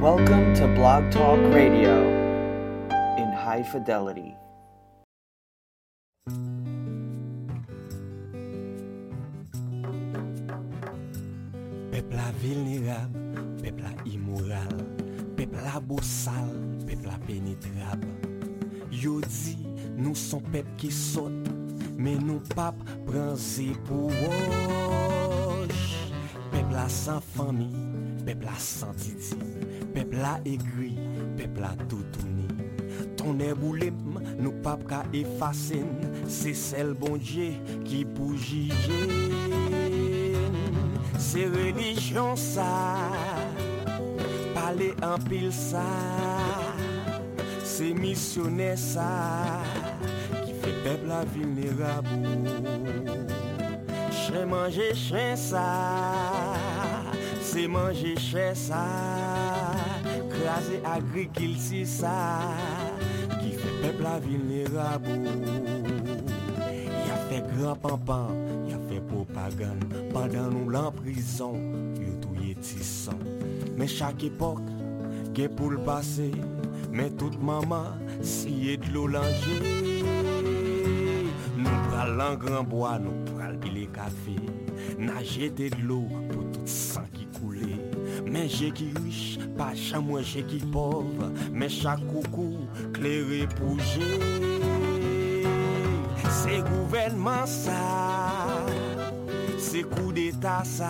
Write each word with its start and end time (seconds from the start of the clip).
Welcome 0.00 0.54
to 0.54 0.66
Blog 0.66 1.12
Talk 1.12 1.38
Radio 1.52 1.92
in 3.18 3.30
high 3.36 3.62
fidelity. 3.62 4.34
Peuple 11.92 12.16
vulnérable, 12.40 13.20
peuple 13.60 13.92
immoral, 14.06 14.72
peuple 15.36 15.80
bossal, 15.86 16.48
peuple 16.86 17.12
pénétrable. 17.26 18.08
Yo 18.90 19.20
dit, 19.20 19.58
nous 19.98 20.14
sommes 20.14 20.44
peuple 20.44 20.70
qui 20.78 20.90
saute, 20.90 21.46
mais 21.98 22.14
nous 22.14 22.40
pas 22.56 22.72
pranzé 23.04 23.76
pour 23.84 24.08
roche. 24.08 26.08
Peuple 26.50 26.88
sans 26.88 27.20
famille, 27.20 27.76
peuple 28.24 28.48
sans 28.56 28.94
titi, 28.94 29.36
Pep 29.90 30.12
la 30.14 30.36
egri, 30.46 30.92
pep 31.34 31.56
la 31.58 31.72
toutouni 31.90 32.46
Tonè 33.18 33.48
boulem, 33.58 33.96
nou 34.38 34.52
pap 34.62 34.84
ka 34.86 35.00
efasen 35.16 35.88
Se 36.30 36.52
sel 36.54 36.92
bonje 36.98 37.48
ki 37.88 38.04
pou 38.14 38.38
jijen 38.38 39.10
Se 41.18 41.48
relijon 41.50 42.38
sa 42.38 42.68
Pale 44.54 44.92
anpil 45.06 45.50
sa. 45.54 45.84
Se 47.66 47.90
misyonè 47.96 48.72
sa 48.78 49.10
Ki 50.44 50.54
fe 50.62 50.76
pep 50.86 51.06
la 51.10 51.24
vilnerabou 51.34 53.26
Che 54.14 54.46
manje 54.46 54.92
che 54.94 55.34
sa 55.34 55.66
Se 57.42 57.66
manje 57.66 58.14
che 58.14 58.54
sa. 58.54 59.79
c'est 60.62 60.84
agriculture 60.84 61.86
ça 61.86 62.40
qui 63.40 63.52
fait 63.52 63.82
peuple 63.82 64.02
la 64.02 64.18
ville 64.18 64.40
Il 64.50 64.76
a 67.10 67.16
fait 67.28 67.44
grand 67.56 67.76
pampan, 67.76 68.28
il 68.66 68.74
a 68.74 68.78
fait 68.88 69.00
propagande 69.00 69.84
pendant 70.12 70.50
nous 70.50 70.68
l'emprison, 70.68 71.52
prison, 71.52 72.20
tout 72.20 72.34
y 72.42 72.50
est 72.52 72.60
tissant. 72.60 73.18
Mais 73.76 73.86
chaque 73.86 74.24
époque, 74.24 74.58
qui 75.34 75.42
est 75.42 75.48
pour 75.48 75.70
le 75.70 75.78
passé, 75.78 76.32
mais 76.92 77.10
toute 77.10 77.40
maman, 77.42 77.84
si 78.20 78.50
y 78.50 78.70
est 78.70 78.76
de 78.78 78.92
l'eau 78.92 79.06
langée, 79.06 80.02
nous 81.56 81.70
prenons 81.90 82.34
grand 82.34 82.64
bois, 82.64 82.98
nous 82.98 83.12
prenons 83.24 83.74
le 83.74 83.86
café, 83.86 84.36
nager 84.98 85.50
de 85.50 85.70
l'eau. 85.82 86.08
J'ai 88.48 88.70
qui 88.70 88.92
riche, 89.04 89.38
pas 89.56 89.74
chamois 89.74 90.22
j'ai 90.22 90.42
qui 90.42 90.58
pauvre, 90.58 91.30
mais 91.52 91.68
chaque 91.68 92.00
coucou, 92.06 92.56
clair 92.92 93.24
et 93.30 93.46
bouger. 93.46 94.18
C'est 96.30 96.62
gouvernement 96.62 97.44
ça, 97.44 98.56
c'est 99.58 99.82
coup 99.82 100.10
d'état 100.12 100.62
ça, 100.64 100.88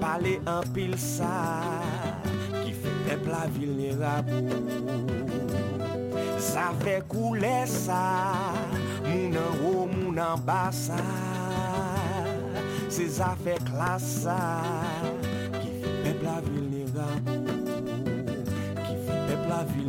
parler 0.00 0.40
en 0.46 0.60
pile 0.72 0.98
ça, 0.98 1.60
qui 2.62 2.72
fait 2.72 3.10
des 3.10 3.16
plats 3.16 3.48
vulnérables. 3.50 4.30
Ça 6.38 6.72
fait 6.80 7.02
couler 7.08 7.64
ça, 7.66 8.32
mon 9.04 9.36
haut 9.66 9.86
mon 9.86 10.16
ambassade, 10.18 10.98
c'est 12.90 13.08
ça 13.08 13.34
qui 13.38 13.44
fait 13.44 13.64
ça. 13.98 14.62
Qui 18.84 18.94
fait 19.06 19.26
peuple 19.26 19.48
la 19.48 19.62
qui 19.64 19.82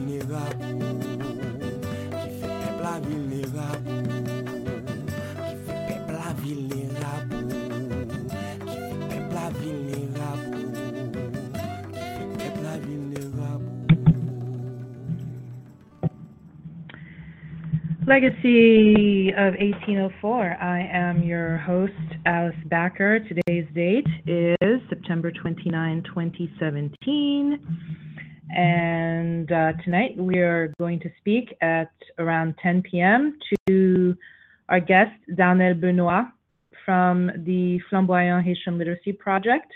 fait 1.49 1.81
peuple 1.89 2.03
la 2.03 2.19
qui 2.19 2.38
fait 2.39 2.67
peuple 2.69 2.83
la 2.83 2.99
qui 2.99 3.49
fait 5.89 6.03
peuple 6.08 6.39
la. 7.02 7.20
Legacy 18.09 19.31
of 19.37 19.53
1804. 19.59 20.58
I 20.59 20.80
am 20.91 21.21
your 21.21 21.58
host, 21.58 21.93
Alice 22.29 22.55
Backer. 22.67 23.19
Today's 23.21 23.65
date 23.73 24.05
is 24.27 24.79
September 24.87 25.31
29, 25.31 26.03
2017. 26.03 27.59
And 28.55 29.51
uh, 29.51 29.73
tonight 29.83 30.15
we 30.15 30.37
are 30.37 30.71
going 30.77 30.99
to 30.99 31.09
speak 31.17 31.57
at 31.61 31.89
around 32.19 32.53
10 32.61 32.83
p.m. 32.83 33.39
to 33.67 34.15
our 34.69 34.79
guest, 34.79 35.11
Darnell 35.37 35.73
Benoit 35.73 36.25
from 36.85 37.31
the 37.47 37.79
Flanbwayan 37.91 38.43
Haitian 38.43 38.77
Literacy 38.77 39.13
Project. 39.13 39.73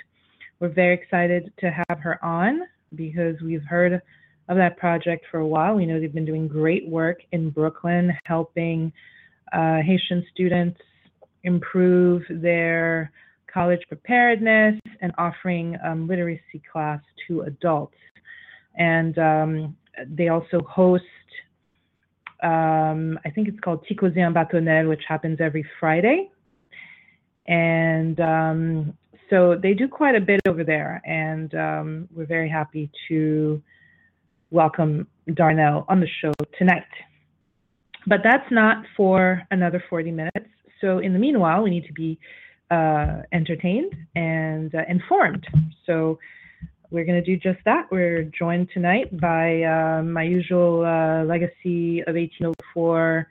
We're 0.60 0.70
very 0.70 0.94
excited 0.94 1.52
to 1.58 1.72
have 1.72 1.98
her 2.02 2.24
on 2.24 2.62
because 2.94 3.36
we've 3.44 3.64
heard 3.68 3.94
of 3.94 4.58
that 4.58 4.78
project 4.78 5.26
for 5.32 5.40
a 5.40 5.48
while. 5.48 5.74
We 5.74 5.88
know 5.88 6.00
they've 6.00 6.14
been 6.14 6.24
doing 6.24 6.48
great 6.48 6.88
work 6.88 7.18
in 7.32 7.50
Brooklyn, 7.50 8.14
helping 8.26 8.94
uh, 9.52 9.78
Haitian 9.82 10.24
students 10.32 10.80
improve 11.44 12.24
their 12.30 13.12
college 13.54 13.82
preparedness 13.88 14.80
and 15.02 15.12
offering 15.18 15.78
um, 15.86 16.08
literacy 16.08 16.62
class 16.72 17.00
to 17.28 17.42
adults. 17.42 17.96
And 18.76 19.18
um, 19.20 19.78
they 20.08 20.30
also 20.30 20.60
host, 20.68 21.04
um, 22.42 23.20
I 23.24 23.30
think 23.30 23.48
it's 23.48 23.60
called 23.60 23.86
Ticosé 23.86 24.18
en 24.18 24.34
Bâtonnelle, 24.34 24.90
which 24.90 25.04
happens 25.08 25.40
every 25.40 25.66
Friday. 25.80 26.30
And 27.46 28.20
um, 28.20 28.98
so 29.30 29.56
they 29.62 29.74
do 29.74 29.88
quite 29.88 30.16
a 30.16 30.22
bit 30.22 30.42
over 30.48 30.64
there, 30.64 31.02
and 31.06 31.54
um, 31.56 32.08
we're 32.14 32.26
very 32.26 32.50
happy 32.50 32.90
to 33.08 33.62
welcome 34.52 35.08
Darnell 35.34 35.86
on 35.90 36.00
the 36.00 36.08
show 36.22 36.32
tonight. 36.58 36.84
But 38.06 38.20
that's 38.24 38.50
not 38.52 38.86
for 38.96 39.42
another 39.52 39.84
40 39.90 40.12
minutes. 40.12 40.53
So 40.84 41.00
in 41.00 41.14
the 41.14 41.20
meanwhile, 41.20 41.64
we 41.64 41.70
need 41.70 41.88
to 41.88 41.94
be 41.94 42.20
uh, 42.70 43.22
entertained 43.32 43.96
and 44.16 44.76
uh, 44.76 44.82
informed. 44.90 45.48
So 45.86 46.20
we're 46.92 47.06
going 47.06 47.24
to 47.24 47.26
do 47.26 47.38
just 47.38 47.64
that. 47.64 47.88
We're 47.90 48.24
joined 48.38 48.68
tonight 48.74 49.18
by 49.18 49.64
uh, 49.64 50.04
my 50.04 50.24
usual 50.24 50.86
uh, 50.86 51.24
Legacy 51.24 52.02
of 52.02 52.16
1804 52.16 53.28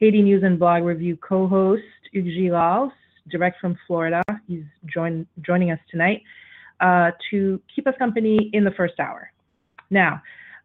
Haiti 0.00 0.20
News 0.20 0.42
and 0.42 0.58
Blog 0.58 0.82
Review 0.82 1.16
co-host, 1.16 1.84
Hugues 2.12 2.34
Girard, 2.34 2.90
direct 3.30 3.60
from 3.60 3.78
Florida. 3.86 4.24
He's 4.48 4.64
join, 4.92 5.28
joining 5.42 5.70
us 5.70 5.78
tonight 5.88 6.22
uh, 6.80 7.12
to 7.30 7.60
keep 7.72 7.86
us 7.86 7.94
company 8.00 8.50
in 8.52 8.64
the 8.64 8.72
first 8.72 8.98
hour. 8.98 9.30
Now, 9.90 10.20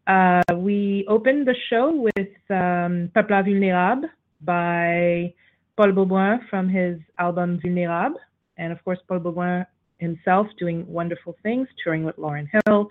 uh, 0.08 0.42
we 0.56 1.06
opened 1.08 1.46
the 1.46 1.54
show 1.70 2.10
with 2.16 2.34
um, 2.50 3.10
Peuple 3.14 3.44
Vulnérable 3.44 4.10
by 4.40 5.32
Paul 5.76 5.92
Beaubrun 5.92 6.40
from 6.48 6.68
his 6.68 6.98
album 7.18 7.60
Vulnérable. 7.64 8.14
And 8.56 8.72
of 8.72 8.84
course, 8.84 8.98
Paul 9.08 9.20
Beaubrun 9.20 9.66
himself 9.98 10.46
doing 10.58 10.86
wonderful 10.86 11.36
things, 11.42 11.68
touring 11.82 12.04
with 12.04 12.16
Lauryn 12.16 12.48
Hill. 12.66 12.90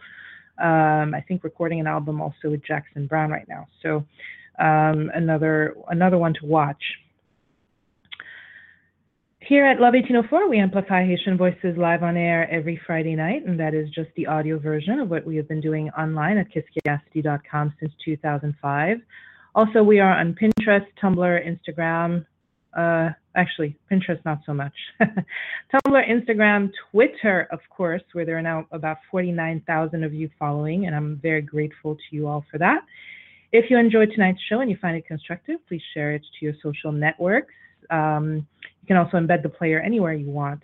Um, 0.57 1.13
I 1.13 1.23
think 1.27 1.43
recording 1.43 1.79
an 1.79 1.87
album 1.87 2.21
also 2.21 2.49
with 2.49 2.63
Jackson 2.65 3.07
Browne 3.07 3.31
right 3.31 3.47
now. 3.47 3.67
So 3.81 4.05
um, 4.59 5.11
another 5.13 5.75
another 5.89 6.17
one 6.17 6.33
to 6.35 6.45
watch. 6.45 6.83
Here 9.39 9.65
at 9.65 9.81
Love 9.81 9.95
1804, 9.95 10.49
we 10.49 10.59
amplify 10.59 11.03
Haitian 11.03 11.35
voices 11.35 11.75
live 11.75 12.03
on 12.03 12.15
air 12.15 12.49
every 12.51 12.79
Friday 12.85 13.15
night, 13.15 13.43
and 13.45 13.59
that 13.59 13.73
is 13.73 13.89
just 13.89 14.09
the 14.15 14.27
audio 14.27 14.59
version 14.59 14.99
of 14.99 15.09
what 15.09 15.25
we 15.25 15.35
have 15.35 15.47
been 15.47 15.59
doing 15.59 15.89
online 15.97 16.37
at 16.37 16.47
kiskeacity.com 16.51 17.73
since 17.79 17.91
2005. 18.05 18.97
Also, 19.55 19.83
we 19.83 19.99
are 19.99 20.17
on 20.17 20.35
Pinterest, 20.35 20.85
Tumblr, 21.01 21.57
Instagram. 21.59 22.25
Uh, 22.75 23.09
actually, 23.35 23.77
Pinterest 23.91 24.23
not 24.25 24.39
so 24.45 24.53
much. 24.53 24.73
Tumblr, 25.01 26.09
Instagram, 26.09 26.71
Twitter, 26.91 27.47
of 27.51 27.59
course, 27.69 28.01
where 28.13 28.25
there 28.25 28.37
are 28.37 28.41
now 28.41 28.65
about 28.71 28.97
49,000 29.09 30.03
of 30.03 30.13
you 30.13 30.29
following, 30.39 30.85
and 30.85 30.95
I'm 30.95 31.17
very 31.21 31.41
grateful 31.41 31.95
to 31.95 32.01
you 32.11 32.27
all 32.27 32.45
for 32.49 32.57
that. 32.59 32.81
If 33.51 33.69
you 33.69 33.77
enjoyed 33.77 34.11
tonight's 34.13 34.39
show 34.49 34.61
and 34.61 34.69
you 34.69 34.77
find 34.81 34.95
it 34.95 35.05
constructive, 35.05 35.59
please 35.67 35.81
share 35.93 36.13
it 36.13 36.21
to 36.21 36.45
your 36.45 36.53
social 36.63 36.91
networks. 36.91 37.53
Um, 37.89 38.47
you 38.81 38.87
can 38.87 38.95
also 38.95 39.17
embed 39.17 39.43
the 39.43 39.49
player 39.49 39.81
anywhere 39.81 40.13
you 40.13 40.29
want. 40.29 40.61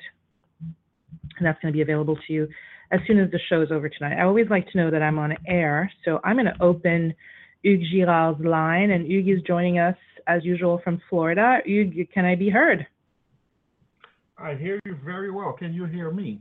And 0.62 1.45
that's 1.45 1.60
going 1.62 1.74
to 1.74 1.75
be 1.75 1.81
available 1.81 2.15
to 2.15 2.33
you 2.33 2.48
as 2.92 3.01
soon 3.06 3.19
as 3.19 3.30
the 3.31 3.39
show 3.50 3.62
is 3.62 3.71
over 3.71 3.89
tonight. 3.89 4.18
I 4.18 4.24
always 4.24 4.48
like 4.50 4.69
to 4.71 4.77
know 4.77 4.89
that 4.89 5.01
I'm 5.01 5.19
on 5.19 5.36
air. 5.45 5.92
So 6.06 6.19
I'm 6.24 6.38
going 6.38 6.45
to 6.45 6.63
open 6.63 7.13
Hugues 7.63 7.92
Girard's 7.92 8.44
line, 8.44 8.92
and 8.92 9.06
Hugues 9.06 9.39
is 9.39 9.44
joining 9.45 9.80
us 9.80 9.95
as 10.27 10.44
usual 10.45 10.79
from 10.83 11.01
Florida. 11.09 11.59
Hugues, 11.65 12.07
can 12.13 12.25
I 12.25 12.35
be 12.35 12.50
heard? 12.50 12.85
I 14.38 14.53
hear 14.56 14.79
you 14.85 14.95
very 15.03 15.31
well. 15.31 15.53
Can 15.53 15.74
you 15.74 15.85
hear 15.85 16.12
me? 16.12 16.39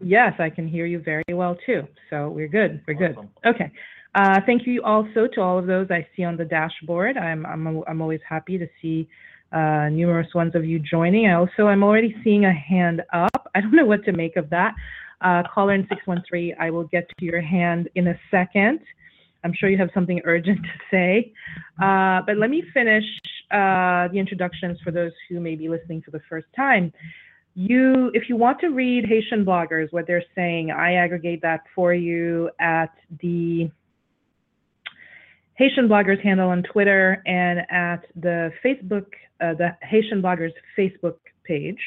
Yes, 0.00 0.34
I 0.38 0.50
can 0.50 0.68
hear 0.68 0.84
you 0.84 1.00
very 1.00 1.24
well 1.32 1.56
too. 1.64 1.86
So 2.10 2.28
we're 2.28 2.48
good. 2.48 2.82
We're 2.86 2.94
good. 2.94 3.16
Okay. 3.46 3.72
Uh, 4.14 4.40
thank 4.44 4.66
you 4.66 4.82
also 4.82 5.26
to 5.34 5.40
all 5.40 5.58
of 5.58 5.66
those 5.66 5.86
I 5.90 6.06
see 6.14 6.24
on 6.24 6.36
the 6.36 6.44
dashboard. 6.44 7.16
I'm 7.16 7.46
I'm 7.46 7.82
I'm 7.88 8.02
always 8.02 8.20
happy 8.28 8.58
to 8.58 8.66
see 8.80 9.08
uh, 9.52 9.88
numerous 9.88 10.28
ones 10.34 10.54
of 10.54 10.64
you 10.64 10.78
joining. 10.78 11.26
I 11.26 11.34
also 11.34 11.68
I'm 11.68 11.82
already 11.82 12.14
seeing 12.22 12.44
a 12.44 12.52
hand 12.52 13.02
up. 13.12 13.50
I 13.54 13.60
don't 13.60 13.74
know 13.74 13.86
what 13.86 14.04
to 14.04 14.12
make 14.12 14.36
of 14.36 14.50
that. 14.50 14.74
Uh, 15.22 15.42
caller 15.54 15.74
in 15.74 15.86
613, 15.88 16.56
I 16.58 16.70
will 16.70 16.84
get 16.84 17.08
to 17.08 17.24
your 17.24 17.40
hand 17.40 17.88
in 17.94 18.08
a 18.08 18.18
second. 18.30 18.80
I'm 19.44 19.52
sure 19.54 19.68
you 19.68 19.78
have 19.78 19.90
something 19.92 20.20
urgent 20.24 20.60
to 20.62 20.68
say. 20.90 21.32
Uh, 21.82 22.20
but 22.26 22.36
let 22.38 22.50
me 22.50 22.62
finish 22.72 23.04
uh, 23.50 24.08
the 24.08 24.18
introductions 24.18 24.78
for 24.84 24.90
those 24.90 25.12
who 25.28 25.40
may 25.40 25.56
be 25.56 25.68
listening 25.68 26.02
for 26.02 26.10
the 26.10 26.20
first 26.28 26.46
time. 26.54 26.92
You, 27.54 28.10
if 28.14 28.28
you 28.28 28.36
want 28.36 28.60
to 28.60 28.68
read 28.68 29.04
Haitian 29.04 29.44
bloggers, 29.44 29.92
what 29.92 30.06
they're 30.06 30.24
saying, 30.34 30.70
I 30.70 30.94
aggregate 30.94 31.42
that 31.42 31.60
for 31.74 31.92
you 31.92 32.50
at 32.60 32.94
the 33.20 33.70
Haitian 35.54 35.86
bloggers 35.86 36.22
handle 36.22 36.48
on 36.48 36.62
Twitter 36.62 37.22
and 37.26 37.60
at 37.70 38.06
the 38.16 38.52
Facebook, 38.64 39.06
uh, 39.40 39.54
the 39.54 39.76
Haitian 39.82 40.22
bloggers 40.22 40.52
Facebook 40.78 41.16
page. 41.44 41.78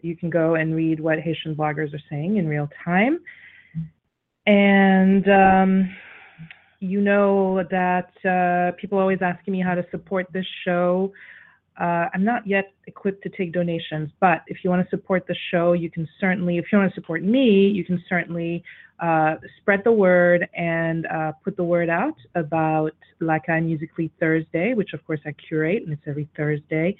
You 0.00 0.16
can 0.16 0.30
go 0.30 0.56
and 0.56 0.74
read 0.74 1.00
what 1.00 1.20
Haitian 1.20 1.54
bloggers 1.54 1.94
are 1.94 2.02
saying 2.10 2.36
in 2.36 2.48
real 2.48 2.68
time. 2.84 3.20
And 4.46 5.28
um, 5.28 5.96
you 6.80 7.00
know 7.00 7.62
that 7.70 8.12
uh, 8.24 8.76
people 8.80 8.98
always 8.98 9.18
asking 9.20 9.52
me 9.52 9.60
how 9.60 9.74
to 9.74 9.84
support 9.90 10.26
this 10.32 10.46
show. 10.64 11.12
Uh, 11.80 12.06
I'm 12.12 12.24
not 12.24 12.46
yet 12.46 12.72
equipped 12.86 13.22
to 13.22 13.28
take 13.28 13.52
donations, 13.52 14.10
but 14.20 14.42
if 14.48 14.58
you 14.64 14.70
want 14.70 14.84
to 14.84 14.90
support 14.90 15.26
the 15.28 15.36
show, 15.50 15.74
you 15.74 15.90
can 15.90 16.08
certainly, 16.20 16.58
if 16.58 16.66
you 16.72 16.78
want 16.78 16.92
to 16.92 16.94
support 17.00 17.22
me, 17.22 17.68
you 17.68 17.84
can 17.84 18.02
certainly 18.08 18.64
uh, 19.00 19.36
spread 19.60 19.82
the 19.84 19.92
word 19.92 20.48
and 20.54 21.06
uh, 21.06 21.32
put 21.44 21.56
the 21.56 21.62
word 21.62 21.88
out 21.88 22.16
about 22.34 22.92
Lakai 23.20 23.64
Musically 23.64 24.10
Thursday, 24.18 24.74
which 24.74 24.92
of 24.92 25.04
course 25.06 25.20
I 25.24 25.32
curate, 25.32 25.84
and 25.84 25.92
it's 25.92 26.02
every 26.06 26.28
Thursday 26.36 26.96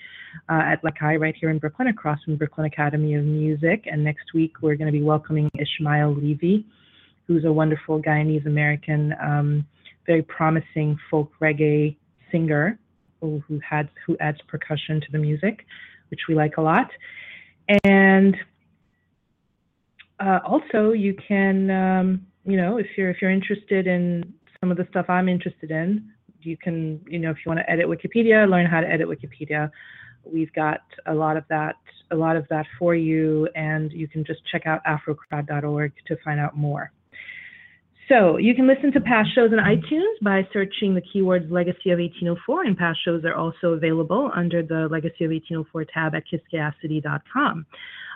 uh, 0.49 0.63
at 0.65 0.83
Lakai 0.83 1.19
right 1.19 1.35
here 1.35 1.51
in 1.51 1.59
Brooklyn, 1.59 1.89
across 1.89 2.23
from 2.23 2.37
Brooklyn 2.37 2.67
Academy 2.67 3.15
of 3.15 3.25
Music. 3.25 3.85
And 3.91 4.05
next 4.05 4.33
week 4.33 4.55
we're 4.63 4.77
going 4.77 4.87
to 4.87 4.97
be 4.97 5.03
welcoming 5.03 5.51
Ishmael 5.59 6.15
Levy, 6.15 6.65
who's 7.29 7.45
a 7.45 7.53
wonderful 7.53 8.03
Guyanese 8.03 8.47
American, 8.47 9.15
um, 9.23 9.67
very 10.07 10.23
promising 10.23 10.99
folk 11.11 11.31
reggae 11.41 11.95
singer 12.33 12.79
who, 13.21 13.43
had 13.69 13.89
who 14.07 14.17
adds 14.19 14.39
percussion 14.49 15.01
to 15.01 15.07
the 15.13 15.19
music, 15.19 15.67
which 16.11 16.21
we 16.29 16.35
like 16.35 16.57
a 16.57 16.63
lot. 16.63 16.91
And 17.85 18.35
uh, 20.19 20.41
also, 20.45 20.93
you 20.93 21.15
can, 21.15 21.71
um, 21.71 22.27
you 22.45 22.57
know, 22.57 22.79
if 22.79 22.87
you're 22.97 23.11
if 23.11 23.19
you're 23.21 23.31
interested 23.31 23.87
in 23.87 24.33
some 24.61 24.71
of 24.71 24.77
the 24.77 24.87
stuff 24.91 25.07
I'm 25.09 25.29
interested 25.29 25.71
in, 25.71 26.11
you 26.41 26.57
can, 26.57 27.01
you 27.07 27.19
know, 27.19 27.31
if 27.31 27.39
you 27.45 27.51
want 27.51 27.61
to 27.61 27.71
edit 27.71 27.87
Wikipedia, 27.87 28.49
learn 28.49 28.67
how 28.67 28.81
to 28.81 28.91
edit 28.91 29.07
Wikipedia. 29.07 29.71
We've 30.25 30.53
got 30.55 30.81
a 31.07 31.15
lot 31.15 31.37
of 31.37 31.45
that, 31.51 31.77
a 32.11 32.17
lot 32.17 32.37
of 32.37 32.47
that 32.49 32.67
for 32.79 32.95
you, 32.95 33.49
and 33.55 33.93
you 33.93 34.09
can 34.09 34.25
just 34.25 34.41
check 34.51 34.67
out 34.67 34.81
afrocrowd.org 34.85 35.93
to 36.07 36.17
find 36.25 36.41
out 36.41 36.57
more. 36.57 36.91
So 38.09 38.39
you 38.39 38.55
can 38.55 38.67
listen 38.67 38.91
to 38.93 39.01
past 39.01 39.35
shows 39.35 39.51
on 39.53 39.59
iTunes 39.59 40.15
by 40.23 40.49
searching 40.53 40.95
the 40.95 41.03
keywords 41.03 41.51
Legacy 41.51 41.91
of 41.91 41.99
1804, 41.99 42.65
and 42.65 42.77
past 42.77 42.99
shows 43.05 43.23
are 43.25 43.35
also 43.35 43.73
available 43.75 44.31
under 44.35 44.63
the 44.63 44.89
Legacy 44.91 45.25
of 45.25 45.31
1804 45.31 45.85
tab 45.93 46.15
at 46.15 46.25
kiskeacity.com. 46.27 47.67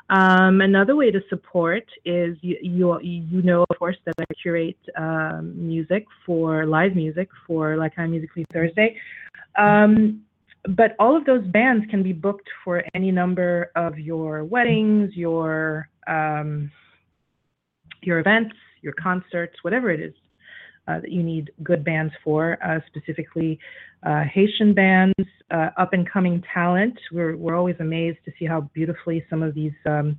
Um, 0.08 0.60
another 0.62 0.96
way 0.96 1.10
to 1.10 1.20
support 1.28 1.84
is 2.04 2.36
you, 2.40 2.56
you, 2.62 2.98
you 3.00 3.42
know, 3.42 3.64
of 3.68 3.78
course, 3.78 3.96
that 4.06 4.14
I 4.18 4.24
curate 4.42 4.78
um, 4.96 5.52
music 5.56 6.06
for 6.24 6.66
live 6.66 6.96
music 6.96 7.28
for 7.46 7.76
Lakai 7.76 8.08
Musically 8.08 8.46
Thursday. 8.52 8.96
Um, 9.58 10.22
but 10.76 10.94
all 10.98 11.16
of 11.16 11.24
those 11.24 11.46
bands 11.48 11.84
can 11.90 12.02
be 12.02 12.12
booked 12.12 12.48
for 12.64 12.82
any 12.94 13.10
number 13.10 13.70
of 13.76 13.98
your 13.98 14.44
weddings, 14.44 15.14
your 15.14 15.88
um, 16.06 16.70
your 18.02 18.18
events, 18.18 18.54
your 18.82 18.92
concerts, 18.94 19.54
whatever 19.62 19.90
it 19.90 20.00
is 20.00 20.14
uh, 20.88 21.00
that 21.00 21.10
you 21.10 21.22
need 21.22 21.50
good 21.62 21.84
bands 21.84 22.12
for, 22.22 22.58
uh, 22.64 22.80
specifically 22.88 23.58
uh, 24.02 24.24
Haitian 24.24 24.74
bands, 24.74 25.14
uh, 25.50 25.70
up 25.76 25.92
and 25.92 26.08
coming 26.10 26.42
talent. 26.52 26.98
We're, 27.12 27.36
we're 27.36 27.56
always 27.56 27.76
amazed 27.80 28.18
to 28.24 28.32
see 28.38 28.44
how 28.44 28.62
beautifully 28.74 29.24
some 29.30 29.42
of 29.42 29.54
these 29.54 29.72
um, 29.86 30.18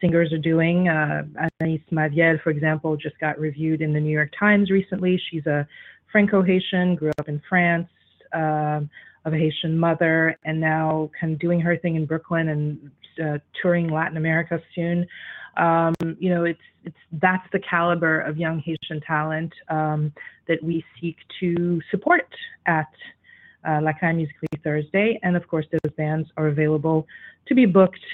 singers 0.00 0.32
are 0.32 0.38
doing. 0.38 0.88
Uh, 0.88 1.22
Anaïs 1.62 1.82
Maviel, 1.90 2.42
for 2.42 2.50
example, 2.50 2.96
just 2.96 3.18
got 3.18 3.38
reviewed 3.38 3.80
in 3.80 3.92
the 3.92 4.00
New 4.00 4.12
York 4.12 4.30
Times 4.38 4.70
recently. 4.70 5.20
She's 5.30 5.46
a 5.46 5.66
Franco 6.12 6.42
Haitian, 6.42 6.96
grew 6.96 7.12
up 7.18 7.28
in 7.28 7.40
France. 7.48 7.88
Um, 8.32 8.90
of 9.24 9.32
a 9.32 9.36
Haitian 9.36 9.78
mother, 9.78 10.36
and 10.44 10.60
now 10.60 11.10
kind 11.18 11.32
of 11.32 11.38
doing 11.38 11.60
her 11.60 11.76
thing 11.76 11.96
in 11.96 12.04
Brooklyn 12.04 12.48
and 12.50 12.90
uh, 13.24 13.38
touring 13.60 13.88
Latin 13.88 14.16
America 14.16 14.60
soon. 14.74 15.06
Um, 15.56 15.94
you 16.18 16.30
know, 16.30 16.44
it's 16.44 16.60
it's 16.84 16.96
that's 17.12 17.46
the 17.52 17.60
caliber 17.60 18.20
of 18.20 18.36
young 18.36 18.58
Haitian 18.60 19.00
talent 19.06 19.52
um, 19.68 20.12
that 20.48 20.62
we 20.62 20.84
seek 21.00 21.16
to 21.40 21.80
support 21.90 22.28
at 22.66 22.88
uh, 23.64 23.80
Lakai 23.80 24.14
Musically 24.14 24.48
Thursday, 24.62 25.18
and 25.22 25.36
of 25.36 25.46
course, 25.48 25.66
those 25.72 25.92
bands 25.96 26.28
are 26.36 26.48
available 26.48 27.06
to 27.46 27.54
be 27.54 27.66
booked 27.66 28.04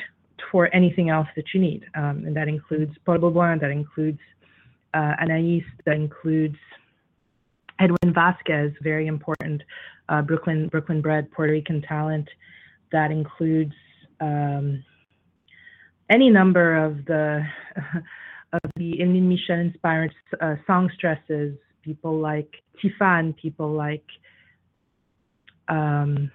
for 0.50 0.74
anything 0.74 1.10
else 1.10 1.28
that 1.36 1.44
you 1.52 1.60
need, 1.60 1.84
um, 1.94 2.24
and 2.26 2.36
that 2.36 2.48
includes 2.48 2.92
Paul 3.04 3.18
Beaubrun, 3.18 3.60
that 3.60 3.70
includes 3.70 4.18
uh, 4.94 5.14
Anaïs, 5.22 5.64
that 5.86 5.96
includes 5.96 6.56
Edwin 7.78 8.12
Vasquez, 8.14 8.72
very 8.82 9.06
important 9.06 9.62
uh, 10.10 10.22
Brooklyn 10.22 10.68
Brooklyn 10.68 11.00
bred 11.00 11.30
Puerto 11.32 11.52
Rican 11.52 11.80
talent. 11.82 12.28
That 12.92 13.10
includes 13.10 13.72
um, 14.20 14.84
any 16.10 16.28
number 16.28 16.76
of 16.76 17.04
the 17.06 17.42
of 18.52 18.60
the 18.76 18.98
Emeline 19.00 19.28
Michel 19.28 19.60
inspired 19.60 20.12
uh, 20.40 20.56
songstresses, 20.66 21.56
people 21.82 22.18
like 22.18 22.52
Tifan, 22.82 23.36
people 23.36 23.70
like 23.70 24.04
um, 25.68 26.30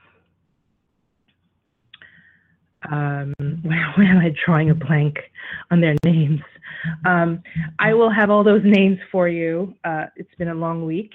um, 2.91 3.33
why 3.63 4.03
am 4.05 4.19
I 4.19 4.33
drawing 4.45 4.69
a 4.69 4.75
blank 4.75 5.17
on 5.71 5.81
their 5.81 5.95
names? 6.05 6.41
Um, 7.05 7.41
I 7.79 7.93
will 7.93 8.11
have 8.11 8.29
all 8.29 8.43
those 8.43 8.61
names 8.63 8.99
for 9.11 9.27
you. 9.27 9.73
Uh, 9.83 10.05
it's 10.15 10.33
been 10.37 10.49
a 10.49 10.55
long 10.55 10.85
week, 10.85 11.11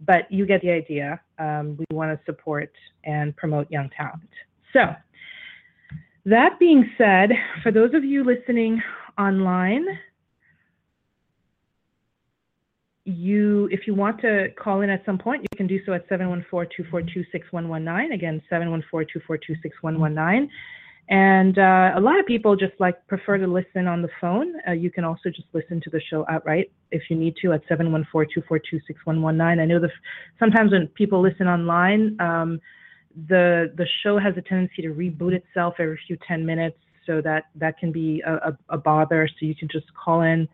but 0.00 0.30
you 0.30 0.46
get 0.46 0.60
the 0.62 0.70
idea. 0.70 1.20
Um, 1.38 1.76
we 1.78 1.84
want 1.96 2.16
to 2.16 2.24
support 2.24 2.70
and 3.04 3.36
promote 3.36 3.70
young 3.70 3.90
talent. 3.96 4.28
So, 4.72 4.94
that 6.26 6.58
being 6.58 6.90
said, 6.98 7.30
for 7.62 7.72
those 7.72 7.94
of 7.94 8.04
you 8.04 8.24
listening 8.24 8.82
online, 9.16 9.86
you, 13.04 13.68
if 13.70 13.86
you 13.86 13.94
want 13.94 14.20
to 14.20 14.48
call 14.58 14.80
in 14.80 14.90
at 14.90 15.06
some 15.06 15.18
point, 15.18 15.42
you 15.42 15.48
can 15.56 15.68
do 15.68 15.78
so 15.86 15.92
at 15.92 16.08
714-242-6119. 16.08 18.12
Again, 18.12 18.42
714-242-6119. 18.50 20.48
And 21.08 21.56
uh, 21.56 21.92
a 21.94 22.00
lot 22.00 22.18
of 22.18 22.26
people 22.26 22.56
just 22.56 22.72
like 22.80 23.06
prefer 23.06 23.38
to 23.38 23.46
listen 23.46 23.86
on 23.86 24.02
the 24.02 24.08
phone. 24.20 24.54
Uh, 24.66 24.72
you 24.72 24.90
can 24.90 25.04
also 25.04 25.30
just 25.30 25.46
listen 25.52 25.80
to 25.82 25.90
the 25.90 26.00
show 26.10 26.26
outright 26.28 26.72
if 26.90 27.04
you 27.08 27.14
need 27.16 27.36
to 27.42 27.52
at 27.52 27.64
714-242-6119. 27.68 29.60
I 29.60 29.64
know 29.64 29.78
that 29.78 29.92
sometimes 30.40 30.72
when 30.72 30.88
people 30.88 31.22
listen 31.22 31.46
online, 31.46 32.20
um, 32.20 32.60
the 33.28 33.72
the 33.76 33.86
show 34.02 34.18
has 34.18 34.36
a 34.36 34.42
tendency 34.42 34.82
to 34.82 34.88
reboot 34.88 35.32
itself 35.32 35.74
every 35.78 35.98
few 36.06 36.18
10 36.28 36.44
minutes, 36.44 36.78
so 37.06 37.20
that 37.22 37.44
that 37.54 37.78
can 37.78 37.92
be 37.92 38.22
a, 38.26 38.34
a, 38.34 38.58
a 38.70 38.78
bother. 38.78 39.28
So 39.28 39.46
you 39.46 39.54
can 39.54 39.68
just 39.68 39.86
call 39.94 40.22
in 40.22 40.48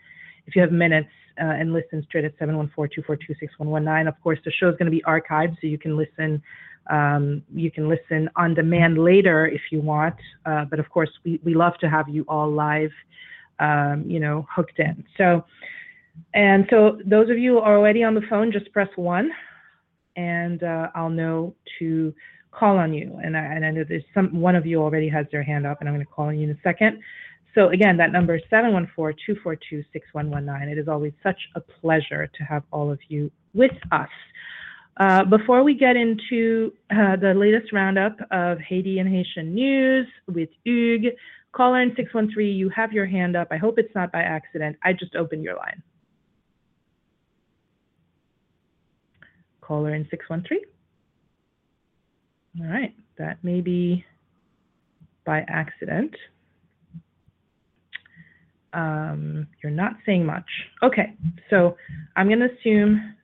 if 0.46 0.54
you 0.54 0.62
have 0.62 0.72
minutes 0.72 1.10
uh, 1.40 1.44
and 1.44 1.72
listen 1.72 2.04
straight 2.08 2.24
at 2.24 2.38
714-242-6119. 2.38 4.08
Of 4.08 4.20
course, 4.22 4.38
the 4.44 4.52
show 4.52 4.68
is 4.68 4.76
going 4.76 4.86
to 4.86 4.90
be 4.90 5.02
archived, 5.02 5.56
so 5.60 5.66
you 5.66 5.78
can 5.78 5.96
listen 5.96 6.42
um, 6.90 7.42
you 7.54 7.70
can 7.70 7.88
listen 7.88 8.28
on 8.36 8.54
demand 8.54 8.98
later 8.98 9.46
if 9.46 9.60
you 9.70 9.80
want. 9.80 10.16
Uh, 10.44 10.64
but 10.64 10.80
of 10.80 10.88
course, 10.90 11.10
we, 11.24 11.40
we 11.44 11.54
love 11.54 11.74
to 11.78 11.88
have 11.88 12.08
you 12.08 12.24
all 12.28 12.50
live, 12.50 12.90
um, 13.60 14.04
you 14.06 14.18
know, 14.18 14.46
hooked 14.50 14.78
in. 14.78 15.04
So, 15.16 15.44
and 16.34 16.66
so 16.70 16.98
those 17.06 17.30
of 17.30 17.38
you 17.38 17.58
are 17.58 17.76
already 17.76 18.02
on 18.02 18.14
the 18.14 18.22
phone, 18.28 18.52
just 18.52 18.70
press 18.72 18.88
one, 18.96 19.30
and 20.16 20.62
uh, 20.62 20.88
I'll 20.94 21.08
know 21.08 21.54
to 21.78 22.12
call 22.52 22.76
on 22.76 22.94
you. 22.94 23.18
And 23.22 23.36
I, 23.36 23.40
and 23.40 23.64
I 23.64 23.70
know 23.70 23.84
there's 23.88 24.04
some 24.14 24.40
one 24.40 24.54
of 24.54 24.66
you 24.66 24.80
already 24.80 25.08
has 25.08 25.26
their 25.32 25.42
hand 25.42 25.66
up, 25.66 25.80
and 25.80 25.88
I'm 25.88 25.94
going 25.94 26.06
to 26.06 26.12
call 26.12 26.26
on 26.26 26.38
you 26.38 26.48
in 26.48 26.54
a 26.54 26.60
second. 26.62 27.00
So 27.54 27.68
again, 27.68 27.96
that 27.98 28.12
number 28.12 28.36
is 28.36 28.42
714-242-6119. 28.50 30.72
It 30.72 30.78
is 30.78 30.88
always 30.88 31.12
such 31.22 31.38
a 31.54 31.60
pleasure 31.60 32.26
to 32.26 32.42
have 32.44 32.62
all 32.70 32.90
of 32.90 32.98
you 33.08 33.30
with 33.52 33.72
us. 33.90 34.08
Uh, 34.98 35.24
before 35.24 35.62
we 35.62 35.74
get 35.74 35.96
into 35.96 36.72
uh, 36.90 37.16
the 37.16 37.34
latest 37.34 37.72
roundup 37.72 38.16
of 38.30 38.58
Haiti 38.58 38.98
and 38.98 39.08
Haitian 39.08 39.54
news 39.54 40.06
with 40.28 40.50
Hugues, 40.64 41.14
Caller 41.52 41.82
in 41.82 41.94
613, 41.96 42.56
you 42.56 42.68
have 42.70 42.92
your 42.92 43.06
hand 43.06 43.36
up. 43.36 43.48
I 43.50 43.58
hope 43.58 43.78
it's 43.78 43.94
not 43.94 44.10
by 44.12 44.20
accident. 44.20 44.76
I 44.82 44.94
just 44.94 45.14
opened 45.14 45.44
your 45.44 45.56
line. 45.56 45.82
Caller 49.60 49.94
in 49.94 50.08
613. 50.10 50.71
All 52.60 52.66
right, 52.66 52.94
that 53.18 53.42
may 53.42 53.60
be 53.60 54.04
by 55.24 55.44
accident. 55.48 56.14
Um, 58.74 59.46
you're 59.62 59.72
not 59.72 59.94
saying 60.04 60.26
much. 60.26 60.44
Okay, 60.82 61.14
so 61.48 61.76
I'm 62.16 62.28
going 62.28 62.40
to 62.40 62.50
assume 62.58 63.14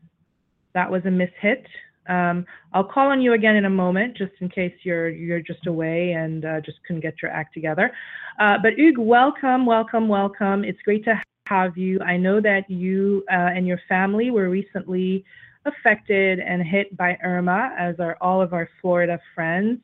that 0.74 0.90
was 0.90 1.02
a 1.04 1.08
mishit. 1.08 1.64
Um, 2.08 2.46
I'll 2.72 2.84
call 2.84 3.08
on 3.08 3.20
you 3.20 3.34
again 3.34 3.56
in 3.56 3.66
a 3.66 3.70
moment, 3.70 4.16
just 4.16 4.32
in 4.40 4.48
case 4.48 4.72
you're 4.82 5.10
you're 5.10 5.40
just 5.42 5.66
away 5.66 6.12
and 6.12 6.44
uh, 6.44 6.60
just 6.62 6.78
couldn't 6.86 7.02
get 7.02 7.20
your 7.20 7.30
act 7.30 7.52
together. 7.52 7.92
Uh, 8.38 8.56
but 8.62 8.74
Hugues, 8.78 8.98
welcome, 8.98 9.66
welcome, 9.66 10.08
welcome. 10.08 10.64
It's 10.64 10.80
great 10.82 11.04
to 11.04 11.20
have 11.48 11.76
you. 11.76 12.00
I 12.00 12.16
know 12.16 12.40
that 12.40 12.70
you 12.70 13.24
uh, 13.30 13.50
and 13.54 13.66
your 13.66 13.80
family 13.88 14.30
were 14.30 14.48
recently 14.48 15.24
affected 15.68 16.40
and 16.40 16.62
hit 16.62 16.96
by 16.96 17.16
Irma, 17.22 17.74
as 17.78 17.96
are 18.00 18.16
all 18.20 18.42
of 18.42 18.52
our 18.52 18.68
Florida 18.80 19.18
friends. 19.34 19.80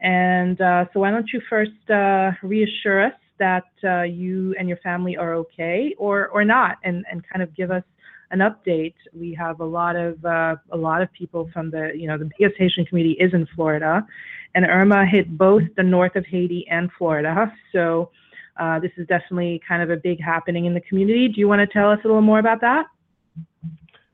And 0.00 0.60
uh, 0.60 0.86
so, 0.92 1.00
why 1.00 1.10
don't 1.10 1.32
you 1.32 1.40
first 1.48 1.90
uh, 1.90 2.32
reassure 2.42 3.06
us 3.06 3.12
that 3.38 3.64
uh, 3.84 4.02
you 4.02 4.54
and 4.58 4.68
your 4.68 4.78
family 4.78 5.16
are 5.16 5.34
okay, 5.34 5.94
or 5.98 6.28
or 6.28 6.44
not, 6.44 6.78
and 6.84 7.04
and 7.10 7.22
kind 7.26 7.42
of 7.42 7.54
give 7.54 7.70
us 7.70 7.84
an 8.32 8.40
update. 8.40 8.94
We 9.12 9.34
have 9.34 9.60
a 9.60 9.64
lot 9.64 9.94
of 9.94 10.24
uh, 10.24 10.56
a 10.72 10.76
lot 10.76 11.02
of 11.02 11.12
people 11.12 11.48
from 11.52 11.70
the 11.70 11.92
you 11.94 12.08
know 12.08 12.18
the 12.18 12.30
biggest 12.36 12.58
Haitian 12.58 12.84
community 12.86 13.16
is 13.20 13.32
in 13.32 13.46
Florida, 13.54 14.04
and 14.54 14.66
Irma 14.66 15.06
hit 15.06 15.38
both 15.38 15.62
the 15.76 15.82
north 15.82 16.16
of 16.16 16.26
Haiti 16.26 16.66
and 16.68 16.90
Florida. 16.98 17.52
So 17.72 18.10
uh, 18.58 18.80
this 18.80 18.90
is 18.96 19.06
definitely 19.06 19.60
kind 19.66 19.82
of 19.82 19.90
a 19.90 19.96
big 19.96 20.20
happening 20.20 20.66
in 20.66 20.74
the 20.74 20.80
community. 20.80 21.28
Do 21.28 21.40
you 21.40 21.48
want 21.48 21.60
to 21.60 21.66
tell 21.66 21.90
us 21.90 22.00
a 22.04 22.06
little 22.06 22.22
more 22.22 22.38
about 22.38 22.60
that? 22.62 22.86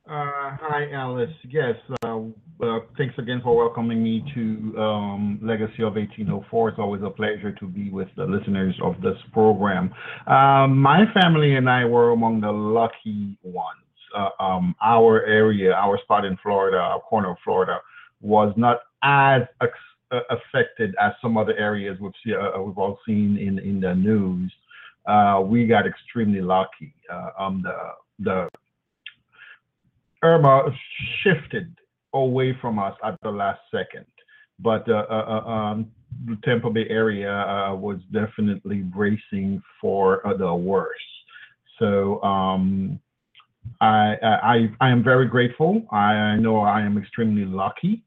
Uh, 0.08 0.56
hi, 0.58 0.90
Alice. 0.94 1.34
Yes, 1.50 1.74
uh, 2.02 2.20
uh, 2.62 2.78
thanks 2.96 3.14
again 3.18 3.42
for 3.44 3.54
welcoming 3.54 4.02
me 4.02 4.24
to 4.34 4.80
um, 4.80 5.38
Legacy 5.42 5.82
of 5.82 5.96
1804. 5.96 6.68
It's 6.70 6.78
always 6.78 7.02
a 7.02 7.10
pleasure 7.10 7.52
to 7.52 7.66
be 7.66 7.90
with 7.90 8.08
the 8.16 8.24
listeners 8.24 8.74
of 8.82 9.02
this 9.02 9.18
program. 9.34 9.92
Um, 10.26 10.78
my 10.80 11.04
family 11.12 11.56
and 11.56 11.68
I 11.68 11.84
were 11.84 12.12
among 12.12 12.40
the 12.40 12.50
lucky 12.50 13.36
ones 13.42 13.84
uh, 14.16 14.30
um, 14.40 14.74
our 14.82 15.26
area, 15.26 15.72
our 15.72 15.98
spot 15.98 16.24
in 16.24 16.38
Florida, 16.42 16.78
our 16.78 17.00
corner 17.00 17.32
of 17.32 17.36
Florida, 17.44 17.78
was 18.22 18.54
not 18.56 18.78
as 19.02 19.42
uh, 19.60 20.20
affected 20.30 20.94
as 20.98 21.12
some 21.20 21.36
other 21.36 21.54
areas 21.58 21.98
we've, 22.00 22.12
see, 22.24 22.34
uh, 22.34 22.58
we've 22.62 22.78
all 22.78 22.98
seen 23.06 23.36
in, 23.36 23.58
in 23.58 23.78
the 23.78 23.94
news. 23.94 24.50
Uh, 25.04 25.42
we 25.44 25.66
got 25.66 25.86
extremely 25.86 26.40
lucky. 26.40 26.94
Uh, 27.12 27.30
um, 27.38 27.62
the, 27.62 27.74
the 28.24 28.48
Irma 30.22 30.70
shifted 31.22 31.75
away 32.14 32.56
from 32.60 32.78
us 32.78 32.94
at 33.04 33.16
the 33.22 33.30
last 33.30 33.60
second, 33.70 34.06
but 34.58 34.88
uh, 34.90 35.06
um, 35.46 35.90
the 36.26 36.37
Tampa 36.44 36.70
Bay 36.70 36.87
area 36.88 37.76
was 37.78 37.98
definitely 38.12 38.78
bracing 38.78 39.62
for 39.80 40.22
the 40.38 40.54
worst. 40.54 41.02
So 41.78 42.22
um, 42.22 42.98
I, 43.80 44.16
I, 44.22 44.68
I 44.80 44.90
am 44.90 45.04
very 45.04 45.26
grateful. 45.26 45.82
I 45.92 46.37
know 46.37 46.60
I 46.60 46.80
am 46.80 46.98
extremely 46.98 47.44
lucky, 47.44 48.02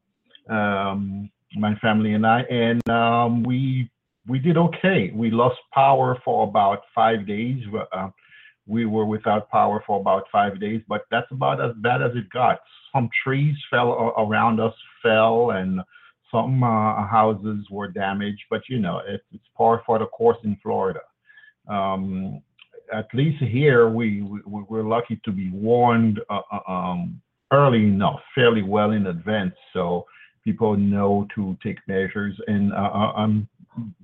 um, 0.50 1.30
my 1.56 1.74
family 1.76 2.14
and 2.14 2.26
I, 2.26 2.40
and 2.42 2.86
um, 2.90 3.42
we 3.42 3.90
we 4.28 4.38
did 4.38 4.56
okay. 4.56 5.10
We 5.14 5.30
lost 5.30 5.58
power 5.74 6.18
for 6.24 6.44
about 6.46 6.82
five 6.94 7.26
days. 7.26 7.64
Uh, 7.92 8.08
we 8.72 8.86
were 8.86 9.04
without 9.04 9.50
power 9.50 9.84
for 9.86 10.00
about 10.00 10.24
five 10.32 10.58
days, 10.58 10.80
but 10.88 11.02
that's 11.10 11.30
about 11.30 11.62
as 11.62 11.72
bad 11.76 12.00
as 12.00 12.12
it 12.14 12.28
got. 12.30 12.58
Some 12.94 13.10
trees 13.22 13.54
fell 13.70 13.90
around 14.16 14.60
us, 14.60 14.74
fell, 15.02 15.50
and 15.50 15.80
some 16.30 16.62
uh, 16.64 17.06
houses 17.06 17.66
were 17.70 17.88
damaged. 17.88 18.42
But 18.48 18.62
you 18.70 18.78
know, 18.78 19.02
it's, 19.06 19.24
it's 19.30 19.44
par 19.56 19.82
for 19.84 19.98
the 19.98 20.06
course 20.06 20.38
in 20.44 20.56
Florida. 20.62 21.00
Um, 21.68 22.42
at 22.92 23.08
least 23.12 23.42
here 23.42 23.88
we, 23.88 24.22
we 24.22 24.62
we're 24.68 24.88
lucky 24.96 25.20
to 25.26 25.32
be 25.32 25.50
warned 25.50 26.20
uh, 26.30 26.40
uh, 26.50 26.72
um, 26.72 27.20
early 27.52 27.84
enough, 27.84 28.20
fairly 28.34 28.62
well 28.62 28.92
in 28.92 29.06
advance, 29.08 29.54
so 29.74 30.06
people 30.44 30.76
know 30.76 31.26
to 31.34 31.56
take 31.62 31.78
measures. 31.86 32.34
And 32.46 32.72
uh, 32.72 32.90
uh, 32.94 33.12
um, 33.16 33.48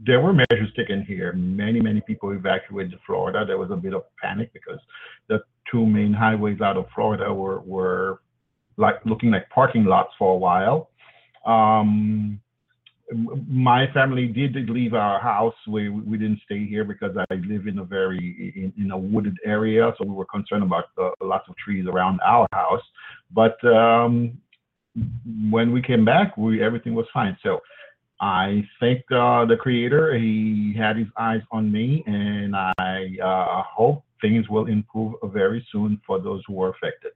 there 0.05 0.21
were 0.21 0.33
measures 0.33 0.73
taken 0.77 1.05
here. 1.05 1.33
Many 1.33 1.81
many 1.81 2.01
people 2.01 2.31
evacuated 2.33 2.93
to 2.93 2.99
Florida. 3.07 3.45
There 3.47 3.59
was 3.59 3.71
a 3.71 3.77
bit 3.77 3.95
of 3.95 4.05
panic 4.23 4.53
because 4.53 4.81
the 5.29 5.41
two 5.71 5.85
main 5.85 6.13
highways 6.13 6.61
out 6.61 6.77
of 6.77 6.87
Florida 6.95 7.33
were 7.33 7.61
were 7.61 8.21
like 8.77 8.97
looking 9.05 9.31
like 9.31 9.49
parking 9.51 9.85
lots 9.85 10.13
for 10.19 10.35
a 10.35 10.39
while. 10.39 10.91
Um, 11.45 12.41
my 13.49 13.91
family 13.93 14.27
did 14.27 14.55
leave 14.69 14.95
our 14.95 15.21
house. 15.21 15.55
We 15.67 15.89
we 15.89 16.19
didn't 16.19 16.41
stay 16.45 16.67
here 16.67 16.85
because 16.85 17.17
I 17.17 17.35
live 17.35 17.67
in 17.67 17.79
a 17.79 17.85
very 17.85 18.53
in, 18.57 18.73
in 18.83 18.91
a 18.91 18.99
wooded 18.99 19.37
area, 19.45 19.93
so 19.99 20.05
we 20.05 20.15
were 20.15 20.27
concerned 20.27 20.63
about 20.63 20.85
lots 21.21 21.49
of 21.49 21.57
trees 21.57 21.87
around 21.87 22.21
our 22.25 22.47
house. 22.53 22.83
But 23.31 23.63
um, 23.65 24.39
when 25.51 25.73
we 25.73 25.83
came 25.83 26.05
back, 26.05 26.37
we 26.37 26.63
everything 26.63 26.95
was 26.95 27.07
fine. 27.13 27.37
So 27.43 27.61
I 28.21 28.65
thank 28.81 29.01
uh, 29.13 29.45
the 29.45 29.57
Creator. 29.59 30.19
He 30.19 30.75
had 30.77 30.97
His 30.97 31.07
eyes 31.17 31.41
on 31.53 31.71
me, 31.71 32.03
and 32.07 32.55
I 32.57 33.07
uh, 33.23 33.63
hope 33.63 34.03
things 34.21 34.49
will 34.49 34.67
improve 34.67 35.15
very 35.25 35.67
soon 35.71 36.01
for 36.07 36.21
those 36.21 36.43
who 36.47 36.61
are 36.63 36.71
affected. 36.71 37.13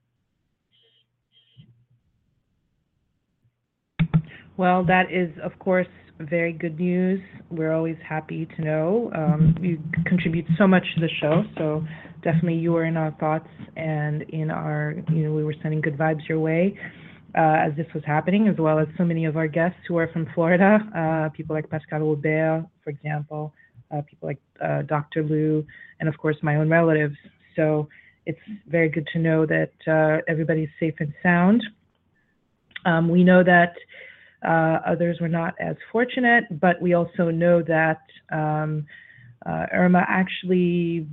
Well, 4.57 4.85
that 4.85 5.11
is, 5.11 5.31
of 5.43 5.59
course, 5.59 5.89
very 6.21 6.53
good 6.53 6.79
news. 6.79 7.21
We're 7.51 7.73
always 7.73 7.97
happy 8.09 8.47
to 8.57 8.63
know. 8.63 9.11
Um, 9.15 9.57
you 9.61 9.83
contribute 10.07 10.47
so 10.57 10.69
much 10.69 10.85
to 10.95 11.01
the 11.01 11.09
show, 11.21 11.43
so 11.59 11.85
definitely 12.23 12.59
you 12.59 12.77
are 12.77 12.85
in 12.85 12.97
our 12.97 13.11
thoughts 13.19 13.49
and 13.77 14.23
in 14.23 14.51
our, 14.51 14.95
you 15.09 15.25
know, 15.25 15.33
we 15.33 15.43
were 15.43 15.57
sending 15.63 15.81
good 15.81 15.99
vibes 15.99 16.29
your 16.29 16.39
way 16.39 16.79
uh, 17.35 17.67
as 17.67 17.73
this 17.77 17.87
was 17.95 18.03
happening, 18.05 18.49
as 18.49 18.57
well 18.59 18.79
as 18.79 18.87
so 18.99 19.05
many 19.05 19.25
of 19.25 19.37
our 19.37 19.49
guests 19.49 19.79
who 19.89 19.97
are 19.97 20.09
from 20.09 20.27
Florida, 20.35 20.79
uh, 20.95 21.29
people 21.31 21.55
like 21.57 21.69
Pascal 21.71 22.03
Aubert, 22.03 22.67
for 22.85 22.91
example, 22.91 23.53
uh, 23.91 24.03
people 24.03 24.29
like 24.29 24.41
uh, 24.63 24.83
Dr. 24.83 25.23
Lou, 25.23 25.65
and 26.01 26.09
of 26.09 26.17
course 26.19 26.37
my 26.43 26.57
own 26.57 26.69
relatives. 26.69 27.17
So 27.57 27.89
it's 28.27 28.41
very 28.67 28.89
good 28.89 29.09
to 29.13 29.19
know 29.19 29.47
that 29.47 29.73
uh, 29.87 30.23
everybody's 30.29 30.69
safe 30.79 30.95
and 31.01 31.13
sound. 31.23 31.63
Um, 32.85 33.09
we 33.09 33.25
know 33.25 33.43
that 33.45 33.75
uh, 34.47 34.81
others 34.87 35.19
were 35.21 35.29
not 35.29 35.55
as 35.61 35.77
fortunate, 35.91 36.45
but 36.61 36.81
we 36.83 36.95
also 36.95 37.31
know 37.31 37.63
that 37.63 38.01
um, 38.31 38.87
Irma 39.47 40.05
actually 40.09 41.07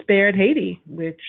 spared 0.00 0.36
Haiti, 0.36 0.80
which 0.86 1.20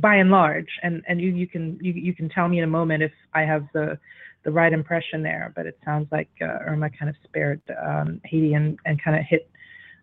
by 0.00 0.16
and 0.16 0.30
large, 0.30 0.68
and 0.82 1.02
and 1.08 1.20
you 1.20 1.30
you 1.30 1.46
can 1.46 1.78
you, 1.80 1.92
you 1.92 2.14
can 2.14 2.28
tell 2.28 2.48
me 2.48 2.58
in 2.58 2.64
a 2.64 2.68
moment 2.68 3.02
if 3.02 3.12
I 3.34 3.42
have 3.42 3.66
the 3.74 3.98
the 4.44 4.50
right 4.50 4.72
impression 4.72 5.22
there, 5.22 5.52
but 5.56 5.66
it 5.66 5.78
sounds 5.84 6.06
like 6.12 6.30
uh, 6.40 6.58
Irma 6.66 6.90
kind 6.90 7.08
of 7.08 7.16
spared 7.24 7.60
um, 7.84 8.20
Haiti 8.24 8.54
and 8.54 8.78
and 8.84 9.02
kind 9.02 9.16
of 9.18 9.24
hit 9.24 9.50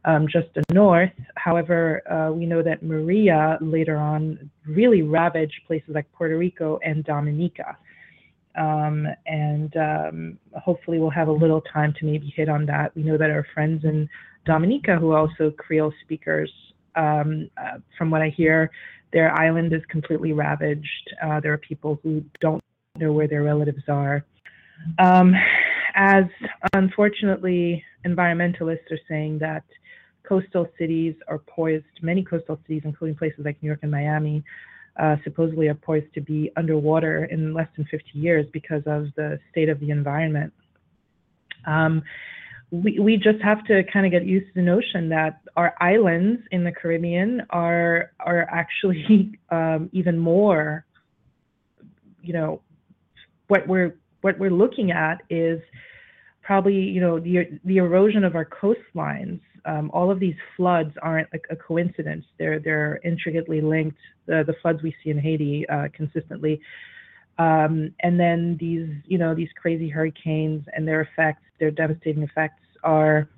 um, 0.05 0.27
just 0.27 0.47
the 0.53 0.63
north. 0.73 1.11
However, 1.35 2.01
uh, 2.11 2.31
we 2.31 2.45
know 2.45 2.61
that 2.61 2.83
Maria 2.83 3.57
later 3.61 3.97
on 3.97 4.49
really 4.67 5.01
ravaged 5.01 5.61
places 5.67 5.89
like 5.89 6.11
Puerto 6.13 6.37
Rico 6.37 6.79
and 6.83 7.03
Dominica. 7.03 7.77
Um, 8.57 9.07
and 9.25 9.75
um, 9.75 10.39
hopefully 10.53 10.97
we'll 10.97 11.09
have 11.09 11.27
a 11.27 11.31
little 11.31 11.61
time 11.61 11.93
to 11.99 12.05
maybe 12.05 12.31
hit 12.33 12.47
on 12.47 12.65
that. 12.67 12.95
We 12.95 13.03
know 13.03 13.17
that 13.17 13.29
our 13.29 13.45
friends 13.53 13.83
in 13.83 14.07
Dominica, 14.45 14.95
who 14.97 15.11
are 15.11 15.17
also 15.17 15.51
Creole 15.51 15.93
speakers, 16.03 16.51
um, 16.95 17.49
uh, 17.57 17.79
from 17.97 18.09
what 18.09 18.21
I 18.21 18.29
hear, 18.29 18.71
their 19.13 19.33
island 19.33 19.73
is 19.73 19.81
completely 19.89 20.33
ravaged. 20.33 21.13
Uh, 21.23 21.39
there 21.39 21.53
are 21.53 21.57
people 21.57 21.99
who 22.03 22.23
don't 22.41 22.61
know 22.97 23.11
where 23.11 23.27
their 23.27 23.43
relatives 23.43 23.83
are. 23.87 24.25
Um, 24.99 25.33
as 25.95 26.25
unfortunately, 26.73 27.83
environmentalists 28.05 28.91
are 28.91 28.99
saying 29.07 29.39
that 29.39 29.63
coastal 30.27 30.67
cities 30.77 31.15
are 31.27 31.39
poised, 31.39 31.85
many 32.01 32.23
coastal 32.23 32.59
cities, 32.67 32.81
including 32.83 33.15
places 33.15 33.45
like 33.45 33.61
New 33.61 33.67
York 33.67 33.79
and 33.83 33.91
Miami, 33.91 34.43
uh, 34.97 35.17
supposedly 35.23 35.67
are 35.67 35.75
poised 35.75 36.13
to 36.13 36.21
be 36.21 36.51
underwater 36.55 37.25
in 37.25 37.53
less 37.53 37.67
than 37.75 37.85
50 37.85 38.05
years 38.13 38.45
because 38.53 38.83
of 38.85 39.07
the 39.15 39.39
state 39.51 39.69
of 39.69 39.79
the 39.79 39.89
environment. 39.89 40.53
Um, 41.65 42.03
we, 42.83 42.99
we 42.99 43.17
just 43.17 43.41
have 43.41 43.63
to 43.65 43.83
kind 43.91 44.05
of 44.05 44.11
get 44.11 44.25
used 44.25 44.47
to 44.47 44.53
the 44.55 44.61
notion 44.61 45.09
that 45.09 45.41
our 45.55 45.75
islands 45.79 46.41
in 46.51 46.63
the 46.63 46.71
Caribbean 46.71 47.41
are 47.49 48.11
are 48.19 48.47
actually 48.51 49.39
um, 49.49 49.89
even 49.93 50.17
more, 50.17 50.85
you 52.21 52.33
know, 52.33 52.61
what 53.47 53.67
we're 53.67 53.95
what 54.21 54.39
we're 54.39 54.51
looking 54.51 54.91
at 54.91 55.21
is 55.29 55.59
probably 56.41 56.75
you 56.75 57.01
know 57.01 57.19
the 57.19 57.59
the 57.65 57.77
erosion 57.77 58.23
of 58.23 58.35
our 58.35 58.45
coastlines 58.45 59.39
um, 59.65 59.89
all 59.93 60.11
of 60.11 60.19
these 60.19 60.35
floods 60.55 60.93
aren't 61.01 61.27
a 61.49 61.55
coincidence. 61.55 62.25
They're 62.37 62.59
they're 62.59 62.99
intricately 63.03 63.61
linked. 63.61 63.97
The 64.27 64.43
the 64.45 64.55
floods 64.61 64.81
we 64.83 64.95
see 65.03 65.09
in 65.09 65.19
Haiti 65.19 65.67
uh, 65.67 65.87
consistently, 65.93 66.61
um, 67.37 67.93
and 68.01 68.19
then 68.19 68.57
these 68.59 68.87
you 69.05 69.17
know 69.17 69.33
these 69.33 69.49
crazy 69.59 69.89
hurricanes 69.89 70.65
and 70.73 70.87
their 70.87 71.01
effects, 71.01 71.43
their 71.59 71.71
devastating 71.71 72.23
effects 72.23 72.61
are. 72.85 73.29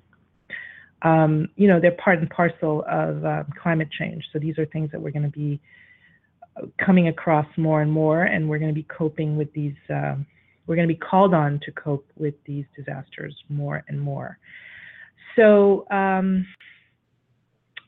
Um, 1.02 1.48
you 1.56 1.68
know, 1.68 1.80
they're 1.80 1.92
part 1.92 2.18
and 2.18 2.28
parcel 2.28 2.84
of 2.90 3.24
uh, 3.24 3.44
climate 3.62 3.88
change. 3.96 4.24
So 4.32 4.38
these 4.38 4.58
are 4.58 4.66
things 4.66 4.90
that 4.90 5.00
we're 5.00 5.12
going 5.12 5.30
to 5.30 5.38
be 5.38 5.60
uh, 6.56 6.66
coming 6.84 7.08
across 7.08 7.46
more 7.56 7.82
and 7.82 7.90
more, 7.90 8.24
and 8.24 8.48
we're 8.48 8.58
going 8.58 8.74
to 8.74 8.74
be 8.74 8.86
coping 8.96 9.36
with 9.36 9.52
these. 9.52 9.76
Uh, 9.88 10.16
we're 10.66 10.76
going 10.76 10.88
to 10.88 10.94
be 10.94 10.98
called 10.98 11.34
on 11.34 11.60
to 11.64 11.72
cope 11.72 12.06
with 12.16 12.34
these 12.44 12.64
disasters 12.76 13.34
more 13.48 13.84
and 13.88 14.00
more. 14.00 14.38
So, 15.36 15.86
um, 15.90 16.46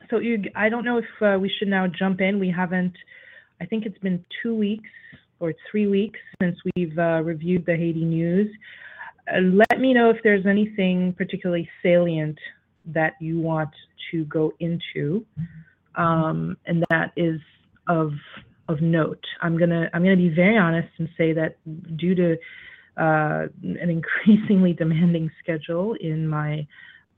so 0.09 0.19
you, 0.19 0.45
I 0.55 0.69
don't 0.69 0.85
know 0.85 0.99
if 0.99 1.05
uh, 1.21 1.39
we 1.39 1.51
should 1.59 1.69
now 1.69 1.87
jump 1.87 2.21
in. 2.21 2.39
We 2.39 2.51
haven't. 2.51 2.95
I 3.61 3.67
think 3.67 3.87
it's 3.87 3.99
been 3.99 4.25
two 4.43 4.55
weeks 4.55 4.89
or 5.41 5.53
three 5.71 5.87
weeks 5.89 6.19
since 6.41 6.57
we've 6.77 6.97
uh, 6.99 7.23
reviewed 7.23 7.67
the 7.67 7.77
Haiti 7.77 8.05
news. 8.05 8.51
Let 9.33 9.81
me 9.81 9.95
know 9.95 10.11
if 10.11 10.17
there's 10.23 10.47
anything 10.47 11.15
particularly 11.17 11.69
salient 11.83 12.39
that 12.87 13.15
you 13.21 13.39
want 13.39 13.71
to 14.11 14.25
go 14.25 14.53
into, 14.61 15.25
um, 15.95 16.57
and 16.67 16.85
that 16.91 17.13
is 17.17 17.41
of 17.89 18.13
of 18.69 18.81
note. 18.81 19.25
I'm 19.43 19.59
gonna 19.59 19.91
I'm 19.93 20.03
gonna 20.03 20.17
be 20.17 20.29
very 20.29 20.57
honest 20.57 20.89
and 20.99 21.09
say 21.17 21.33
that 21.33 21.57
due 21.97 22.15
to 22.15 22.37
uh, 22.97 23.47
an 23.63 23.91
increasingly 23.91 24.73
demanding 24.79 25.31
schedule 25.43 25.95
in 26.01 26.27
my 26.27 26.67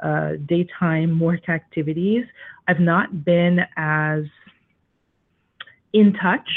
uh, 0.00 0.32
daytime 0.46 1.20
work 1.20 1.48
activities, 1.48 2.24
I've 2.68 2.80
not 2.80 3.24
been 3.24 3.60
as 3.76 4.24
in 5.92 6.14
touch 6.14 6.48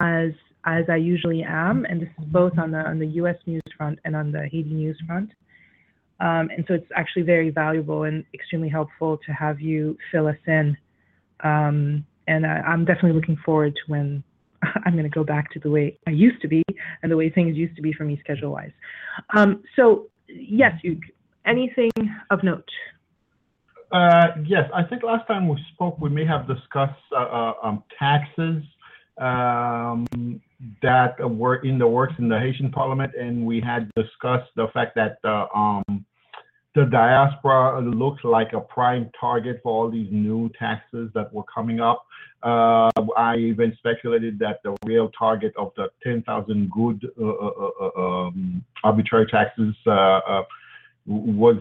as 0.00 0.30
as 0.64 0.84
I 0.88 0.96
usually 0.96 1.42
am, 1.42 1.84
and 1.86 2.02
this 2.02 2.08
is 2.18 2.24
both 2.26 2.58
on 2.58 2.70
the 2.70 2.78
on 2.78 2.98
the 2.98 3.06
U.S. 3.06 3.36
news 3.46 3.62
front 3.76 3.98
and 4.04 4.14
on 4.14 4.32
the 4.32 4.42
Haiti 4.42 4.70
news 4.70 5.00
front. 5.06 5.30
Um, 6.20 6.50
and 6.54 6.64
so 6.68 6.74
it's 6.74 6.86
actually 6.94 7.22
very 7.22 7.50
valuable 7.50 8.02
and 8.04 8.24
extremely 8.34 8.68
helpful 8.68 9.18
to 9.24 9.32
have 9.32 9.60
you 9.60 9.96
fill 10.12 10.26
us 10.26 10.36
in. 10.46 10.76
Um, 11.42 12.04
and 12.28 12.46
I, 12.46 12.60
I'm 12.60 12.84
definitely 12.84 13.12
looking 13.12 13.38
forward 13.44 13.74
to 13.74 13.80
when 13.90 14.22
I'm 14.84 14.92
going 14.92 15.04
to 15.04 15.08
go 15.08 15.24
back 15.24 15.50
to 15.52 15.58
the 15.58 15.70
way 15.70 15.98
I 16.06 16.10
used 16.10 16.42
to 16.42 16.48
be 16.48 16.62
and 17.02 17.10
the 17.10 17.16
way 17.16 17.30
things 17.30 17.56
used 17.56 17.74
to 17.76 17.82
be 17.82 17.92
for 17.94 18.04
me 18.04 18.20
schedule 18.22 18.52
wise. 18.52 18.72
Um, 19.34 19.62
so, 19.76 20.08
yes, 20.28 20.72
anything 21.46 21.90
of 22.30 22.44
note? 22.44 22.68
Uh, 23.90 24.28
yes, 24.46 24.70
I 24.74 24.84
think 24.84 25.02
last 25.02 25.26
time 25.26 25.48
we 25.48 25.58
spoke, 25.72 25.98
we 26.00 26.10
may 26.10 26.24
have 26.26 26.46
discussed 26.46 27.00
uh, 27.12 27.22
uh, 27.22 27.52
um, 27.62 27.82
taxes 27.98 28.62
um, 29.20 30.06
that 30.82 31.16
were 31.20 31.56
in 31.56 31.78
the 31.78 31.86
works 31.86 32.14
in 32.18 32.28
the 32.28 32.38
Haitian 32.38 32.70
Parliament, 32.70 33.12
and 33.18 33.44
we 33.44 33.60
had 33.60 33.90
discussed 33.94 34.50
the 34.56 34.68
fact 34.72 34.96
that 34.96 35.18
uh, 35.24 35.46
um, 35.54 36.04
the 36.74 36.84
diaspora 36.86 37.80
looks 37.80 38.22
like 38.24 38.52
a 38.52 38.60
prime 38.60 39.10
target 39.18 39.60
for 39.62 39.72
all 39.72 39.90
these 39.90 40.08
new 40.10 40.50
taxes 40.58 41.10
that 41.14 41.32
were 41.32 41.44
coming 41.52 41.80
up. 41.80 42.06
Uh, 42.42 42.90
I 43.16 43.36
even 43.36 43.74
speculated 43.76 44.38
that 44.38 44.60
the 44.62 44.76
real 44.86 45.10
target 45.10 45.52
of 45.58 45.72
the 45.76 45.88
10,000 46.02 46.70
gourde 46.70 47.06
uh, 47.20 47.28
uh, 47.28 47.70
uh, 47.80 48.00
um, 48.00 48.64
arbitrary 48.82 49.26
taxes 49.26 49.74
uh, 49.86 49.90
uh, 49.90 50.42
was 51.06 51.56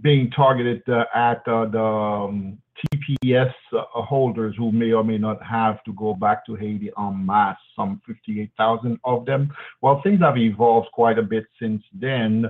being 0.00 0.30
targeted 0.30 0.88
at 1.14 1.44
the 1.44 1.78
um, 1.78 2.58
TPS 2.94 3.52
holders 3.72 4.54
who 4.56 4.72
may 4.72 4.92
or 4.92 5.04
may 5.04 5.18
not 5.18 5.42
have 5.42 5.82
to 5.84 5.92
go 5.94 6.14
back 6.14 6.46
to 6.46 6.54
Haiti 6.54 6.90
en 6.98 7.26
masse, 7.26 7.58
some 7.76 8.00
58,000 8.06 8.98
of 9.04 9.26
them. 9.26 9.52
Well, 9.82 10.00
things 10.02 10.20
have 10.20 10.38
evolved 10.38 10.88
quite 10.92 11.18
a 11.18 11.22
bit 11.22 11.44
since 11.60 11.82
then. 11.92 12.46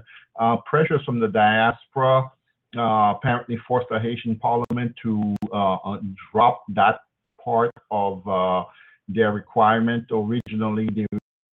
pressures 0.67 1.03
from 1.05 1.21
the 1.21 1.29
diaspora 1.29 2.31
uh, 2.77 3.15
apparently 3.17 3.59
forced 3.67 3.89
the 3.91 3.99
Haitian 3.99 4.37
parliament 4.37 4.95
to 5.03 5.35
uh, 5.53 5.97
drop 6.33 6.63
that 6.69 7.01
part 7.43 7.73
of 7.91 8.27
uh, 8.29 8.65
their 9.09 9.33
requirement. 9.33 10.05
Originally, 10.13 10.89
they, 10.95 11.07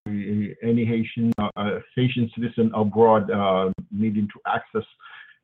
any 0.06 0.84
Haitian 0.84 1.32
uh, 1.38 1.78
Haitian 1.94 2.30
citizen 2.34 2.70
abroad 2.74 3.30
uh, 3.30 3.72
needing 3.90 4.28
to 4.28 4.40
access 4.46 4.84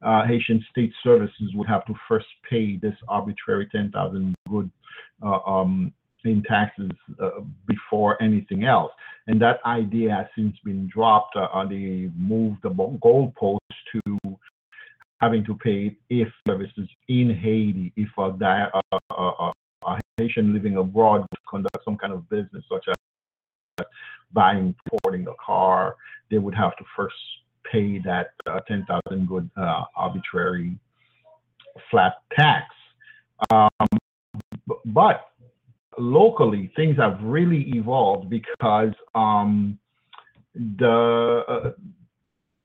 uh, 0.03 0.27
Haitian 0.27 0.65
state 0.71 0.93
services 1.03 1.53
would 1.55 1.69
have 1.69 1.85
to 1.87 1.95
first 2.09 2.27
pay 2.49 2.77
this 2.77 2.95
arbitrary 3.09 3.69
10,000 3.71 4.35
gourde 4.49 4.71
uh, 5.25 5.39
um, 5.47 5.93
in 6.25 6.43
taxes 6.45 6.91
uh, 7.23 7.41
before 7.67 8.21
anything 8.23 8.65
else. 8.65 8.93
And 9.27 9.41
that 9.43 9.61
idea 9.65 10.11
has 10.15 10.27
since 10.37 10.57
been 10.65 10.89
dropped. 10.93 11.37
Uh, 11.37 11.65
they 11.67 12.11
moved 12.17 12.63
the 12.63 12.71
goalpost 12.71 13.59
to 13.93 14.37
having 15.21 15.45
to 15.45 15.55
pay 15.57 15.97
if 16.11 16.29
services 16.47 16.89
in 17.09 17.35
Haiti, 17.35 17.93
if 17.97 18.09
a, 18.19 18.83
a, 18.83 19.15
a, 19.15 19.53
a 19.87 20.01
Haitian 20.17 20.53
living 20.53 20.77
abroad 20.77 21.27
conduct 21.49 21.85
some 21.85 21.97
kind 21.97 22.13
of 22.13 22.29
business, 22.29 22.65
such 22.71 22.87
as 22.89 23.87
buying, 24.33 24.75
importing 24.93 25.27
a 25.29 25.35
car, 25.45 25.97
they 26.31 26.39
would 26.39 26.55
have 26.55 26.77
to 26.77 26.85
first 26.97 27.15
pay 27.71 27.99
that 28.01 28.33
uh, 28.47 28.61
10,000 28.69 29.29
gourde 29.29 29.51
uh, 29.57 29.85
arbitrary 29.97 30.77
flat 31.91 32.15
tax. 32.37 32.67
Um, 33.51 33.71
but 34.87 35.29
locally, 35.99 36.73
things 36.77 36.97
have 36.97 37.19
really 37.23 37.71
evolved 37.75 38.31
because 38.31 38.93
um, 39.15 39.79
the 40.55 41.43
uh, 41.49 41.71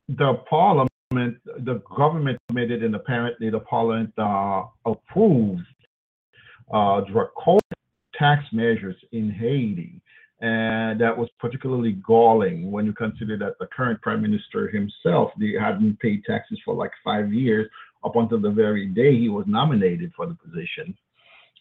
the 0.09 0.35
parliament, 0.49 0.89
the 1.11 1.81
government 1.95 2.39
it, 2.55 2.83
and 2.83 2.95
apparently 2.95 3.49
the 3.49 3.59
parliament 3.59 4.13
uh, 4.17 4.63
approved 4.85 5.65
uh, 6.71 7.01
draconian 7.01 7.61
tax 8.17 8.43
measures 8.51 8.95
in 9.11 9.29
Haiti. 9.29 10.01
And 10.39 11.01
that 11.01 11.17
was 11.17 11.29
particularly 11.39 11.93
galling 11.93 12.71
when 12.71 12.85
you 12.85 12.93
consider 12.93 13.37
that 13.37 13.57
the 13.59 13.67
current 13.67 14.01
prime 14.01 14.21
minister 14.21 14.67
himself 14.67 15.31
they 15.39 15.53
hadn't 15.59 15.99
paid 15.99 16.23
taxes 16.25 16.59
for 16.63 16.75
like 16.75 16.91
five 17.03 17.33
years 17.33 17.67
up 18.05 18.15
until 18.15 18.39
the 18.39 18.51
very 18.51 18.85
day 18.85 19.17
he 19.17 19.29
was 19.29 19.45
nominated 19.47 20.11
for 20.15 20.27
the 20.27 20.35
position. 20.35 20.95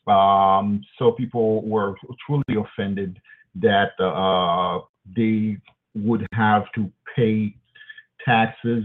Um, 0.07 0.83
so 0.99 1.11
people 1.11 1.67
were 1.67 1.95
truly 2.27 2.45
offended 2.63 3.19
that 3.57 3.99
uh, 3.99 4.85
they 5.17 5.57
would 5.95 6.27
have 6.33 6.65
to 6.75 6.93
pay 7.17 7.55
taxes 8.25 8.85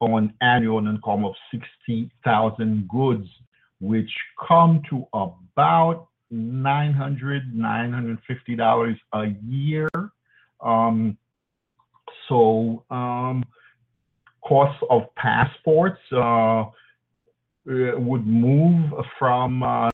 on 0.00 0.32
annual 0.40 0.78
income 0.86 1.24
of 1.24 1.34
60,000 1.52 2.88
gourdes 2.88 3.28
which 3.80 4.10
come 4.48 4.82
to 4.88 5.06
about 5.12 6.08
900 6.30 7.54
$950 7.54 8.96
a 9.14 9.26
year. 9.46 9.88
Um, 10.60 11.16
so 12.28 12.84
um, 12.90 13.44
costs 14.44 14.82
of 14.90 15.02
passports 15.16 16.00
uh, 16.12 16.64
would 17.66 18.26
move 18.26 18.92
from 19.18 19.62
uh, 19.62 19.90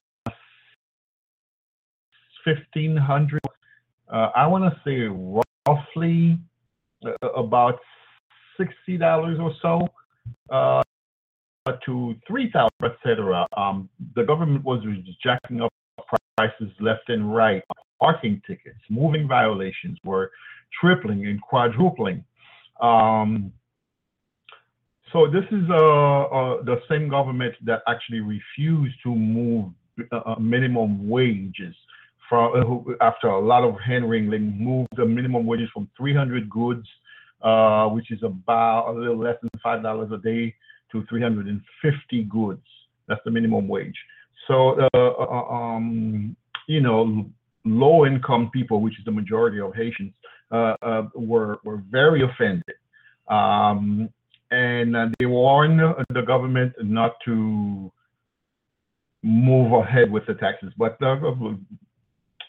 1500 2.45 3.40
uh, 4.12 4.31
I 4.37 4.47
want 4.47 4.64
to 4.64 4.81
say 4.85 5.09
roughly 5.66 6.38
uh, 7.05 7.29
about 7.29 7.79
$60 8.61 9.40
or 9.40 9.53
so 9.62 9.88
uh, 10.55 10.83
to 11.87 12.14
3000 12.29 12.71
etc. 12.85 13.47
Um, 13.57 13.88
the 14.14 14.25
government 14.25 14.64
was 14.64 14.85
jacking 15.23 15.62
up 15.62 15.73
prices 16.37 16.70
left 16.81 17.09
and 17.09 17.35
right. 17.35 17.62
Parking 18.01 18.42
tickets, 18.46 18.81
moving 18.90 19.29
violations 19.29 19.98
were 20.05 20.33
tripling 20.81 21.27
and 21.27 21.40
quadrupling. 21.40 22.25
Um, 22.81 23.53
so 25.12 25.27
this 25.27 25.44
is 25.53 25.68
uh, 25.70 25.75
uh, 25.75 26.62
the 26.64 26.81
same 26.88 27.09
government 27.09 27.55
that 27.64 27.83
actually 27.87 28.20
refused 28.20 28.96
to 29.05 29.14
move 29.14 29.70
uh, 30.11 30.20
uh 30.25 30.38
minimum 30.40 31.09
wages 31.09 31.75
from 32.29 32.87
uh, 32.88 33.05
after 33.05 33.29
a 33.29 33.38
lot 33.38 33.62
of 33.62 33.79
hand 33.79 34.09
wringing, 34.09 34.57
moved 34.59 34.88
the 34.96 35.05
minimum 35.05 35.44
wages 35.44 35.68
from 35.72 35.88
300 35.98 36.48
gourdes, 36.48 36.87
uh, 37.42 37.87
which 37.88 38.11
is 38.11 38.22
about 38.22 38.88
a 38.88 38.92
little 38.92 39.18
less 39.18 39.37
than 39.42 39.51
five 39.62 39.83
dollars 39.83 40.11
a 40.12 40.18
day, 40.18 40.55
to 40.90 41.05
350 41.09 42.25
gourdes. 42.25 42.61
That's 43.07 43.20
the 43.25 43.31
minimum 43.31 43.68
wage. 43.68 43.96
So, 44.49 44.89
uh, 44.95 44.99
uh, 44.99 45.45
um, 45.51 46.37
you 46.67 46.81
know, 46.81 47.27
low 47.65 48.07
income 48.07 48.51
people, 48.53 48.81
which 48.81 48.99
is 48.99 49.05
the 49.05 49.11
majority 49.11 49.61
of 49.61 49.75
Haitians, 49.75 50.13
uh, 50.51 50.75
uh 50.83 51.03
were, 51.15 51.59
were 51.65 51.83
very 51.91 52.23
offended. 52.23 52.77
Um, 53.29 54.09
and 54.51 54.97
uh, 54.97 55.09
they 55.19 55.27
warned 55.27 55.81
the 56.11 56.23
government 56.23 56.75
not 56.83 57.15
to 57.25 57.91
move 59.23 59.73
ahead 59.73 60.11
with 60.11 60.27
the 60.27 60.35
taxes. 60.35 60.73
But 60.77 61.01
uh, 61.01 61.17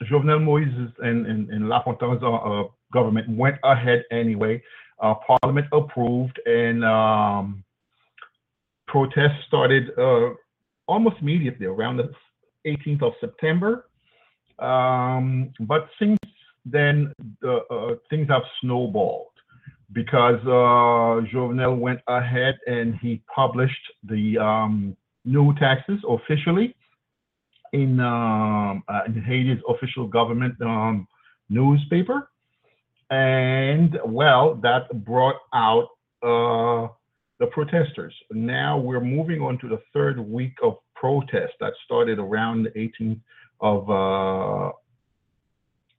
Jovenel 0.04 0.42
Moïse 0.42 0.94
and, 1.00 1.26
and, 1.26 1.50
and 1.50 1.66
Lafontant's 1.66 2.24
uh, 2.24 2.64
government 2.92 3.30
went 3.30 3.58
ahead 3.64 4.04
anyway. 4.12 4.62
Parliament 5.28 5.68
approved, 5.74 6.40
and 6.46 6.86
um, 6.86 7.64
protests 8.88 9.46
started 9.48 9.90
almost 10.88 11.18
immediately 11.22 11.66
around 11.66 11.98
the 11.98 12.12
18th 12.66 13.04
of 13.04 13.14
September. 13.20 13.88
Um, 14.60 15.54
but 15.62 15.90
since 16.00 16.20
then, 16.66 17.14
uh, 17.46 17.60
things 18.10 18.28
have 18.30 18.44
snowballed 18.62 19.28
because 19.92 20.40
uh, 20.44 21.26
Jovenel 21.32 21.78
went 21.78 22.00
ahead 22.08 22.58
and 22.68 22.96
he 23.02 23.22
published 23.34 23.92
the 24.04 24.38
um, 24.38 24.96
new 25.26 25.54
taxes 25.56 26.00
officially 26.08 26.76
in, 27.74 28.00
um, 28.00 28.84
uh, 28.88 29.02
in 29.06 29.22
Haiti's 29.22 29.62
official 29.68 30.08
government 30.08 30.56
um, 30.62 31.08
newspaper. 31.50 32.30
And 33.10 34.00
well, 34.06 34.56
that 34.64 35.06
brought 35.06 35.36
out 35.54 35.90
uh, 36.24 36.88
the 37.44 37.48
protesters. 37.48 38.16
Now 38.32 38.78
we're 38.78 39.02
moving 39.02 39.42
on 39.42 39.60
to 39.60 39.68
the 39.68 39.82
third 39.94 40.18
week 40.18 40.54
of 40.64 40.78
protest 40.96 41.52
that 41.60 41.74
started 41.84 42.18
around 42.18 42.64
the 42.64 42.70
18th 42.70 43.20
of 43.60 43.90
uh, 43.90 44.72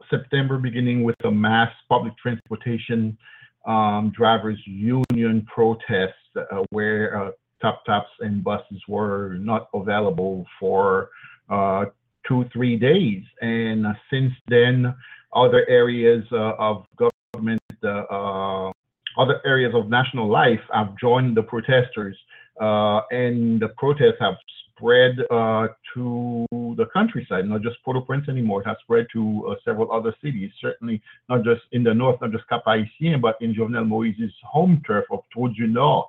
September, 0.08 0.56
beginning 0.56 1.04
with 1.04 1.16
a 1.24 1.30
mass 1.30 1.70
public 1.86 2.16
transportation 2.16 3.18
um, 3.66 4.10
drivers 4.16 4.58
union 4.64 5.46
protests 5.54 6.14
uh, 6.36 6.62
where 6.70 7.26
uh, 7.26 7.30
tap 7.60 7.84
taps 7.84 8.08
and 8.20 8.42
buses 8.42 8.80
were 8.88 9.36
not 9.38 9.68
available 9.74 10.46
for 10.58 11.10
uh, 11.50 11.84
two, 12.26 12.46
three 12.54 12.76
days. 12.76 13.22
And 13.42 13.86
uh, 13.86 13.92
since 14.10 14.32
then, 14.48 14.94
other 15.34 15.66
areas 15.68 16.24
uh, 16.32 16.54
of 16.58 16.86
government, 16.96 17.60
uh, 17.82 18.70
other 19.16 19.40
areas 19.44 19.72
of 19.74 19.88
national 19.88 20.28
life 20.28 20.60
have 20.72 20.96
joined 20.98 21.36
the 21.36 21.42
protesters, 21.42 22.16
and 22.58 23.60
the 23.60 23.68
protests 23.76 24.18
have 24.20 24.34
spread 24.76 25.16
uh, 25.30 25.68
to 25.94 26.44
the 26.50 26.86
countryside, 26.92 27.48
not 27.48 27.62
just 27.62 27.76
Port-au-Prince 27.84 28.28
anymore. 28.28 28.60
It 28.60 28.66
has 28.66 28.76
spread 28.82 29.06
to 29.12 29.48
uh, 29.50 29.54
several 29.64 29.92
other 29.92 30.14
cities, 30.22 30.50
certainly 30.60 31.00
not 31.28 31.44
just 31.44 31.62
in 31.70 31.84
the 31.84 31.94
north, 31.94 32.20
not 32.20 32.32
just 32.32 32.48
Cap-Haïtien, 32.48 33.20
but 33.20 33.36
in 33.40 33.54
Jovenel 33.54 33.86
Moise's 33.86 34.32
home 34.42 34.82
turf 34.84 35.04
of 35.12 35.20
Trou-du-Nord 35.32 36.06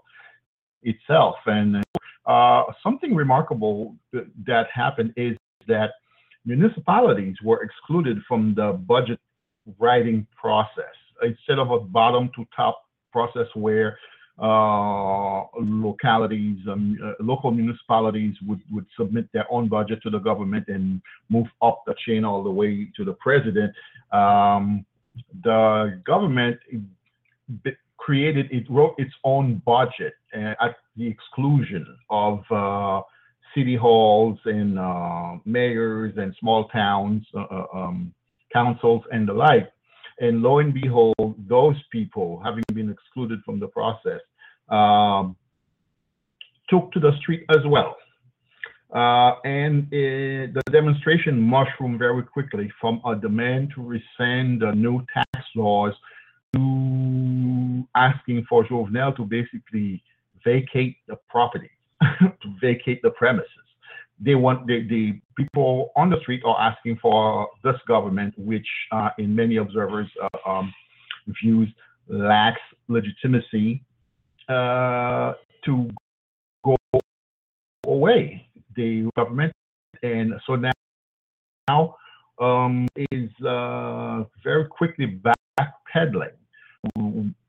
itself. 0.82 1.36
And 1.46 1.84
uh, 2.26 2.64
something 2.82 3.14
remarkable 3.14 3.96
that 4.12 4.68
happened 4.74 5.14
is 5.16 5.38
that 5.68 5.92
municipalities 6.44 7.36
were 7.44 7.62
excluded 7.62 8.18
from 8.28 8.56
the 8.56 8.74
budget 8.74 9.20
writing 9.80 10.26
process 10.36 10.96
instead 11.24 11.60
of 11.60 11.70
a 11.72 11.80
bottom 11.80 12.32
to 12.36 12.46
top 12.56 12.85
process 13.18 13.48
where 13.56 13.90
uh, 14.38 15.44
localities, 15.88 16.58
um, 16.70 16.98
uh, 17.02 17.14
local 17.24 17.52
municipalities 17.52 18.36
would, 18.46 18.60
would 18.74 18.86
submit 19.00 19.26
their 19.32 19.50
own 19.50 19.70
budget 19.70 20.00
to 20.04 20.10
the 20.10 20.20
government 20.20 20.66
and 20.68 21.02
move 21.30 21.48
up 21.62 21.84
the 21.88 21.96
chain 22.06 22.26
all 22.26 22.44
the 22.44 22.56
way 22.62 22.72
to 22.98 23.06
the 23.06 23.14
president. 23.14 23.72
Um, 24.12 24.86
the 25.44 26.02
government 26.06 26.58
created, 27.98 28.48
it 28.52 28.66
wrote 28.70 28.96
its 28.98 29.14
own 29.24 29.62
budget 29.66 30.14
uh, 30.36 30.54
at 30.66 30.76
the 30.98 31.08
exclusion 31.08 31.86
of 32.10 32.40
uh, 32.52 33.02
city 33.56 33.78
halls 33.78 34.38
and 34.44 34.78
uh, 34.78 35.38
mayors 35.46 36.14
and 36.18 36.36
small 36.42 36.68
towns, 36.68 37.26
uh, 37.38 37.64
um, 37.74 38.14
councils 38.52 39.04
and 39.14 39.30
the 39.30 39.34
like. 39.34 39.72
And 40.20 40.42
lo 40.42 40.60
and 40.60 40.74
behold, 40.74 41.36
those 41.48 41.76
people, 41.92 42.42
having 42.44 42.64
been 42.74 42.90
excluded 42.90 43.40
from 43.46 43.60
the 43.60 43.68
process, 43.68 44.22
um, 44.70 45.36
took 46.70 46.92
to 46.94 47.00
the 47.00 47.12
street 47.20 47.46
as 47.50 47.66
well. 47.68 47.96
Uh, 48.94 49.36
and 49.44 49.92
it, 49.92 50.54
the 50.54 50.62
demonstration 50.72 51.42
mushroomed 51.42 52.00
very 52.00 52.24
quickly 52.24 52.72
from 52.80 53.02
a 53.06 53.16
demand 53.16 53.74
to 53.76 53.82
rescind 53.82 54.62
the 54.62 54.72
new 54.74 55.06
tax 55.14 55.46
laws 55.56 55.94
to 56.54 57.86
asking 57.96 58.46
for 58.48 58.64
Jovenel 58.66 59.16
to 59.18 59.26
basically 59.26 60.02
vacate 60.46 60.98
the 61.08 61.18
property, 61.30 61.72
to 62.02 62.56
vacate 62.62 63.02
the 63.02 63.10
premises 63.12 63.50
they 64.20 64.36
want 64.36 64.66
the 64.68 65.20
people 65.36 65.92
on 65.96 66.10
the 66.10 66.20
street 66.22 66.42
are 66.46 66.60
asking 66.60 66.98
for 67.02 67.48
this 67.64 67.76
government, 67.88 68.34
which 68.38 68.68
uh, 68.92 69.10
in 69.18 69.36
many 69.36 69.58
observers 69.58 70.08
uh, 70.22 70.50
um, 70.50 70.74
views 71.42 71.70
lacks 72.08 72.62
legitimacy, 72.88 73.84
uh, 74.50 75.34
to 75.66 75.90
go 76.64 76.76
away. 77.86 78.48
The 78.76 79.10
government, 79.16 79.54
and 80.04 80.34
so 80.46 80.56
now, 80.56 80.72
now 81.68 81.96
um, 82.40 82.88
is 83.12 83.30
uh, 83.46 84.24
very 84.44 84.68
quickly 84.68 85.20
backpedaling. 85.60 86.34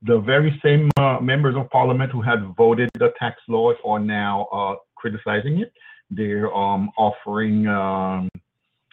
The 0.02 0.20
very 0.20 0.58
same 0.64 0.88
uh, 0.96 1.18
members 1.20 1.56
of 1.56 1.68
parliament 1.70 2.10
who 2.12 2.22
had 2.22 2.54
voted 2.56 2.88
the 2.98 3.12
tax 3.18 3.36
laws 3.48 3.76
are 3.84 3.98
now 3.98 4.46
uh, 4.52 4.76
criticizing 4.96 5.58
it 5.58 5.72
they're 6.10 6.54
um, 6.54 6.90
offering 6.96 7.66
um, 7.66 8.28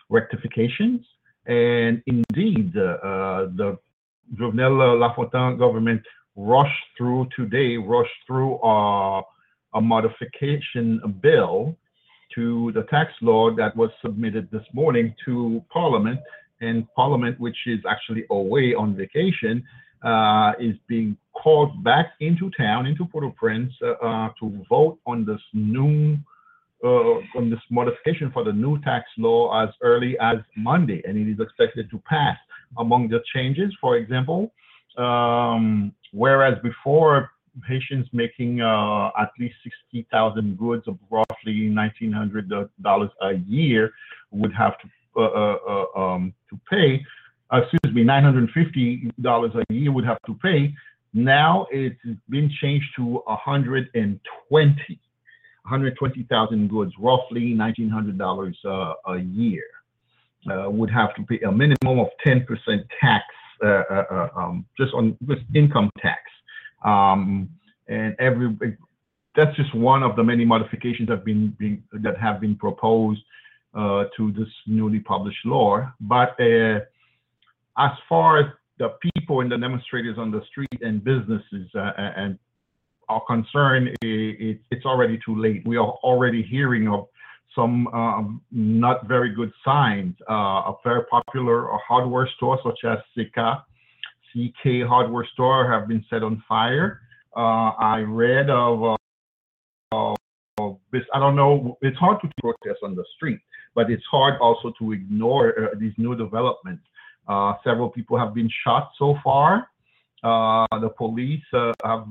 rectifications. 0.10 1.02
And 1.46 2.02
indeed, 2.06 2.76
uh, 2.78 3.48
the 3.56 3.78
Jovenel 4.36 5.00
Lafontant 5.00 5.60
government 5.60 6.02
rushed 6.36 6.86
through 6.98 7.28
today, 7.36 7.78
rushed 7.78 8.12
through 8.26 8.58
uh, 8.60 9.22
a 9.76 9.82
modification 9.82 11.20
bill 11.22 11.76
to 12.36 12.72
the 12.74 12.84
tax 12.84 13.12
law 13.22 13.52
that 13.52 13.76
was 13.76 13.90
submitted 14.02 14.50
this 14.52 14.64
morning 14.74 15.14
to 15.26 15.64
Parliament. 15.72 16.20
And 16.62 16.88
Parliament, 16.96 17.40
which 17.40 17.58
is 17.68 17.80
actually 17.88 18.24
away 18.32 18.74
on 18.74 18.96
vacation, 18.96 19.64
uh, 20.04 20.54
is 20.60 20.76
being 20.88 21.18
called 21.34 21.84
back 21.84 22.14
into 22.22 22.50
town, 22.52 22.86
into 22.86 23.06
Port-au-Prince, 23.06 23.74
uh, 23.82 23.92
uh, 24.06 24.30
to 24.40 24.66
vote 24.70 24.98
on 25.06 25.26
this 25.26 25.42
new 25.54 26.18
on 26.84 27.50
this 27.50 27.60
modification 27.70 28.32
for 28.32 28.44
the 28.44 28.52
new 28.52 28.80
tax 28.82 29.06
law 29.18 29.64
as 29.64 29.70
early 29.82 30.18
as 30.20 30.38
Monday, 30.56 31.02
and 31.06 31.18
it 31.18 31.32
is 31.32 31.40
expected 31.40 31.90
to 31.92 31.98
pass. 32.00 32.38
Among 32.78 33.08
the 33.08 33.22
changes, 33.34 33.72
for 33.80 33.98
example, 33.98 34.52
um, 34.98 35.94
whereas 36.12 36.58
before 36.64 37.30
Haitians 37.68 38.08
making 38.14 38.62
uh, 38.62 39.10
at 39.20 39.30
least 39.40 39.56
60,000 39.64 40.58
gourdes 40.58 40.88
of 40.88 40.98
roughly 41.10 41.70
$1,900 41.70 43.10
a 43.22 43.34
year 43.48 43.92
would 44.32 44.54
have 44.54 44.74
to 44.80 44.88
uh, 45.16 45.22
uh, 45.22 45.58
uh 45.68 46.00
um, 46.00 46.34
to 46.50 46.60
pay, 46.68 47.06
uh, 47.52 47.62
excuse 47.62 47.94
me, 47.94 48.04
$950 48.04 49.64
a 49.70 49.74
year 49.74 49.92
would 49.92 50.06
have 50.06 50.18
to 50.26 50.34
pay. 50.42 50.74
Now 51.14 51.68
it's 51.70 51.96
been 52.30 52.50
changed 52.60 52.88
to 52.96 53.22
120 53.26 55.00
120,000 55.64 56.70
gourdes, 56.70 56.92
roughly 57.00 57.56
$1,900 57.56 58.54
uh, 58.66 58.94
a 59.12 59.18
year, 59.20 59.64
uh, 60.52 60.70
would 60.70 60.90
have 60.90 61.16
to 61.16 61.24
pay 61.24 61.40
a 61.42 61.52
minimum 61.52 62.00
of 62.00 62.08
10% 62.26 62.46
tax 63.00 63.24
uh, 63.64 63.84
uh, 63.90 64.04
uh, 64.12 64.30
um, 64.36 64.66
just 64.78 64.94
on 64.94 65.18
just 65.26 65.42
income 65.56 65.90
tax. 66.02 66.20
Um, 66.84 67.50
and 67.88 68.14
every 68.20 68.78
that's 69.36 69.56
just 69.56 69.74
one 69.74 70.04
of 70.04 70.16
the 70.16 70.24
many 70.24 70.44
modifications 70.44 71.08
that 71.08 71.18
have 71.18 71.26
been, 71.26 71.56
been 71.58 71.82
that 71.94 72.18
have 72.18 72.42
been 72.42 72.56
proposed 72.58 73.22
uh, 73.74 74.06
to 74.18 74.34
this 74.34 74.50
newly 74.68 75.00
published 75.00 75.46
law. 75.46 75.90
But 76.02 76.36
as 76.40 77.92
far 78.10 78.40
as 78.40 78.46
the 78.80 78.96
people 79.02 79.40
and 79.40 79.52
the 79.52 79.58
demonstrators 79.58 80.18
on 80.18 80.30
the 80.30 80.42
street 80.52 80.82
and 80.82 81.04
businesses 81.04 81.70
and 81.74 82.38
are 83.14 83.22
concerned, 83.26 83.90
it, 84.02 84.60
it's 84.72 84.86
already 84.86 85.20
too 85.26 85.40
late. 85.40 85.66
We 85.66 85.78
are 85.78 85.94
already 86.04 86.44
hearing 86.44 86.88
of 86.88 87.08
some 87.56 87.88
um, 87.88 88.42
not 88.52 89.08
very 89.08 89.34
good 89.34 89.52
signs. 89.64 90.16
Uh, 90.30 90.72
a 90.72 90.76
very 90.84 91.06
popular 91.06 91.68
hardware 91.88 92.28
store 92.36 92.60
such 92.64 92.80
as 92.84 92.98
Sika, 93.16 93.64
CK 94.32 94.88
hardware 94.88 95.28
store 95.34 95.72
have 95.72 95.88
been 95.88 96.04
set 96.10 96.24
on 96.24 96.44
fire. 96.48 97.02
Uh, 97.36 97.72
I 97.80 98.00
read 98.08 98.50
of, 98.50 98.98
uh, 99.92 100.16
of 100.60 100.78
this, 100.92 101.04
I 101.14 101.20
don't 101.20 101.36
know, 101.36 101.78
it's 101.82 101.98
hard 101.98 102.22
to 102.22 102.30
protest 102.42 102.80
on 102.84 102.96
the 102.96 103.06
street, 103.16 103.40
but 103.76 103.90
it's 103.90 104.04
hard 104.10 104.36
also 104.42 104.74
to 104.80 104.92
ignore 104.92 105.50
uh, 105.50 105.76
these 105.80 105.94
new 105.98 106.16
developments. 106.16 106.84
Uh, 107.28 107.54
several 107.64 107.90
people 107.90 108.18
have 108.18 108.34
been 108.34 108.50
shot 108.64 108.92
so 108.98 109.16
far. 109.24 109.70
Uh, 110.24 110.66
the 110.80 110.90
police 110.90 111.44
uh, 111.54 111.74
have 111.84 112.06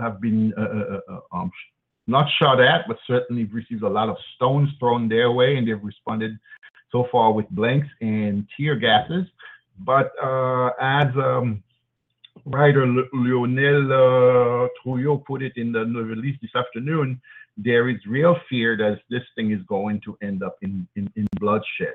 have 0.00 0.20
been 0.20 0.54
uh, 0.56 1.00
um, 1.32 1.50
not 2.06 2.26
shot 2.38 2.60
at, 2.60 2.88
but 2.88 2.96
certainly 3.06 3.44
received 3.44 3.82
a 3.82 3.88
lot 3.88 4.08
of 4.08 4.16
stones 4.34 4.70
thrown 4.78 5.08
their 5.08 5.30
way, 5.30 5.56
and 5.56 5.68
they've 5.68 5.82
responded 5.82 6.38
so 6.90 7.06
far 7.12 7.32
with 7.32 7.48
blanks 7.50 7.88
and 8.00 8.46
tear 8.56 8.76
gases. 8.76 9.26
But 9.80 10.12
as 10.80 11.08
um, 11.16 11.62
writer 12.46 12.86
Lyonel 12.86 13.90
uh, 13.92 14.68
Trouillot 14.82 15.24
put 15.24 15.42
it 15.42 15.52
in 15.56 15.72
the 15.72 15.84
release 15.84 16.38
this 16.40 16.54
afternoon, 16.54 17.20
there 17.56 17.88
is 17.88 17.98
real 18.06 18.36
fear 18.48 18.76
that 18.76 19.00
this 19.10 19.22
thing 19.34 19.50
is 19.50 19.60
going 19.68 20.00
to 20.02 20.16
end 20.22 20.42
up 20.42 20.56
in, 20.62 20.86
in, 20.96 21.10
in 21.16 21.26
bloodshed 21.38 21.94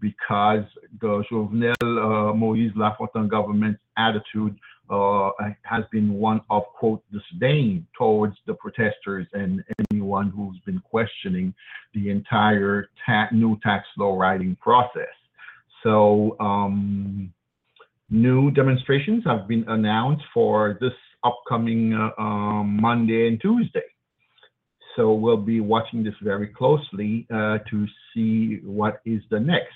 because 0.00 0.64
the 1.00 1.22
Jovenel 1.30 1.74
uh, 1.82 2.32
Moïse 2.34 2.74
Lafontant 2.74 3.28
government's 3.28 3.80
attitude 3.96 4.58
uh, 4.92 5.30
has 5.64 5.84
been 5.90 6.14
one 6.14 6.40
of, 6.50 6.64
quote, 6.78 7.02
disdain 7.10 7.86
towards 7.96 8.36
the 8.46 8.54
protesters 8.54 9.26
and 9.32 9.64
anyone 9.90 10.30
who's 10.30 10.58
been 10.66 10.80
questioning 10.80 11.54
the 11.94 12.10
entire 12.10 12.88
ta 13.04 13.28
new 13.32 13.58
tax 13.62 13.86
law 13.96 14.16
writing 14.18 14.56
process. 14.60 15.14
So, 15.82 16.36
um, 16.38 17.32
new 18.10 18.50
demonstrations 18.50 19.24
have 19.24 19.48
been 19.48 19.64
announced 19.68 20.24
for 20.32 20.78
this 20.80 20.92
upcoming 21.24 21.94
uh, 21.94 22.20
um, 22.20 22.78
Monday 22.80 23.28
and 23.28 23.40
Tuesday. 23.40 23.80
So 24.96 25.14
we'll 25.14 25.38
be 25.38 25.60
watching 25.60 26.04
this 26.04 26.14
very 26.22 26.48
closely 26.48 27.26
uh, 27.32 27.58
to 27.70 27.86
see 28.14 28.60
what 28.62 29.00
is 29.06 29.22
the 29.30 29.40
next. 29.40 29.72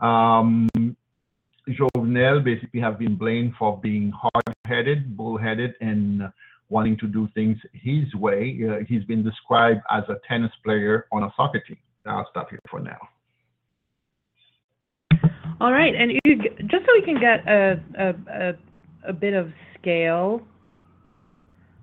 Um, 0.00 0.68
Jovenel 1.68 2.42
basically 2.44 2.80
have 2.80 2.98
been 2.98 3.16
blamed 3.16 3.54
for 3.58 3.78
being 3.78 4.10
hard-headed, 4.10 5.16
bull-headed, 5.16 5.74
and 5.80 6.22
wanting 6.68 6.96
to 6.98 7.06
do 7.06 7.28
things 7.34 7.58
his 7.72 8.12
way. 8.14 8.58
Uh, 8.68 8.84
he's 8.88 9.04
been 9.04 9.22
described 9.22 9.80
as 9.90 10.02
a 10.08 10.16
tennis 10.26 10.50
player 10.64 11.06
on 11.12 11.22
a 11.22 11.32
soccer 11.36 11.60
team. 11.60 11.76
I'll 12.06 12.26
stop 12.30 12.50
here 12.50 12.58
for 12.68 12.80
now. 12.80 12.98
All 15.60 15.70
right, 15.70 15.94
and 15.94 16.12
just 16.24 16.84
so 16.84 16.92
we 16.92 17.02
can 17.04 17.20
get 17.20 17.46
a, 17.46 17.80
a, 17.96 18.08
a, 18.32 18.52
a 19.10 19.12
bit 19.12 19.34
of 19.34 19.52
scale, 19.78 20.42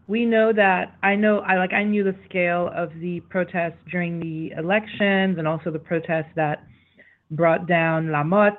we 0.07 0.25
know 0.25 0.51
that 0.51 0.95
I 1.03 1.15
know 1.15 1.39
I 1.39 1.55
like 1.57 1.71
I 1.71 1.83
knew 1.83 2.03
the 2.03 2.15
scale 2.27 2.69
of 2.75 2.89
the 2.99 3.21
protests 3.29 3.77
during 3.89 4.19
the 4.19 4.51
elections 4.59 5.37
and 5.37 5.47
also 5.47 5.71
the 5.71 5.79
protests 5.79 6.31
that 6.35 6.63
brought 7.31 7.67
down 7.67 8.07
Lamothe. 8.07 8.57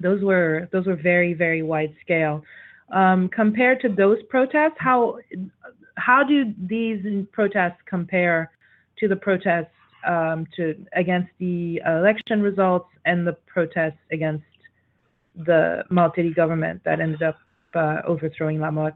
Those 0.00 0.22
were 0.22 0.68
those 0.72 0.86
were 0.86 0.96
very 0.96 1.34
very 1.34 1.62
wide 1.62 1.94
scale. 2.00 2.42
Um, 2.92 3.28
compared 3.28 3.80
to 3.82 3.88
those 3.88 4.18
protests, 4.28 4.78
how 4.78 5.18
how 5.96 6.24
do 6.24 6.52
these 6.58 7.04
protests 7.32 7.78
compare 7.86 8.50
to 8.98 9.08
the 9.08 9.16
protests 9.16 9.74
um, 10.06 10.46
to 10.56 10.74
against 10.94 11.30
the 11.38 11.80
election 11.86 12.42
results 12.42 12.88
and 13.04 13.26
the 13.26 13.34
protests 13.46 14.00
against 14.10 14.44
the 15.36 15.84
Martelly 15.90 16.32
government 16.32 16.82
that 16.84 17.00
ended 17.00 17.22
up 17.22 17.36
uh, 17.74 17.98
overthrowing 18.06 18.58
Lamothe? 18.58 18.94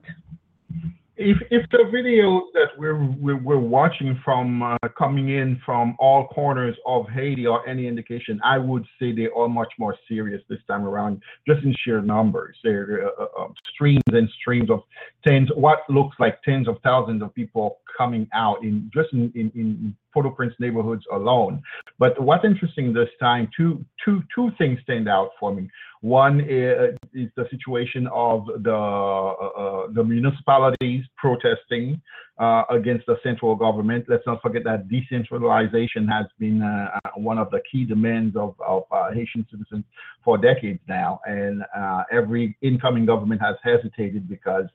If 1.16 1.38
if 1.50 1.68
the 1.70 1.84
video 1.92 2.42
that 2.54 2.68
we're 2.76 3.04
we're, 3.20 3.36
we're 3.36 3.58
watching 3.58 4.20
from 4.24 4.62
uh, 4.62 4.76
coming 4.98 5.28
in 5.28 5.60
from 5.64 5.94
all 6.00 6.26
corners 6.28 6.76
of 6.86 7.08
Haiti 7.08 7.46
are 7.46 7.66
any 7.68 7.86
indication, 7.86 8.40
I 8.44 8.58
would 8.58 8.84
say 8.98 9.12
they 9.12 9.28
are 9.36 9.48
much 9.48 9.72
more 9.78 9.96
serious 10.08 10.42
this 10.48 10.58
time 10.66 10.84
around, 10.84 11.22
just 11.46 11.62
in 11.62 11.74
sheer 11.84 12.00
numbers. 12.00 12.56
There 12.64 13.06
are 13.06 13.22
uh, 13.22 13.44
uh, 13.44 13.48
streams 13.72 14.02
and 14.08 14.28
streams 14.40 14.70
of 14.70 14.82
tens, 15.24 15.50
what 15.54 15.80
looks 15.88 16.16
like 16.18 16.42
tens 16.42 16.66
of 16.66 16.78
thousands 16.82 17.22
of 17.22 17.32
people 17.34 17.78
coming 17.96 18.28
out 18.32 18.62
in 18.62 18.90
just 18.94 19.12
in, 19.12 19.32
in, 19.34 19.50
in 19.54 19.96
Port-au-Prince 20.12 20.54
neighborhoods 20.58 21.04
alone. 21.12 21.62
But 21.98 22.20
what's 22.20 22.44
interesting 22.44 22.92
this 22.92 23.08
time, 23.20 23.48
two 23.56 23.84
two 24.04 24.22
two 24.34 24.50
things 24.58 24.78
stand 24.82 25.08
out 25.08 25.30
for 25.40 25.54
me. 25.54 25.68
One 26.00 26.40
is, 26.40 26.96
is 27.14 27.30
the 27.34 27.46
situation 27.50 28.06
of 28.12 28.46
the 28.62 28.74
uh, 28.74 29.32
uh, 29.32 29.86
the 29.92 30.04
municipalities 30.04 31.04
protesting 31.16 32.00
uh, 32.38 32.64
against 32.70 33.06
the 33.06 33.16
central 33.22 33.54
government. 33.56 34.04
Let's 34.08 34.26
not 34.26 34.42
forget 34.42 34.64
that 34.64 34.88
decentralization 34.88 36.06
has 36.08 36.26
been 36.38 36.62
uh, 36.62 37.00
one 37.16 37.38
of 37.38 37.50
the 37.50 37.60
key 37.70 37.84
demands 37.84 38.36
of, 38.36 38.54
of 38.60 38.82
uh, 38.90 39.12
Haitian 39.12 39.46
citizens 39.50 39.84
for 40.24 40.36
decades 40.36 40.80
now, 40.88 41.20
and 41.26 41.62
uh, 41.76 42.02
every 42.12 42.56
incoming 42.60 43.06
government 43.06 43.40
has 43.40 43.56
hesitated 43.62 44.28
because 44.28 44.66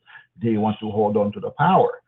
they 0.41 0.57
want 0.57 0.77
to 0.79 0.89
hold 0.89 1.17
on 1.17 1.31
to 1.33 1.39
the 1.39 1.51
power. 1.51 2.01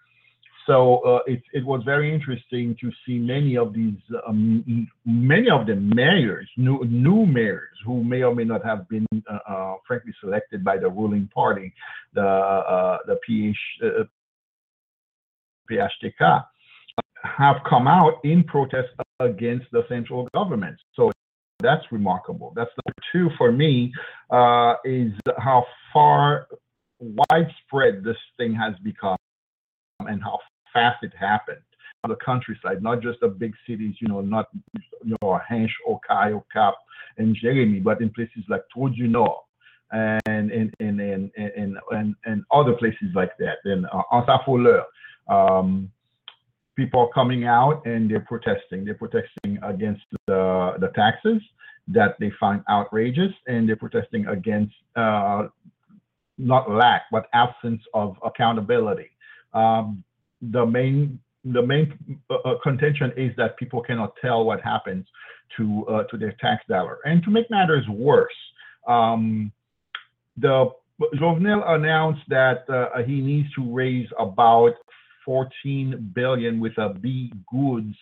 So 0.68 1.00
uh, 1.00 1.20
it, 1.26 1.42
it 1.54 1.66
was 1.66 1.82
very 1.84 2.14
interesting 2.14 2.76
to 2.82 2.92
see 3.06 3.18
many 3.18 3.58
of 3.58 3.74
these, 3.74 3.98
um, 4.28 4.88
many 5.06 5.50
of 5.50 5.66
the 5.66 5.76
mayors, 5.76 6.48
new, 6.56 6.84
new 6.86 7.26
mayors 7.26 7.78
who 7.86 8.04
may 8.04 8.24
or 8.24 8.36
may 8.36 8.44
not 8.44 8.64
have 8.64 8.88
been, 8.88 9.08
uh, 9.30 9.40
uh, 9.48 9.76
frankly, 9.88 10.14
selected 10.22 10.64
by 10.64 10.78
the 10.78 10.90
ruling 10.90 11.30
party, 11.34 11.74
the 12.14 12.22
uh, 12.22 12.98
the 13.08 13.18
PH, 13.28 13.56
uh, 13.84 14.04
PHTK, 15.70 16.44
have 17.24 17.58
come 17.68 17.88
out 17.88 18.20
in 18.24 18.44
protest 18.44 18.90
against 19.20 19.66
the 19.72 19.84
central 19.90 20.28
government. 20.34 20.78
So 20.96 21.12
that's 21.60 21.84
remarkable. 21.92 22.54
That's 22.56 22.72
number 22.86 22.96
two 23.12 23.36
for 23.38 23.52
me 23.52 23.92
uh, 24.30 24.76
is 24.84 25.12
how 25.38 25.66
far 25.94 26.48
widespread 27.00 28.04
this 28.04 28.18
thing 28.38 28.54
has 28.54 28.74
become 28.84 29.18
and 30.00 30.22
how 30.22 30.40
fast 30.74 31.04
it 31.04 31.14
happened 31.18 31.62
on 32.04 32.10
the 32.10 32.16
countryside, 32.16 32.82
not 32.82 33.02
just 33.02 33.20
the 33.20 33.28
big 33.28 33.54
cities, 33.68 33.96
you 34.00 34.08
know, 34.08 34.22
not 34.22 34.50
you 35.04 35.16
know 35.22 35.40
Hinche, 35.50 35.72
Okayo, 35.88 36.44
Cap, 36.52 36.76
and 37.18 37.36
Jérémie, 37.36 37.84
but 37.84 38.02
in 38.02 38.10
places 38.10 38.44
like 38.50 38.64
Trou-du-Nord 38.74 39.42
and 39.92 40.52
and 40.52 40.74
and 40.80 41.02
and 41.02 41.32
and 41.36 41.78
and, 41.92 42.16
and 42.26 42.44
other 42.52 42.74
places 42.74 43.10
like 43.14 43.38
that. 43.38 43.58
And 43.66 43.86
uh, 43.88 44.04
Ansa 44.12 44.84
um, 45.28 45.92
people 46.76 47.02
are 47.02 47.10
coming 47.14 47.46
out 47.46 47.86
and 47.86 48.10
they're 48.10 48.22
protesting. 48.22 48.86
They're 48.86 48.96
protesting 48.96 49.60
against 49.64 50.04
the 50.28 50.76
the 50.80 50.92
taxes 50.96 51.42
that 51.88 52.16
they 52.20 52.32
find 52.40 52.64
outrageous, 52.70 53.34
and 53.48 53.68
they're 53.68 53.76
protesting 53.76 54.28
against 54.28 54.76
uh, 54.96 55.48
not 56.38 56.72
lack 56.72 57.04
but 57.12 57.28
absence 57.34 57.82
of 57.94 58.18
accountability. 58.24 59.10
Um, 59.54 60.04
the 60.42 60.66
main 60.66 61.20
the 61.44 61.62
main 61.62 61.98
uh, 62.30 62.36
uh, 62.46 62.56
contention 62.62 63.12
is 63.18 63.32
that 63.36 63.58
people 63.58 63.82
cannot 63.82 64.14
tell 64.22 64.44
what 64.46 64.62
happens 64.62 65.06
to 65.58 65.86
uh, 65.88 66.04
to 66.04 66.18
their 66.18 66.36
tax 66.40 66.64
dollar. 66.70 67.00
And 67.06 67.24
to 67.24 67.32
make 67.32 67.50
matters 67.50 67.88
worse, 67.90 68.34
um, 68.88 69.52
the 70.38 70.70
Jovenel 71.16 71.68
announced 71.68 72.22
that 72.30 72.70
uh, 72.70 73.04
he 73.04 73.22
needs 73.22 73.52
to 73.56 73.74
raise 73.74 74.08
about 74.20 74.74
14 75.26 76.12
billion 76.14 76.60
with 76.60 76.78
a 76.78 76.90
B 76.90 77.32
gourdes 77.52 77.96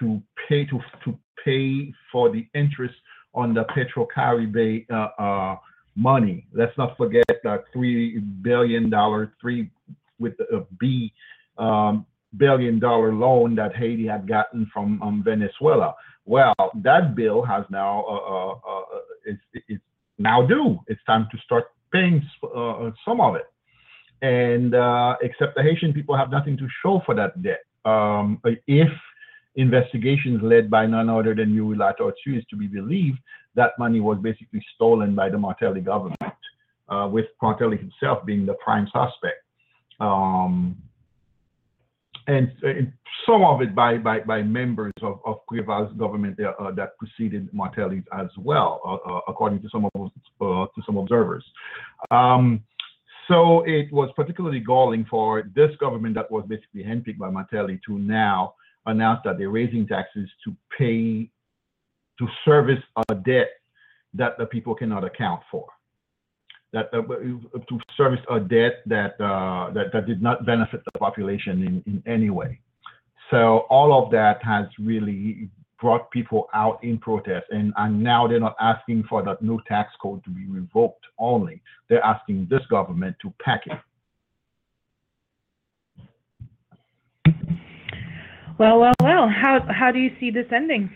to 0.00 0.20
pay 0.48 0.64
to 0.66 0.80
to 1.04 1.18
pay 1.44 1.92
for 2.10 2.30
the 2.30 2.46
interest 2.54 2.94
on 3.34 3.54
the 3.54 3.64
Petrocaribe 3.64 4.86
uh, 4.90 5.22
uh, 5.22 5.56
money. 5.94 6.46
Let's 6.52 6.76
not 6.76 6.96
forget 6.96 7.24
that 7.44 7.64
three 7.72 8.18
billion 8.18 8.90
dollar 8.90 9.32
three 9.40 9.70
with 10.18 10.34
a 10.52 10.66
B 10.78 11.12
um, 11.60 12.06
billion 12.36 12.78
dollar 12.78 13.12
loan 13.14 13.54
that 13.56 13.76
Haiti 13.76 14.06
had 14.06 14.26
gotten 14.26 14.68
from 14.72 15.02
um, 15.02 15.22
Venezuela. 15.24 15.94
Well, 16.24 16.54
that 16.74 17.14
bill 17.14 17.42
has 17.42 17.64
now 17.70 18.04
uh, 18.08 18.34
uh, 18.34 18.52
uh, 18.52 19.00
it's, 19.24 19.40
it's 19.68 19.82
now 20.18 20.46
due. 20.46 20.78
It's 20.86 21.00
time 21.06 21.28
to 21.32 21.38
start 21.38 21.64
paying 21.92 22.22
uh, 22.42 22.90
some 23.04 23.20
of 23.20 23.34
it. 23.36 23.46
And 24.22 24.74
uh, 24.74 25.16
except 25.22 25.56
the 25.56 25.62
Haitian 25.62 25.92
people 25.92 26.16
have 26.16 26.30
nothing 26.30 26.56
to 26.58 26.68
show 26.82 27.02
for 27.06 27.14
that 27.14 27.42
debt. 27.42 27.62
Um, 27.84 28.40
if 28.66 28.90
investigations 29.56 30.40
led 30.42 30.70
by 30.70 30.86
none 30.86 31.08
other 31.08 31.34
than 31.34 31.54
Yuri 31.54 31.76
Latortue 31.76 32.38
is 32.38 32.44
to 32.50 32.56
be 32.56 32.66
believed, 32.66 33.18
that 33.54 33.72
money 33.78 34.00
was 34.00 34.18
basically 34.22 34.64
stolen 34.74 35.14
by 35.14 35.28
the 35.28 35.38
Martelly 35.38 35.80
government, 35.80 36.20
uh, 36.88 37.08
with 37.10 37.26
Martelly 37.42 37.78
himself 37.78 38.24
being 38.24 38.46
the 38.46 38.54
prime 38.54 38.86
suspect. 38.92 39.42
Um, 39.98 40.76
and, 42.30 42.52
and, 42.62 42.92
some 43.26 43.44
of 43.44 43.60
it 43.60 43.74
by 43.74 43.98
by, 43.98 44.20
by 44.20 44.42
members 44.42 44.94
of, 45.02 45.20
of 45.26 45.40
Préval's 45.46 45.92
government 45.98 46.38
uh, 46.40 46.70
that 46.72 46.96
preceded 46.96 47.52
Martelly 47.52 48.02
as 48.18 48.28
well, 48.38 48.80
uh, 48.84 48.94
uh, 48.94 49.20
according 49.28 49.60
to 49.62 49.68
some 49.70 49.84
of 49.94 50.10
uh, 50.40 50.66
to 50.74 50.82
some 50.86 50.96
observers. 50.96 51.44
Um, 52.10 52.64
so 53.28 53.62
it 53.66 53.92
was 53.92 54.10
particularly 54.16 54.60
galling 54.60 55.06
for 55.08 55.44
this 55.54 55.70
government 55.78 56.14
that 56.14 56.30
was 56.30 56.44
basically 56.48 56.82
handpicked 56.82 57.18
by 57.18 57.30
Martelly 57.30 57.78
to 57.86 57.98
now 57.98 58.54
announce 58.86 59.20
that 59.24 59.36
they're 59.36 59.50
raising 59.50 59.86
taxes 59.86 60.28
to 60.44 60.56
pay 60.76 61.30
to 62.18 62.26
service 62.44 62.82
a 63.08 63.14
debt 63.14 63.50
that 64.14 64.38
the 64.38 64.46
people 64.46 64.74
cannot 64.74 65.04
account 65.04 65.42
for 65.50 65.66
that 66.72 66.86
uh, 66.92 67.02
to 67.02 67.80
service 67.96 68.20
a 68.30 68.40
debt 68.40 68.82
that, 68.86 69.20
uh, 69.20 69.72
that 69.72 69.92
that 69.92 70.06
did 70.06 70.22
not 70.22 70.46
benefit 70.46 70.82
the 70.84 70.98
population 70.98 71.62
in, 71.62 71.82
in 71.92 72.02
any 72.06 72.30
way. 72.30 72.60
So 73.30 73.66
all 73.70 74.04
of 74.04 74.10
that 74.12 74.42
has 74.42 74.66
really 74.78 75.50
brought 75.80 76.10
people 76.10 76.48
out 76.54 76.82
in 76.84 76.98
protest, 76.98 77.46
and, 77.50 77.72
and 77.76 78.02
now 78.02 78.26
they're 78.28 78.40
not 78.40 78.56
asking 78.60 79.04
for 79.08 79.22
that 79.24 79.40
new 79.40 79.58
tax 79.66 79.90
code 80.02 80.22
to 80.24 80.30
be 80.30 80.46
revoked 80.46 81.04
only. 81.18 81.62
They're 81.88 82.04
asking 82.04 82.48
this 82.50 82.60
government 82.70 83.16
to 83.22 83.32
pack 83.42 83.62
it. 83.66 83.78
Well, 88.58 88.78
well, 88.78 88.92
well. 89.02 89.26
How 89.26 89.60
how 89.70 89.90
do 89.90 89.98
you 89.98 90.10
see 90.20 90.30
this 90.30 90.44
ending? 90.54 90.90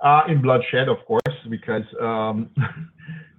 Uh, 0.00 0.22
in 0.28 0.40
bloodshed, 0.40 0.88
of 0.88 0.98
course, 1.04 1.36
because 1.50 1.82
um, 2.00 2.50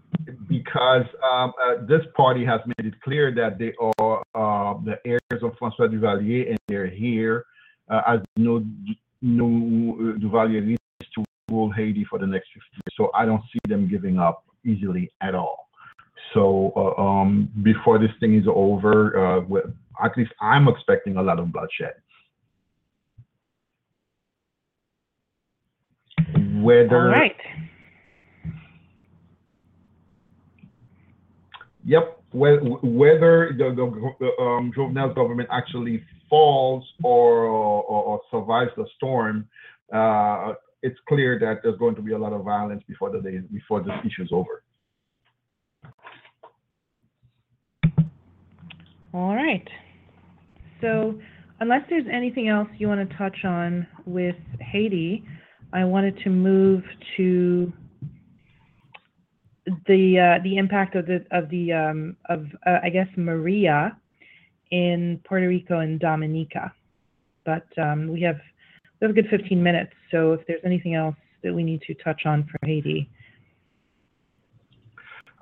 because 0.47 1.06
um, 1.24 1.54
uh, 1.63 1.86
this 1.88 2.02
party 2.15 2.45
has 2.45 2.62
made 2.65 2.88
it 2.88 3.00
clear 3.02 3.34
that 3.34 3.58
they 3.58 3.74
are 3.80 4.21
uh, 4.36 4.80
the 4.84 4.97
heirs 5.06 5.41
of 5.41 5.54
François 5.62 5.89
Duvalier, 5.89 6.50
and 6.50 6.60
they're 6.67 6.88
here 6.88 7.45
uh, 7.89 8.02
as 8.08 8.19
no 8.38 8.63
no 9.21 9.45
Duvalier 10.19 10.63
needs 10.63 10.82
to 11.15 11.24
rule 11.50 11.71
Haiti 11.71 12.06
for 12.10 12.19
the 12.19 12.28
next 12.28 12.47
50 12.54 12.60
years. 12.74 12.95
So 12.95 13.12
I 13.13 13.26
don't 13.26 13.43
see 13.52 13.60
them 13.67 13.88
giving 13.88 14.19
up 14.19 14.45
easily 14.65 15.12
at 15.21 15.36
all. 15.36 15.69
So 16.34 16.71
uh, 16.76 17.02
um, 17.02 17.52
before 17.62 18.00
this 18.00 18.12
thing 18.19 18.38
is 18.38 18.45
over, 18.47 19.38
uh, 19.38 19.58
at 20.04 20.17
least 20.17 20.32
I'm 20.41 20.67
expecting 20.67 21.17
a 21.17 21.21
lot 21.21 21.39
of 21.39 21.52
bloodshed. 21.52 21.93
Whether 26.62 26.97
All 26.97 27.19
right. 27.19 27.36
Yep. 31.86 32.17
Whether 32.34 33.52
the, 33.58 34.15
the 34.20 34.41
um, 34.41 34.72
Jovenel's 34.76 35.15
government 35.15 35.50
actually 35.52 36.04
falls 36.30 36.86
or, 37.04 37.44
or, 37.44 37.84
or 37.84 38.22
survives 38.32 38.72
the 38.78 38.86
storm, 38.96 39.48
uh, 39.94 40.54
it's 40.82 40.98
clear 41.08 41.38
that 41.39 41.60
there's 41.62 41.78
going 41.78 41.96
to 41.96 42.02
be 42.02 42.13
a 42.13 42.17
lot 42.17 42.34
of 42.34 42.44
violence 42.44 42.84
before 42.88 43.12
the 43.12 43.20
day 43.20 43.39
before 43.52 43.82
this 43.82 43.94
issue 44.06 44.24
is 44.24 44.30
over. 44.32 44.63
All 49.13 49.36
right. 49.36 49.67
So, 50.80 51.20
unless 51.60 51.82
there's 51.89 52.06
anything 52.12 52.48
else 52.48 52.70
you 52.78 52.88
want 52.88 53.08
to 53.08 53.17
touch 53.17 53.44
on 53.44 53.86
with 54.06 54.38
Haiti, 54.60 55.24
I 55.74 55.84
wanted 55.84 56.17
to 56.24 56.30
move 56.30 56.84
to 57.17 57.72
the 59.65 60.19
uh, 60.19 60.43
the 60.43 60.58
impact 60.58 60.95
of 60.95 61.06
the 61.06 61.26
of 61.32 61.50
the 61.50 61.71
um, 61.74 62.17
of 62.26 62.45
uh, 62.65 62.80
I 62.84 62.89
guess 62.89 63.08
Maria 63.15 63.95
in 64.71 65.19
Puerto 65.24 65.47
Rico 65.47 65.80
and 65.80 66.00
Dominica. 66.00 66.74
But 67.45 67.67
um, 67.78 68.08
we 68.08 68.21
have 68.21 68.39
we 69.00 69.06
have 69.06 69.12
a 69.12 69.13
good 69.13 69.30
15 69.30 69.62
minutes, 69.62 69.93
so 70.12 70.34
if 70.34 70.45
there's 70.47 70.62
anything 70.63 70.95
else 70.95 71.15
that 71.43 71.54
we 71.54 71.63
need 71.63 71.82
to 71.84 71.93
touch 71.95 72.26
on 72.26 72.43
for 72.43 72.60
Haiti, 72.65 73.10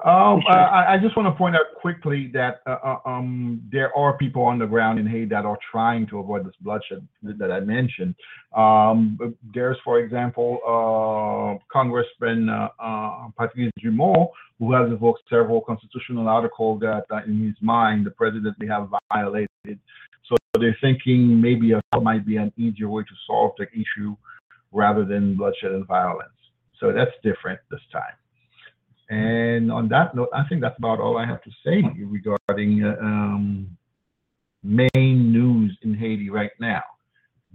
um, 0.06 0.42
sure. 0.42 0.52
I, 0.52 0.96
I, 0.96 0.98
just 0.98 1.18
want 1.18 1.28
to 1.28 1.38
point 1.38 1.56
out 1.56 1.76
quickly 1.82 2.30
that 2.34 2.62
uh, 2.66 2.78
uh, 2.84 3.10
um, 3.10 3.62
there 3.72 3.96
are 3.98 4.18
people 4.18 4.44
on 4.44 4.58
the 4.58 4.66
ground 4.66 4.98
in 4.98 5.06
Haiti 5.06 5.26
that 5.26 5.46
are 5.46 5.58
trying 5.72 6.08
to 6.08 6.20
avoid 6.20 6.46
this 6.46 6.54
bloodshed 6.62 7.06
that 7.24 7.52
I 7.52 7.60
mentioned. 7.60 8.16
Um, 8.56 9.36
there's, 9.54 9.78
for 9.84 10.00
example, 10.00 10.60
uh, 10.66 11.64
Congressman 11.72 12.48
uh, 12.50 12.70
uh, 12.80 13.28
Patrice 13.38 13.72
Dumont, 13.82 14.30
who 14.60 14.74
has 14.74 14.88
invoked 14.90 15.22
several 15.30 15.60
constitutional 15.62 16.30
articles 16.30 16.80
that, 16.80 17.04
uh, 17.12 17.22
in 17.26 17.46
his 17.46 17.56
mind, 17.62 18.06
the 18.06 18.12
president 18.12 18.56
may 18.60 18.68
have 18.68 18.90
violated. 19.12 19.80
So 20.28 20.38
they're 20.60 20.78
thinking 20.80 21.42
maybe 21.42 21.74
a 21.74 21.82
might 22.00 22.26
be 22.26 22.38
an 22.38 22.54
easier 22.58 22.88
way 22.88 23.04
to 23.04 23.16
solve 23.28 23.52
the 23.58 23.68
issue 23.74 24.16
rather 24.72 25.04
than 25.04 25.36
bloodshed 25.36 25.72
and 25.72 25.86
violence. 25.86 26.30
So 26.80 26.94
that's 26.94 27.12
different 27.24 27.60
this 27.70 27.82
time. 27.92 28.14
And 29.10 29.72
on 29.72 29.88
that 29.90 30.16
note, 30.16 30.30
I 30.34 30.44
think 30.48 30.62
that's 30.62 30.78
about 30.78 31.00
all 31.00 31.18
I 31.18 31.26
have 31.26 31.42
to 31.44 31.52
say 31.66 31.82
regarding 31.98 32.84
uh, 32.84 32.96
um, 33.02 33.78
main 34.64 35.32
news 35.32 35.76
in 35.82 35.96
Haiti 35.96 36.30
right 36.30 36.52
now. 36.60 36.84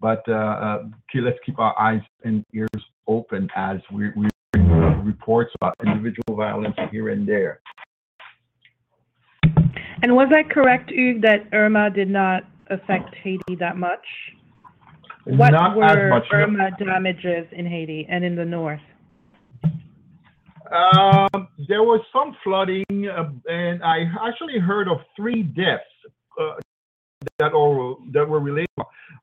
But 0.00 0.22
uh, 0.28 0.32
uh, 0.32 0.82
let's 1.14 1.38
keep 1.46 1.58
our 1.60 1.78
eyes 1.80 2.02
and 2.24 2.44
ears 2.52 2.68
open 3.06 3.48
as 3.54 3.78
we, 3.92 4.10
we 4.16 4.28
reports 5.04 5.52
about 5.54 5.76
individual 5.84 6.36
violence 6.36 6.76
here 6.90 7.10
and 7.10 7.28
there. 7.28 7.60
And 10.02 10.14
was 10.14 10.28
I 10.34 10.42
correct, 10.42 10.90
Hugues, 10.90 11.22
that 11.22 11.46
Irma 11.52 11.90
did 11.90 12.10
not 12.10 12.44
affect 12.68 13.14
Haiti 13.22 13.56
that 13.60 13.76
much? 13.76 14.04
What 15.24 15.52
not 15.52 15.76
were 15.76 16.08
much, 16.08 16.24
Irma 16.32 16.70
no. 16.78 16.86
damages 16.86 17.46
in 17.52 17.66
Haiti 17.66 18.06
and 18.10 18.24
in 18.24 18.34
the 18.34 18.44
north? 18.44 18.80
Um, 20.70 21.48
there 21.68 21.82
was 21.82 22.00
some 22.12 22.36
flooding, 22.42 22.84
uh, 23.08 23.30
and 23.48 23.82
I 23.82 24.04
actually 24.26 24.58
heard 24.58 24.88
of 24.88 24.98
three 25.14 25.42
deaths 25.42 25.84
uh, 26.40 26.54
that 27.38 27.52
are 27.52 27.96
that 28.12 28.26
were 28.26 28.40
related, 28.40 28.70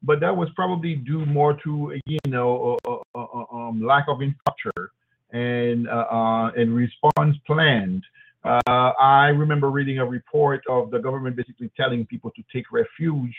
but 0.04 0.19
that 0.19 0.36
was 0.36 0.49
probably 0.56 0.95
due 0.95 1.25
more 1.25 1.58
to 1.63 1.99
you 2.06 2.19
know 2.27 2.77
uh, 2.86 2.97
uh, 3.15 3.25
uh 3.25 3.56
um, 3.56 3.82
lack 3.82 4.06
of 4.08 4.21
infrastructure 4.21 4.91
and 5.32 5.88
uh, 5.88 6.51
and 6.56 6.75
response 6.75 7.36
planned. 7.47 8.04
I 8.43 9.27
remember 9.36 9.69
reading 9.69 9.99
a 9.99 10.06
report 10.06 10.63
of 10.69 10.91
the 10.91 10.99
government 10.99 11.36
basically 11.36 11.71
telling 11.75 12.06
people 12.06 12.32
to 12.32 12.43
take 12.54 12.71
refuge, 12.71 13.36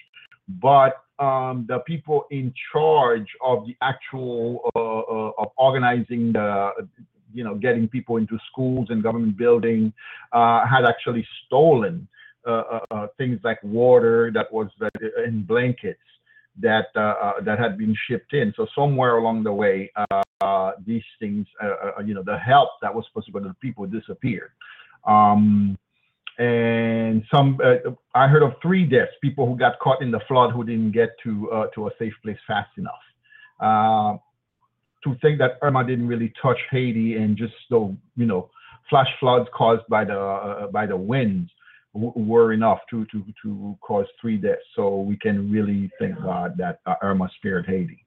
but 0.61 1.05
um, 1.19 1.67
the 1.69 1.81
people 1.87 2.25
in 2.31 2.53
charge 2.73 3.29
of 3.45 3.65
the 3.67 3.77
actual 3.81 4.71
of 4.75 5.49
organizing 5.57 6.33
the 6.33 6.73
you 7.33 7.45
know, 7.45 7.55
getting 7.55 7.89
people 7.89 8.17
into 8.17 8.39
schools 8.51 8.89
and 8.91 9.03
government 9.03 9.37
building, 9.37 9.93
uh, 10.33 10.67
had 10.67 10.85
actually 10.85 11.27
stolen 11.47 12.09
uh, 12.47 12.51
uh, 12.51 12.81
uh 12.91 13.07
things 13.19 13.39
like 13.45 13.63
water 13.63 14.33
that 14.35 14.53
was 14.53 14.69
in 15.25 15.45
blankets 15.45 16.01
that 16.59 16.87
uh, 16.97 17.41
that 17.41 17.59
had 17.59 17.79
been 17.79 17.97
shipped 18.09 18.35
in. 18.35 18.53
So 18.57 18.67
somewhere 18.75 19.17
along 19.17 19.45
the 19.45 19.53
way, 19.53 19.91
these 20.85 21.05
things, 21.19 21.47
you 22.05 22.15
know, 22.15 22.23
the 22.23 22.39
help 22.39 22.71
that 22.83 22.95
was 22.95 23.05
supposed 23.07 23.27
to 23.27 23.33
go 23.33 23.39
to 23.41 23.49
the 23.49 23.55
people 23.55 23.87
disappeared. 23.87 24.51
Um, 25.07 25.79
and 26.39 27.25
some 27.33 27.59
uh, 27.63 27.91
I 28.15 28.27
heard 28.27 28.43
of 28.43 28.55
three 28.63 28.85
deaths, 28.85 29.13
people 29.21 29.47
who 29.47 29.57
got 29.57 29.79
caught 29.81 30.03
in 30.03 30.11
the 30.11 30.21
flood 30.29 30.53
who 30.53 30.65
didn't 30.65 30.93
get 30.93 31.11
to 31.25 31.51
uh, 31.51 31.67
to 31.75 31.89
a 31.89 31.91
safe 31.99 32.15
place 32.23 32.39
fast 32.47 32.71
enough. 32.79 34.23
To 35.05 35.17
think 35.21 35.39
that 35.39 35.59
Irma 35.63 35.85
didn't 35.85 36.07
really 36.07 36.33
touch 36.41 36.59
Haiti 36.71 37.17
and 37.17 37.37
just 37.37 37.55
the 37.71 37.95
you 38.17 38.27
know 38.27 38.51
flash 38.89 39.09
floods 39.19 39.49
caused 39.55 39.83
by 39.89 40.05
the 40.05 40.19
uh, 40.19 40.67
by 40.69 40.87
the 40.87 40.97
winds 40.97 41.51
were 41.95 42.53
enough 42.53 42.79
to 42.91 43.05
to 43.07 43.25
to 43.43 43.77
cause 43.81 44.07
three 44.21 44.37
deaths. 44.37 44.63
So 44.75 45.01
we 45.01 45.17
can 45.17 45.51
really 45.51 45.91
thank 45.99 46.21
God 46.23 46.55
that 46.59 46.81
uh, 46.87 46.95
Irma 47.03 47.29
spared 47.37 47.67
Haiti. 47.67 48.05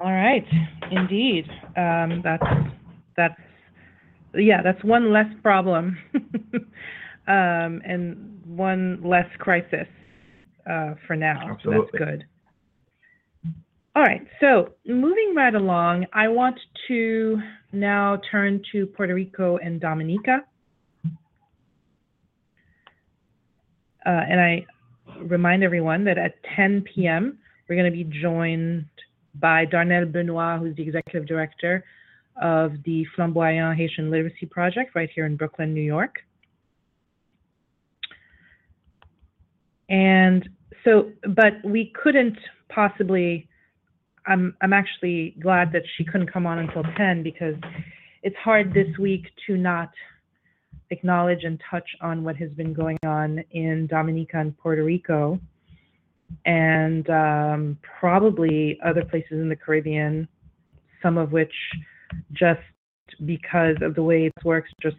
All 0.00 0.12
right, 0.12 0.46
indeed. 0.90 1.48
Um, 1.76 2.20
that's 2.22 2.42
that's 3.16 3.40
yeah, 4.34 4.62
that's 4.62 4.82
one 4.84 5.12
less 5.12 5.26
problem 5.42 5.98
um, 7.26 7.82
and 7.84 8.40
one 8.46 9.00
less 9.04 9.26
crisis 9.38 9.86
uh, 10.70 10.94
for 11.06 11.16
now. 11.16 11.50
Absolutely. 11.52 11.86
So 11.86 11.98
that's 11.98 12.04
good. 12.10 12.24
All 13.96 14.02
right, 14.04 14.24
so 14.38 14.74
moving 14.86 15.34
right 15.34 15.54
along, 15.54 16.06
I 16.12 16.28
want 16.28 16.58
to 16.86 17.40
now 17.72 18.20
turn 18.30 18.62
to 18.72 18.86
Puerto 18.86 19.14
Rico 19.14 19.56
and 19.56 19.80
Dominica. 19.80 20.44
Uh, 24.06 24.08
and 24.08 24.40
I 24.40 24.66
remind 25.20 25.64
everyone 25.64 26.04
that 26.04 26.16
at 26.16 26.34
10 26.56 26.82
p.m., 26.82 27.38
we're 27.68 27.76
going 27.76 27.90
to 27.90 28.04
be 28.04 28.04
joined 28.04 28.86
by 29.34 29.64
Darnell 29.64 30.06
Benoit, 30.06 30.60
who's 30.60 30.76
the 30.76 30.82
executive 30.82 31.26
director 31.26 31.84
of 32.40 32.72
the 32.84 33.06
Flanbwayan 33.16 33.74
Haitian 33.76 34.10
Literacy 34.10 34.46
Project 34.46 34.94
right 34.94 35.10
here 35.14 35.26
in 35.26 35.36
Brooklyn, 35.36 35.74
New 35.74 35.82
York. 35.82 36.20
And 39.88 40.48
so, 40.84 41.10
but 41.34 41.54
we 41.64 41.92
couldn't 42.00 42.38
possibly 42.68 43.47
I'm 44.26 44.56
I'm 44.60 44.72
actually 44.72 45.36
glad 45.40 45.72
that 45.72 45.82
she 45.96 46.04
couldn't 46.04 46.32
come 46.32 46.46
on 46.46 46.58
until 46.58 46.82
10 46.96 47.22
because 47.22 47.54
it's 48.22 48.36
hard 48.36 48.74
this 48.74 48.98
week 48.98 49.26
to 49.46 49.56
not 49.56 49.90
acknowledge 50.90 51.44
and 51.44 51.60
touch 51.70 51.88
on 52.00 52.24
what 52.24 52.36
has 52.36 52.50
been 52.50 52.72
going 52.72 52.98
on 53.04 53.44
in 53.50 53.86
Dominica 53.86 54.38
and 54.38 54.56
Puerto 54.58 54.84
Rico 54.84 55.40
and 56.44 57.08
um, 57.10 57.78
probably 58.00 58.78
other 58.84 59.04
places 59.04 59.32
in 59.32 59.48
the 59.48 59.56
Caribbean, 59.56 60.28
some 61.02 61.18
of 61.18 61.32
which 61.32 61.52
just 62.32 62.60
because 63.24 63.76
of 63.82 63.94
the 63.94 64.02
way 64.02 64.26
it 64.26 64.44
works, 64.44 64.70
just 64.82 64.96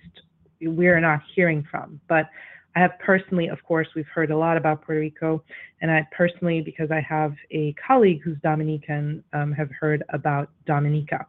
we're 0.62 1.00
not 1.00 1.22
hearing 1.36 1.66
from. 1.70 2.00
But 2.08 2.30
I 2.76 2.80
have 2.82 2.92
personally, 3.00 3.48
of 3.48 3.64
course, 3.64 3.88
we've 3.96 4.08
heard 4.14 4.32
a 4.32 4.38
lot 4.38 4.56
about 4.56 4.84
Puerto 4.84 5.02
Rico, 5.02 5.44
and 5.82 5.90
I 5.90 6.08
personally, 6.16 6.62
because 6.62 6.92
I 6.92 7.02
have 7.02 7.34
a 7.52 7.74
colleague 7.86 8.22
who's 8.24 8.38
Dominican, 8.44 9.24
um, 9.34 9.52
have 9.54 9.70
heard 9.80 10.04
about 10.10 10.50
Dominica. 10.66 11.26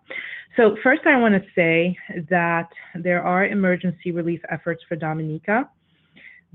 So 0.56 0.76
first, 0.82 1.02
I 1.06 1.18
want 1.18 1.34
to 1.34 1.42
say 1.54 1.96
that 2.28 2.68
there 2.94 3.22
are 3.22 3.46
emergency 3.46 4.12
relief 4.12 4.40
efforts 4.50 4.82
for 4.88 4.96
Dominica. 4.96 5.68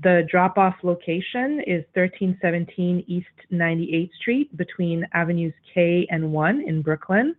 The 0.02 0.26
drop-off 0.30 0.76
location 0.82 1.60
is 1.66 1.82
1317 1.94 3.04
East 3.08 3.26
98th 3.50 4.10
Street 4.20 4.56
between 4.56 5.06
Avenues 5.14 5.54
K 5.72 6.06
and 6.10 6.32
1 6.32 6.60
in 6.68 6.82
Brooklyn. 6.82 7.34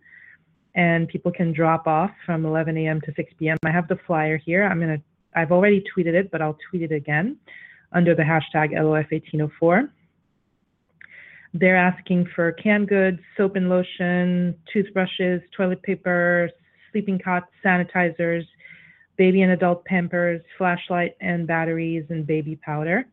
And 0.74 1.08
people 1.08 1.32
can 1.32 1.52
drop 1.52 1.86
off 1.86 2.10
from 2.26 2.44
11 2.44 2.76
a.m. 2.76 3.00
to 3.02 3.12
6 3.14 3.32
p.m. 3.38 3.56
I 3.64 3.70
have 3.70 3.88
the 3.88 3.98
flyer 4.06 4.36
here. 4.36 4.64
I'm 4.64 4.78
going 4.80 4.96
to 4.96 5.02
I've 5.34 5.52
already 5.52 5.84
tweeted 5.96 6.14
it, 6.14 6.30
but 6.30 6.42
I'll 6.42 6.58
tweet 6.70 6.82
it 6.82 6.92
again 6.92 7.36
under 7.92 8.14
the 8.14 8.22
hashtag 8.22 8.72
LOF1804. 8.72 9.88
They're 11.54 11.76
asking 11.76 12.28
for 12.34 12.52
canned 12.52 12.88
goods, 12.88 13.20
soap 13.36 13.56
and 13.56 13.68
lotion, 13.68 14.54
toothbrushes, 14.72 15.40
toilet 15.56 15.82
paper, 15.82 16.50
sleeping 16.92 17.18
cots, 17.18 17.46
sanitizers, 17.64 18.44
baby 19.16 19.42
and 19.42 19.52
adult 19.52 19.84
pampers, 19.84 20.40
flashlight 20.56 21.16
and 21.20 21.46
batteries, 21.46 22.04
and 22.10 22.26
baby 22.26 22.56
powder. 22.56 23.04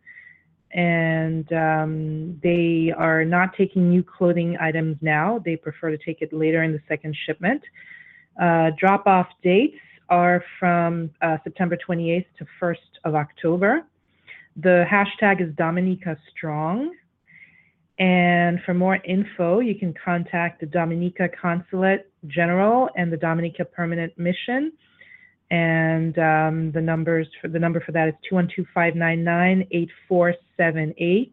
And 0.72 1.52
um, 1.54 2.40
they 2.44 2.94
are 2.96 3.24
not 3.24 3.56
taking 3.58 3.90
new 3.90 4.04
clothing 4.04 4.58
items 4.60 4.98
now. 5.02 5.42
They 5.44 5.56
prefer 5.56 5.90
to 5.92 5.98
take 5.98 6.22
it 6.22 6.34
later 6.34 6.64
in 6.64 6.74
the 6.74 6.82
second 6.88 7.16
shipment. 7.26 7.62
Uh, 8.40 8.72
drop 8.78 9.08
off 9.08 9.28
dates 9.42 9.78
are 10.10 10.44
from 10.60 11.10
uh, 11.22 11.38
September 11.44 11.78
28th 11.78 12.26
to 12.38 12.46
1st 12.62 12.76
of 13.04 13.16
October. 13.16 13.84
The 14.58 14.86
hashtag 14.90 15.42
is 15.42 15.54
Dominica 15.56 16.18
Strong. 16.36 16.96
And 17.98 18.60
for 18.66 18.74
more 18.74 18.98
info, 19.06 19.60
you 19.60 19.76
can 19.76 19.94
contact 19.94 20.60
the 20.60 20.66
Dominica 20.66 21.30
Consulate 21.42 22.12
General 22.28 22.90
and 22.98 23.10
the 23.12 23.18
Dominica 23.18 23.64
Permanent 23.64 24.18
Mission. 24.18 24.74
And 25.52 26.18
um, 26.18 26.72
the 26.74 26.82
numbers 26.82 27.28
for 27.42 27.48
the 27.48 27.60
number 27.60 27.80
for 27.80 27.94
that 27.94 28.10
is 28.10 28.16
212-599-8478. 28.76 31.32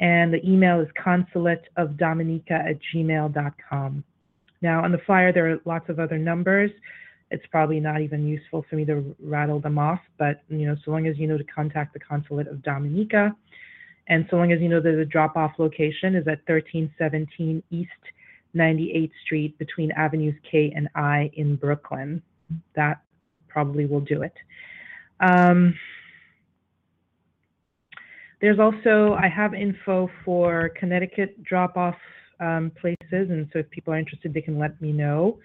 And 0.00 0.32
the 0.32 0.40
email 0.44 0.80
is 0.80 0.88
consulateofdominica 1.04 2.50
at 2.50 2.78
gmail.com. 2.94 4.04
Now 4.62 4.84
on 4.84 4.92
the 4.92 5.00
flyer, 5.06 5.32
there 5.32 5.52
are 5.52 5.58
lots 5.64 5.88
of 5.88 5.98
other 5.98 6.18
numbers 6.18 6.70
it's 7.30 7.44
probably 7.50 7.80
not 7.80 8.00
even 8.00 8.26
useful 8.26 8.64
for 8.68 8.76
me 8.76 8.84
to 8.86 9.14
rattle 9.22 9.60
them 9.60 9.78
off. 9.78 10.00
But 10.18 10.42
you 10.48 10.66
know, 10.66 10.76
so 10.84 10.90
long 10.90 11.06
as 11.06 11.18
you 11.18 11.26
know 11.26 11.38
to 11.38 11.44
contact 11.44 11.92
the 11.92 12.00
consulate 12.00 12.48
of 12.48 12.62
Dominica, 12.62 13.34
and 14.08 14.26
so 14.30 14.36
long 14.36 14.52
as 14.52 14.60
you 14.60 14.68
know 14.68 14.80
that 14.80 14.92
the 14.92 15.04
drop-off 15.04 15.52
location 15.58 16.14
is 16.14 16.26
at 16.26 16.40
1317 16.46 17.62
East 17.70 17.90
98th 18.56 19.10
Street 19.24 19.58
between 19.58 19.90
Avenues 19.92 20.34
K 20.50 20.72
and 20.74 20.88
I 20.94 21.30
in 21.34 21.56
Brooklyn, 21.56 22.22
that 22.74 23.02
probably 23.48 23.84
will 23.86 24.00
do 24.00 24.22
it. 24.22 24.32
Um, 25.20 25.74
there's 28.40 28.58
also 28.58 29.14
I 29.14 29.28
have 29.28 29.52
info 29.52 30.08
for 30.24 30.70
Connecticut 30.78 31.42
drop-off 31.42 31.96
um, 32.40 32.70
places, 32.80 32.96
and 33.10 33.48
so 33.52 33.58
if 33.58 33.70
people 33.70 33.92
are 33.92 33.98
interested, 33.98 34.32
they 34.32 34.40
can 34.40 34.58
let 34.58 34.80
me 34.80 34.92
know. 34.92 35.38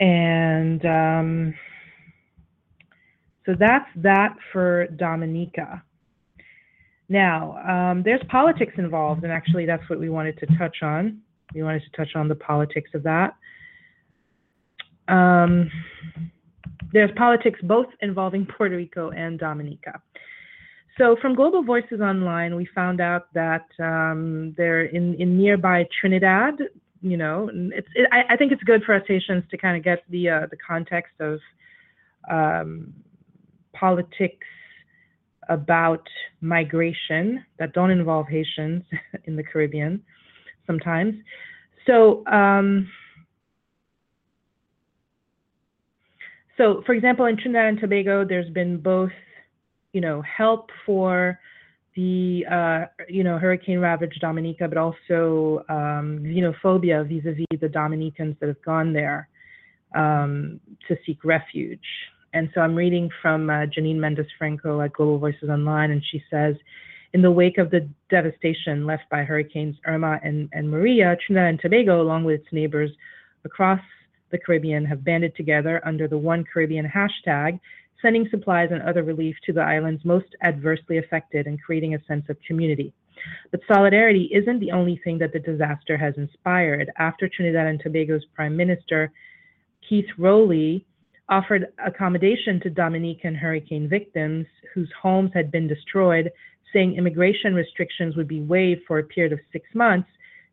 And 0.00 0.84
um, 0.86 1.54
so 3.46 3.54
that's 3.58 3.88
that 3.96 4.34
for 4.52 4.86
Dominica. 4.96 5.82
Now, 7.08 7.58
um, 7.68 8.02
there's 8.04 8.22
politics 8.28 8.72
involved, 8.78 9.24
and 9.24 9.32
actually, 9.32 9.66
that's 9.66 9.82
what 9.90 9.98
we 9.98 10.08
wanted 10.08 10.38
to 10.38 10.46
touch 10.56 10.78
on. 10.82 11.20
We 11.54 11.62
wanted 11.62 11.82
to 11.82 11.96
touch 11.96 12.14
on 12.14 12.28
the 12.28 12.36
politics 12.36 12.90
of 12.94 13.02
that. 13.02 13.34
Um, 15.08 15.68
there's 16.92 17.10
politics 17.16 17.58
both 17.64 17.88
involving 18.00 18.46
Puerto 18.56 18.76
Rico 18.76 19.10
and 19.10 19.38
Dominica. 19.38 20.00
So, 20.98 21.16
from 21.20 21.34
Global 21.34 21.62
Voices 21.62 22.00
Online, 22.00 22.54
we 22.54 22.68
found 22.74 23.00
out 23.00 23.32
that 23.34 23.66
um, 23.80 24.54
there 24.56 24.84
in, 24.84 25.14
in 25.14 25.36
nearby 25.36 25.86
Trinidad, 26.00 26.54
you 27.02 27.16
know, 27.16 27.50
it's 27.52 27.88
it, 27.94 28.08
I, 28.12 28.34
I, 28.34 28.36
think 28.36 28.52
it's 28.52 28.62
good 28.62 28.82
for 28.84 28.94
us 28.94 29.02
Haitians 29.06 29.44
to 29.50 29.56
kind 29.56 29.76
of 29.76 29.82
get 29.82 30.04
the 30.10 30.28
uh, 30.28 30.46
the 30.50 30.56
context 30.56 31.14
of 31.20 31.40
um, 32.30 32.92
politics 33.72 34.46
about 35.48 36.06
migration 36.40 37.44
that 37.58 37.72
don't 37.72 37.90
involve 37.90 38.28
Haitians 38.28 38.84
in 39.24 39.36
the 39.36 39.42
Caribbean 39.42 40.02
sometimes. 40.66 41.14
So, 41.86 42.24
um, 42.26 42.88
so 46.56 46.82
for 46.86 46.94
example, 46.94 47.26
in 47.26 47.36
Trinidad 47.36 47.66
and 47.66 47.80
Tobago, 47.80 48.24
there's 48.24 48.50
been 48.50 48.76
both, 48.76 49.10
you 49.92 50.00
know, 50.00 50.22
help 50.22 50.70
for 50.84 51.38
the 51.96 52.44
uh, 52.50 52.84
you 53.08 53.24
know 53.24 53.38
hurricane 53.38 53.78
ravaged 53.78 54.20
Dominica, 54.20 54.68
but 54.68 54.78
also 54.78 55.64
um, 55.68 56.20
xenophobia 56.24 57.06
vis-a-vis 57.08 57.60
the 57.60 57.68
Dominicans 57.68 58.36
that 58.40 58.48
have 58.48 58.62
gone 58.62 58.92
there 58.92 59.28
um, 59.94 60.60
to 60.88 60.96
seek 61.04 61.24
refuge. 61.24 61.86
And 62.32 62.48
so 62.54 62.60
I'm 62.60 62.76
reading 62.76 63.10
from 63.20 63.50
uh, 63.50 63.66
Janine 63.66 63.96
Mendes 63.96 64.26
Franco 64.38 64.80
at 64.80 64.92
Global 64.92 65.18
Voices 65.18 65.48
Online, 65.48 65.90
and 65.90 66.02
she 66.12 66.22
says, 66.30 66.54
in 67.12 67.22
the 67.22 67.30
wake 67.30 67.58
of 67.58 67.70
the 67.70 67.88
devastation 68.08 68.86
left 68.86 69.02
by 69.10 69.24
hurricanes 69.24 69.76
Irma 69.84 70.20
and, 70.22 70.48
and 70.52 70.70
Maria, 70.70 71.16
Trinidad 71.26 71.48
and 71.48 71.60
Tobago, 71.60 72.00
along 72.00 72.22
with 72.22 72.40
its 72.40 72.52
neighbors 72.52 72.90
across 73.44 73.80
the 74.30 74.38
Caribbean, 74.38 74.84
have 74.84 75.02
banded 75.02 75.34
together 75.34 75.82
under 75.84 76.06
the 76.06 76.16
One 76.16 76.44
Caribbean 76.44 76.88
hashtag 76.88 77.58
sending 78.02 78.28
supplies 78.30 78.70
and 78.72 78.82
other 78.82 79.02
relief 79.02 79.36
to 79.46 79.52
the 79.52 79.60
islands 79.60 80.04
most 80.04 80.26
adversely 80.42 80.98
affected 80.98 81.46
and 81.46 81.62
creating 81.62 81.94
a 81.94 82.04
sense 82.04 82.24
of 82.28 82.36
community. 82.46 82.92
But 83.50 83.60
solidarity 83.68 84.30
isn't 84.32 84.60
the 84.60 84.72
only 84.72 85.00
thing 85.04 85.18
that 85.18 85.32
the 85.32 85.38
disaster 85.38 85.96
has 85.96 86.14
inspired. 86.16 86.90
After 86.98 87.28
Trinidad 87.28 87.66
and 87.66 87.80
Tobago's 87.80 88.24
Prime 88.34 88.56
Minister, 88.56 89.12
Keith 89.86 90.08
Rowley, 90.18 90.86
offered 91.28 91.66
accommodation 91.84 92.60
to 92.60 92.70
Dominican 92.70 93.34
hurricane 93.34 93.88
victims 93.88 94.46
whose 94.74 94.90
homes 95.00 95.30
had 95.32 95.50
been 95.52 95.68
destroyed, 95.68 96.30
saying 96.72 96.96
immigration 96.96 97.54
restrictions 97.54 98.16
would 98.16 98.28
be 98.28 98.40
waived 98.40 98.82
for 98.86 98.98
a 98.98 99.04
period 99.04 99.32
of 99.32 99.38
six 99.52 99.66
months, 99.74 100.08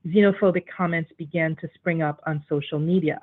xenophobic 0.05 0.65
comments 0.75 1.11
began 1.17 1.55
to 1.57 1.69
spring 1.75 2.01
up 2.01 2.21
on 2.25 2.43
social 2.49 2.79
media 2.79 3.19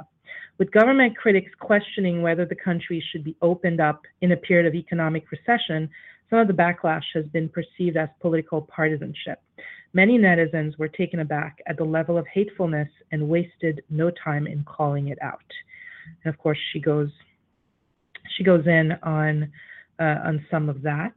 with 0.59 0.71
government 0.71 1.17
critics 1.17 1.51
questioning 1.59 2.23
whether 2.23 2.45
the 2.45 2.55
country 2.55 3.05
should 3.11 3.25
be 3.25 3.37
opened 3.43 3.81
up 3.81 4.03
in 4.21 4.33
a 4.33 4.37
period 4.37 4.67
of 4.67 4.75
economic 4.75 5.25
recession, 5.31 5.91
some 6.31 6.39
of 6.39 6.47
the 6.47 6.55
backlash 6.55 7.05
has 7.13 7.27
been 7.27 7.49
perceived 7.49 7.97
as 7.97 8.09
political 8.21 8.63
partisanship. 8.63 9.41
Many 9.93 10.19
netizens 10.19 10.77
were 10.79 10.89
taken 10.89 11.21
aback 11.21 11.59
at 11.67 11.77
the 11.77 11.85
level 11.85 12.19
of 12.19 12.27
hatefulness 12.33 12.89
and 13.13 13.29
wasted 13.29 13.83
no 13.91 14.11
time 14.11 14.47
in 14.47 14.65
calling 14.65 15.09
it 15.09 15.19
out. 15.23 15.41
And 16.25 16.33
of 16.33 16.39
course, 16.39 16.59
she 16.73 16.81
goes 16.81 17.11
she 18.37 18.43
goes 18.43 18.67
in 18.67 18.93
on 19.03 19.53
uh, 20.01 20.19
on 20.25 20.45
some 20.51 20.69
of 20.69 20.83
that. 20.83 21.15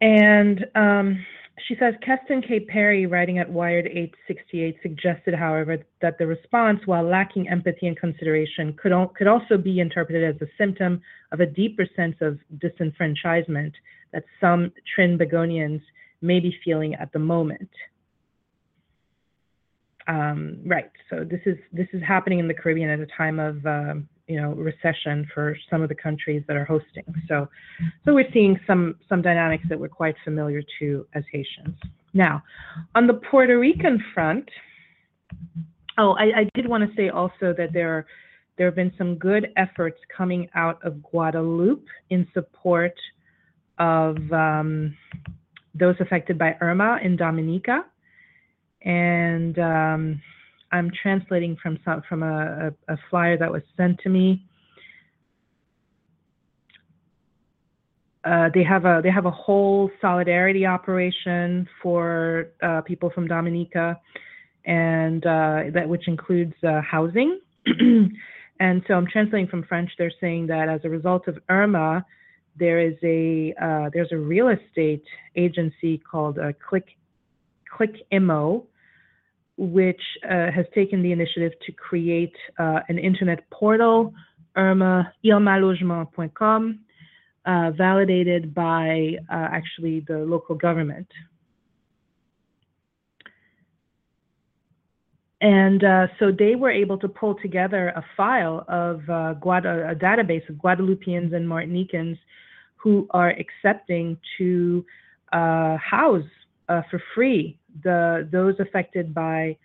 And 0.00 0.66
um, 0.74 1.24
she 1.66 1.76
says 1.76 1.94
Keston 2.04 2.42
K. 2.42 2.60
Perry, 2.60 3.06
writing 3.06 3.38
at 3.38 3.50
Wired 3.50 3.86
868, 3.86 4.76
suggested, 4.82 5.34
however, 5.34 5.78
that 6.02 6.18
the 6.18 6.26
response, 6.26 6.80
while 6.84 7.04
lacking 7.04 7.48
empathy 7.48 7.86
and 7.86 7.96
consideration, 7.96 8.74
could, 8.74 8.92
could 9.16 9.26
also 9.26 9.56
be 9.56 9.80
interpreted 9.80 10.34
as 10.34 10.40
a 10.42 10.50
symptom 10.58 11.00
of 11.32 11.40
a 11.40 11.46
deeper 11.46 11.86
sense 11.96 12.16
of 12.20 12.38
disenfranchisement 12.58 13.72
that 14.12 14.24
some 14.40 14.72
Trinbagonians 14.96 15.82
may 16.20 16.40
be 16.40 16.54
feeling 16.64 16.94
at 16.94 17.12
the 17.12 17.18
moment. 17.18 17.70
Um, 20.06 20.58
right. 20.66 20.90
So 21.08 21.24
this 21.24 21.40
is 21.46 21.56
this 21.72 21.88
is 21.92 22.02
happening 22.02 22.38
in 22.38 22.46
the 22.46 22.54
Caribbean 22.54 22.90
at 22.90 23.00
a 23.00 23.06
time 23.06 23.38
of 23.38 23.64
um, 23.64 24.08
you 24.26 24.40
know 24.40 24.52
recession 24.52 25.28
for 25.34 25.56
some 25.68 25.82
of 25.82 25.88
the 25.88 25.94
countries 25.94 26.42
that 26.46 26.56
are 26.56 26.64
hosting. 26.64 27.04
So 27.28 27.48
so 28.04 28.14
we're 28.14 28.30
seeing 28.32 28.58
some 28.66 28.96
some 29.08 29.22
dynamics 29.22 29.64
that 29.68 29.78
we're 29.78 29.88
quite 29.88 30.16
familiar 30.24 30.62
to 30.78 31.06
as 31.14 31.24
Haitians. 31.30 31.76
Now, 32.12 32.42
on 32.94 33.06
the 33.06 33.14
Puerto 33.14 33.58
Rican 33.58 34.02
front, 34.14 34.48
oh, 35.98 36.12
I, 36.12 36.40
I 36.40 36.50
did 36.54 36.68
want 36.68 36.88
to 36.88 36.96
say 36.96 37.08
also 37.08 37.52
that 37.56 37.72
there 37.72 37.92
are 37.92 38.06
there 38.56 38.66
have 38.66 38.76
been 38.76 38.92
some 38.96 39.16
good 39.16 39.48
efforts 39.56 39.98
coming 40.16 40.48
out 40.54 40.78
of 40.84 41.02
Guadeloupe 41.02 41.86
in 42.10 42.26
support 42.32 42.94
of 43.78 44.16
um, 44.32 44.96
those 45.74 45.96
affected 45.98 46.38
by 46.38 46.56
Irma 46.60 46.98
in 47.02 47.16
Dominica 47.16 47.84
and 48.82 49.58
um, 49.58 50.22
I'm 50.74 50.90
translating 51.02 51.56
from 51.62 51.78
some 51.84 52.02
from 52.08 52.22
a, 52.22 52.72
a, 52.88 52.94
a, 52.94 52.96
flyer 53.08 53.36
that 53.38 53.50
was 53.50 53.62
sent 53.76 54.00
to 54.00 54.08
me. 54.08 54.44
uh, 58.24 58.48
they 58.54 58.62
have 58.62 58.84
a 58.84 59.00
they 59.02 59.10
have 59.10 59.26
a 59.26 59.30
whole 59.30 59.90
solidarity 60.00 60.64
operation 60.64 61.68
for 61.82 62.48
uh, 62.62 62.80
people 62.80 63.10
from 63.10 63.26
Dominica, 63.26 64.00
and 64.64 65.24
uh, 65.26 65.64
that 65.74 65.88
which 65.88 66.08
includes 66.08 66.54
uh, 66.66 66.80
housing. 66.80 67.38
and 67.66 68.82
so 68.88 68.94
I'm 68.94 69.06
translating 69.06 69.48
from 69.48 69.64
French. 69.64 69.90
They're 69.98 70.12
saying 70.20 70.46
that 70.46 70.68
as 70.68 70.80
a 70.84 70.88
result 70.88 71.28
of 71.28 71.38
Irma, 71.50 72.04
there 72.58 72.80
is 72.80 72.94
a 73.02 73.54
uh, 73.62 73.90
there's 73.92 74.12
a 74.12 74.18
real 74.18 74.48
estate 74.48 75.04
agency 75.36 75.98
called 75.98 76.38
uh, 76.38 76.52
Click 76.66 76.86
Click 77.76 77.94
Immo, 78.10 78.64
which 79.56 80.00
has 80.22 80.66
taken 80.74 81.02
the 81.02 81.12
initiative 81.12 81.52
to 81.66 81.72
create 81.72 82.34
an 82.58 82.98
internet 82.98 83.48
portal, 83.50 84.12
Irma 84.56 85.12
irmalogement.com 85.22 86.80
uh, 87.46 87.70
validated 87.72 88.54
by 88.54 89.16
uh, 89.30 89.48
actually 89.52 90.00
the 90.08 90.18
local 90.18 90.54
government. 90.54 91.06
And 95.40 95.84
uh, 95.84 96.06
so 96.18 96.32
they 96.32 96.54
were 96.54 96.70
able 96.70 96.96
to 96.98 97.08
pull 97.08 97.34
together 97.34 97.88
a 97.88 98.04
file 98.16 98.64
of 98.66 99.02
uh, 99.10 99.34
a 99.34 99.94
database 99.94 100.48
of 100.48 100.56
Guadeloupeans 100.56 101.34
and 101.34 101.46
Martinicans 101.46 102.18
who 102.76 103.06
are 103.10 103.30
accepting 103.30 104.16
to 104.38 104.86
uh, 105.34 105.76
house 105.76 106.24
uh, 106.70 106.80
for 106.90 107.02
free 107.14 107.58
the 107.82 108.28
those 108.30 108.54
affected 108.60 109.14
by 109.14 109.56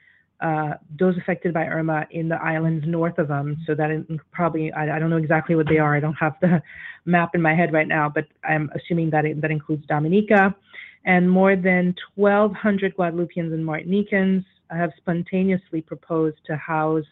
uh, 0.42 0.76
those 0.98 1.18
affected 1.18 1.54
by 1.54 1.66
Irma 1.66 2.08
in 2.12 2.30
the 2.30 2.42
islands 2.42 2.86
north 2.88 3.18
of 3.18 3.28
them. 3.28 3.58
So 3.68 3.76
that 3.76 4.22
probably, 4.32 4.72
I, 4.72 4.96
I, 4.96 5.00
don't 5.00 5.10
know 5.10 5.18
exactly 5.18 5.54
what 5.54 5.68
they 5.68 5.80
are. 5.80 5.96
I 5.96 6.00
don't 6.00 6.14
have 6.14 6.36
the 6.42 6.64
map 7.06 7.36
in 7.36 7.42
my 7.42 7.54
head 7.54 7.74
right 7.74 7.88
now, 7.88 8.08
but 8.08 8.26
I'm 8.46 8.72
assuming 8.74 9.10
that 9.10 9.26
it, 9.26 9.42
that 9.42 9.52
includes 9.52 9.86
Dominica. 9.88 10.56
And 11.04 11.30
more 11.30 11.58
than 11.58 11.94
1,200 12.16 12.96
Guadeloupeans 12.96 13.54
and 13.54 13.66
Martinicans 13.66 14.46
have 14.70 14.92
spontaneously 14.98 15.82
proposed 15.82 16.38
to 16.46 16.56
house, 16.56 17.04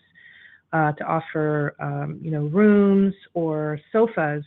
uh, 0.71 0.93
to 0.93 1.03
offer, 1.03 1.75
um, 1.81 2.19
you 2.21 2.31
know, 2.31 2.45
rooms 2.45 3.13
or 3.33 3.79
sofas 3.91 4.43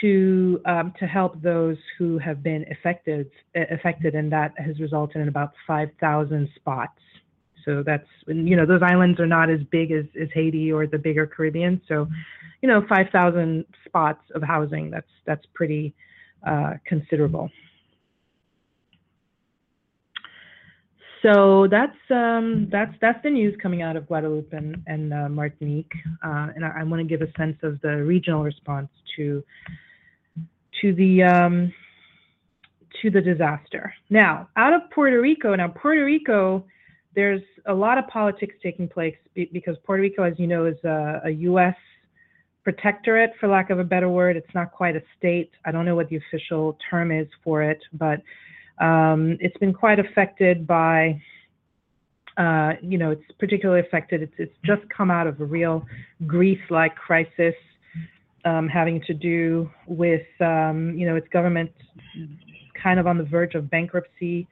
to 0.00 0.60
um, 0.66 0.92
to 0.98 1.06
help 1.06 1.40
those 1.42 1.76
who 1.98 2.18
have 2.18 2.42
been 2.42 2.64
affected 2.70 3.30
affected, 3.54 4.14
and 4.14 4.30
that 4.32 4.52
has 4.58 4.78
resulted 4.80 5.20
in 5.20 5.28
about 5.28 5.52
5,000 5.66 6.48
spots 6.56 7.00
so 7.68 7.82
that's 7.84 8.06
you 8.26 8.56
know 8.56 8.64
those 8.64 8.80
islands 8.82 9.20
are 9.20 9.26
not 9.26 9.50
as 9.50 9.60
big 9.70 9.92
as, 9.92 10.06
as 10.20 10.28
Haiti 10.32 10.72
or 10.72 10.86
the 10.86 10.96
bigger 10.96 11.26
Caribbean. 11.26 11.80
So, 11.86 12.08
you 12.62 12.68
know, 12.68 12.82
5,000 12.88 13.64
spots 13.84 14.22
of 14.34 14.42
housing 14.42 14.90
that's 14.90 15.10
that's 15.26 15.44
pretty 15.54 15.94
uh, 16.46 16.74
considerable. 16.86 17.50
So 21.22 21.66
that's 21.70 21.98
um, 22.10 22.68
that's 22.72 22.94
that's 23.02 23.22
the 23.22 23.30
news 23.30 23.54
coming 23.60 23.82
out 23.82 23.96
of 23.96 24.06
Guadeloupe 24.06 24.52
and, 24.52 24.82
and 24.86 25.12
uh, 25.12 25.28
Martinique, 25.28 25.92
uh, 26.24 26.48
and 26.54 26.64
I, 26.64 26.80
I 26.80 26.82
want 26.84 27.00
to 27.00 27.04
give 27.04 27.20
a 27.20 27.30
sense 27.36 27.58
of 27.62 27.80
the 27.82 28.02
regional 28.04 28.44
response 28.44 28.88
to 29.16 29.44
to 30.80 30.94
the 30.94 31.22
um, 31.22 31.72
to 33.02 33.10
the 33.10 33.20
disaster. 33.20 33.92
Now, 34.10 34.48
out 34.56 34.72
of 34.72 34.82
Puerto 34.90 35.20
Rico, 35.20 35.54
now 35.54 35.68
Puerto 35.68 36.04
Rico 36.04 36.64
there's 37.18 37.42
a 37.66 37.74
lot 37.74 37.98
of 37.98 38.06
politics 38.06 38.54
taking 38.62 38.88
place 38.88 39.16
because 39.34 39.76
Puerto 39.84 40.02
Rico, 40.02 40.22
as 40.22 40.34
you 40.38 40.46
know, 40.46 40.66
is 40.66 40.76
a, 40.84 41.22
a, 41.24 41.30
U.S. 41.30 41.74
protectorate, 42.62 43.32
for 43.40 43.48
lack 43.48 43.70
of 43.70 43.80
a 43.80 43.84
better 43.84 44.08
word. 44.08 44.36
It's 44.36 44.54
not 44.54 44.70
quite 44.70 44.94
a 44.94 45.02
state. 45.18 45.50
I 45.64 45.72
don't 45.72 45.84
know 45.84 45.96
what 45.96 46.08
the 46.10 46.16
official 46.16 46.78
term 46.88 47.10
is 47.10 47.26
for 47.42 47.62
it, 47.62 47.80
but 47.92 48.22
um, 48.80 49.36
it's 49.40 49.56
been 49.56 49.74
quite 49.74 49.98
affected 49.98 50.64
by, 50.64 51.20
uh, 52.36 52.74
you 52.82 52.98
know, 52.98 53.10
it's 53.10 53.24
particularly 53.40 53.80
affected. 53.80 54.22
It's, 54.22 54.34
it's 54.38 54.54
just 54.64 54.82
come 54.88 55.10
out 55.10 55.26
of 55.26 55.40
a 55.40 55.44
real 55.44 55.84
Greece-like 56.24 56.94
crisis 56.94 57.54
um, 58.48 58.64
having 58.68 58.98
to 59.08 59.14
do 59.30 59.70
with, 59.86 60.28
um, 60.40 60.94
you 60.98 61.06
know, 61.06 61.16
its 61.20 61.28
government 61.28 61.70
kind 62.82 62.98
of 63.00 63.06
on 63.06 63.16
the 63.18 63.24
verge 63.24 63.54
of 63.54 63.62
bankruptcy 63.76 64.46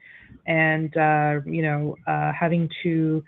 and 0.45 0.95
uh, 0.97 1.33
you 1.45 1.61
know 1.61 1.95
uh, 2.07 2.31
having 2.37 2.69
to 2.83 3.23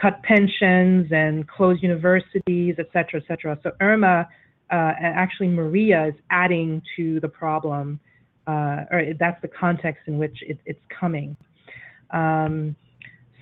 cut 0.00 0.22
pensions 0.22 1.06
and 1.10 1.48
close 1.48 1.78
universities, 1.82 2.74
et 2.78 2.88
cetera, 2.92 3.20
et 3.20 3.24
cetera. 3.26 3.58
So 3.62 3.72
Irma, 3.80 4.28
uh, 4.70 4.92
actually 5.00 5.48
Maria 5.48 6.06
is 6.06 6.14
adding 6.30 6.80
to 6.96 7.18
the 7.20 7.28
problem, 7.28 7.98
uh, 8.46 8.84
or 8.92 9.02
that's 9.18 9.40
the 9.42 9.48
context 9.48 10.02
in 10.06 10.18
which 10.18 10.36
it, 10.42 10.58
it's 10.64 10.80
coming. 11.00 11.36
Um, 12.10 12.76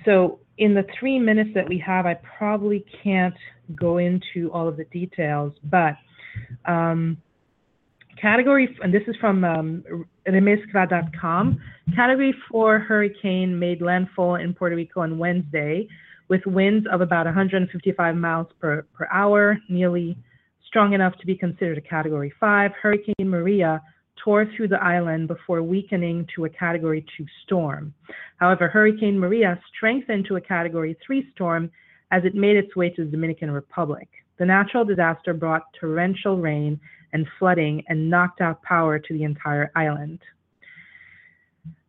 so 0.05 0.41
in 0.57 0.75
the 0.75 0.85
three 0.99 1.19
minutes 1.19 1.51
that 1.55 1.69
we 1.69 1.79
have, 1.79 2.07
I 2.07 2.15
probably 2.39 2.85
can't 3.03 3.35
go 3.75 3.99
into 3.99 4.51
all 4.53 4.67
of 4.67 4.77
the 4.79 4.85
details, 4.85 5.53
but 5.65 5.95
um, 6.67 7.17
Category, 8.21 8.77
and 8.83 8.93
this 8.93 9.03
is 9.07 9.17
from 9.17 9.45
um. 9.45 9.85
Category 11.97 12.35
4 12.51 12.79
hurricane 12.79 13.59
made 13.59 13.81
landfall 13.81 14.35
in 14.35 14.53
Puerto 14.53 14.77
Rico 14.77 15.01
on 15.01 15.19
Wednesday 15.19 15.89
with 16.29 16.45
winds 16.47 16.87
of 16.93 17.01
about 17.01 17.27
155 17.27 18.15
miles 18.15 18.47
per, 18.61 18.87
per 18.95 19.09
hour, 19.13 19.59
nearly 19.69 20.17
strong 20.67 20.93
enough 20.93 21.15
to 21.19 21.27
be 21.27 21.35
considered 21.35 21.79
a 21.79 21.81
Category 21.81 22.33
5. 22.39 22.71
Hurricane 22.81 23.15
Maria 23.29 23.83
tore 24.23 24.47
through 24.57 24.69
the 24.69 24.83
island 24.83 25.27
before 25.27 25.63
weakening 25.63 26.27
to 26.37 26.45
a 26.45 26.49
Category 26.49 27.05
2 27.17 27.25
storm. 27.45 27.93
However, 28.37 28.69
Hurricane 28.69 29.19
Maria 29.19 29.59
strengthened 29.75 30.27
to 30.27 30.37
a 30.37 30.41
Category 30.41 30.97
3 31.05 31.27
storm 31.33 31.71
as 32.13 32.25
it 32.25 32.35
made 32.35 32.57
its 32.57 32.77
way 32.77 32.91
to 32.91 33.05
the 33.05 33.11
Dominican 33.11 33.51
Republic. 33.51 34.09
The 34.41 34.47
natural 34.47 34.87
disaster 34.87 35.35
brought 35.35 35.71
torrential 35.79 36.39
rain 36.39 36.81
and 37.13 37.27
flooding 37.39 37.85
and 37.89 38.09
knocked 38.09 38.41
out 38.41 38.63
power 38.63 38.99
to 38.99 39.13
the 39.13 39.23
entire 39.23 39.71
island. 39.77 40.19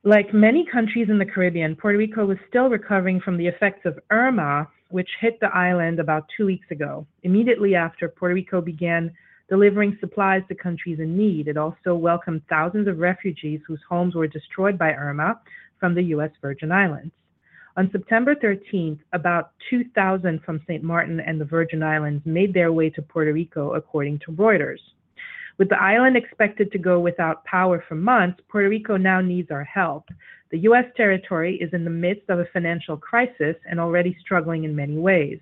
Like 0.04 0.34
many 0.34 0.66
countries 0.66 1.08
in 1.10 1.18
the 1.18 1.26
Caribbean, 1.26 1.78
Puerto 1.78 1.98
Rico 1.98 2.26
was 2.26 2.38
still 2.50 2.70
recovering 2.70 3.22
from 3.22 3.38
the 3.38 3.48
effects 3.48 3.86
of 3.86 3.98
Irma, 4.12 4.68
which 4.90 5.08
hit 5.22 5.40
the 5.40 5.56
island 5.56 6.02
about 6.02 6.26
two 6.36 6.46
weeks 6.46 6.70
ago. 6.72 7.08
Immediately 7.24 7.74
after, 7.74 8.10
Puerto 8.10 8.36
Rico 8.36 8.60
began 8.60 9.14
delivering 9.48 9.98
supplies 10.02 10.42
to 10.50 10.56
countries 10.56 11.00
in 11.00 11.16
need. 11.16 11.48
It 11.48 11.56
also 11.56 11.96
welcomed 11.96 12.42
thousands 12.50 12.90
of 12.90 13.00
refugees 13.00 13.62
whose 13.66 13.80
homes 13.88 14.14
were 14.14 14.28
destroyed 14.28 14.78
by 14.78 14.92
Irma 14.92 15.40
from 15.80 15.96
the 15.96 16.04
U.S. 16.16 16.32
Virgin 16.42 16.74
Islands. 16.74 17.14
On 17.78 17.90
September 17.92 18.36
13th, 18.36 19.00
about 19.14 19.52
2,000 19.70 20.44
from 20.44 20.60
St. 20.68 20.84
Martin 20.84 21.22
and 21.22 21.40
the 21.40 21.46
Virgin 21.46 21.82
Islands 21.82 22.26
made 22.26 22.54
their 22.54 22.74
way 22.74 22.90
to 22.90 23.02
Puerto 23.02 23.32
Rico, 23.32 23.76
according 23.76 24.20
to 24.20 24.34
Reuters. 24.34 24.80
With 25.58 25.70
the 25.70 25.82
island 25.82 26.18
expected 26.18 26.70
to 26.72 26.78
go 26.78 27.00
without 27.00 27.46
power 27.46 27.84
for 27.88 27.96
months, 27.96 28.42
Puerto 28.50 28.68
Rico 28.68 28.98
now 28.98 29.22
needs 29.22 29.52
our 29.52 29.64
help. 29.64 30.10
The 30.50 30.60
U.S. 30.60 30.84
territory 30.98 31.56
is 31.62 31.72
in 31.72 31.86
the 31.86 31.90
midst 31.90 32.30
of 32.30 32.40
a 32.40 32.48
financial 32.52 32.98
crisis 32.98 33.56
and 33.70 33.80
already 33.80 34.18
struggling 34.20 34.66
in 34.66 34.76
many 34.76 34.98
ways. 34.98 35.40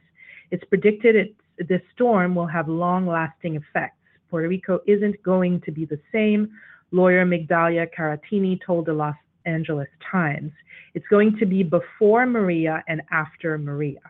It's 0.51 0.63
predicted 0.65 1.15
it's, 1.15 1.67
this 1.67 1.81
storm 1.95 2.35
will 2.35 2.47
have 2.47 2.67
long 2.67 3.07
lasting 3.07 3.55
effects. 3.55 3.97
Puerto 4.29 4.47
Rico 4.47 4.81
isn't 4.85 5.21
going 5.23 5.61
to 5.61 5.71
be 5.71 5.85
the 5.85 5.99
same, 6.11 6.51
lawyer 6.91 7.25
Migdalia 7.25 7.87
Caratini 7.91 8.59
told 8.63 8.85
the 8.85 8.93
Los 8.93 9.15
Angeles 9.45 9.87
Times. 10.11 10.51
It's 10.93 11.07
going 11.07 11.37
to 11.37 11.45
be 11.45 11.63
before 11.63 12.25
Maria 12.25 12.83
and 12.87 13.01
after 13.11 13.57
Maria. 13.57 14.01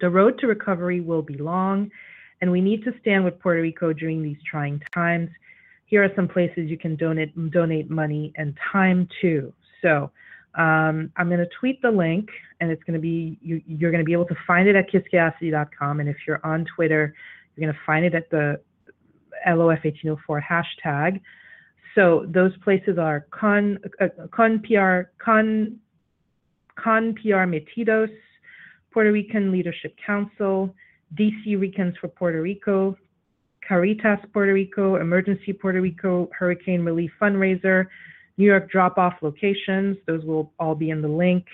The 0.00 0.10
road 0.10 0.38
to 0.40 0.46
recovery 0.46 1.00
will 1.00 1.22
be 1.22 1.38
long, 1.38 1.90
and 2.40 2.52
we 2.52 2.60
need 2.60 2.84
to 2.84 2.92
stand 3.00 3.24
with 3.24 3.38
Puerto 3.40 3.62
Rico 3.62 3.92
during 3.92 4.22
these 4.22 4.36
trying 4.48 4.80
times. 4.94 5.30
Here 5.86 6.04
are 6.04 6.10
some 6.14 6.28
places 6.28 6.68
you 6.68 6.76
can 6.76 6.96
donate 6.96 7.32
donate 7.50 7.90
money 7.90 8.32
and 8.36 8.56
time 8.72 9.08
to. 9.22 9.52
So 9.80 10.10
um, 10.56 11.12
I'm 11.16 11.28
going 11.28 11.38
to 11.40 11.48
tweet 11.60 11.80
the 11.82 11.90
link, 11.90 12.28
and 12.60 12.70
it's 12.70 12.82
going 12.84 12.94
to 12.94 13.00
be 13.00 13.38
you, 13.40 13.62
are 13.86 13.90
going 13.90 13.98
to 13.98 14.04
be 14.04 14.12
able 14.12 14.26
to 14.26 14.36
find 14.46 14.68
it 14.68 14.76
at 14.76 14.90
kiskeacity.com. 14.90 16.00
And 16.00 16.08
if 16.08 16.16
you're 16.26 16.44
on 16.44 16.66
Twitter, 16.74 17.14
you're 17.54 17.66
going 17.66 17.74
to 17.74 17.80
find 17.86 18.04
it 18.04 18.14
at 18.14 18.28
the 18.30 18.60
LOF1804 19.46 20.42
hashtag. 20.42 21.20
So 21.96 22.26
those 22.28 22.52
places 22.62 22.98
are 22.98 23.26
Con, 23.30 23.78
uh, 24.00 24.28
Con 24.30 24.60
PR, 24.60 25.10
Con, 25.18 25.80
Con 26.76 27.14
PR 27.14 27.46
Metidos, 27.48 28.10
Puerto 28.92 29.10
Rican 29.10 29.50
Leadership 29.50 29.96
Council, 30.06 30.72
DC 31.18 31.58
Ricans 31.58 31.94
for 31.98 32.08
Puerto 32.08 32.40
Rico, 32.42 32.96
Caritas 33.66 34.18
Puerto 34.32 34.52
Rico, 34.52 34.96
Emergency 34.96 35.54
Puerto 35.54 35.80
Rico, 35.80 36.28
Hurricane 36.38 36.84
Relief 36.84 37.10
Fundraiser, 37.20 37.86
New 38.36 38.44
York 38.44 38.70
drop 38.70 38.98
off 38.98 39.14
locations, 39.22 39.96
those 40.06 40.22
will 40.24 40.52
all 40.58 40.74
be 40.74 40.90
in 40.90 41.00
the 41.00 41.08
link. 41.08 41.46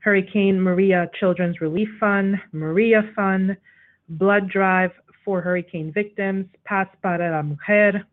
Hurricane 0.00 0.60
Maria 0.60 1.10
Children's 1.18 1.60
Relief 1.60 1.88
Fund, 1.98 2.36
Maria 2.52 3.10
Fund, 3.16 3.56
Blood 4.08 4.48
Drive 4.48 4.92
for 5.24 5.40
Hurricane 5.40 5.92
Victims, 5.92 6.46
Paz 6.64 6.86
para 7.02 7.32
la 7.32 7.42
Mujer, 7.42 8.06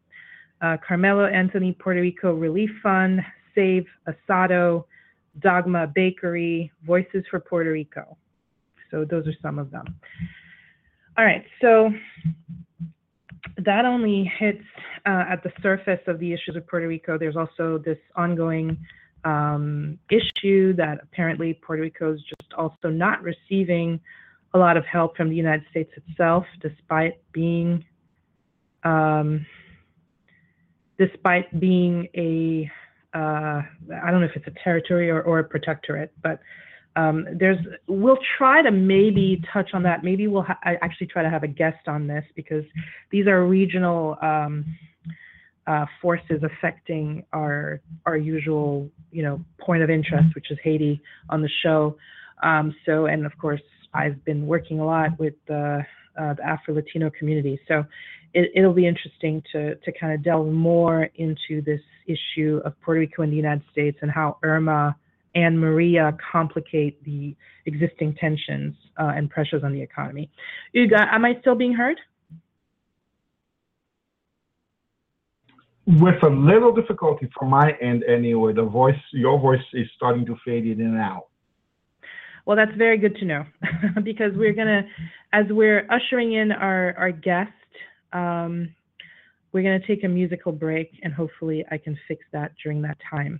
uh, 0.62 0.78
Carmelo 0.86 1.26
Anthony 1.26 1.74
Puerto 1.74 2.02
Rico 2.02 2.34
Relief 2.34 2.70
Fund, 2.82 3.22
Save 3.54 3.86
a 4.08 4.14
Sato, 4.28 4.86
Dogma 5.40 5.88
Bakery, 5.88 6.72
Voices 6.86 7.24
for 7.30 7.40
Puerto 7.40 7.72
Rico. 7.72 8.18
So 8.92 9.06
those 9.06 9.28
are 9.28 9.34
some 9.42 9.60
of 9.60 9.72
them. 9.72 9.86
All 11.18 11.26
right, 11.26 11.46
so 11.62 11.90
that 13.58 13.86
only 13.86 14.32
hits 14.38 14.64
uh, 15.06 15.24
at 15.30 15.44
the 15.44 15.52
surface 15.62 16.02
of 16.08 16.20
the 16.20 16.34
issues 16.34 16.56
of 16.56 16.68
Puerto 16.68 16.88
Rico. 16.88 17.18
There's 17.18 17.38
also 17.38 17.78
this 17.78 17.98
ongoing 18.16 18.78
um, 19.24 19.98
issue 20.10 20.74
that 20.76 21.00
apparently 21.04 21.54
Puerto 21.54 21.82
Rico 21.82 22.14
is 22.14 22.22
just 22.22 22.54
also 22.58 22.90
not 22.90 23.24
receiving 23.24 24.00
a 24.54 24.58
lot 24.58 24.78
of 24.78 24.86
help 24.86 25.18
from 25.18 25.30
the 25.30 25.36
United 25.36 25.66
States 25.70 25.92
itself, 25.96 26.46
despite 26.62 27.22
being 27.34 27.84
um, 28.84 29.46
despite 30.98 31.60
being 31.60 32.08
a 32.16 32.70
uh, 33.14 33.62
I 34.04 34.12
don't 34.12 34.20
know 34.20 34.28
if 34.28 34.36
it's 34.36 34.48
a 34.48 34.64
territory 34.64 35.10
or, 35.10 35.22
or 35.22 35.40
a 35.40 35.44
protectorate, 35.44 36.12
but 36.22 36.40
um, 36.98 37.26
there's 37.40 37.58
we'll 37.88 38.20
try 38.38 38.62
to 38.62 38.72
maybe 38.72 39.42
touch 39.52 39.70
on 39.74 39.84
that. 39.84 40.04
Maybe 40.04 40.28
we'll 40.28 40.44
ha- 40.44 40.60
actually 40.64 41.08
try 41.08 41.24
to 41.24 41.30
have 41.30 41.44
a 41.44 41.48
guest 41.48 41.88
on 41.88 42.08
this 42.08 42.26
because 42.36 42.64
these 43.12 43.28
are 43.28 43.46
regional 43.46 44.18
um, 44.22 44.66
uh, 45.68 45.86
forces 46.02 46.42
affecting 46.44 47.26
our 47.34 47.82
our 48.06 48.18
usual 48.18 48.90
you 49.12 49.24
know 49.24 49.44
point 49.60 49.82
of 49.84 49.90
interest, 49.90 50.36
which 50.36 50.52
is 50.52 50.58
Haiti, 50.64 51.02
on 51.30 51.42
the 51.42 51.50
show. 51.64 51.98
Um, 52.44 52.76
so 52.86 53.06
and 53.06 53.26
of 53.26 53.38
course 53.38 53.62
I've 53.96 54.24
been 54.26 54.46
working 54.46 54.80
a 54.80 54.86
lot 54.86 55.18
with 55.18 55.34
the, 55.48 55.86
uh, 56.20 56.34
the 56.34 56.46
Afro 56.46 56.76
Latino 56.76 57.10
community. 57.10 57.60
So 57.68 57.86
it, 58.36 58.62
will 58.62 58.74
be 58.74 58.88
interesting 58.88 59.42
to 59.52 59.76
to 59.76 59.92
kind 60.00 60.14
of 60.14 60.24
delve 60.24 60.52
more 60.52 61.10
into 61.16 61.62
this 61.62 61.82
issue 62.06 62.62
of 62.66 62.80
Puerto 62.82 63.00
Rico 63.00 63.24
and 63.24 63.32
the 63.32 63.38
United 63.38 63.64
States 63.72 63.98
and 64.02 64.12
how 64.12 64.38
Irma 64.44 64.96
and 65.34 65.60
Maria 65.60 66.16
complicate 66.32 67.04
the 67.04 67.36
existing 67.66 68.16
tensions 68.16 68.76
uh, 69.00 69.12
and 69.16 69.30
pressures 69.30 69.64
on 69.64 69.74
the 69.74 69.82
economy. 69.82 70.30
Hugues, 70.74 70.94
am 70.96 71.26
I 71.26 71.38
still 71.42 71.56
being 71.56 71.74
heard? 71.74 72.00
With 75.88 76.24
a 76.24 76.30
little 76.30 76.74
difficulty 76.74 77.30
from 77.38 77.50
my 77.50 77.74
end 77.82 78.04
anyway, 78.06 78.54
the 78.54 78.64
voice, 78.64 79.00
your 79.12 79.40
voice 79.40 79.62
is 79.74 79.88
starting 79.96 80.26
to 80.26 80.36
fade 80.44 80.66
in 80.66 80.82
and 80.82 80.98
out. 80.98 81.28
Well, 82.46 82.56
that's 82.56 82.76
very 82.78 82.98
good 82.98 83.16
to 83.18 83.26
know 83.26 83.46
because 84.04 84.32
we're 84.36 84.54
gonna, 84.54 84.84
as 85.34 85.46
we're 85.50 85.88
ushering 85.92 86.34
in 86.34 86.52
our, 86.52 86.96
our 86.98 87.12
guest, 87.12 87.52
um, 88.16 88.74
we're 89.52 89.64
gonna 89.64 89.86
take 89.86 90.04
a 90.04 90.08
musical 90.08 90.52
break 90.52 90.92
and 91.04 91.14
hopefully 91.14 91.66
I 91.72 91.78
can 91.78 91.98
fix 92.08 92.24
that 92.32 92.54
during 92.64 92.82
that 92.84 92.98
time. 93.10 93.40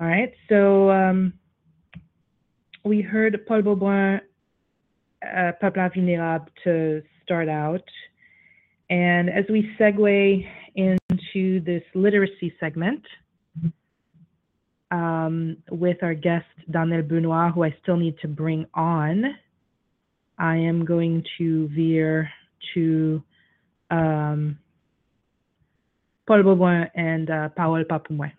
All 0.00 0.06
right, 0.06 0.32
so 0.48 0.90
um, 0.90 1.34
we 2.84 3.02
heard 3.02 3.38
Paul 3.46 3.62
Beaubrun, 3.62 4.20
uh, 5.22 5.52
Peuple 5.60 6.46
to 6.64 7.02
start 7.22 7.48
out. 7.48 7.84
And 8.88 9.28
as 9.28 9.44
we 9.48 9.70
segue 9.78 10.48
into 10.74 11.60
this 11.60 11.82
literacy 11.94 12.54
segment 12.58 13.04
um, 14.90 15.56
with 15.70 16.02
our 16.02 16.14
guest, 16.14 16.46
Darnell 16.70 17.02
Benoit, 17.02 17.52
who 17.52 17.64
I 17.64 17.76
still 17.82 17.96
need 17.96 18.18
to 18.22 18.28
bring 18.28 18.66
on, 18.74 19.36
I 20.38 20.56
am 20.56 20.84
going 20.84 21.22
to 21.38 21.68
veer 21.68 22.30
to 22.74 23.22
um, 23.90 24.58
Paul 26.26 26.42
Beaubrun 26.42 26.90
and 26.94 27.30
uh, 27.30 27.48
Paul 27.50 27.84
Papoumoy. 27.84 28.32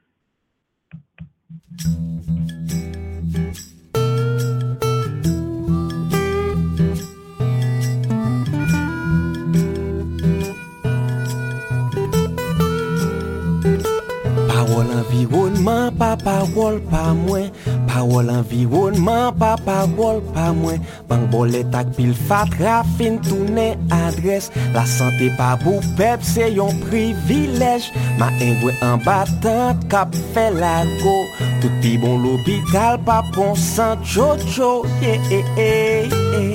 Parole 14.48 14.92
environnement, 14.92 15.92
pas 15.92 16.16
parole 16.16 16.82
pas 16.90 17.14
moins. 17.14 17.50
Parol 17.92 18.32
environman, 18.32 19.36
pa 19.36 19.60
parol 19.60 20.24
pa 20.32 20.54
mwen. 20.56 20.80
Bank 21.12 21.28
bolet 21.28 21.76
ak 21.76 21.92
pil 21.98 22.14
fatra, 22.16 22.88
fin 22.96 23.20
toune 23.20 23.76
adres. 23.92 24.48
La 24.72 24.86
sante 24.88 25.28
pa 25.36 25.58
bou 25.60 25.84
pep, 26.00 26.24
se 26.24 26.48
yon 26.56 26.72
privilej. 26.86 27.90
Ma 28.16 28.32
engwe 28.40 28.72
an 28.88 29.04
batan, 29.04 29.76
kap 29.92 30.16
fe 30.32 30.48
la 30.56 30.86
go. 31.04 31.18
Tout 31.60 31.76
pi 31.84 31.98
bon 32.00 32.16
l'opital, 32.24 32.96
pa 33.04 33.20
pon 33.36 33.60
san 33.60 34.00
chocho 34.08 34.88
Ye 35.04 35.20
ye 35.28 35.44
ye 35.60 36.08
ye. 36.08 36.46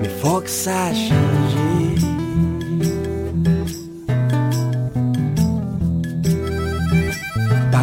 Me 0.00 0.08
fok 0.22 0.48
sache 0.48 1.37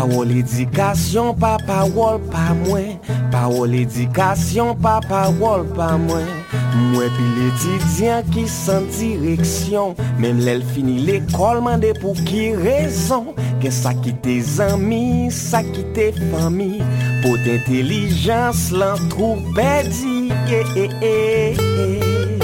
Parol 0.06 0.30
edikasyon 0.38 1.34
pa 1.41 1.56
parol 1.66 2.20
pa 2.30 2.53
mwen 2.53 3.01
Parol 3.34 3.74
edikasyon 3.74 4.78
pa 4.78 5.01
parol 5.01 5.66
pa 5.74 5.97
mwen 5.97 6.28
Mwen 6.93 7.10
pil 7.16 7.39
etidyan 7.47 8.22
ki 8.30 8.43
san 8.45 8.86
direksyon 8.93 9.97
Mem 10.22 10.38
lèl 10.45 10.62
fini 10.76 10.99
l'ekol 11.08 11.58
mande 11.66 11.89
pou 12.03 12.14
ki 12.30 12.53
rezon 12.60 13.34
Gen 13.64 13.74
sa 13.74 13.97
ki 13.97 14.14
te 14.22 14.38
zami, 14.45 15.34
sa 15.34 15.66
ki 15.66 15.89
te 15.97 16.12
fami 16.20 16.86
Po 17.26 17.34
te 17.41 17.58
intelijans 17.58 18.70
lan 18.78 19.01
trou 19.10 19.41
pedi 19.58 20.30
yeah, 20.30 20.70
yeah, 20.78 21.01
yeah. 21.01 21.01
Eh, 21.01 21.58
eh, 21.58 21.82
eh. 21.82 22.38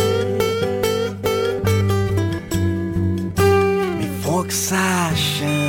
Me 4.02 4.08
fok 4.26 4.50
sa 4.50 5.14
chan 5.14 5.61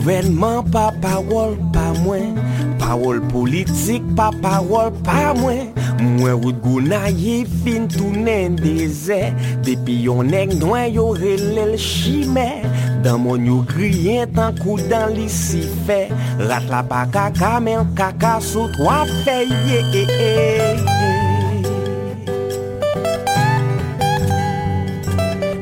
Gouvenman 0.00 0.64
pa 0.72 0.88
parol 0.96 1.60
pa 1.76 1.92
mwen 2.00 2.32
Parol 2.80 3.20
politik 3.28 4.00
pa 4.16 4.32
parol 4.40 4.88
pa 5.04 5.36
mwen 5.36 5.76
Mwen 6.00 6.40
wout 6.40 6.56
gouna 6.64 7.12
ye 7.12 7.44
fin 7.44 7.84
tounen 7.84 8.56
deze 8.56 9.28
Depi 9.60 9.98
yon 10.06 10.32
ek 10.32 10.56
noy 10.56 10.88
yo 10.94 11.12
relel 11.20 11.76
chime 11.76 12.64
Dan 13.04 13.20
mon 13.26 13.44
yo 13.44 13.58
griyen 13.68 14.32
tan 14.32 14.56
kou 14.62 14.80
dan 14.88 15.12
lisi 15.12 15.68
fe 15.84 16.08
Rat 16.48 16.64
la 16.72 16.80
pa 16.80 17.04
kaka 17.12 17.60
men 17.60 17.92
kaka 17.92 18.38
sou 18.40 18.72
twa 18.78 19.04
fe 19.20 19.44
Ye 19.52 19.84
ye 19.92 20.08
ye 20.08 20.08
ye 20.16 20.40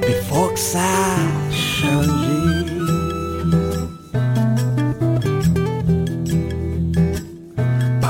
Before 0.07 0.55
sa 0.55 0.87
chanj 1.51 2.28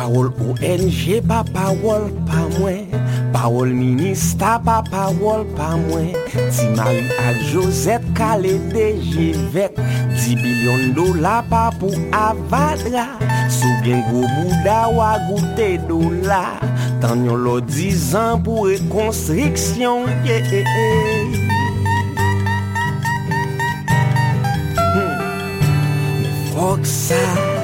Parol 0.09 0.33
ONG 0.41 1.21
pa 1.29 1.45
parol 1.53 2.09
pa 2.25 2.49
mwen. 2.57 2.89
Parol 3.29 3.77
minista 3.77 4.57
pa 4.57 4.81
parol 4.81 5.45
pa 5.53 5.77
mwen. 5.77 6.17
Ti 6.33 6.65
mari 6.73 7.05
ak 7.29 7.37
Josette 7.53 8.09
kale 8.17 8.57
deje 8.73 9.37
vet 9.53 9.77
Ti 10.17 10.33
bilyon 10.33 10.97
dola 10.97 11.45
pa 11.53 11.69
pou 11.77 11.93
avadra 12.17 13.21
Sou 13.53 13.69
gen 13.85 14.01
gwo 14.09 14.25
bouda 14.33 14.89
wagoute 14.97 15.77
dola. 15.85 16.57
Tan 17.05 17.29
yon 17.29 17.45
lo 17.45 17.61
dizan 17.61 18.41
pou 18.41 18.65
rekonstriksyon 18.73 20.09
yeah, 20.25 20.41
yeah, 20.41 20.65
yeah. 20.65 21.37
Hmm. 24.73 25.13
Fok 26.57 26.81
sa. 26.89 27.58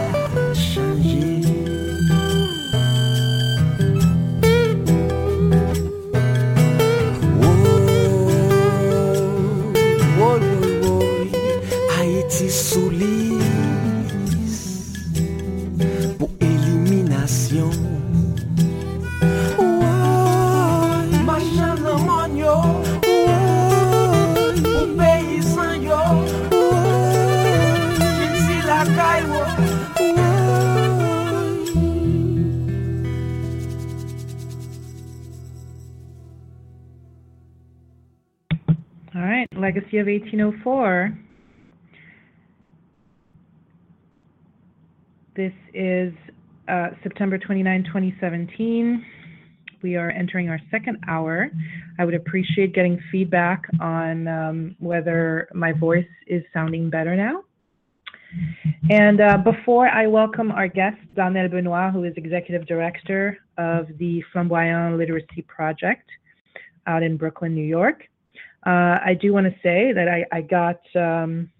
Legacy 39.95 39.99
of 39.99 40.23
1804. 40.23 41.19
This 45.37 45.53
is 45.73 46.13
uh, 46.69 46.89
September 47.03 47.39
29, 47.39 47.85
2017. 47.85 49.05
We 49.83 49.97
are 49.97 50.11
entering 50.11 50.49
our 50.49 50.61
second 50.71 50.99
hour. 51.07 51.49
I 51.99 52.05
would 52.05 52.15
appreciate 52.15 52.75
getting 52.75 52.99
feedback 53.13 53.63
on 53.81 54.27
um, 54.27 54.77
whether 54.81 55.49
my 55.55 55.73
voice 55.73 56.07
is 56.27 56.43
sounding 56.53 56.91
better 56.91 57.15
now. 57.15 57.45
And 58.91 59.21
uh, 59.21 59.39
before 59.39 59.89
I 59.89 60.07
welcome 60.09 60.51
our 60.51 60.67
guest, 60.67 60.97
Darnell 61.15 61.49
Benoit, 61.49 61.93
who 61.93 62.03
is 62.05 62.15
Executive 62.17 62.67
Director 62.67 63.39
of 63.59 63.87
the 63.99 64.25
Flanbwayan 64.35 64.99
Literacy 64.99 65.43
Project 65.43 66.09
out 66.87 67.03
in 67.03 67.17
Brooklyn, 67.17 67.55
New 67.55 67.65
York, 67.65 68.09
uh, 68.67 68.99
I 69.05 69.17
do 69.21 69.33
want 69.33 69.47
to 69.47 69.53
say 69.63 69.93
that 69.93 70.09
I, 70.09 70.25
I 70.37 70.41
got 70.41 70.81
um, 70.97 71.51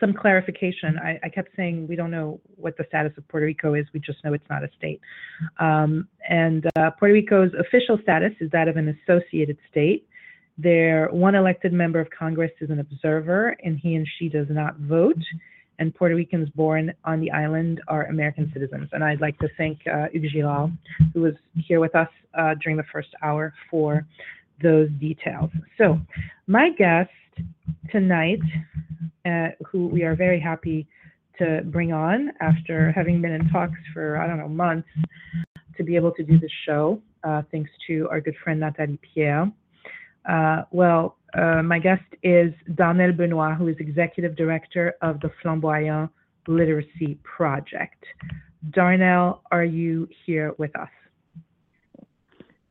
some 0.00 0.12
clarification. 0.12 0.98
I, 0.98 1.20
I, 1.22 1.28
kept 1.28 1.50
saying 1.54 1.86
we 1.86 1.94
don't 1.94 2.10
know 2.10 2.40
what 2.56 2.76
the 2.76 2.84
status 2.88 3.12
of 3.16 3.28
Puerto 3.28 3.46
Rico 3.46 3.74
is. 3.74 3.86
We 3.92 4.00
just 4.00 4.24
know 4.24 4.32
it's 4.32 4.48
not 4.50 4.64
a 4.64 4.70
state. 4.76 5.00
Um, 5.60 6.08
and 6.28 6.66
uh, 6.76 6.90
Puerto 6.98 7.14
Rico's 7.14 7.52
official 7.58 7.98
status 8.02 8.32
is 8.40 8.50
that 8.50 8.66
of 8.66 8.76
an 8.76 8.96
associated 9.06 9.58
state. 9.70 10.08
Their 10.58 11.08
one 11.08 11.34
elected 11.34 11.72
member 11.72 12.00
of 12.00 12.08
Congress 12.10 12.50
is 12.60 12.70
an 12.70 12.80
observer, 12.80 13.56
and 13.62 13.78
he 13.78 13.94
and 13.94 14.06
she 14.18 14.28
does 14.28 14.46
not 14.50 14.76
vote. 14.78 15.22
And 15.78 15.94
Puerto 15.94 16.14
Ricans 16.14 16.50
born 16.50 16.92
on 17.04 17.20
the 17.20 17.30
island 17.30 17.80
are 17.88 18.04
American 18.06 18.50
citizens. 18.52 18.90
And 18.92 19.02
I'd 19.02 19.22
like 19.22 19.38
to 19.38 19.48
thank 19.56 19.78
uh, 19.86 20.08
Hugues 20.12 20.32
who 21.14 21.22
was 21.22 21.34
here 21.56 21.80
with 21.80 21.94
us 21.94 22.08
uh, 22.38 22.54
during 22.62 22.76
the 22.76 22.84
first 22.92 23.08
hour, 23.22 23.54
for 23.70 24.06
those 24.62 24.88
details. 25.00 25.50
So, 25.78 25.98
my 26.46 26.70
guest 26.70 27.10
tonight, 27.90 28.40
uh, 29.24 29.48
who 29.66 29.88
we 29.88 30.02
are 30.02 30.14
very 30.14 30.40
happy 30.40 30.86
to 31.38 31.62
bring 31.66 31.92
on 31.92 32.30
after 32.40 32.92
having 32.92 33.22
been 33.22 33.32
in 33.32 33.48
talks 33.50 33.78
for, 33.92 34.18
I 34.18 34.26
don't 34.26 34.38
know, 34.38 34.48
months 34.48 34.88
to 35.76 35.84
be 35.84 35.96
able 35.96 36.12
to 36.12 36.22
do 36.22 36.38
this 36.38 36.50
show, 36.66 37.00
uh, 37.24 37.42
thanks 37.50 37.70
to 37.86 38.08
our 38.10 38.20
good 38.20 38.34
friend 38.44 38.60
Nathalie 38.60 38.98
Pierre. 39.14 39.50
Uh, 40.28 40.62
well, 40.70 41.16
uh, 41.34 41.62
my 41.62 41.78
guest 41.78 42.02
is 42.22 42.52
Darnell 42.74 43.12
Benoit, 43.12 43.56
who 43.56 43.68
is 43.68 43.76
Executive 43.78 44.36
Director 44.36 44.94
of 45.00 45.20
the 45.20 45.30
Flanbwayan 45.42 46.10
Literacy 46.46 47.18
Project. 47.22 48.04
Darnell, 48.70 49.42
are 49.50 49.64
you 49.64 50.08
here 50.26 50.54
with 50.58 50.76
us? 50.76 50.90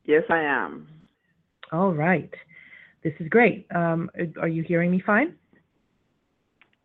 Yes, 0.05 0.23
I 0.29 0.41
am. 0.41 0.87
All 1.71 1.93
right. 1.93 2.33
This 3.03 3.13
is 3.19 3.27
great. 3.29 3.67
Um, 3.73 4.09
are 4.39 4.47
you 4.47 4.63
hearing 4.63 4.91
me 4.91 5.01
fine? 5.05 5.35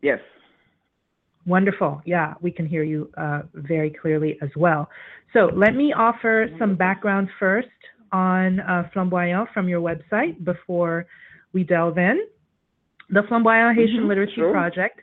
Yes. 0.01 0.19
Wonderful. 1.45 2.01
Yeah, 2.05 2.33
we 2.41 2.51
can 2.51 2.65
hear 2.67 2.83
you 2.83 3.11
uh, 3.17 3.41
very 3.53 3.91
clearly 3.91 4.37
as 4.41 4.49
well. 4.55 4.89
So 5.33 5.49
let 5.55 5.75
me 5.75 5.93
offer 5.93 6.47
some 6.57 6.75
background 6.75 7.29
first 7.39 7.67
on 8.11 8.61
uh, 8.61 8.89
Flanbwayan 8.95 9.45
from 9.53 9.67
your 9.67 9.81
website 9.81 10.43
before 10.43 11.05
we 11.53 11.63
delve 11.63 11.97
in. 11.97 12.25
The 13.09 13.21
Flanbwayan 13.21 13.75
Haitian 13.75 13.97
mm-hmm, 13.97 14.07
Literacy 14.07 14.35
sure. 14.35 14.51
Project 14.51 15.01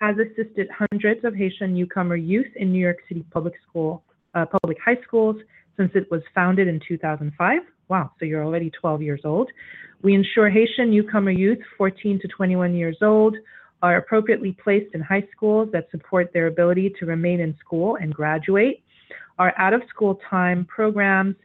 has 0.00 0.16
assisted 0.16 0.68
hundreds 0.70 1.24
of 1.24 1.34
Haitian 1.34 1.74
newcomer 1.74 2.16
youth 2.16 2.46
in 2.56 2.72
New 2.72 2.80
York 2.80 2.98
City 3.08 3.24
public 3.30 3.54
school, 3.68 4.02
uh, 4.34 4.46
public 4.46 4.78
high 4.84 4.98
schools 5.06 5.36
since 5.76 5.90
it 5.94 6.10
was 6.10 6.22
founded 6.34 6.68
in 6.68 6.80
2005. 6.86 7.60
Wow, 7.88 8.10
so 8.18 8.24
you're 8.24 8.44
already 8.44 8.70
12 8.70 9.02
years 9.02 9.20
old. 9.24 9.50
We 10.02 10.14
ensure 10.14 10.50
Haitian 10.50 10.90
newcomer 10.90 11.30
youth, 11.30 11.58
14 11.78 12.20
to 12.20 12.28
21 12.28 12.74
years 12.74 12.96
old, 13.02 13.36
are 13.82 13.96
appropriately 13.96 14.56
placed 14.62 14.94
in 14.94 15.00
high 15.00 15.26
schools 15.34 15.68
that 15.72 15.90
support 15.90 16.32
their 16.32 16.46
ability 16.46 16.94
to 16.98 17.06
remain 17.06 17.40
in 17.40 17.56
school 17.58 17.96
and 17.96 18.14
graduate. 18.14 18.82
Our 19.38 19.52
out 19.58 19.74
of 19.74 19.82
school 19.88 20.20
time 20.28 20.64
programs 20.66 21.36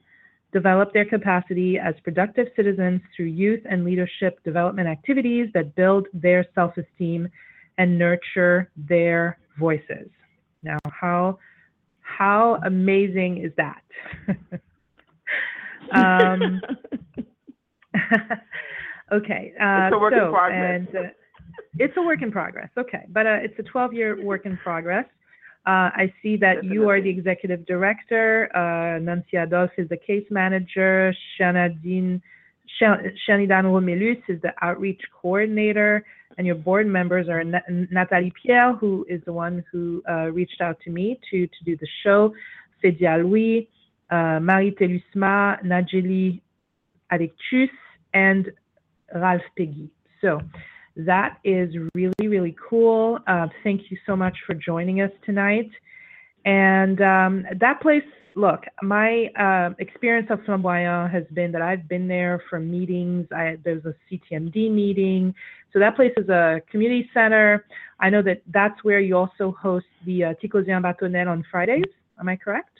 develop 0.53 0.93
their 0.93 1.05
capacity 1.05 1.77
as 1.77 1.93
productive 2.03 2.47
citizens 2.55 3.01
through 3.15 3.25
youth 3.25 3.61
and 3.69 3.83
leadership 3.83 4.43
development 4.43 4.87
activities 4.87 5.49
that 5.53 5.75
build 5.75 6.07
their 6.13 6.45
self 6.55 6.77
esteem 6.77 7.27
and 7.77 7.97
nurture 7.97 8.69
their 8.75 9.37
voices. 9.59 10.09
Now, 10.63 10.77
how, 10.89 11.39
how 12.01 12.59
amazing 12.65 13.43
is 13.43 13.51
that? 13.57 13.81
um, 15.91 16.61
okay. 19.11 19.53
Uh, 19.59 19.87
it's 19.87 19.95
a 19.95 19.99
work 19.99 20.13
so, 20.15 20.25
in 20.25 20.31
progress. 20.31 20.87
And, 20.87 20.95
uh, 20.95 21.09
it's 21.79 21.93
a 21.97 22.01
work 22.01 22.21
in 22.21 22.31
progress. 22.31 22.69
Okay, 22.77 23.05
but 23.09 23.25
uh, 23.25 23.37
it's 23.41 23.57
a 23.59 23.63
12-year 23.63 24.23
work 24.23 24.45
in 24.45 24.57
progress. 24.57 25.05
Uh, 25.65 25.91
I 25.93 26.13
see 26.21 26.37
that 26.37 26.55
Definitely. 26.55 26.75
you 26.75 26.89
are 26.89 27.01
the 27.01 27.09
executive 27.09 27.65
director. 27.65 28.49
Uh, 28.55 28.99
Nancy 28.99 29.35
Adolphe 29.37 29.73
is 29.77 29.89
the 29.89 29.97
case 29.97 30.25
manager. 30.29 31.13
Shanadine, 31.37 32.21
Shanidan 32.81 33.65
Romelus 33.65 34.21
is 34.29 34.41
the 34.41 34.53
outreach 34.61 35.01
coordinator. 35.21 36.05
And 36.37 36.47
your 36.47 36.55
board 36.55 36.87
members 36.87 37.27
are 37.27 37.43
Na- 37.43 37.59
Nathalie 37.67 38.31
Pierre, 38.41 38.73
who 38.73 39.05
is 39.09 39.21
the 39.25 39.33
one 39.33 39.63
who 39.71 40.01
uh, 40.09 40.31
reached 40.31 40.61
out 40.61 40.77
to 40.85 40.89
me 40.89 41.19
to, 41.31 41.47
to 41.47 41.63
do 41.65 41.75
the 41.75 41.87
show, 42.03 42.33
Fedia 42.81 43.21
Louis, 43.21 43.67
uh, 43.67 43.76
Marie 44.11 44.71
Telusma, 44.71 45.63
Najeli 45.63 46.41
Adektus, 47.11 47.69
and 48.13 48.51
Ralph 49.13 49.41
Peggy. 49.57 49.89
So 50.21 50.41
that 50.97 51.37
is 51.43 51.69
really, 51.93 52.27
really 52.27 52.55
cool. 52.69 53.19
Uh, 53.27 53.47
thank 53.63 53.91
you 53.91 53.97
so 54.05 54.15
much 54.15 54.35
for 54.45 54.53
joining 54.55 55.01
us 55.01 55.11
tonight. 55.25 55.69
And 56.45 57.01
um, 57.01 57.45
that 57.59 57.81
place, 57.81 58.03
look, 58.35 58.63
my 58.81 59.27
uh, 59.37 59.73
experience 59.79 60.27
of 60.31 60.39
Flanbwayan 60.39 61.11
has 61.11 61.23
been 61.33 61.51
that 61.51 61.61
I've 61.61 61.87
been 61.87 62.07
there 62.07 62.41
for 62.49 62.59
meetings. 62.59 63.27
I, 63.31 63.57
there's 63.63 63.85
a 63.85 63.93
CTMD 64.09 64.71
meeting. 64.71 65.35
So 65.73 65.79
that 65.79 65.95
place 65.95 66.13
is 66.17 66.29
a 66.29 66.61
community 66.71 67.09
center. 67.13 67.65
I 67.99 68.09
know 68.09 68.21
that 68.23 68.41
that's 68.51 68.83
where 68.83 68.99
you 68.99 69.17
also 69.17 69.55
host 69.59 69.85
the 70.05 70.25
uh, 70.25 70.33
Ticozien 70.41 70.81
Batonnel 70.81 71.27
on 71.27 71.45
Fridays. 71.51 71.83
Am 72.19 72.29
I 72.29 72.35
correct? 72.35 72.71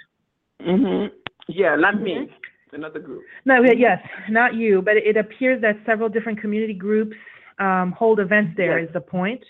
Mm-hmm. 0.62 1.16
Yeah, 1.48 1.76
not 1.76 2.02
me. 2.02 2.30
Another 2.74 3.00
group. 3.00 3.24
No, 3.46 3.64
yes, 3.64 4.00
not 4.30 4.56
you, 4.56 4.82
but 4.82 4.98
it 4.98 5.16
appears 5.16 5.62
that 5.62 5.78
several 5.86 6.10
different 6.10 6.42
community 6.42 6.74
groups 6.74 7.16
um, 7.60 7.94
hold 7.98 8.20
events 8.20 8.54
there. 8.58 8.80
Yes. 8.80 8.90
Is 8.90 8.94
the 8.94 9.02
point. 9.02 9.42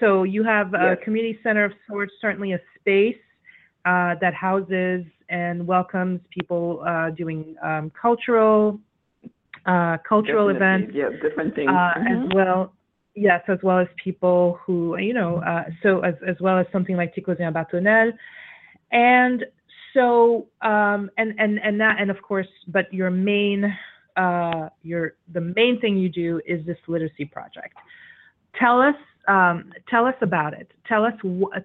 So 0.00 0.24
you 0.24 0.44
have 0.44 0.74
a 0.74 0.96
yes. 0.96 0.98
community 1.04 1.38
center 1.42 1.64
of 1.64 1.72
sorts, 1.88 2.12
certainly 2.20 2.52
a 2.52 2.60
space 2.78 3.16
uh, 3.84 4.14
that 4.20 4.34
houses 4.34 5.04
and 5.28 5.66
welcomes 5.66 6.20
people 6.30 6.82
uh, 6.86 7.10
doing 7.10 7.54
um, 7.62 7.92
cultural 8.00 8.80
uh, 9.66 9.98
cultural 10.08 10.52
Definitely. 10.52 10.56
events. 10.56 10.92
Yeah, 10.94 11.28
different 11.28 11.54
things. 11.54 11.68
Uh, 11.68 11.72
mm-hmm. 11.72 12.24
As 12.24 12.34
well, 12.34 12.72
yes, 13.14 13.42
as 13.48 13.58
well 13.62 13.78
as 13.78 13.88
people 14.02 14.58
who 14.64 14.96
you 14.98 15.14
know, 15.14 15.42
uh, 15.46 15.64
so 15.82 16.00
as 16.00 16.14
as 16.26 16.36
well 16.40 16.58
as 16.58 16.66
something 16.72 16.96
like 16.96 17.14
Ticozien 17.14 17.52
Batonnel, 17.52 18.12
and 18.92 19.44
so 19.94 20.46
um, 20.62 21.10
and 21.16 21.34
and 21.38 21.58
and 21.62 21.80
that 21.80 21.96
and 22.00 22.10
of 22.10 22.20
course, 22.22 22.48
but 22.68 22.92
your 22.92 23.10
main 23.10 23.64
uh, 24.16 24.68
your 24.82 25.14
the 25.32 25.40
main 25.40 25.80
thing 25.80 25.96
you 25.96 26.08
do 26.08 26.40
is 26.46 26.64
this 26.66 26.78
literacy 26.86 27.24
project. 27.24 27.74
Tell 28.58 28.80
us 28.80 28.94
um, 29.28 29.72
tell 29.88 30.06
us 30.06 30.14
about 30.22 30.54
it. 30.54 30.70
Tell 30.86 31.04
us 31.04 31.14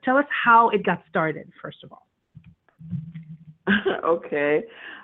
tell 0.04 0.18
us 0.18 0.26
how 0.44 0.70
it 0.70 0.86
got 0.86 1.04
started 1.10 1.52
first 1.62 1.84
of 1.84 1.92
all. 1.92 2.08
okay. 4.06 4.64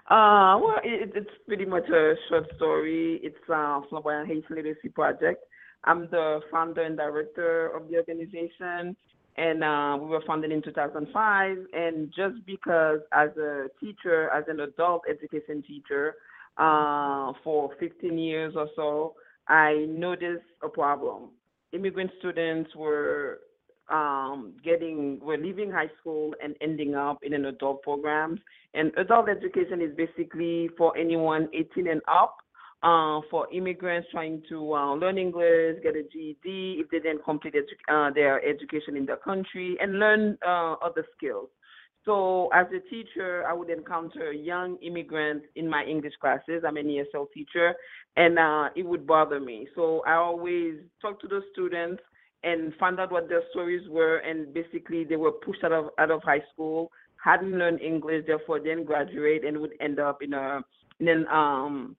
Uh, 0.10 0.58
well, 0.62 0.80
it, 0.84 1.12
it's 1.16 1.30
pretty 1.48 1.66
much 1.66 1.88
a 1.90 2.16
short 2.30 2.46
story. 2.56 3.20
It's 3.22 3.38
uh, 3.48 3.82
Flanbwayan 3.92 4.26
Haitian 4.26 4.56
Literacy 4.56 4.90
Project. 4.90 5.44
I'm 5.84 6.10
the 6.10 6.42
founder 6.52 6.82
and 6.82 6.98
director 6.98 7.68
of 7.68 7.90
the 7.90 7.98
organization 7.98 8.96
and 9.38 9.64
uh, 9.64 9.98
we 10.00 10.08
were 10.10 10.22
founded 10.28 10.52
in 10.52 10.62
2005. 10.62 11.58
And 11.74 12.12
just 12.16 12.46
because, 12.46 13.00
as 13.14 13.30
a 13.38 13.68
teacher, 13.80 14.30
as 14.30 14.44
an 14.48 14.60
adult 14.60 15.04
education 15.10 15.64
teacher, 15.66 16.16
uh, 16.58 17.32
for 17.44 17.72
15 17.80 18.18
years 18.18 18.54
or 18.56 18.68
so, 18.76 19.16
I 19.48 19.86
noticed 19.88 20.44
a 20.62 20.68
problem. 20.68 21.30
Immigrant 21.72 22.12
students 22.20 22.76
were 22.76 23.40
um, 23.90 24.54
getting, 24.64 25.20
were 25.22 25.38
leaving 25.38 25.72
high 25.72 25.90
school 26.00 26.36
and 26.44 26.56
ending 26.62 26.96
up 26.96 27.20
in 27.24 27.34
an 27.34 27.46
adult 27.46 27.82
program. 27.82 28.40
And 28.74 28.92
adult 28.98 29.30
education 29.30 29.82
is 29.82 29.96
basically 29.96 30.70
for 30.78 30.96
anyone 30.98 31.48
18 31.54 31.88
and 31.88 32.02
up 32.08 32.38
uh, 32.82 33.20
for 33.30 33.52
immigrants 33.52 34.08
trying 34.12 34.42
to 34.50 34.74
uh, 34.74 34.94
learn 34.96 35.18
English, 35.18 35.78
get 35.84 35.96
a 35.96 36.04
GED 36.04 36.78
if 36.80 36.90
they 36.90 37.00
didn't 37.00 37.24
complete 37.24 37.54
edu- 37.54 38.10
uh, 38.10 38.14
their 38.14 38.44
education 38.48 38.96
in 38.96 39.06
their 39.06 39.18
country, 39.18 39.78
and 39.82 40.00
learn 40.00 40.38
uh, 40.48 40.74
other 40.74 41.06
skills. 41.18 41.50
So 42.06 42.48
as 42.54 42.68
a 42.68 42.80
teacher, 42.90 43.46
I 43.48 43.54
would 43.54 43.70
encounter 43.70 44.32
young 44.32 44.78
immigrants 44.78 45.46
in 45.56 45.70
my 45.70 45.84
English 45.84 46.14
classes. 46.22 46.64
I'm 46.66 46.78
an 46.78 46.88
ESL 46.88 47.28
teacher, 47.34 47.76
and 48.16 48.40
uh, 48.40 48.70
it 48.76 48.84
would 48.84 49.06
bother 49.06 49.40
me. 49.40 49.68
So 49.76 50.02
I 50.08 50.14
always 50.14 50.76
talk 51.02 51.20
to 51.22 51.28
the 51.28 51.42
students 51.52 52.02
and 52.44 52.74
find 52.80 53.00
out 53.00 53.12
what 53.12 53.28
their 53.28 53.42
stories 53.52 53.88
were, 53.90 54.18
and 54.20 54.54
basically 54.54 55.04
they 55.04 55.18
were 55.18 55.34
pushed 55.34 55.64
out 55.66 55.74
of 55.74 55.90
out 56.00 56.12
of 56.12 56.24
high 56.24 56.42
school, 56.54 56.90
hadn't 57.24 57.52
learned 57.52 57.82
English, 57.82 58.26
therefore 58.26 58.60
didn't 58.60 58.86
graduate, 58.86 59.44
and 59.44 59.58
would 59.58 59.74
end 59.82 60.00
up 60.00 60.24
in 60.24 60.34
a 60.34 60.62
in 61.02 61.10
an 61.10 61.28
um 61.28 61.98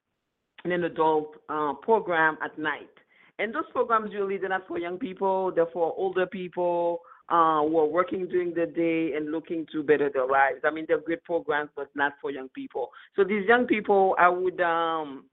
in 0.64 0.72
an 0.72 0.84
adult 0.84 1.36
uh, 1.48 1.74
program 1.74 2.36
at 2.44 2.58
night. 2.58 2.90
And 3.38 3.54
those 3.54 3.64
programs 3.72 4.12
really, 4.12 4.36
they're 4.36 4.50
not 4.50 4.68
for 4.68 4.78
young 4.78 4.98
people; 4.98 5.52
they're 5.54 5.66
for 5.72 5.94
older 5.96 6.26
people 6.26 7.00
uh, 7.30 7.62
who 7.62 7.78
are 7.78 7.86
working 7.86 8.26
during 8.26 8.52
the 8.52 8.66
day 8.66 9.16
and 9.16 9.30
looking 9.30 9.66
to 9.72 9.82
better 9.82 10.10
their 10.12 10.26
lives. 10.26 10.58
I 10.64 10.70
mean, 10.70 10.84
they're 10.88 11.00
great 11.00 11.24
programs, 11.24 11.70
but 11.74 11.88
not 11.94 12.12
for 12.20 12.30
young 12.30 12.48
people. 12.50 12.90
So 13.16 13.24
these 13.24 13.46
young 13.46 13.66
people, 13.66 14.14
I 14.18 14.28
would 14.28 14.60
um, 14.60 15.24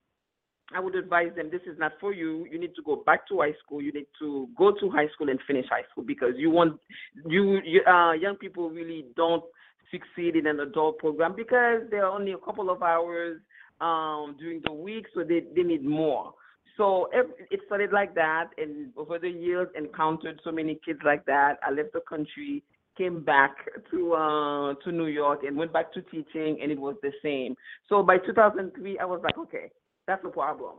I 0.74 0.80
would 0.80 0.94
advise 0.94 1.34
them 1.34 1.48
this 1.50 1.62
is 1.66 1.78
not 1.78 1.92
for 2.00 2.12
you. 2.12 2.46
You 2.50 2.58
need 2.58 2.74
to 2.76 2.82
go 2.82 2.96
back 2.96 3.26
to 3.28 3.40
high 3.40 3.54
school. 3.64 3.82
You 3.82 3.92
need 3.92 4.06
to 4.20 4.48
go 4.56 4.72
to 4.72 4.90
high 4.90 5.08
school 5.14 5.28
and 5.28 5.40
finish 5.46 5.66
high 5.68 5.84
school 5.90 6.04
because 6.04 6.34
you 6.36 6.50
want 6.50 6.78
you, 7.26 7.60
you 7.64 7.82
uh, 7.84 8.12
young 8.12 8.36
people 8.36 8.70
really 8.70 9.06
don't 9.16 9.44
succeed 9.90 10.36
in 10.36 10.46
an 10.46 10.60
adult 10.60 10.98
program 10.98 11.34
because 11.34 11.82
there 11.90 12.04
are 12.04 12.12
only 12.12 12.32
a 12.32 12.38
couple 12.38 12.70
of 12.70 12.82
hours 12.82 13.40
um, 13.80 14.36
during 14.38 14.60
the 14.64 14.72
week, 14.72 15.06
so 15.14 15.22
they, 15.22 15.44
they 15.54 15.62
need 15.62 15.84
more. 15.84 16.34
So 16.78 17.08
it 17.12 17.60
started 17.66 17.90
like 17.92 18.14
that, 18.14 18.50
and 18.56 18.92
over 18.96 19.18
the 19.18 19.28
years, 19.28 19.66
encountered 19.76 20.40
so 20.44 20.52
many 20.52 20.78
kids 20.86 21.00
like 21.04 21.26
that. 21.26 21.54
I 21.66 21.72
left 21.72 21.92
the 21.92 22.00
country, 22.08 22.62
came 22.96 23.24
back 23.24 23.56
to 23.90 24.14
uh, 24.14 24.74
to 24.84 24.92
New 24.92 25.06
York, 25.06 25.40
and 25.42 25.56
went 25.56 25.72
back 25.72 25.92
to 25.94 26.02
teaching, 26.02 26.58
and 26.62 26.70
it 26.70 26.78
was 26.78 26.94
the 27.02 27.10
same. 27.20 27.56
So 27.88 28.04
by 28.04 28.18
2003, 28.18 28.96
I 28.96 29.04
was 29.04 29.20
like, 29.24 29.36
okay, 29.36 29.72
that's 30.06 30.24
a 30.24 30.28
problem. 30.28 30.76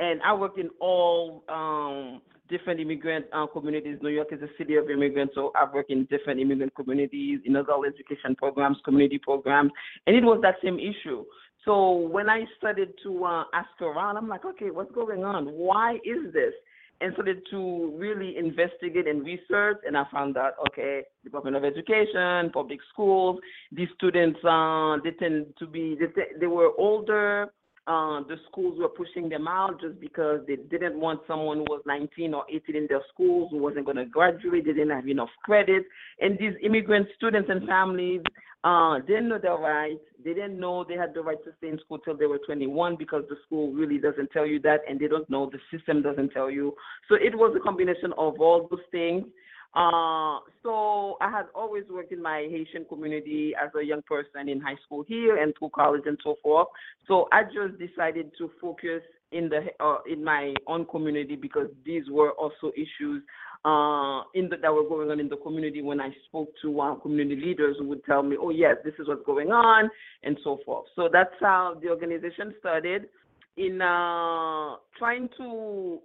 And 0.00 0.20
I 0.22 0.34
worked 0.34 0.58
in 0.58 0.70
all 0.80 1.44
um, 1.48 2.20
different 2.48 2.80
immigrant 2.80 3.26
uh, 3.32 3.46
communities. 3.46 3.98
New 4.02 4.10
York 4.10 4.28
is 4.32 4.42
a 4.42 4.48
city 4.58 4.74
of 4.74 4.90
immigrants, 4.90 5.34
so 5.36 5.52
I've 5.54 5.72
worked 5.72 5.90
in 5.90 6.04
different 6.06 6.40
immigrant 6.40 6.74
communities, 6.74 7.40
in 7.44 7.54
adult 7.56 7.86
education 7.86 8.34
programs, 8.34 8.78
community 8.84 9.18
programs, 9.18 9.70
and 10.08 10.16
it 10.16 10.24
was 10.24 10.40
that 10.42 10.56
same 10.64 10.78
issue. 10.78 11.24
So 11.68 11.92
when 11.92 12.30
I 12.30 12.46
started 12.56 12.94
to 13.02 13.24
uh, 13.24 13.44
ask 13.52 13.68
around, 13.82 14.16
I'm 14.16 14.26
like, 14.26 14.46
okay, 14.46 14.70
what's 14.70 14.90
going 14.92 15.22
on? 15.22 15.48
Why 15.48 15.96
is 15.96 16.32
this? 16.32 16.54
And 17.02 17.12
started 17.12 17.42
to 17.50 17.94
really 17.94 18.38
investigate 18.38 19.06
and 19.06 19.22
research, 19.22 19.76
and 19.86 19.94
I 19.94 20.04
found 20.10 20.38
out, 20.38 20.54
okay, 20.68 21.02
Department 21.22 21.56
of 21.56 21.64
Education, 21.66 22.50
public 22.54 22.78
schools, 22.90 23.38
these 23.70 23.88
students, 23.96 24.38
uh, 24.48 24.96
they 25.04 25.10
tend 25.10 25.48
to 25.58 25.66
be, 25.66 25.94
they, 26.00 26.22
they 26.40 26.46
were 26.46 26.70
older, 26.78 27.52
uh, 27.88 28.20
the 28.28 28.36
schools 28.50 28.78
were 28.78 28.90
pushing 28.90 29.30
them 29.30 29.48
out 29.48 29.80
just 29.80 29.98
because 29.98 30.40
they 30.46 30.56
didn't 30.56 31.00
want 31.00 31.20
someone 31.26 31.58
who 31.58 31.64
was 31.64 31.80
19 31.86 32.34
or 32.34 32.44
18 32.52 32.76
in 32.76 32.86
their 32.86 33.00
schools 33.12 33.48
who 33.50 33.56
wasn't 33.56 33.86
going 33.86 33.96
to 33.96 34.04
graduate. 34.04 34.66
They 34.66 34.72
didn't 34.72 34.90
have 34.90 35.08
enough 35.08 35.30
credit. 35.42 35.84
And 36.20 36.38
these 36.38 36.52
immigrant 36.62 37.08
students 37.16 37.48
and 37.50 37.66
families 37.66 38.20
uh, 38.62 38.98
didn't 39.06 39.28
know 39.28 39.38
their 39.38 39.56
rights. 39.56 40.02
They 40.22 40.34
didn't 40.34 40.60
know 40.60 40.84
they 40.84 40.96
had 40.96 41.14
the 41.14 41.22
right 41.22 41.42
to 41.44 41.50
stay 41.56 41.68
in 41.68 41.78
school 41.78 41.98
till 41.98 42.14
they 42.14 42.26
were 42.26 42.40
21 42.44 42.96
because 42.96 43.24
the 43.30 43.36
school 43.46 43.72
really 43.72 43.96
doesn't 43.96 44.32
tell 44.32 44.44
you 44.46 44.60
that, 44.60 44.80
and 44.86 45.00
they 45.00 45.08
don't 45.08 45.28
know 45.30 45.50
the 45.50 45.58
system 45.74 46.02
doesn't 46.02 46.30
tell 46.30 46.50
you. 46.50 46.74
So 47.08 47.14
it 47.14 47.34
was 47.34 47.56
a 47.56 47.60
combination 47.60 48.12
of 48.18 48.38
all 48.38 48.68
those 48.70 48.80
things. 48.90 49.24
Uh, 49.74 50.40
so 50.62 51.16
I 51.20 51.30
had 51.30 51.46
always 51.54 51.84
worked 51.90 52.12
in 52.12 52.22
my 52.22 52.46
Haitian 52.50 52.86
community 52.86 53.54
as 53.54 53.70
a 53.78 53.84
young 53.84 54.02
person 54.02 54.48
in 54.48 54.60
high 54.60 54.76
school 54.84 55.04
here 55.06 55.36
and 55.36 55.52
through 55.58 55.70
college 55.74 56.02
and 56.06 56.18
so 56.24 56.36
forth. 56.42 56.68
So 57.06 57.28
I 57.32 57.44
just 57.44 57.78
decided 57.78 58.32
to 58.38 58.50
focus 58.60 59.02
in 59.30 59.50
the 59.50 59.66
uh, 59.78 59.98
in 60.10 60.24
my 60.24 60.54
own 60.66 60.86
community 60.86 61.36
because 61.36 61.68
these 61.84 62.04
were 62.10 62.32
also 62.32 62.72
issues 62.74 63.22
uh, 63.64 64.22
in 64.34 64.48
the, 64.48 64.56
that 64.62 64.72
were 64.72 64.88
going 64.88 65.10
on 65.10 65.20
in 65.20 65.28
the 65.28 65.36
community. 65.36 65.82
When 65.82 66.00
I 66.00 66.10
spoke 66.26 66.48
to 66.62 66.80
uh, 66.80 66.94
community 66.96 67.40
leaders, 67.40 67.76
who 67.78 67.88
would 67.88 68.04
tell 68.04 68.22
me, 68.22 68.36
"Oh 68.40 68.50
yes, 68.50 68.76
this 68.84 68.94
is 68.98 69.06
what's 69.06 69.24
going 69.26 69.50
on," 69.50 69.90
and 70.22 70.38
so 70.42 70.60
forth. 70.64 70.86
So 70.96 71.10
that's 71.12 71.34
how 71.40 71.76
the 71.82 71.90
organization 71.90 72.54
started 72.58 73.08
in 73.58 73.82
uh, 73.82 74.76
trying 74.98 75.28
to 75.36 75.98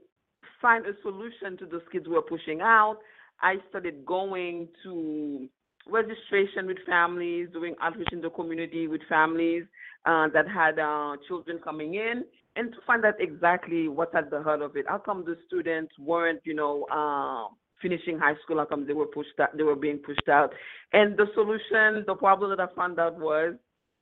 find 0.62 0.86
a 0.86 0.94
solution 1.02 1.58
to 1.60 1.66
those 1.66 1.82
kids 1.92 2.06
who 2.06 2.16
are 2.18 2.22
pushing 2.22 2.62
out 2.62 2.98
I 3.44 3.56
started 3.70 4.06
going 4.06 4.70
to 4.84 5.48
registration 5.88 6.66
with 6.66 6.78
families, 6.88 7.50
doing 7.52 7.76
outreach 7.82 8.08
in 8.12 8.22
the 8.22 8.30
community 8.30 8.88
with 8.88 9.02
families 9.10 9.66
uh, 10.06 10.30
that 10.34 10.48
had 10.48 10.80
uh, 10.80 11.18
children 11.28 11.60
coming 11.64 11.96
in, 11.96 12.24
and 12.56 12.72
to 12.72 12.78
find 12.88 13.06
out 13.06 13.16
exactly 13.20 13.90
what's 13.90 14.16
at 14.16 14.30
the 14.30 14.42
heart 14.42 14.62
of 14.62 14.78
it. 14.78 14.86
How 14.88 14.98
come 14.98 15.26
the 15.26 15.38
students 15.46 15.94
weren't, 16.00 16.40
you 16.46 16.54
know, 16.54 16.86
uh, 16.92 17.54
finishing 17.82 18.18
high 18.18 18.36
school? 18.44 18.58
How 18.60 18.66
come 18.66 18.88
they 18.88 18.94
were 18.94 19.08
pushed 19.08 19.38
out? 19.42 19.58
They 19.58 19.64
were 19.64 19.76
being 19.76 19.98
pushed 19.98 20.30
out. 20.30 20.54
And 20.94 21.18
the 21.18 21.26
solution, 21.34 22.06
the 22.08 22.16
problem 22.16 22.50
that 22.52 22.62
I 22.62 22.74
found 22.76 23.00
out 23.00 23.20
was 23.20 23.56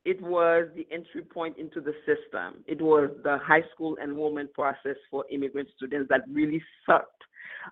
it 0.05 0.21
was 0.21 0.67
the 0.75 0.87
entry 0.91 1.23
point 1.23 1.57
into 1.57 1.81
the 1.81 1.93
system. 2.05 2.63
It 2.67 2.81
was 2.81 3.09
the 3.23 3.37
high 3.41 3.63
school 3.73 3.97
enrollment 4.03 4.53
process 4.53 4.97
for 5.09 5.25
immigrant 5.31 5.69
students 5.77 6.09
that 6.09 6.21
really 6.31 6.61
sucked 6.85 7.23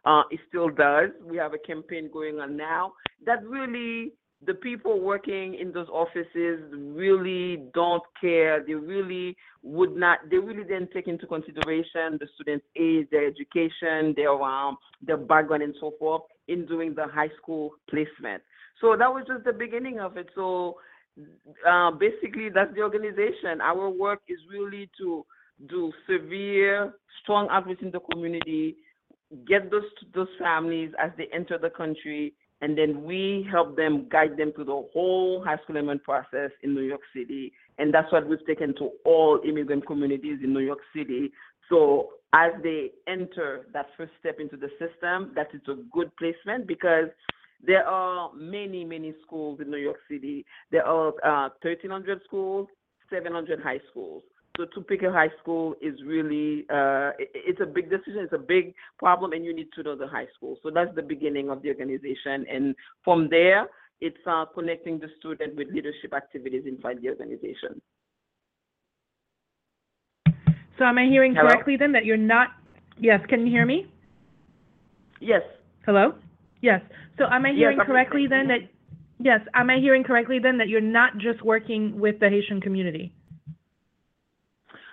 uh, 0.05 0.23
it 0.31 0.39
still 0.47 0.69
does. 0.69 1.09
We 1.23 1.37
have 1.37 1.53
a 1.53 1.57
campaign 1.57 2.09
going 2.11 2.39
on 2.39 2.57
now 2.57 2.93
that 3.25 3.43
really 3.45 4.13
the 4.45 4.53
people 4.53 5.01
working 5.01 5.55
in 5.55 5.73
those 5.73 5.89
offices 5.89 6.61
really 6.73 7.63
don't 7.73 8.03
care. 8.21 8.63
They 8.65 8.73
really 8.73 9.35
would 9.63 9.95
not. 9.97 10.19
They 10.29 10.37
really 10.37 10.63
didn't 10.63 10.91
take 10.91 11.07
into 11.07 11.27
consideration 11.27 12.17
the 12.19 12.27
students' 12.35 12.65
age, 12.77 13.07
their 13.11 13.27
education, 13.27 14.13
their 14.15 14.31
um, 14.41 14.77
their 15.01 15.17
background, 15.17 15.63
and 15.63 15.75
so 15.79 15.93
forth 15.99 16.21
in 16.47 16.65
doing 16.65 16.93
the 16.95 17.07
high 17.07 17.29
school 17.41 17.71
placement. 17.89 18.41
So 18.79 18.95
that 18.97 19.13
was 19.13 19.25
just 19.27 19.43
the 19.43 19.51
beginning 19.51 19.99
of 19.99 20.15
it. 20.15 20.27
So 20.35 20.77
uh, 21.67 21.91
basically, 21.91 22.49
that's 22.49 22.73
the 22.73 22.81
organization. 22.81 23.59
Our 23.61 23.89
work 23.89 24.21
is 24.29 24.39
really 24.49 24.89
to 24.99 25.25
do 25.67 25.91
severe, 26.09 26.93
strong 27.21 27.49
outreach 27.51 27.81
in 27.81 27.91
the 27.91 27.99
community 27.99 28.77
get 29.47 29.69
those 29.71 29.83
those 30.13 30.27
families 30.39 30.91
as 30.99 31.11
they 31.17 31.27
enter 31.33 31.57
the 31.57 31.69
country, 31.69 32.33
and 32.61 32.77
then 32.77 33.03
we 33.03 33.47
help 33.49 33.75
them 33.75 34.07
guide 34.09 34.37
them 34.37 34.51
through 34.53 34.65
the 34.65 34.83
whole 34.93 35.43
high 35.43 35.57
school 35.63 35.77
enrollment 35.77 36.03
process 36.03 36.51
in 36.63 36.73
New 36.73 36.81
York 36.81 37.01
City, 37.15 37.51
and 37.77 37.93
that's 37.93 38.11
what 38.11 38.27
we've 38.27 38.45
taken 38.45 38.75
to 38.75 38.91
all 39.05 39.39
immigrant 39.47 39.85
communities 39.85 40.39
in 40.43 40.53
New 40.53 40.59
York 40.59 40.79
City. 40.95 41.31
So 41.69 42.09
as 42.33 42.51
they 42.63 42.91
enter 43.07 43.67
that 43.73 43.87
first 43.97 44.11
step 44.19 44.39
into 44.39 44.57
the 44.57 44.69
system, 44.79 45.31
that 45.35 45.47
is 45.53 45.61
a 45.67 45.75
good 45.91 46.15
placement 46.17 46.67
because 46.67 47.09
there 47.65 47.85
are 47.85 48.31
many, 48.33 48.85
many 48.85 49.13
schools 49.25 49.59
in 49.61 49.69
New 49.69 49.77
York 49.77 49.97
City. 50.09 50.45
There 50.71 50.85
are 50.85 51.09
uh, 51.23 51.49
1,300 51.61 52.21
schools, 52.25 52.67
700 53.11 53.61
high 53.61 53.79
schools. 53.89 54.23
So 54.59 54.65
to 54.65 54.81
pick 54.81 55.03
a 55.03 55.11
high 55.11 55.29
school 55.41 55.75
is 55.81 55.93
really 56.05 56.65
uh, 56.69 57.11
it, 57.17 57.31
it's 57.33 57.61
a 57.61 57.65
big 57.65 57.89
decision. 57.89 58.19
It's 58.19 58.33
a 58.33 58.37
big 58.37 58.75
problem, 58.97 59.31
and 59.31 59.45
you 59.45 59.55
need 59.55 59.69
to 59.75 59.83
know 59.83 59.95
the 59.95 60.05
high 60.05 60.27
school. 60.35 60.57
So 60.61 60.69
that's 60.69 60.93
the 60.95 61.01
beginning 61.01 61.49
of 61.49 61.61
the 61.61 61.69
organization, 61.69 62.45
and 62.51 62.75
from 63.05 63.29
there, 63.29 63.69
it's 64.01 64.17
uh, 64.27 64.43
connecting 64.53 64.99
the 64.99 65.07
student 65.17 65.55
with 65.55 65.69
leadership 65.69 66.13
activities 66.13 66.63
inside 66.67 66.97
the 67.01 67.07
organization. 67.07 67.81
So 70.77 70.83
am 70.83 70.97
I 70.97 71.05
hearing 71.05 71.35
Hello? 71.35 71.47
correctly 71.47 71.77
then 71.77 71.93
that 71.93 72.03
you're 72.03 72.17
not? 72.17 72.49
Yes, 72.97 73.21
can 73.29 73.47
you 73.47 73.53
hear 73.53 73.65
me? 73.65 73.87
Yes. 75.21 75.41
Hello. 75.85 76.15
Yes. 76.59 76.81
So 77.17 77.23
am 77.31 77.45
I 77.45 77.53
hearing 77.53 77.77
yes, 77.77 77.87
correctly 77.87 78.27
then 78.29 78.49
that? 78.49 78.59
Yes. 79.19 79.39
Am 79.53 79.69
I 79.69 79.77
hearing 79.77 80.03
correctly 80.03 80.39
then 80.43 80.57
that 80.57 80.67
you're 80.67 80.81
not 80.81 81.17
just 81.17 81.41
working 81.45 81.97
with 81.97 82.19
the 82.19 82.27
Haitian 82.27 82.59
community? 82.59 83.13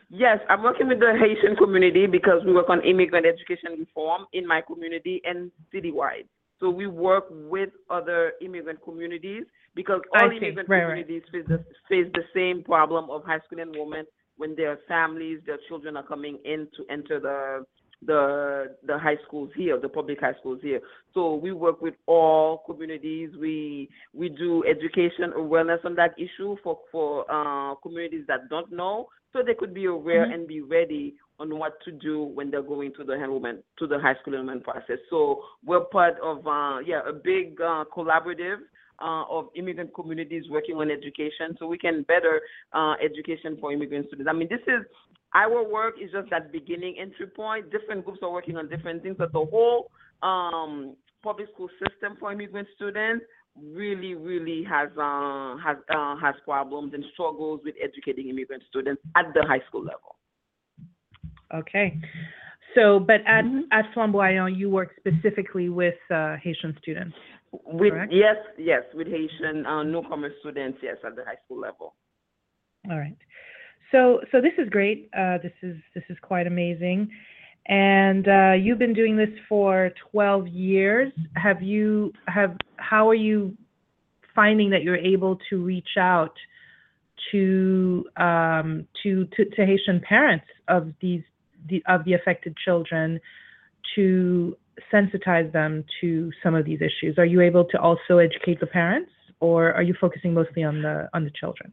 Yes, 0.08 0.38
I'm 0.48 0.62
working 0.62 0.88
with 0.88 1.00
the 1.00 1.14
Haitian 1.18 1.56
community 1.56 2.06
because 2.06 2.42
we 2.44 2.52
work 2.52 2.68
on 2.68 2.84
immigrant 2.84 3.26
education 3.26 3.78
reform 3.78 4.26
in 4.32 4.46
my 4.46 4.60
community 4.60 5.20
and 5.24 5.50
citywide. 5.74 6.26
So 6.60 6.70
we 6.70 6.86
work 6.86 7.24
with 7.30 7.70
other 7.90 8.32
immigrant 8.40 8.80
communities 8.84 9.44
because 9.74 10.00
all 10.14 10.30
immigrant 10.30 10.68
right, 10.68 10.82
communities 10.82 11.22
right. 11.32 11.46
Face, 11.46 11.48
the, 11.48 11.64
face 11.88 12.10
the 12.14 12.22
same 12.34 12.62
problem 12.62 13.10
of 13.10 13.24
high 13.24 13.40
school 13.46 13.58
enrollment 13.58 14.08
when 14.36 14.54
their 14.54 14.78
families, 14.88 15.40
their 15.44 15.58
children 15.68 15.96
are 15.96 16.02
coming 16.02 16.38
in 16.44 16.68
to 16.76 16.84
enter 16.90 17.18
the 17.20 17.64
the 18.06 18.76
the 18.86 18.98
high 18.98 19.16
schools 19.26 19.50
here, 19.56 19.78
the 19.78 19.88
public 19.88 20.20
high 20.20 20.34
schools 20.40 20.60
here. 20.62 20.80
So 21.14 21.34
we 21.34 21.52
work 21.52 21.80
with 21.82 21.94
all 22.06 22.62
communities. 22.66 23.30
We 23.38 23.88
we 24.14 24.28
do 24.28 24.64
education 24.64 25.32
awareness 25.34 25.80
on 25.84 25.94
that 25.96 26.14
issue 26.18 26.56
for 26.62 26.78
for 26.92 27.30
uh, 27.30 27.74
communities 27.76 28.24
that 28.28 28.48
don't 28.48 28.70
know, 28.72 29.08
so 29.32 29.42
they 29.42 29.54
could 29.54 29.74
be 29.74 29.86
aware 29.86 30.24
mm-hmm. 30.24 30.32
and 30.32 30.48
be 30.48 30.60
ready 30.60 31.16
on 31.38 31.58
what 31.58 31.74
to 31.84 31.92
do 31.92 32.24
when 32.24 32.50
they're 32.50 32.62
going 32.62 32.92
to 32.94 33.04
the 33.04 33.12
enrollment 33.12 33.62
to 33.78 33.86
the 33.86 33.98
high 33.98 34.14
school 34.20 34.34
enrollment 34.34 34.64
process. 34.64 34.98
So 35.10 35.42
we're 35.64 35.84
part 35.84 36.14
of 36.22 36.46
uh, 36.46 36.78
yeah 36.84 37.00
a 37.06 37.12
big 37.12 37.60
uh, 37.60 37.84
collaborative 37.94 38.58
uh, 39.00 39.24
of 39.28 39.48
immigrant 39.54 39.94
communities 39.94 40.44
working 40.50 40.76
on 40.76 40.90
education, 40.90 41.56
so 41.58 41.66
we 41.66 41.78
can 41.78 42.02
better 42.02 42.40
uh, 42.72 42.94
education 43.04 43.56
for 43.60 43.72
immigrant 43.72 44.06
students. 44.06 44.28
I 44.30 44.32
mean, 44.32 44.48
this 44.48 44.62
is 44.66 44.86
our 45.36 45.62
work 45.62 45.94
is 46.02 46.10
just 46.10 46.30
that 46.30 46.50
beginning 46.50 46.94
entry 46.98 47.26
point. 47.26 47.70
Different 47.70 48.04
groups 48.04 48.20
are 48.22 48.32
working 48.32 48.56
on 48.56 48.68
different 48.68 49.02
things, 49.02 49.16
but 49.18 49.32
the 49.32 49.44
whole 49.44 49.90
um, 50.22 50.96
public 51.22 51.48
school 51.52 51.68
system 51.82 52.16
for 52.18 52.32
immigrant 52.32 52.66
students 52.74 53.24
really, 53.80 54.14
really 54.14 54.64
has 54.64 54.88
uh, 54.96 55.56
has 55.58 55.76
uh, 55.90 56.16
has 56.16 56.34
problems 56.44 56.94
and 56.94 57.04
struggles 57.12 57.60
with 57.64 57.74
educating 57.82 58.28
immigrant 58.28 58.62
students 58.70 59.02
at 59.14 59.26
the 59.34 59.42
high 59.46 59.62
school 59.68 59.84
level. 59.84 60.16
Okay. 61.54 61.98
So, 62.74 63.00
but 63.00 63.20
at, 63.26 63.44
Mhm. 63.44 63.62
at 63.72 63.86
Flanbwayan, 63.94 64.56
you 64.56 64.68
work 64.68 64.90
specifically 65.00 65.68
with 65.70 65.98
uh, 66.10 66.36
Haitian 66.36 66.76
students. 66.82 67.16
With 67.52 67.92
Correct. 67.94 68.12
yes, 68.12 68.36
yes, 68.58 68.82
with 68.92 69.06
Haitian 69.06 69.64
uh, 69.64 69.82
newcomer 69.82 70.30
students, 70.40 70.78
yes, 70.82 70.96
at 71.04 71.16
the 71.16 71.24
high 71.24 71.38
school 71.44 71.60
level. 71.60 71.94
All 72.90 72.98
right. 72.98 73.16
So, 73.92 74.20
so 74.32 74.40
this 74.40 74.52
is 74.58 74.68
great. 74.68 75.08
Uh, 75.16 75.38
this 75.42 75.52
is 75.62 75.76
this 75.94 76.04
is 76.08 76.16
quite 76.22 76.46
amazing. 76.46 77.10
And 77.68 78.28
uh, 78.28 78.52
you've 78.52 78.78
been 78.78 78.94
doing 78.94 79.16
this 79.16 79.30
for 79.48 79.90
12 80.12 80.48
years. 80.48 81.12
Have 81.34 81.62
you 81.62 82.12
have 82.28 82.56
how 82.76 83.08
are 83.08 83.14
you 83.14 83.56
finding 84.34 84.70
that 84.70 84.82
you're 84.82 84.96
able 84.96 85.38
to 85.50 85.62
reach 85.62 85.96
out 85.98 86.34
to 87.32 88.04
um, 88.16 88.86
to, 89.02 89.26
to 89.36 89.44
to 89.44 89.66
Haitian 89.66 90.00
parents 90.00 90.46
of 90.68 90.92
these 91.00 91.22
the, 91.68 91.82
of 91.88 92.04
the 92.04 92.12
affected 92.12 92.56
children 92.56 93.20
to 93.94 94.56
sensitize 94.92 95.50
them 95.52 95.84
to 96.00 96.30
some 96.42 96.54
of 96.54 96.64
these 96.64 96.80
issues? 96.80 97.18
Are 97.18 97.24
you 97.24 97.40
able 97.40 97.64
to 97.64 97.80
also 97.80 98.18
educate 98.18 98.60
the 98.60 98.66
parents, 98.66 99.10
or 99.40 99.72
are 99.72 99.82
you 99.82 99.94
focusing 100.00 100.34
mostly 100.34 100.62
on 100.62 100.82
the 100.82 101.08
on 101.14 101.24
the 101.24 101.30
children? 101.30 101.72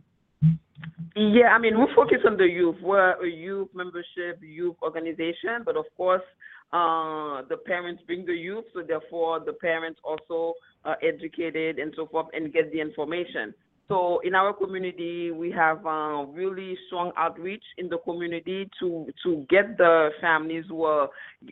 Yeah, 1.15 1.49
I 1.55 1.59
mean, 1.59 1.79
we 1.79 1.85
focus 1.95 2.19
on 2.25 2.37
the 2.37 2.45
youth. 2.47 2.77
We're 2.81 3.23
a 3.23 3.29
youth 3.29 3.69
membership, 3.73 4.39
youth 4.41 4.75
organization, 4.81 5.61
but 5.63 5.77
of 5.77 5.85
course, 5.95 6.23
uh, 6.71 7.43
the 7.49 7.57
parents 7.67 8.01
bring 8.07 8.25
the 8.25 8.33
youth, 8.33 8.65
so 8.73 8.81
therefore 8.81 9.39
the 9.39 9.53
parents 9.53 9.99
also 10.03 10.53
are 10.83 10.97
educated 11.03 11.77
and 11.77 11.93
so 11.95 12.07
forth 12.07 12.27
and 12.33 12.51
get 12.51 12.71
the 12.71 12.81
information. 12.81 13.53
So 13.89 14.21
in 14.23 14.33
our 14.33 14.53
community, 14.53 15.31
we 15.31 15.51
have 15.51 15.85
uh, 15.85 16.23
really 16.23 16.77
strong 16.87 17.11
outreach 17.17 17.63
in 17.77 17.89
the 17.89 17.97
community 17.97 18.69
to 18.79 19.07
to 19.23 19.45
get 19.49 19.77
the 19.77 20.09
families 20.21 20.63
who 20.69 20.85
are 20.85 21.09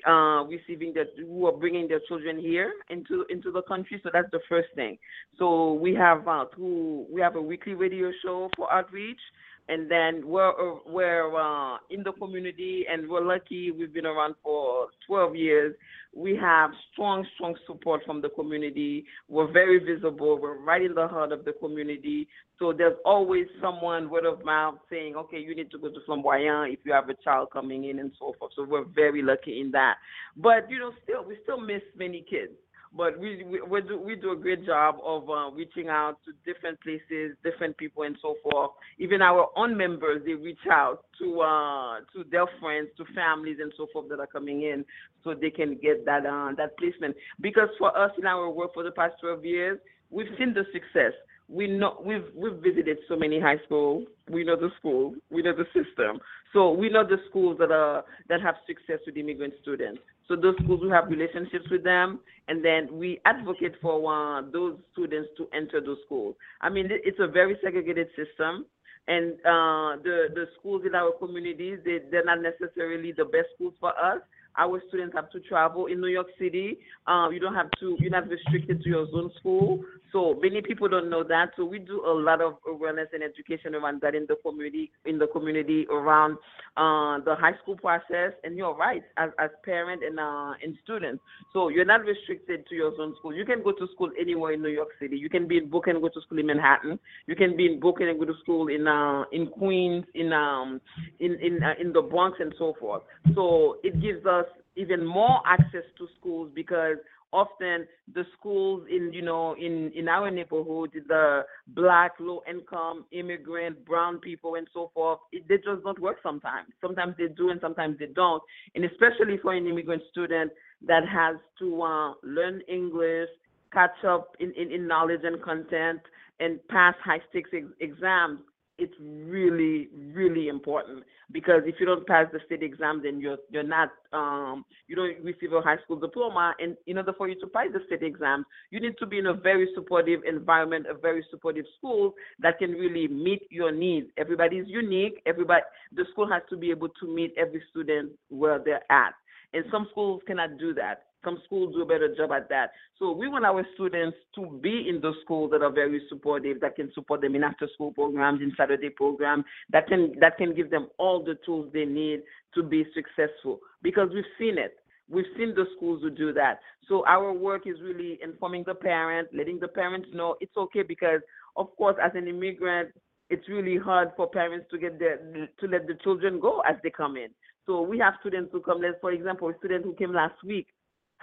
uh, 0.08 0.44
receiving 0.46 0.94
the 0.94 1.06
who 1.18 1.46
are 1.48 1.52
bringing 1.52 1.90
their 1.90 2.00
children 2.08 2.40
here 2.40 2.72
into 2.90 3.26
into 3.30 3.52
the 3.52 3.62
country. 3.64 4.00
So 4.02 4.10
that's 4.14 4.32
the 4.32 4.40
first 4.48 4.70
thing. 4.76 4.98
So 5.38 5.74
we 5.74 5.94
have 5.96 6.26
uh, 6.28 6.46
we 6.58 7.20
have 7.20 7.36
a 7.36 7.42
weekly 7.42 7.74
radio 7.74 8.12
show 8.24 8.50
for 8.56 8.72
outreach, 8.72 9.20
and 9.68 9.90
then 9.90 10.28
we're 10.28 10.50
uh, 10.50 10.80
we're 10.86 11.36
uh, 11.36 11.78
in 11.90 12.04
the 12.04 12.12
community, 12.14 12.86
and 12.92 13.10
we're 13.10 13.26
lucky. 13.26 13.72
We've 13.72 13.94
been 13.94 14.06
around 14.06 14.36
for 14.44 14.88
12 15.08 15.36
years. 15.36 15.76
We 16.14 16.36
have 16.36 16.72
strong, 16.92 17.26
strong 17.36 17.56
support 17.66 18.02
from 18.06 18.22
the 18.22 18.30
community. 18.30 19.06
We're 19.30 19.52
very 19.52 19.80
visible. 19.80 20.38
We're 20.42 20.58
right 20.58 20.82
in 20.82 20.94
the 20.94 21.08
heart 21.08 21.32
of 21.32 21.46
the 21.46 21.54
community. 21.54 22.28
So 22.60 22.74
there's 22.74 22.98
always 23.06 23.48
someone 23.62 24.10
word 24.10 24.26
of 24.26 24.44
mouth 24.44 24.76
saying, 24.90 25.16
okay, 25.16 25.40
you 25.40 25.56
need 25.56 25.72
to 25.72 25.80
go 25.80 25.88
to 25.88 26.00
Flanbwayan 26.08 26.74
if 26.74 26.80
you 26.84 26.92
have 26.92 27.10
a 27.10 27.16
child 27.24 27.50
coming 27.52 27.86
in 27.86 28.00
and 28.00 28.12
so 28.20 28.36
forth. 28.38 28.52
So 28.56 28.66
we're 28.66 28.84
very 28.84 29.22
lucky 29.22 29.62
in 29.62 29.72
that. 29.72 29.96
But 30.36 30.70
you 30.70 30.80
know, 30.80 30.92
still 31.04 31.24
we 31.26 31.38
still 31.44 31.60
miss 31.60 31.82
many 31.98 32.26
kids. 32.30 32.52
But 32.96 33.18
we 33.18 33.44
we 33.44 33.62
we 33.62 33.82
do 33.82 33.98
we 33.98 34.16
do 34.16 34.34
a 34.34 34.36
great 34.36 34.66
job 34.66 34.98
of 35.02 35.30
uh, 35.30 35.50
reaching 35.52 35.88
out 35.88 36.18
to 36.26 36.34
different 36.52 36.80
places, 36.82 37.38
different 37.42 37.78
people, 37.78 38.04
and 38.04 38.18
so 38.22 38.36
forth. 38.44 38.72
Even 39.00 39.22
our 39.22 39.48
own 39.56 39.78
members, 39.78 40.22
they 40.26 40.34
reach 40.34 40.68
out 40.70 41.06
to 41.20 41.40
uh, 41.40 42.00
to 42.14 42.30
their 42.30 42.46
friends, 42.60 42.90
to 42.98 43.06
families, 43.16 43.58
and 43.62 43.72
so 43.78 43.88
forth 43.94 44.10
that 44.10 44.20
are 44.20 44.28
coming 44.28 44.64
in, 44.64 44.84
so 45.24 45.34
they 45.34 45.50
can 45.50 45.78
get 45.82 46.06
that 46.06 46.26
uh, 46.26 46.54
that 46.58 46.78
placement. 46.78 47.16
Because 47.40 47.70
for 47.80 47.98
us 47.98 48.12
in 48.18 48.26
our 48.26 48.50
work 48.50 48.74
for 48.74 48.84
the 48.84 48.92
past 48.92 49.14
12 49.22 49.46
years, 49.46 49.80
we've 50.10 50.28
seen 50.38 50.54
the 50.54 50.66
success. 50.74 51.14
We 51.48 51.68
know 51.68 52.02
we've 52.06 52.28
we've 52.36 52.60
visited 52.62 52.98
so 53.08 53.16
many 53.16 53.40
high 53.40 53.60
schools. 53.66 54.06
We 54.30 54.44
know 54.44 54.58
the 54.58 54.70
school. 54.80 55.16
We 55.30 55.42
know 55.44 55.54
the 55.56 55.66
system. 55.68 56.20
So 56.52 56.72
we 56.72 56.90
know 56.90 57.08
the 57.08 57.18
schools 57.30 57.58
that 57.60 57.72
are 57.72 58.04
that 58.28 58.42
have 58.42 58.56
success 58.68 59.00
with 59.06 59.16
immigrant 59.16 59.54
students. 59.62 60.02
So 60.32 60.38
those 60.38 60.56
schools 60.64 60.80
we 60.82 60.90
have 60.92 61.10
relationships 61.10 61.66
with 61.70 61.84
them, 61.84 62.22
and 62.48 62.64
then 62.64 62.88
we 62.90 63.20
advocate 63.26 63.74
for 63.82 63.98
uh, 64.08 64.42
those 64.50 64.78
students 64.94 65.28
to 65.36 65.50
enter 65.54 65.82
those 65.82 65.98
schools. 66.06 66.38
I 66.62 66.70
mean, 66.70 66.88
it's 66.90 67.20
a 67.20 67.28
very 67.28 67.58
segregated 67.62 68.08
system, 68.16 68.66
and 69.10 69.34
uh, 69.42 70.00
the 70.02 70.30
the 70.34 70.46
schools 70.58 70.84
in 70.86 70.96
our 70.96 71.12
communities 71.20 71.80
they 71.84 72.00
they're 72.10 72.24
not 72.24 72.40
necessarily 72.42 73.12
the 73.12 73.26
best 73.26 73.48
schools 73.56 73.74
for 73.82 73.90
us. 73.90 74.22
Our 74.58 74.82
students 74.88 75.16
have 75.16 75.30
to 75.32 75.40
travel 75.42 75.88
in 75.88 76.02
New 76.02 76.08
York 76.08 76.28
City. 76.40 76.78
Uh, 77.08 77.30
you 77.30 77.40
don't 77.40 77.56
have 77.56 77.70
to. 77.80 77.96
You're 78.00 78.12
not 78.12 78.28
restricted 78.28 78.82
to 78.84 78.90
your 78.90 79.10
zone 79.12 79.32
school. 79.40 79.84
So 80.12 80.38
many 80.42 80.62
people 80.62 80.90
don't 80.90 81.10
know 81.10 81.24
that. 81.24 81.52
So 81.56 81.64
we 81.64 81.80
do 81.80 82.04
a 82.06 82.12
lot 82.12 82.42
of 82.42 82.56
awareness 82.68 83.08
and 83.14 83.24
education 83.24 83.76
around 83.76 84.02
that 84.02 84.14
in 84.14 84.26
the 84.28 84.36
community. 84.36 84.92
In 85.06 85.18
the 85.18 85.28
community 85.28 85.88
around 85.90 86.38
uh, 86.78 87.20
the 87.24 87.36
high 87.36 87.54
school 87.62 87.78
process 87.78 88.34
and 88.44 88.58
your 88.58 88.76
rights 88.76 89.06
as 89.18 89.30
as 89.40 89.50
parent 89.64 90.04
and 90.04 90.20
uh, 90.20 90.54
and 90.64 90.78
students. 90.84 91.22
So 91.54 91.70
you're 91.70 91.86
not 91.86 92.02
restricted 92.02 92.68
to 92.68 92.76
your 92.76 92.96
zone 92.98 93.16
school. 93.20 93.34
You 93.34 93.46
can 93.46 93.64
go 93.64 93.72
to 93.72 93.88
school 93.94 94.10
anywhere 94.20 94.54
in 94.54 94.62
New 94.62 94.70
York 94.70 94.90
City. 95.00 95.18
You 95.18 95.30
can 95.30 95.48
be 95.48 95.58
in 95.58 95.70
Brooklyn 95.70 95.96
and 95.98 96.04
go 96.04 96.10
to 96.10 96.22
school 96.22 96.40
in 96.40 96.48
Manhattan. 96.48 97.00
You 97.28 97.36
can 97.36 97.56
be 97.56 97.66
in 97.66 97.80
Brooklyn 97.80 98.10
and 98.10 98.20
go 98.20 98.26
to 98.26 98.38
school 98.42 98.68
in 98.68 98.88
uh, 98.88 99.24
in 99.32 99.48
Queens, 99.48 100.06
in 100.14 100.34
um 100.34 100.82
in 101.20 101.34
in 101.40 101.64
uh, 101.64 101.74
in 101.80 101.94
the 101.94 102.02
Bronx 102.02 102.38
and 102.40 102.54
so 102.58 102.76
forth. 102.80 103.04
So 103.36 103.78
it 103.84 104.02
gives 104.02 104.26
us 104.26 104.46
even 104.76 105.06
more 105.06 105.42
access 105.46 105.84
to 105.98 106.08
schools 106.20 106.50
because 106.54 106.98
often 107.34 107.88
the 108.14 108.26
schools 108.38 108.86
in 108.90 109.12
you 109.14 109.22
know 109.22 109.56
in 109.56 109.92
in 109.96 110.08
our 110.10 110.30
neighborhood 110.30 110.92
the 111.08 111.42
black 111.68 112.12
low 112.20 112.42
income 112.50 113.06
immigrant 113.12 113.84
brown 113.86 114.20
people 114.20 114.56
and 114.56 114.68
so 114.74 114.92
forth 114.94 115.20
it, 115.32 115.48
they 115.48 115.56
just 115.58 115.84
don't 115.84 116.00
work 116.00 116.18
sometimes. 116.22 116.68
Sometimes 116.82 117.16
they 117.18 117.28
do 117.28 117.50
and 117.50 117.62
sometimes 117.62 117.98
they 118.00 118.08
don't. 118.08 118.44
And 118.76 118.84
especially 118.86 119.38
for 119.42 119.54
an 119.54 119.66
immigrant 119.68 120.04
student 120.12 120.52
that 120.86 121.08
has 121.08 121.38
to 121.60 121.82
uh, 121.82 122.14
learn 122.24 122.62
english 122.68 123.30
catch 123.72 124.04
up 124.06 124.36
in, 124.40 124.52
in, 124.58 124.72
in 124.72 124.88
knowledge 124.88 125.22
and 125.24 125.42
content 125.42 126.02
and 126.42 126.60
pass 126.68 126.96
high 127.04 127.22
stakes 127.30 127.50
ex- 127.54 127.66
exams 127.80 128.40
it's 128.82 128.96
really 129.00 129.90
really 130.14 130.48
important 130.48 131.04
because 131.32 131.62
if 131.66 131.76
you 131.80 131.86
don't 131.86 132.06
pass 132.08 132.26
the 132.34 132.40
state 132.48 132.64
exam 132.64 133.00
then 133.04 133.22
you're 133.22 133.38
you're 133.52 133.64
not 133.64 133.90
um 134.12 134.66
you 134.88 134.96
don't 134.96 135.24
receive 135.24 135.54
a 135.54 135.62
high 135.62 135.78
school 135.84 135.98
diploma. 135.98 136.56
And 136.60 136.76
in 136.88 136.98
order 136.98 137.14
for 137.14 137.30
you 137.30 137.40
to 137.40 137.48
pass 137.48 137.68
the 137.72 137.80
state 137.86 138.02
exams 138.02 138.46
you 138.72 138.80
need 138.80 138.98
to 138.98 139.06
be 139.06 139.20
in 139.20 139.28
a 139.28 139.34
very 139.34 139.70
supportive 139.76 140.22
environment 140.28 140.88
a 140.90 140.96
very 140.96 141.24
supportive 141.30 141.66
school 141.78 142.16
that 142.40 142.58
can 142.58 142.72
really 142.72 143.08
meet 143.08 143.44
your 143.52 143.72
needs. 143.72 144.08
Everybody's 144.18 144.68
unique. 144.68 145.22
Everybody 145.28 145.62
the 145.96 146.06
school 146.12 146.28
has 146.28 146.42
to 146.50 146.58
be 146.58 146.72
able 146.72 146.90
to 146.90 147.16
meet 147.16 147.34
every 147.38 147.62
student 147.70 148.12
where 148.30 148.60
they're 148.60 148.92
at. 148.92 149.14
And 149.54 149.64
some 149.72 149.88
schools 149.92 150.22
cannot 150.26 150.58
do 150.58 150.74
that 150.74 151.04
some 151.24 151.40
schools 151.46 151.74
do 151.74 151.82
a 151.82 151.86
better 151.86 152.14
job 152.16 152.32
at 152.32 152.50
that. 152.50 152.72
So 152.98 153.12
we 153.12 153.28
want 153.28 153.46
our 153.46 153.66
students 153.76 154.18
to 154.36 154.60
be 154.62 154.88
in 154.88 155.02
those 155.02 155.16
schools 155.24 155.52
that 155.52 155.62
are 155.62 155.72
very 155.72 156.02
supportive, 156.10 156.60
that 156.62 156.76
can 156.76 156.92
support 156.94 157.22
them 157.22 157.36
in 157.36 157.44
after 157.44 157.68
school 157.74 157.92
programs, 157.92 158.42
in 158.42 158.54
Saturday 158.58 158.90
program, 158.90 159.44
that 159.72 159.88
can 159.88 160.14
that 160.20 160.38
can 160.38 160.56
give 160.56 160.70
them 160.70 160.88
all 160.98 161.24
the 161.24 161.38
tools 161.46 161.70
they 161.74 161.86
need 161.86 162.22
to 162.56 162.64
be 162.64 162.86
successful. 162.94 163.60
Because 163.82 164.10
we've 164.14 164.24
seen 164.38 164.58
it. 164.58 164.78
We've 165.10 165.26
seen 165.38 165.54
the 165.56 165.66
schools 165.76 166.02
who 166.02 166.10
do 166.10 166.32
that. 166.34 166.60
So 166.88 167.06
our 167.06 167.34
work 167.34 167.64
is 167.68 167.82
really 167.82 168.18
informing 168.24 168.64
the 168.66 168.76
parent, 168.76 169.28
letting 169.34 169.60
the 169.60 169.68
parents 169.68 170.08
know 170.14 170.36
it's 170.40 170.56
okay 170.56 170.84
because 170.84 171.22
of 171.58 171.76
course 171.76 171.98
as 172.02 172.12
an 172.16 172.28
immigrant 172.28 172.90
it's 173.30 173.48
really 173.48 173.78
hard 173.78 174.12
for 174.18 174.30
parents 174.30 174.68
to 174.72 174.78
get 174.78 175.00
their 175.00 175.18
to 175.18 175.68
let 175.68 175.88
the 175.88 175.96
children 176.04 176.40
go 176.40 176.62
as 176.70 176.76
they 176.84 176.90
come 176.90 177.16
in. 177.16 177.30
So 177.66 177.82
we 177.82 177.98
have 178.00 178.16
students 178.20 178.50
who 178.52 178.60
come. 178.60 178.82
Let's, 178.82 179.00
for 179.00 179.12
example, 179.12 179.50
a 179.50 179.58
student 179.58 179.86
who 179.86 179.94
came 179.94 180.14
last 180.14 180.44
week 180.44 180.68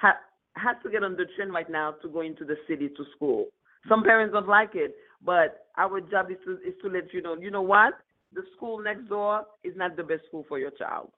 ha- 0.00 0.20
has 0.56 0.76
to 0.82 0.90
get 0.90 1.02
on 1.02 1.16
the 1.16 1.26
train 1.36 1.50
right 1.50 1.70
now 1.70 1.92
to 2.02 2.08
go 2.08 2.20
into 2.20 2.44
the 2.44 2.56
city 2.68 2.88
to 2.88 3.04
school. 3.14 3.46
Some 3.88 4.02
parents 4.02 4.32
don't 4.32 4.48
like 4.48 4.74
it, 4.74 4.94
but 5.24 5.66
our 5.76 6.00
job 6.00 6.30
is 6.30 6.36
to 6.44 6.52
is 6.66 6.74
to 6.82 6.88
let 6.88 7.12
you 7.12 7.22
know. 7.22 7.36
You 7.36 7.50
know 7.50 7.62
what? 7.62 7.94
The 8.32 8.42
school 8.56 8.82
next 8.82 9.08
door 9.08 9.44
is 9.64 9.74
not 9.76 9.96
the 9.96 10.02
best 10.02 10.22
school 10.26 10.44
for 10.48 10.58
your 10.58 10.70
child. 10.72 11.10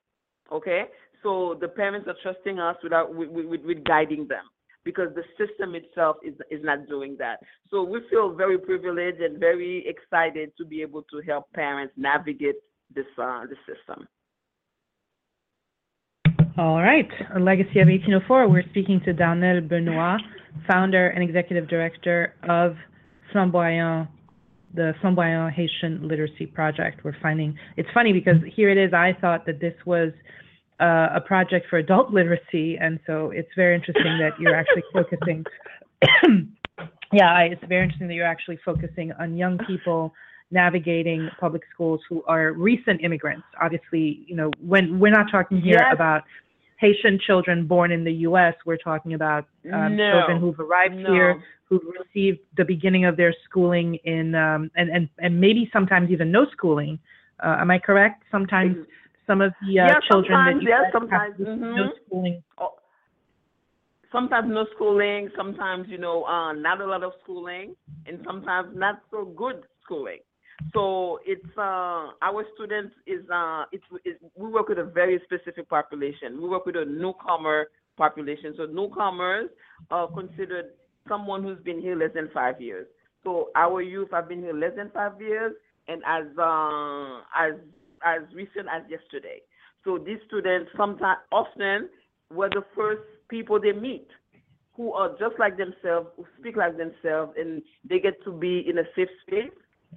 Okay, 0.53 0.85
so 1.22 1.57
the 1.61 1.68
parents 1.68 2.09
are 2.09 2.16
trusting 2.22 2.59
us 2.59 2.76
without 2.83 3.14
with, 3.14 3.31
with, 3.31 3.62
with 3.62 3.85
guiding 3.85 4.26
them 4.28 4.45
because 4.85 5.09
the 5.14 5.22
system 5.39 5.74
itself 5.74 6.16
is 6.24 6.35
is 6.51 6.62
not 6.62 6.89
doing 6.89 7.16
that. 7.18 7.41
So 7.70 7.83
we 7.83 8.01
feel 8.11 8.33
very 8.35 8.59
privileged 8.59 9.20
and 9.20 9.39
very 9.39 9.87
excited 9.87 10.53
to 10.59 10.64
be 10.64 10.83
able 10.83 11.03
to 11.05 11.20
help 11.26 11.51
parents 11.53 11.95
navigate 11.97 12.57
this 12.95 13.07
uh, 13.18 13.47
this 13.47 13.59
system. 13.66 14.07
All 16.61 16.82
right. 16.82 17.08
A 17.34 17.40
Legacy 17.40 17.80
of 17.80 17.88
1804. 17.88 18.46
We're 18.46 18.62
speaking 18.68 19.00
to 19.06 19.14
Darnell 19.14 19.62
Benoit, 19.62 20.20
founder 20.70 21.08
and 21.08 21.24
executive 21.24 21.66
director 21.70 22.34
of 22.42 22.76
Flanbwayan, 23.32 24.06
the 24.74 24.92
Flanbwayan 25.02 25.50
Haitian 25.50 26.06
Literacy 26.06 26.44
Project. 26.44 27.02
We're 27.02 27.16
finding 27.22 27.58
it's 27.78 27.88
funny 27.94 28.12
because 28.12 28.36
here 28.54 28.68
it 28.68 28.76
is. 28.76 28.92
I 28.92 29.16
thought 29.22 29.46
that 29.46 29.58
this 29.58 29.72
was 29.86 30.12
uh, 30.80 31.08
a 31.14 31.20
project 31.22 31.64
for 31.70 31.78
adult 31.78 32.12
literacy, 32.12 32.76
and 32.76 33.00
so 33.06 33.30
it's 33.30 33.48
very 33.56 33.74
interesting 33.74 34.18
that 34.18 34.38
you're 34.38 34.54
actually 34.54 34.84
focusing. 34.92 35.46
yeah, 37.11 37.32
I, 37.32 37.44
it's 37.44 37.64
very 37.70 37.84
interesting 37.84 38.08
that 38.08 38.14
you're 38.14 38.26
actually 38.26 38.58
focusing 38.62 39.12
on 39.12 39.34
young 39.34 39.56
people 39.66 40.12
navigating 40.50 41.30
public 41.38 41.62
schools 41.72 42.00
who 42.06 42.22
are 42.24 42.52
recent 42.52 43.02
immigrants. 43.02 43.46
Obviously, 43.62 44.24
you 44.26 44.36
know, 44.36 44.50
when 44.61 44.98
we're 44.98 45.11
not 45.11 45.30
talking 45.30 45.58
here 45.62 45.78
Yes. 45.80 45.94
about 45.94 46.24
Haitian 46.81 47.18
children 47.18 47.66
born 47.66 47.93
in 47.93 48.05
the 48.05 48.12
U.S., 48.28 48.55
we're 48.64 48.78
talking 48.78 49.12
about 49.12 49.45
um, 49.72 49.97
No. 49.97 50.11
children 50.11 50.41
who've 50.41 50.59
arrived 50.59 50.95
No. 50.95 51.12
here, 51.12 51.43
who've 51.64 51.83
received 51.99 52.41
the 52.57 52.64
beginning 52.64 53.05
of 53.05 53.16
their 53.16 53.35
schooling 53.45 53.97
in, 54.05 54.35
um, 54.35 54.70
and, 54.76 54.89
and, 54.91 55.09
and 55.18 55.39
maybe 55.39 55.68
sometimes 55.72 56.11
even 56.11 56.33
no 56.33 56.47
schooling. 56.53 56.99
Uh, 57.45 57.59
am 57.61 57.70
I 57.70 57.78
correct? 57.78 58.24
Sometimes 58.31 58.76
some 59.26 59.43
of 59.43 59.53
the 59.66 59.81
uh, 59.81 59.87
Yeah, 59.89 60.01
children 60.11 60.39
that 60.47 60.62
you 60.62 60.72
have 60.72 60.87
sometimes, 60.93 61.35
mhm. 61.39 61.76
no 61.76 61.93
schooling. 62.07 62.43
Oh, 62.59 62.74
sometimes 64.11 64.49
no 64.51 64.66
schooling, 64.74 65.28
sometimes 65.37 65.87
you 65.89 65.99
know 65.99 66.24
uh, 66.24 66.53
not 66.53 66.81
a 66.81 66.87
lot 66.87 67.03
of 67.03 67.12
schooling, 67.22 67.76
and 68.07 68.20
sometimes 68.24 68.70
not 68.74 69.03
so 69.11 69.24
good 69.26 69.64
schooling. 69.85 70.20
So 70.72 71.18
it's 71.26 71.44
uh, 71.56 72.12
our 72.22 72.44
students 72.54 72.94
is 73.06 73.28
uh, 73.32 73.64
it's, 73.72 73.84
it's 74.04 74.20
we 74.36 74.48
work 74.48 74.68
with 74.68 74.78
a 74.78 74.84
very 74.84 75.20
specific 75.24 75.68
population. 75.68 76.40
We 76.40 76.48
work 76.48 76.66
with 76.66 76.76
a 76.76 76.84
newcomer 76.84 77.68
population. 77.96 78.54
So 78.56 78.66
newcomers 78.66 79.48
are 79.90 80.08
considered 80.08 80.70
someone 81.08 81.42
who's 81.42 81.58
been 81.64 81.80
here 81.80 81.96
less 81.96 82.11
than 82.14 82.28
five 82.32 82.61
years. 82.61 82.86
So 83.24 83.50
our 83.56 83.82
youth 83.82 84.08
have 84.12 84.28
been 84.28 84.40
here 84.40 84.54
less 84.54 84.72
than 84.76 84.90
five 84.90 85.20
years, 85.20 85.52
and 85.88 86.02
as 86.06 86.24
uh, 86.38 87.20
as 87.36 87.54
as 88.04 88.22
recent 88.34 88.66
as 88.72 88.82
yesterday. 88.88 89.40
So 89.84 89.98
these 89.98 90.18
students 90.26 90.70
sometimes 90.76 91.20
often 91.32 91.88
were 92.32 92.50
the 92.50 92.64
first 92.76 93.02
people 93.28 93.61
they 93.61 93.72
meet 93.72 94.08
who 94.76 94.92
are 94.92 95.11
just 95.18 95.38
like 95.38 95.56
themselves, 95.56 96.08
who 96.16 96.24
speak 96.38 96.56
like 96.56 96.76
themselves, 96.76 97.32
and 97.38 97.62
they 97.88 97.98
get 97.98 98.22
to 98.24 98.32
be 98.32 98.64
in 98.68 98.78
a 98.78 98.84
safe 98.94 99.08
space 99.26 99.50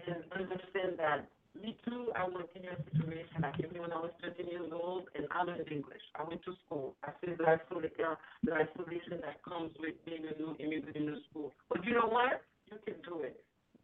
and 0.07 0.23
understand 0.33 0.97
that 0.97 1.27
me 1.61 1.77
too, 1.85 2.09
I 2.17 2.25
was 2.25 2.49
in 2.55 2.65
a 2.65 2.75
situation. 2.89 3.45
I 3.45 3.51
came 3.61 3.69
here 3.71 3.81
when 3.81 3.93
I 3.93 4.01
was 4.01 4.11
13 4.25 4.47
years 4.49 4.71
old, 4.73 5.05
and 5.15 5.27
I 5.31 5.43
learned 5.43 5.69
English. 5.69 6.01
I 6.17 6.23
went 6.25 6.41
to 6.45 6.53
school. 6.65 6.95
I 7.03 7.11
feel 7.21 7.37
the 7.37 7.45
isolation, 7.45 8.17
the 8.43 8.53
isolation 8.53 9.21
that 9.21 9.37
comes 9.45 9.71
with 9.79 9.93
being 10.05 10.25
a 10.25 10.33
new 10.37 10.55
immigrant 10.59 10.97
in 10.97 11.05
the 11.05 11.17
school. 11.29 11.53
But 11.69 11.85
you 11.85 11.93
know 11.93 12.09
what? 12.09 12.41
You 12.71 12.77
can 12.85 12.95
do 13.05 13.21
it. 13.21 13.37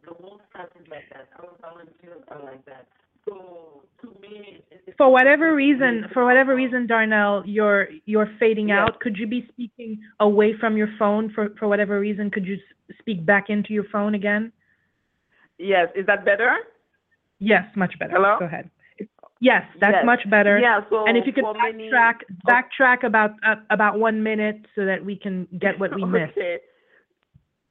The 0.04 0.14
whole 0.18 0.42
started 0.50 0.88
like 0.90 1.06
that. 1.14 1.30
I 1.38 1.42
was 1.44 1.56
volunteers 1.62 2.24
are 2.30 2.42
like 2.44 2.66
that. 2.66 2.88
So 3.26 3.84
to 4.02 4.08
me, 4.20 4.64
For 4.98 5.12
whatever 5.12 5.54
reason, 5.54 6.06
for 6.14 6.26
whatever 6.26 6.56
reason, 6.56 6.88
Darnell, 6.88 7.44
you're 7.46 7.90
you're 8.06 8.32
fading 8.40 8.70
Yes. 8.70 8.80
out. 8.80 9.00
Could 9.00 9.18
you 9.18 9.28
be 9.28 9.46
speaking 9.52 10.00
away 10.20 10.54
from 10.60 10.78
your 10.78 10.90
phone 10.98 11.30
for 11.36 11.50
for 11.60 11.68
whatever 11.68 12.00
reason? 12.00 12.32
Could 12.32 12.46
you 12.46 12.58
speak 13.00 13.26
back 13.26 13.50
into 13.50 13.74
your 13.74 13.84
phone 13.92 14.16
again? 14.16 14.52
Yes, 15.60 15.90
is 15.96 16.06
that 16.08 16.24
better? 16.26 16.56
Yes, 17.40 17.66
much 17.76 17.98
better. 18.00 18.14
Hello? 18.16 18.38
Go 18.40 18.46
ahead. 18.46 18.70
Yes, 19.42 19.64
that's 19.80 19.94
Yes. 19.98 20.06
much 20.06 20.30
better. 20.30 20.60
Yeah. 20.60 20.82
So 20.90 21.06
and 21.08 21.18
if 21.18 21.26
you 21.26 21.32
could 21.32 21.44
for 21.44 21.54
many- 21.54 21.90
backtrack 21.90 22.24
backtrack 22.48 23.04
about 23.04 23.32
uh, 23.46 23.56
about 23.70 24.00
one 24.00 24.22
minute 24.24 24.66
so 24.76 24.86
that 24.86 25.04
we 25.06 25.16
can 25.16 25.48
get 25.60 25.80
what 25.80 25.94
we 25.96 26.04
missed. 26.16 26.32
Okay. 26.38 26.60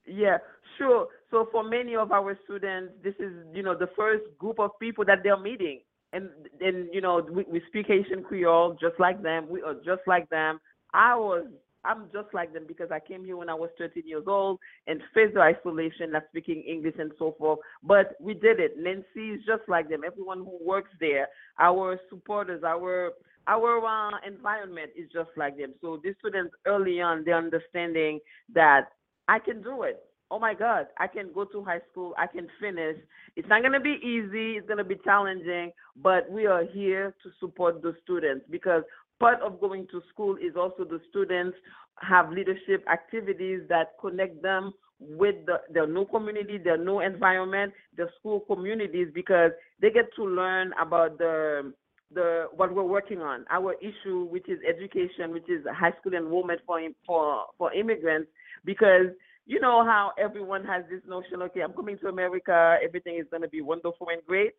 Yeah, 0.06 0.38
sure. 0.78 1.08
So 1.30 1.48
for 1.52 1.62
many 1.62 1.94
of 1.96 2.10
our 2.12 2.38
students, 2.44 2.94
this 3.02 3.14
is 3.18 3.32
you 3.52 3.62
know 3.62 3.74
the 3.74 3.88
first 3.96 4.24
group 4.38 4.58
of 4.58 4.70
people 4.80 5.04
that 5.04 5.18
they're 5.22 5.36
meeting, 5.50 5.80
and 6.14 6.30
and 6.62 6.88
you 6.92 7.02
know 7.02 7.20
we, 7.30 7.44
we 7.44 7.60
speak 7.68 7.86
Haitian 7.86 8.22
Creole 8.22 8.72
just 8.80 8.98
like 8.98 9.22
them. 9.22 9.46
We 9.50 9.60
are 9.62 9.74
just 9.74 10.02
like 10.06 10.28
them. 10.30 10.60
I 10.94 11.16
was. 11.16 11.44
I'm 11.84 12.06
just 12.12 12.34
like 12.34 12.52
them 12.52 12.64
because 12.66 12.90
I 12.90 13.00
came 13.00 13.24
here 13.24 13.36
when 13.36 13.48
I 13.48 13.54
was 13.54 13.70
13 13.78 14.02
years 14.06 14.24
old 14.26 14.58
and 14.86 15.00
faced 15.14 15.34
the 15.34 15.40
isolation, 15.40 16.12
not 16.12 16.24
speaking 16.28 16.62
English 16.66 16.94
and 16.98 17.12
so 17.18 17.34
forth. 17.38 17.60
But 17.82 18.14
we 18.20 18.34
did 18.34 18.60
it. 18.60 18.74
Nancy 18.76 19.34
is 19.34 19.40
just 19.46 19.62
like 19.68 19.88
them. 19.88 20.02
Everyone 20.04 20.38
who 20.38 20.58
works 20.60 20.90
there, 21.00 21.28
our 21.58 21.98
supporters, 22.10 22.62
our 22.64 23.12
our 23.46 23.84
uh, 23.86 24.18
environment 24.26 24.90
is 24.94 25.08
just 25.12 25.30
like 25.36 25.56
them. 25.56 25.72
So 25.80 25.98
these 26.04 26.14
students 26.18 26.54
early 26.66 27.00
on, 27.00 27.22
they're 27.24 27.38
understanding 27.38 28.20
that 28.52 28.88
I 29.26 29.38
can 29.38 29.62
do 29.62 29.84
it. 29.84 30.00
Oh 30.30 30.38
my 30.38 30.52
God, 30.52 30.88
I 30.98 31.06
can 31.06 31.32
go 31.32 31.46
to 31.46 31.64
high 31.64 31.80
school. 31.90 32.14
I 32.18 32.26
can 32.26 32.48
finish. 32.60 32.96
It's 33.36 33.48
not 33.48 33.62
going 33.62 33.72
to 33.72 33.80
be 33.80 33.98
easy. 34.02 34.58
It's 34.58 34.66
going 34.66 34.78
to 34.78 34.84
be 34.84 34.96
challenging, 35.02 35.72
but 35.96 36.30
we 36.30 36.44
are 36.44 36.64
here 36.64 37.14
to 37.22 37.30
support 37.40 37.80
the 37.80 37.94
students 38.02 38.44
because 38.50 38.82
part 39.20 39.40
of 39.42 39.60
going 39.60 39.86
to 39.90 40.02
school 40.12 40.36
is 40.36 40.56
also 40.56 40.84
the 40.84 41.00
students 41.10 41.56
have 42.00 42.30
leadership 42.30 42.84
activities 42.90 43.60
that 43.68 43.92
connect 44.00 44.42
them 44.42 44.72
with 45.00 45.36
the, 45.46 45.60
their 45.72 45.86
new 45.86 46.04
community, 46.06 46.58
their 46.58 46.76
new 46.76 47.00
environment, 47.00 47.72
their 47.96 48.10
school 48.18 48.40
communities 48.40 49.08
because 49.14 49.52
they 49.80 49.90
get 49.90 50.06
to 50.16 50.24
learn 50.24 50.72
about 50.80 51.18
the 51.18 51.72
the 52.14 52.46
what 52.56 52.74
we're 52.74 52.82
working 52.84 53.20
on, 53.20 53.44
our 53.50 53.74
issue, 53.82 54.24
which 54.24 54.48
is 54.48 54.58
education, 54.66 55.30
which 55.30 55.48
is 55.48 55.64
high 55.70 55.92
school 56.00 56.14
enrollment 56.14 56.60
for 56.66 56.80
for 57.06 57.44
for 57.58 57.72
immigrants, 57.74 58.30
because 58.64 59.08
you 59.46 59.60
know 59.60 59.84
how 59.84 60.12
everyone 60.18 60.64
has 60.64 60.84
this 60.90 61.02
notion, 61.06 61.42
okay, 61.42 61.60
I'm 61.60 61.72
coming 61.74 61.98
to 61.98 62.08
America, 62.08 62.76
everything 62.82 63.16
is 63.18 63.26
going 63.30 63.42
to 63.42 63.48
be 63.48 63.60
wonderful 63.60 64.08
and 64.10 64.22
great, 64.26 64.52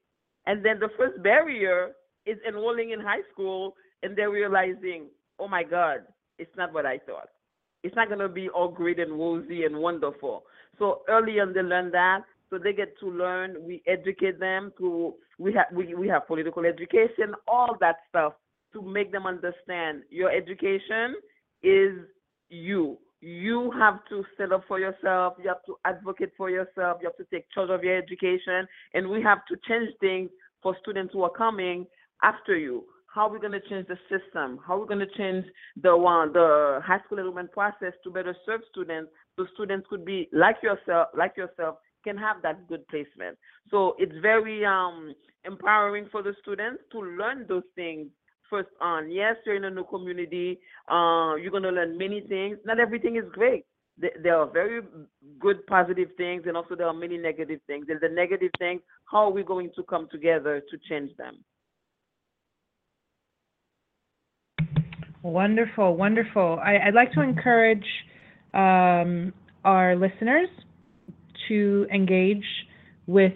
and 0.46 0.64
then 0.64 0.80
the 0.80 0.90
first 0.96 1.22
barrier 1.24 1.92
is 2.26 2.38
enrolling 2.48 2.92
in 2.92 3.00
high 3.00 3.22
school, 3.32 3.76
and 4.04 4.16
they're 4.18 4.32
realizing, 4.32 5.06
oh 5.40 5.48
my 5.48 5.64
God, 5.64 6.00
it's 6.38 6.56
not 6.58 6.74
what 6.74 6.86
I 6.86 6.98
thought. 7.00 7.30
It's 7.84 7.96
not 7.96 8.08
going 8.08 8.20
to 8.20 8.30
be 8.30 8.50
all 8.50 8.70
great 8.70 9.00
and 9.00 9.14
rosy 9.14 9.64
and 9.66 9.78
wonderful. 9.78 10.44
So 10.78 11.02
early 11.08 11.40
on, 11.40 11.54
they 11.54 11.62
learn 11.62 11.92
that. 11.92 12.22
So 12.50 12.58
they 12.58 12.74
get 12.74 12.98
to 13.00 13.10
learn. 13.10 13.56
We 13.62 13.84
educate 13.88 14.40
them 14.40 14.74
through. 14.78 15.14
We 15.38 15.54
have 15.54 15.68
we, 15.74 15.94
we 15.94 16.08
have 16.08 16.28
political 16.28 16.66
education, 16.66 17.34
all 17.48 17.78
that 17.80 17.98
stuff 18.10 18.34
to 18.74 18.82
make 18.82 19.12
them 19.12 19.26
understand 19.26 20.04
your 20.10 20.32
education 20.32 21.16
is 21.64 21.94
you. 22.50 22.98
You 23.22 23.72
have 23.72 24.00
to 24.10 24.24
stand 24.36 24.54
up 24.54 24.64
for 24.68 24.80
yourself. 24.80 25.34
You 25.42 25.50
have 25.50 25.64
to 25.66 25.78
advocate 25.86 26.32
for 26.38 26.50
yourself. 26.50 27.00
You 27.02 27.10
have 27.10 27.18
to 27.18 27.26
take 27.32 27.52
charge 27.52 27.70
of 27.70 27.84
your 27.84 27.98
education, 27.98 28.68
and 28.94 29.10
we 29.10 29.22
have 29.22 29.40
to 29.50 29.58
change 29.68 29.90
things 30.00 30.30
for 30.64 30.76
students 30.82 31.14
who 31.14 31.24
are 31.24 31.30
coming 31.30 31.86
after 32.24 32.58
you. 32.58 32.86
How 33.14 33.28
are 33.28 33.34
we 33.34 33.40
going 33.40 33.54
to 33.54 33.70
change 33.70 33.88
the 33.88 33.98
system? 34.08 34.60
How 34.66 34.76
are 34.76 34.82
we 34.82 34.88
going 34.88 35.00
to 35.00 35.18
change 35.18 35.46
the 35.82 35.96
one 35.96 36.32
the 36.32 36.80
high 36.84 37.00
school 37.06 37.18
enrollment 37.18 37.52
process 37.52 37.94
to 38.04 38.12
better 38.12 38.36
serve 38.46 38.62
students 38.72 39.12
so 39.36 39.48
students 39.54 39.88
could 39.90 40.06
be 40.06 40.30
like 40.32 40.58
yourself, 40.62 41.08
like 41.18 41.36
yourself, 41.36 41.78
can 42.04 42.18
have 42.18 42.42
that 42.44 42.68
good 42.68 42.88
placement. 42.88 43.38
So 43.72 43.96
it's 43.98 44.16
very 44.22 44.66
um, 44.66 45.14
empowering 45.44 46.08
for 46.12 46.22
the 46.22 46.34
students 46.42 46.84
to 46.92 47.00
learn 47.00 47.46
those 47.48 47.64
things 47.76 48.08
first 48.50 48.70
on. 48.80 49.12
Yes, 49.12 49.36
you're 49.46 49.56
in 49.56 49.66
a 49.66 49.70
new 49.70 49.86
community. 49.86 50.60
Uh, 50.88 51.36
you're 51.36 51.52
going 51.52 51.64
to 51.64 51.72
learn 51.72 51.98
many 51.98 52.22
things. 52.22 52.58
Not 52.66 52.80
everything 52.80 53.16
is 53.16 53.26
great. 53.32 53.66
There 53.98 54.38
are 54.38 54.50
very 54.50 54.82
good 55.40 55.66
positive 55.68 56.10
things, 56.16 56.44
and 56.48 56.56
also 56.56 56.76
there 56.76 56.88
are 56.88 56.94
many 56.94 57.18
negative 57.18 57.60
things. 57.68 57.88
And 57.90 58.00
the 58.00 58.08
negative 58.08 58.52
things, 58.58 58.82
how 59.12 59.26
are 59.26 59.32
we 59.32 59.44
going 59.44 59.72
to 59.76 59.84
come 59.84 60.08
together 60.10 60.62
to 60.70 60.78
change 60.88 61.12
them? 61.18 61.44
Wonderful, 65.22 65.98
wonderful. 65.98 66.60
I, 66.64 66.78
I'd 66.88 66.94
like 66.94 67.12
to 67.14 67.22
encourage 67.22 67.86
um, 68.54 69.34
our 69.66 69.96
listeners 69.96 70.48
to 71.50 71.86
engage 71.94 72.46
with 73.06 73.34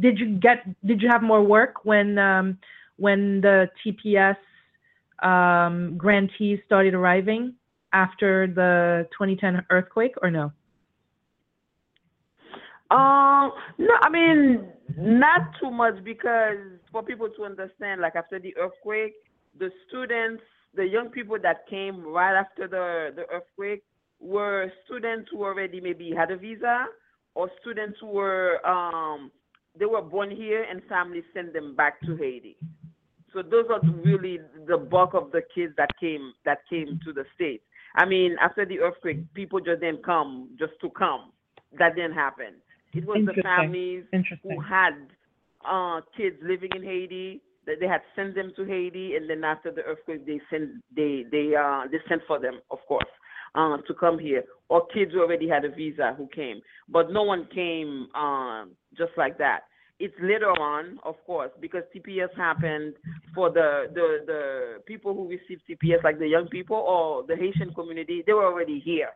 did 0.01 0.19
you 0.19 0.39
get 0.39 0.65
did 0.85 1.01
you 1.01 1.09
have 1.11 1.23
more 1.23 1.43
work 1.43 1.85
when 1.85 2.19
um, 2.19 2.59
when 2.97 3.41
the 3.41 3.69
TPS 3.85 4.37
um, 5.23 5.97
grantees 5.97 6.61
started 6.67 6.95
arriving 6.95 7.55
after 7.93 8.47
the 8.47 9.09
2010 9.13 9.65
earthquake, 9.71 10.15
or 10.23 10.31
no? 10.31 10.53
Um, 12.91 13.53
no, 13.79 13.95
I 14.03 14.09
mean 14.11 14.69
not 14.97 15.53
too 15.61 15.71
much 15.71 16.03
because 16.05 16.57
for 16.91 17.03
people 17.03 17.29
to 17.37 17.45
understand, 17.45 18.01
like 18.01 18.17
after 18.17 18.39
the 18.39 18.57
earthquake, 18.57 19.15
the 19.59 19.71
students, 19.89 20.43
the 20.75 20.85
young 20.85 21.09
people 21.09 21.37
that 21.43 21.69
came 21.69 22.05
right 22.05 22.35
after 22.39 22.67
the 22.67 23.15
the 23.15 23.27
earthquake 23.33 23.85
were 24.21 24.73
students 24.85 25.29
who 25.33 25.45
already 25.45 25.81
maybe 25.81 26.13
had 26.17 26.31
a 26.31 26.37
visa 26.37 26.87
or 27.35 27.51
students 27.61 27.97
who 28.01 28.09
were 28.09 28.65
um 28.67 29.31
they 29.79 29.87
were 29.87 30.03
born 30.03 30.31
here 30.31 30.65
and 30.69 30.83
families 30.89 31.25
sent 31.33 31.53
them 31.53 31.77
back 31.77 32.01
to 32.03 32.17
Haiti. 32.17 32.57
So 33.33 33.43
those 33.43 33.67
are 33.71 33.81
really 34.05 34.41
the 34.67 34.77
bulk 34.77 35.15
of 35.15 35.31
the 35.31 35.43
kids 35.55 35.73
that 35.77 35.91
came 36.01 36.33
that 36.45 36.59
came 36.69 36.99
to 37.05 37.13
the 37.13 37.25
states. 37.35 37.63
I 37.97 38.05
mean, 38.05 38.37
after 38.41 38.65
the 38.65 38.81
earthquake, 38.81 39.33
people 39.35 39.61
just 39.61 39.81
didn't 39.81 40.05
come 40.05 40.51
just 40.59 40.73
to 40.81 40.91
come. 40.91 41.33
That 41.79 41.95
didn't 41.95 42.15
happen. 42.15 42.55
It 42.93 43.07
was 43.07 43.15
the 43.15 43.21
Interesting. 43.21 43.43
families 43.43 44.05
Interesting. 44.13 44.51
who 44.51 44.61
had 44.61 44.95
uh, 45.65 46.01
kids 46.17 46.37
living 46.43 46.71
in 46.75 46.83
Haiti 46.83 47.41
that 47.67 47.77
they 47.79 47.87
had 47.87 48.01
sent 48.17 48.35
them 48.35 48.53
to 48.57 48.65
Haiti, 48.65 49.17
and 49.17 49.29
then 49.29 49.45
after 49.45 49.71
the 49.71 49.83
earthquake, 49.83 50.27
they 50.27 50.41
sent 50.51 50.71
they 50.95 51.25
they 51.31 51.55
uh 51.55 51.85
they 51.91 51.99
sent 52.09 52.23
for 52.27 52.41
them, 52.41 52.61
of 52.71 52.79
course, 52.89 53.09
uh, 53.55 53.77
to 53.87 53.95
come 53.95 54.19
here. 54.19 54.45
Or 54.69 54.87
kids 54.89 55.13
who 55.13 55.21
already 55.21 55.49
had 55.49 55.65
a 55.65 55.71
visa 55.71 56.15
who 56.17 56.29
came, 56.35 56.61
but 56.89 57.11
no 57.13 57.23
one 57.23 57.47
came 57.55 58.09
um 58.15 58.73
just 58.97 59.13
like 59.17 59.39
that. 59.39 59.61
It's 60.01 60.15
later 60.21 60.51
on, 60.51 60.99
of 61.05 61.17
course, 61.27 61.51
because 61.61 61.83
TPS 61.95 62.35
happened 62.37 62.95
for 63.35 63.51
the 63.51 63.89
the 63.95 64.25
the 64.27 64.83
people 64.87 65.15
who 65.15 65.29
received 65.29 65.63
TPS, 65.69 66.03
like 66.03 66.19
the 66.19 66.27
young 66.27 66.49
people 66.49 66.77
or 66.77 67.23
the 67.27 67.37
Haitian 67.37 67.75
community. 67.75 68.25
They 68.27 68.33
were 68.33 68.47
already 68.47 68.81
here. 68.81 69.11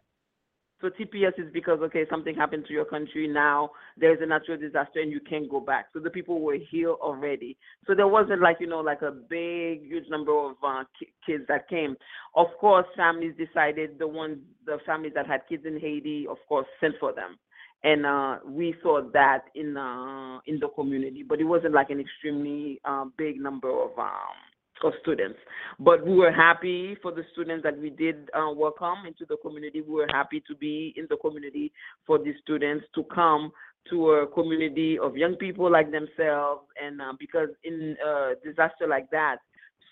So 0.81 0.91
TPS 0.91 1.39
is 1.39 1.53
because 1.53 1.79
okay, 1.83 2.05
something 2.11 2.35
happened 2.35 2.65
to 2.67 2.73
your 2.73 2.85
country 2.85 3.27
now. 3.27 3.71
There's 3.97 4.19
a 4.21 4.27
natural 4.27 4.59
disaster 4.59 5.01
and 5.01 5.11
you 5.11 5.21
can't 5.21 5.51
go 5.51 5.61
back. 5.61 5.87
So 5.93 6.01
the 6.01 6.11
people 6.11 6.41
were 6.41 6.59
here 6.71 6.91
already. 6.91 7.57
So 7.87 7.95
there 7.95 8.09
wasn't 8.09 8.43
like 8.43 8.57
you 8.61 8.67
know 8.67 8.81
like 8.81 9.03
a 9.03 9.11
big 9.11 9.87
huge 9.87 10.09
number 10.11 10.33
of 10.33 10.57
uh, 10.67 10.85
kids 11.25 11.45
that 11.49 11.69
came. 11.69 11.97
Of 12.35 12.49
course, 12.61 12.87
families 12.97 13.35
decided 13.39 13.99
the 13.99 14.09
ones 14.09 14.39
the 14.67 14.79
families 14.85 15.13
that 15.15 15.27
had 15.27 15.43
kids 15.49 15.65
in 15.67 15.79
Haiti, 15.79 16.27
of 16.29 16.39
course, 16.49 16.67
sent 16.81 16.95
for 16.99 17.13
them, 17.13 17.39
and 17.83 18.05
uh, 18.05 18.39
we 18.47 18.75
saw 18.83 19.01
that 19.13 19.45
in 19.55 19.77
uh, 19.77 20.41
in 20.47 20.59
the 20.59 20.69
community. 20.75 21.23
But 21.23 21.41
it 21.41 21.45
wasn't 21.45 21.75
like 21.75 21.91
an 21.91 22.01
extremely 22.01 22.81
uh, 22.85 23.05
big 23.17 23.41
number 23.41 23.71
of 23.71 23.99
um, 23.99 24.37
of 24.83 24.93
students. 25.03 25.39
But 25.79 26.05
we 26.07 26.15
were 26.15 26.33
happy 26.33 26.97
for 27.03 27.13
the 27.13 27.25
students 27.33 27.63
that 27.65 27.79
we 27.79 27.91
did 27.91 28.29
uh, 28.35 28.51
welcome 28.55 29.07
into 29.07 29.25
the 29.29 29.37
community. 29.37 29.83
We 29.83 29.95
were 29.95 30.09
happy 30.11 30.43
to 30.49 30.55
be 30.55 30.93
in 30.97 31.07
the 31.09 31.17
community 31.17 31.73
for 32.07 32.19
the 32.19 32.33
students 32.43 32.85
to 32.95 33.05
come 33.05 33.53
to 33.91 34.11
a 34.11 34.27
community 34.27 34.99
of 34.99 35.17
young 35.17 35.37
people 35.37 35.71
like 35.71 35.91
themselves. 35.91 36.63
And 36.83 37.01
uh, 37.01 37.13
because 37.19 37.49
in 37.63 37.97
a 38.05 38.33
disaster 38.45 38.87
like 38.89 39.11
that, 39.11 39.37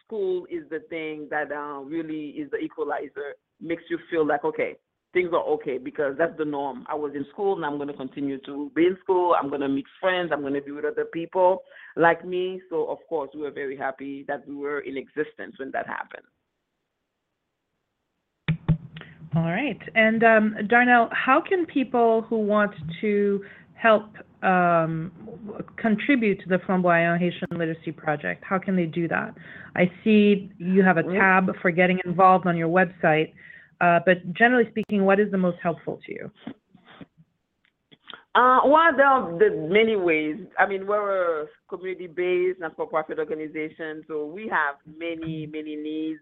school 0.04 0.46
is 0.50 0.64
the 0.70 0.80
thing 0.90 1.28
that 1.30 1.52
uh, 1.52 1.80
really 1.80 2.28
is 2.30 2.50
the 2.50 2.58
equalizer, 2.58 3.34
makes 3.60 3.84
you 3.88 3.98
feel 4.10 4.26
like, 4.26 4.44
okay, 4.44 4.76
things 5.12 5.30
are 5.32 5.44
okay 5.44 5.78
because 5.78 6.14
that's 6.18 6.36
the 6.38 6.44
norm. 6.44 6.86
I 6.88 6.94
was 6.94 7.12
in 7.14 7.26
school 7.32 7.56
and 7.56 7.64
I'm 7.64 7.76
going 7.76 7.88
to 7.88 7.94
continue 7.94 8.38
to 8.46 8.70
be 8.74 8.86
in 8.86 8.96
school. 9.02 9.34
I'm 9.38 9.48
going 9.48 9.60
to 9.60 9.68
meet 9.68 9.84
friends. 10.00 10.30
I'm 10.32 10.40
going 10.40 10.54
to 10.54 10.60
be 10.60 10.70
with 10.70 10.84
other 10.84 11.04
people 11.04 11.62
like 11.96 12.24
me. 12.24 12.60
So, 12.70 12.86
of 12.86 12.98
course, 13.08 13.30
we 13.34 13.42
were 13.42 13.50
very 13.50 13.76
happy 13.76 14.24
that 14.28 14.46
we 14.48 14.54
were 14.54 14.80
in 14.80 14.96
existence 14.96 15.56
when 15.58 15.70
that 15.72 15.86
happened. 15.86 16.24
All 19.34 19.50
right. 19.50 19.80
And 19.94 20.22
um, 20.24 20.56
Darnell, 20.68 21.08
how 21.12 21.40
can 21.40 21.66
people 21.66 22.22
who 22.22 22.38
want 22.38 22.74
to 23.00 23.42
help 23.74 24.14
um, 24.42 25.12
contribute 25.76 26.40
to 26.40 26.48
the 26.48 26.56
Flanbwayan 26.58 27.18
Haitian 27.18 27.48
Literacy 27.52 27.92
Project, 27.92 28.44
how 28.44 28.58
can 28.58 28.76
they 28.76 28.86
do 28.86 29.06
that? 29.08 29.34
I 29.76 29.90
see 30.02 30.50
you 30.58 30.82
have 30.82 30.98
a 30.98 31.02
Mhm. 31.02 31.18
tab 31.18 31.56
for 31.58 31.70
getting 31.70 32.00
involved 32.04 32.46
on 32.46 32.56
your 32.56 32.68
website, 32.68 33.32
uh, 33.82 33.98
but 34.06 34.32
generally 34.32 34.68
speaking, 34.70 35.04
what 35.04 35.18
is 35.18 35.30
the 35.30 35.38
most 35.38 35.58
helpful 35.62 36.00
to 36.06 36.12
you? 36.12 36.30
Uh, 38.34 38.60
well, 38.64 38.96
there 38.96 39.06
are 39.06 39.38
the 39.38 39.50
many 39.68 39.96
ways. 39.96 40.36
I 40.58 40.66
mean, 40.66 40.86
we're 40.86 41.42
a 41.42 41.46
community-based, 41.68 42.60
not-for-profit 42.60 43.18
organization, 43.18 44.04
so 44.08 44.24
we 44.24 44.48
have 44.48 44.76
many, 44.86 45.46
many 45.46 45.76
needs. 45.76 46.20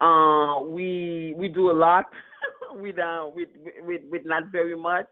Uh, 0.00 0.60
we 0.64 1.34
we 1.36 1.46
do 1.46 1.70
a 1.70 1.76
lot 1.86 2.06
with 2.72 2.98
uh 2.98 3.26
with 3.32 3.48
with 3.86 4.00
with 4.10 4.22
not 4.24 4.50
very 4.50 4.76
much. 4.76 5.06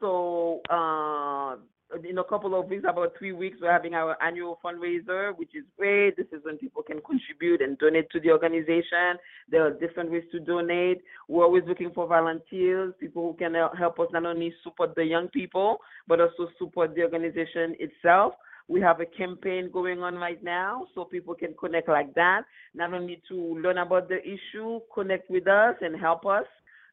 So 0.00 0.60
uh, 0.68 1.56
in 2.02 2.18
a 2.18 2.24
couple 2.24 2.58
of 2.58 2.68
weeks, 2.68 2.84
about 2.88 3.12
three 3.18 3.32
weeks, 3.32 3.58
we're 3.60 3.70
having 3.70 3.94
our 3.94 4.16
annual 4.22 4.58
fundraiser, 4.64 5.36
which 5.36 5.54
is 5.54 5.64
great. 5.76 6.16
This 6.16 6.26
is 6.32 6.44
when 6.44 6.58
people 6.58 6.82
can 6.82 7.00
contribute 7.00 7.60
and 7.60 7.78
donate 7.78 8.10
to 8.10 8.20
the 8.20 8.30
organization. 8.30 9.16
There 9.50 9.66
are 9.66 9.70
different 9.70 10.10
ways 10.10 10.24
to 10.32 10.40
donate. 10.40 11.02
We're 11.28 11.44
always 11.44 11.64
looking 11.66 11.92
for 11.94 12.06
volunteers, 12.06 12.94
people 12.98 13.30
who 13.30 13.36
can 13.38 13.54
help 13.78 14.00
us 14.00 14.08
not 14.12 14.26
only 14.26 14.52
support 14.62 14.94
the 14.94 15.04
young 15.04 15.28
people, 15.28 15.78
but 16.08 16.20
also 16.20 16.48
support 16.58 16.94
the 16.94 17.02
organization 17.02 17.76
itself. 17.78 18.34
We 18.66 18.80
have 18.80 19.00
a 19.00 19.06
campaign 19.06 19.70
going 19.70 20.02
on 20.02 20.14
right 20.14 20.42
now, 20.42 20.86
so 20.94 21.04
people 21.04 21.34
can 21.34 21.54
connect 21.60 21.88
like 21.88 22.14
that. 22.14 22.42
Not 22.74 22.94
only 22.94 23.22
to 23.28 23.58
learn 23.62 23.78
about 23.78 24.08
the 24.08 24.20
issue, 24.22 24.80
connect 24.92 25.30
with 25.30 25.46
us 25.46 25.76
and 25.82 26.00
help 26.00 26.24
us 26.24 26.46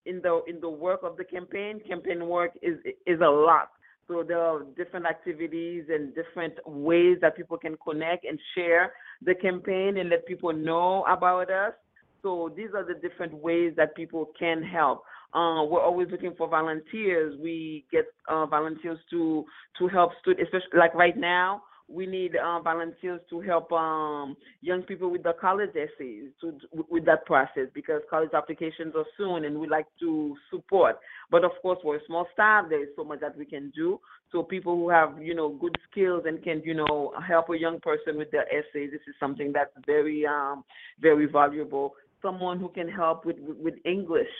in 0.06 0.22
the 0.22 0.42
in 0.48 0.60
the 0.60 0.70
work 0.70 1.02
of 1.04 1.16
the 1.16 1.24
campaign. 1.24 1.80
Campaign 1.88 2.28
work 2.28 2.52
is 2.62 2.78
is 3.06 3.22
a 3.22 3.30
lot. 3.30 3.70
So 4.08 4.24
there 4.28 4.40
are 4.40 4.64
different 4.76 5.06
activities 5.06 5.86
and 5.90 6.14
different 6.14 6.54
ways 6.66 7.18
that 7.22 7.38
people 7.38 7.58
can 7.58 7.78
connect 7.84 8.26
and 8.26 8.40
share 8.56 8.94
the 9.22 9.36
campaign 9.36 9.98
and 9.98 10.10
let 10.10 10.26
people 10.26 10.52
know 10.54 11.06
about 11.08 11.50
us. 11.50 11.74
So 12.22 12.52
these 12.56 12.70
are 12.76 12.86
the 12.86 12.96
different 12.96 13.34
ways 13.34 13.74
that 13.78 13.96
people 13.96 14.30
can 14.38 14.62
help. 14.62 15.04
Uh, 15.34 15.64
we're 15.64 15.82
always 15.82 16.10
looking 16.12 16.34
for 16.38 16.48
volunteers. 16.48 17.40
We 17.42 17.86
get 17.92 18.06
uh, 18.28 18.46
volunteers 18.46 19.00
to 19.12 19.46
to 19.80 19.88
help 19.88 20.12
students, 20.20 20.44
especially 20.44 20.78
like 20.78 20.94
right 20.94 21.16
now. 21.16 21.64
We 21.92 22.06
need 22.06 22.36
uh, 22.36 22.60
volunteers 22.62 23.22
to 23.30 23.42
help 23.42 23.72
um, 23.72 24.38
young 24.62 24.84
people 24.84 25.12
with 25.12 25.24
the 25.24 25.34
college 25.40 25.72
essays 25.72 26.30
to 26.42 26.54
with 26.90 27.06
that 27.06 27.26
process 27.26 27.68
because 27.74 28.02
college 28.10 28.32
applications 28.34 28.94
are 28.96 29.06
soon, 29.18 29.46
and 29.46 29.60
we 29.60 29.68
like 29.68 29.88
to 30.00 30.36
support. 30.50 31.00
But 31.30 31.44
of 31.44 31.52
course, 31.62 31.80
we're 31.84 31.98
a 31.98 32.06
small 32.08 32.28
staff. 32.34 32.66
There 32.70 32.84
is 32.84 32.90
so 32.96 33.04
much 33.04 33.20
that 33.20 33.38
we 33.38 33.46
can 33.46 33.72
do. 33.76 34.00
So 34.32 34.44
people 34.44 34.76
who 34.76 34.90
have 34.90 35.22
you 35.22 35.36
know 35.36 35.50
good 35.50 35.76
skills 35.90 36.24
and 36.26 36.42
can 36.42 36.62
you 36.64 36.74
know 36.74 37.14
help 37.28 37.50
a 37.50 37.58
young 37.58 37.80
person 37.80 38.18
with 38.18 38.32
their 38.32 38.48
essay, 38.48 38.88
this 38.88 39.02
is 39.08 39.16
something 39.20 39.52
that's 39.54 39.72
very 39.86 40.26
um, 40.26 40.64
very 41.02 41.26
valuable. 41.26 41.96
Someone 42.22 42.60
who 42.60 42.70
can 42.70 42.88
help 42.88 43.26
with 43.26 43.38
with 43.40 43.76
English 43.86 44.32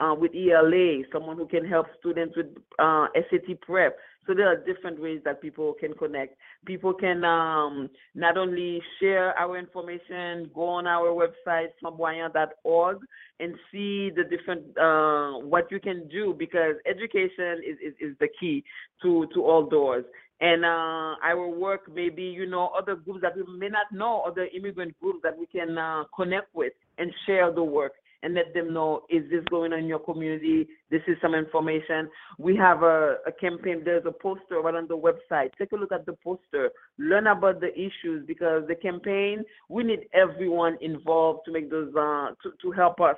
uh, 0.00 0.14
with 0.18 0.32
ELA, 0.34 1.02
someone 1.12 1.36
who 1.36 1.46
can 1.46 1.64
help 1.64 1.86
students 1.98 2.36
with 2.36 2.46
uh, 2.78 3.06
SAT 3.14 3.60
prep. 3.60 3.96
So 4.26 4.34
there 4.34 4.46
are 4.46 4.56
different 4.56 5.00
ways 5.00 5.20
that 5.24 5.40
people 5.40 5.74
can 5.80 5.94
connect. 5.94 6.36
People 6.66 6.92
can 6.92 7.24
um, 7.24 7.88
not 8.14 8.36
only 8.36 8.82
share 9.00 9.36
our 9.38 9.56
information, 9.56 10.50
go 10.54 10.64
on 10.64 10.86
our 10.86 11.08
website, 11.08 11.68
flanbwayan.org, 11.82 12.98
and 13.40 13.54
see 13.72 14.10
the 14.14 14.24
different 14.24 14.76
uh, 14.76 15.38
what 15.46 15.70
you 15.70 15.80
can 15.80 16.06
do 16.08 16.34
because 16.38 16.74
education 16.86 17.62
is, 17.66 17.76
is, 17.82 17.94
is 18.00 18.16
the 18.20 18.28
key 18.38 18.62
to, 19.02 19.26
to 19.32 19.42
all 19.42 19.66
doors. 19.66 20.04
And 20.40 20.62
uh, 20.62 21.16
our 21.24 21.48
work, 21.48 21.90
maybe 21.92 22.22
you 22.22 22.46
know 22.46 22.70
other 22.78 22.96
groups 22.96 23.22
that 23.22 23.34
we 23.34 23.42
may 23.58 23.68
not 23.68 23.86
know, 23.92 24.22
other 24.26 24.46
immigrant 24.54 24.94
groups 25.00 25.20
that 25.22 25.36
we 25.36 25.46
can 25.46 25.78
uh, 25.78 26.04
connect 26.14 26.54
with 26.54 26.74
and 26.98 27.10
share 27.26 27.50
the 27.50 27.64
work 27.64 27.94
and 28.22 28.34
let 28.34 28.52
them 28.54 28.72
know 28.72 29.02
is 29.08 29.28
this 29.30 29.44
going 29.50 29.72
on 29.72 29.80
in 29.80 29.86
your 29.86 29.98
community? 29.98 30.68
This 30.90 31.02
is 31.06 31.16
some 31.22 31.34
information. 31.34 32.08
We 32.38 32.56
have 32.56 32.82
a, 32.82 33.16
a 33.26 33.32
campaign. 33.32 33.82
There's 33.84 34.06
a 34.06 34.12
poster 34.12 34.60
right 34.60 34.74
on 34.74 34.88
the 34.88 34.96
website. 34.96 35.50
Take 35.58 35.72
a 35.72 35.76
look 35.76 35.92
at 35.92 36.06
the 36.06 36.14
poster. 36.24 36.70
Learn 36.98 37.28
about 37.28 37.60
the 37.60 37.72
issues 37.74 38.26
because 38.26 38.62
the 38.68 38.74
campaign 38.74 39.44
we 39.68 39.84
need 39.84 40.00
everyone 40.12 40.76
involved 40.80 41.40
to 41.46 41.52
make 41.52 41.70
those 41.70 41.94
uh 41.94 42.30
to, 42.42 42.52
to 42.62 42.70
help 42.72 43.00
us 43.00 43.16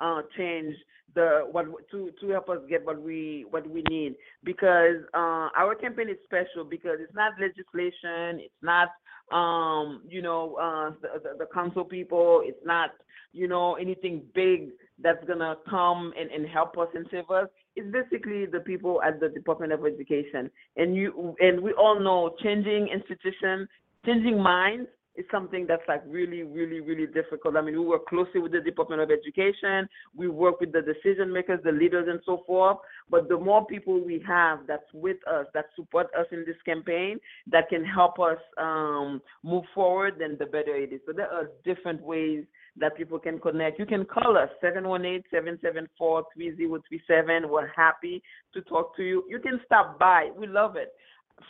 uh 0.00 0.22
change 0.36 0.74
the 1.14 1.46
what 1.50 1.66
to 1.90 2.10
to 2.20 2.28
help 2.30 2.48
us 2.48 2.58
get 2.68 2.84
what 2.84 3.00
we 3.00 3.44
what 3.50 3.68
we 3.68 3.82
need. 3.88 4.14
Because 4.44 4.96
uh 5.14 5.48
our 5.56 5.74
campaign 5.80 6.08
is 6.08 6.16
special 6.24 6.64
because 6.68 6.98
it's 7.00 7.14
not 7.14 7.32
legislation. 7.40 8.40
It's 8.40 8.62
not 8.62 8.88
um 9.32 10.02
you 10.08 10.22
know 10.22 10.56
uh 10.56 10.90
the, 11.02 11.20
the, 11.22 11.38
the 11.38 11.46
council 11.54 11.84
people. 11.84 12.42
It's 12.44 12.64
not 12.64 12.90
you 13.32 13.48
know, 13.48 13.74
anything 13.74 14.22
big 14.34 14.70
that's 15.02 15.24
gonna 15.26 15.56
come 15.68 16.12
and, 16.18 16.30
and 16.30 16.46
help 16.46 16.76
us 16.78 16.88
and 16.94 17.06
save 17.10 17.30
us. 17.30 17.46
It's 17.76 17.90
basically 17.92 18.46
the 18.46 18.60
people 18.60 19.00
at 19.02 19.20
the 19.20 19.28
Department 19.28 19.72
of 19.72 19.86
Education. 19.86 20.50
And 20.76 20.94
you 20.94 21.34
and 21.40 21.60
we 21.60 21.72
all 21.72 21.98
know 21.98 22.34
changing 22.42 22.88
institution, 22.88 23.68
changing 24.04 24.40
minds 24.42 24.88
is 25.16 25.24
something 25.30 25.66
that's 25.66 25.82
like 25.88 26.02
really, 26.06 26.42
really, 26.42 26.80
really 26.80 27.06
difficult. 27.06 27.56
I 27.56 27.60
mean, 27.60 27.78
we 27.78 27.86
work 27.86 28.06
closely 28.06 28.40
with 28.40 28.52
the 28.52 28.60
Department 28.60 29.02
of 29.02 29.10
Education, 29.10 29.88
we 30.14 30.28
work 30.28 30.60
with 30.60 30.72
the 30.72 30.82
decision 30.82 31.32
makers, 31.32 31.60
the 31.64 31.72
leaders, 31.72 32.06
and 32.08 32.20
so 32.24 32.42
forth. 32.46 32.78
But 33.08 33.28
the 33.28 33.38
more 33.38 33.66
people 33.66 34.04
we 34.04 34.22
have 34.26 34.60
that's 34.66 34.82
with 34.94 35.16
us, 35.26 35.46
that 35.54 35.66
support 35.76 36.08
us 36.18 36.26
in 36.32 36.44
this 36.46 36.56
campaign, 36.64 37.18
that 37.50 37.68
can 37.68 37.84
help 37.84 38.18
us 38.20 38.38
um, 38.58 39.20
move 39.42 39.64
forward, 39.74 40.14
then 40.18 40.36
the 40.38 40.46
better 40.46 40.76
it 40.76 40.92
is. 40.92 41.00
So 41.06 41.12
there 41.12 41.32
are 41.32 41.50
different 41.64 42.02
ways 42.02 42.44
that 42.76 42.96
people 42.96 43.18
can 43.18 43.38
connect. 43.38 43.78
You 43.78 43.86
can 43.86 44.04
call 44.04 44.36
us 44.36 44.50
718-774-3037. 44.62 47.48
We're 47.48 47.72
happy 47.74 48.22
to 48.54 48.60
talk 48.62 48.96
to 48.96 49.02
you. 49.02 49.24
You 49.28 49.40
can 49.40 49.60
stop 49.66 49.98
by. 49.98 50.30
We 50.36 50.46
love 50.46 50.76
it. 50.76 50.92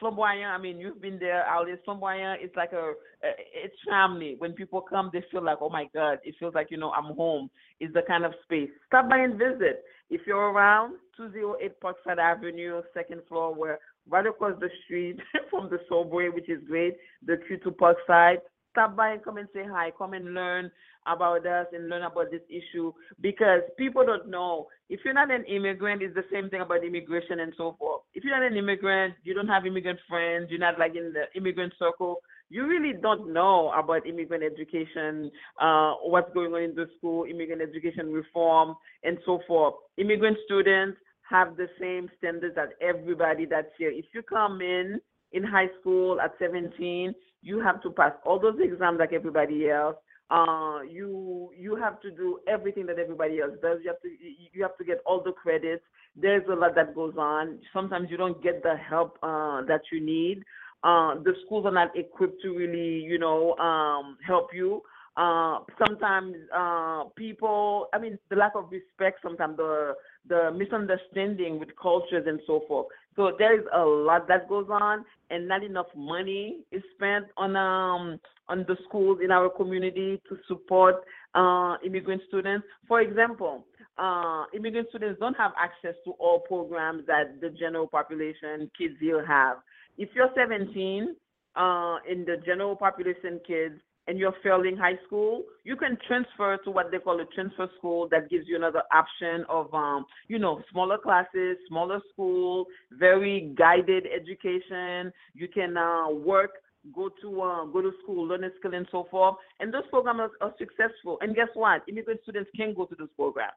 Flanbwayan, 0.00 0.48
I 0.48 0.58
mean, 0.58 0.78
you've 0.78 1.00
been 1.00 1.18
there, 1.18 1.42
Alice. 1.44 1.78
Flanbwayan, 1.86 2.36
it's 2.40 2.54
like 2.56 2.72
a, 2.72 2.92
it's 3.22 3.74
family. 3.88 4.36
When 4.38 4.52
people 4.52 4.80
come, 4.80 5.10
they 5.12 5.24
feel 5.30 5.42
like, 5.42 5.58
oh 5.60 5.70
my 5.70 5.86
God, 5.94 6.18
it 6.24 6.34
feels 6.38 6.54
like, 6.54 6.70
you 6.70 6.76
know, 6.76 6.90
I'm 6.92 7.14
home. 7.16 7.50
It's 7.80 7.92
the 7.94 8.02
kind 8.02 8.24
of 8.24 8.32
space. 8.44 8.70
Stop 8.86 9.08
by 9.08 9.18
and 9.18 9.38
visit. 9.38 9.84
If 10.10 10.22
you're 10.26 10.50
around, 10.50 10.96
208 11.16 11.80
Parkside 11.80 12.18
Avenue, 12.18 12.82
second 12.94 13.22
floor, 13.28 13.54
we're 13.54 13.78
right 14.08 14.26
across 14.26 14.58
the 14.60 14.68
street 14.84 15.18
from 15.50 15.70
the 15.70 15.78
subway, 15.88 16.28
which 16.28 16.48
is 16.48 16.62
great, 16.66 16.96
the 17.24 17.38
Q2 17.48 17.76
Parkside. 17.76 18.38
Stop 18.72 18.96
by 18.96 19.10
and 19.12 19.24
come 19.24 19.36
and 19.36 19.48
say 19.52 19.64
hi. 19.68 19.92
Come 19.96 20.14
and 20.14 20.32
learn 20.34 20.70
about 21.06 21.46
us 21.46 21.66
and 21.72 21.88
learn 21.88 22.02
about 22.02 22.30
this 22.30 22.42
issue 22.48 22.92
because 23.20 23.60
people 23.78 24.04
don't 24.04 24.28
know. 24.28 24.68
If 24.88 25.00
you're 25.04 25.14
not 25.14 25.30
an 25.30 25.44
immigrant, 25.44 26.02
it's 26.02 26.14
the 26.14 26.24
same 26.32 26.50
thing 26.50 26.60
about 26.60 26.84
immigration 26.84 27.40
and 27.40 27.52
so 27.56 27.76
forth. 27.78 28.02
If 28.14 28.24
you're 28.24 28.38
not 28.38 28.50
an 28.50 28.56
immigrant, 28.56 29.14
you 29.22 29.34
don't 29.34 29.48
have 29.48 29.66
immigrant 29.66 29.98
friends, 30.08 30.48
you're 30.50 30.60
not 30.60 30.78
like 30.78 30.96
in 30.96 31.12
the 31.12 31.24
immigrant 31.38 31.72
circle, 31.78 32.20
you 32.50 32.66
really 32.66 32.92
don't 33.00 33.32
know 33.32 33.72
about 33.78 34.06
immigrant 34.06 34.42
education, 34.42 35.30
uh, 35.60 35.94
what's 36.02 36.32
going 36.34 36.52
on 36.52 36.62
in 36.62 36.74
the 36.74 36.86
school, 36.98 37.24
immigrant 37.24 37.62
education 37.62 38.12
reform, 38.12 38.74
and 39.04 39.18
so 39.24 39.40
forth. 39.46 39.74
Immigrant 39.98 40.36
students 40.44 40.98
have 41.30 41.56
the 41.56 41.68
same 41.80 42.10
standards 42.18 42.56
as 42.60 42.70
everybody 42.82 43.46
that's 43.46 43.68
here. 43.78 43.90
If 43.90 44.06
you 44.12 44.22
come 44.22 44.60
in 44.60 45.00
in 45.32 45.44
high 45.44 45.68
school 45.80 46.20
at 46.20 46.32
17, 46.40 47.14
you 47.42 47.60
have 47.60 47.80
to 47.82 47.90
pass 47.90 48.12
all 48.26 48.40
those 48.40 48.58
exams 48.60 48.98
like 48.98 49.12
everybody 49.12 49.70
else 49.70 49.96
uh, 50.30 50.80
you 50.88 51.50
you 51.56 51.74
have 51.76 52.00
to 52.02 52.10
do 52.10 52.38
everything 52.46 52.86
that 52.86 52.98
everybody 52.98 53.40
else 53.40 53.54
does. 53.60 53.78
You 53.82 53.88
have 53.90 54.00
to 54.02 54.08
you 54.52 54.62
have 54.62 54.76
to 54.78 54.84
get 54.84 55.00
all 55.04 55.22
the 55.22 55.32
credits. 55.32 55.82
There's 56.16 56.44
a 56.50 56.54
lot 56.54 56.74
that 56.76 56.94
goes 56.94 57.14
on. 57.18 57.58
Sometimes 57.72 58.08
you 58.10 58.16
don't 58.16 58.42
get 58.42 58.62
the 58.62 58.76
help 58.76 59.18
uh, 59.22 59.62
that 59.62 59.82
you 59.90 60.00
need. 60.00 60.44
Uh, 60.82 61.14
the 61.16 61.34
schools 61.44 61.66
are 61.66 61.72
not 61.72 61.96
equipped 61.96 62.40
to 62.42 62.56
really 62.56 63.00
you 63.02 63.18
know 63.18 63.56
um, 63.56 64.16
help 64.24 64.50
you. 64.54 64.82
Uh, 65.16 65.58
sometimes 65.84 66.34
uh, 66.56 67.04
people, 67.16 67.88
I 67.92 67.98
mean, 67.98 68.16
the 68.30 68.36
lack 68.36 68.52
of 68.54 68.70
respect. 68.70 69.18
Sometimes 69.22 69.56
the 69.56 69.94
the 70.28 70.52
misunderstanding 70.56 71.58
with 71.58 71.70
cultures 71.80 72.24
and 72.26 72.40
so 72.46 72.62
forth. 72.68 72.86
So 73.16 73.32
there 73.38 73.58
is 73.58 73.66
a 73.74 73.82
lot 73.82 74.28
that 74.28 74.48
goes 74.48 74.68
on, 74.70 75.04
and 75.30 75.48
not 75.48 75.64
enough 75.64 75.86
money 75.96 76.60
is 76.70 76.82
spent 76.94 77.26
on 77.36 77.56
um 77.56 78.20
on 78.48 78.64
the 78.66 78.76
schools 78.88 79.18
in 79.22 79.30
our 79.30 79.48
community 79.48 80.20
to 80.28 80.36
support 80.48 80.96
uh, 81.34 81.76
immigrant 81.84 82.22
students. 82.28 82.66
For 82.88 83.00
example, 83.00 83.64
uh, 83.96 84.44
immigrant 84.54 84.88
students 84.88 85.20
don't 85.20 85.36
have 85.36 85.52
access 85.56 85.94
to 86.04 86.12
all 86.18 86.40
programs 86.40 87.06
that 87.06 87.40
the 87.40 87.50
general 87.50 87.86
population 87.86 88.70
kids 88.76 88.94
here 89.00 89.24
have. 89.24 89.58
If 89.98 90.08
you're 90.14 90.30
17, 90.34 91.14
uh, 91.56 91.96
in 92.10 92.24
the 92.24 92.36
general 92.44 92.74
population 92.74 93.40
kids, 93.46 93.80
and 94.10 94.18
you're 94.18 94.34
failing 94.42 94.76
high 94.76 94.98
school, 95.06 95.44
you 95.62 95.76
can 95.76 95.96
transfer 96.08 96.58
to 96.64 96.70
what 96.72 96.90
they 96.90 96.98
call 96.98 97.20
a 97.20 97.24
transfer 97.26 97.70
school 97.78 98.08
that 98.08 98.28
gives 98.28 98.48
you 98.48 98.56
another 98.56 98.82
option 98.92 99.44
of, 99.48 99.72
um, 99.72 100.04
you 100.26 100.36
know, 100.36 100.60
smaller 100.72 100.98
classes, 100.98 101.56
smaller 101.68 102.00
school, 102.12 102.66
very 102.90 103.54
guided 103.56 104.06
education. 104.12 105.12
You 105.32 105.46
can 105.46 105.76
uh, 105.76 106.10
work, 106.10 106.50
go 106.92 107.08
to 107.22 107.40
uh, 107.40 107.64
go 107.66 107.82
to 107.82 107.92
school, 108.02 108.26
learn 108.26 108.42
a 108.42 108.48
skill, 108.58 108.74
and 108.74 108.88
so 108.90 109.06
forth. 109.12 109.36
And 109.60 109.72
those 109.72 109.86
programs 109.90 110.22
are, 110.40 110.48
are 110.48 110.54
successful. 110.58 111.18
And 111.20 111.36
guess 111.36 111.48
what? 111.54 111.82
Immigrant 111.88 112.18
students 112.24 112.50
can 112.56 112.74
go 112.74 112.86
to 112.86 112.96
those 112.96 113.10
programs. 113.14 113.52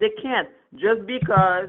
They 0.00 0.10
can't 0.20 0.48
just 0.74 1.06
because 1.06 1.68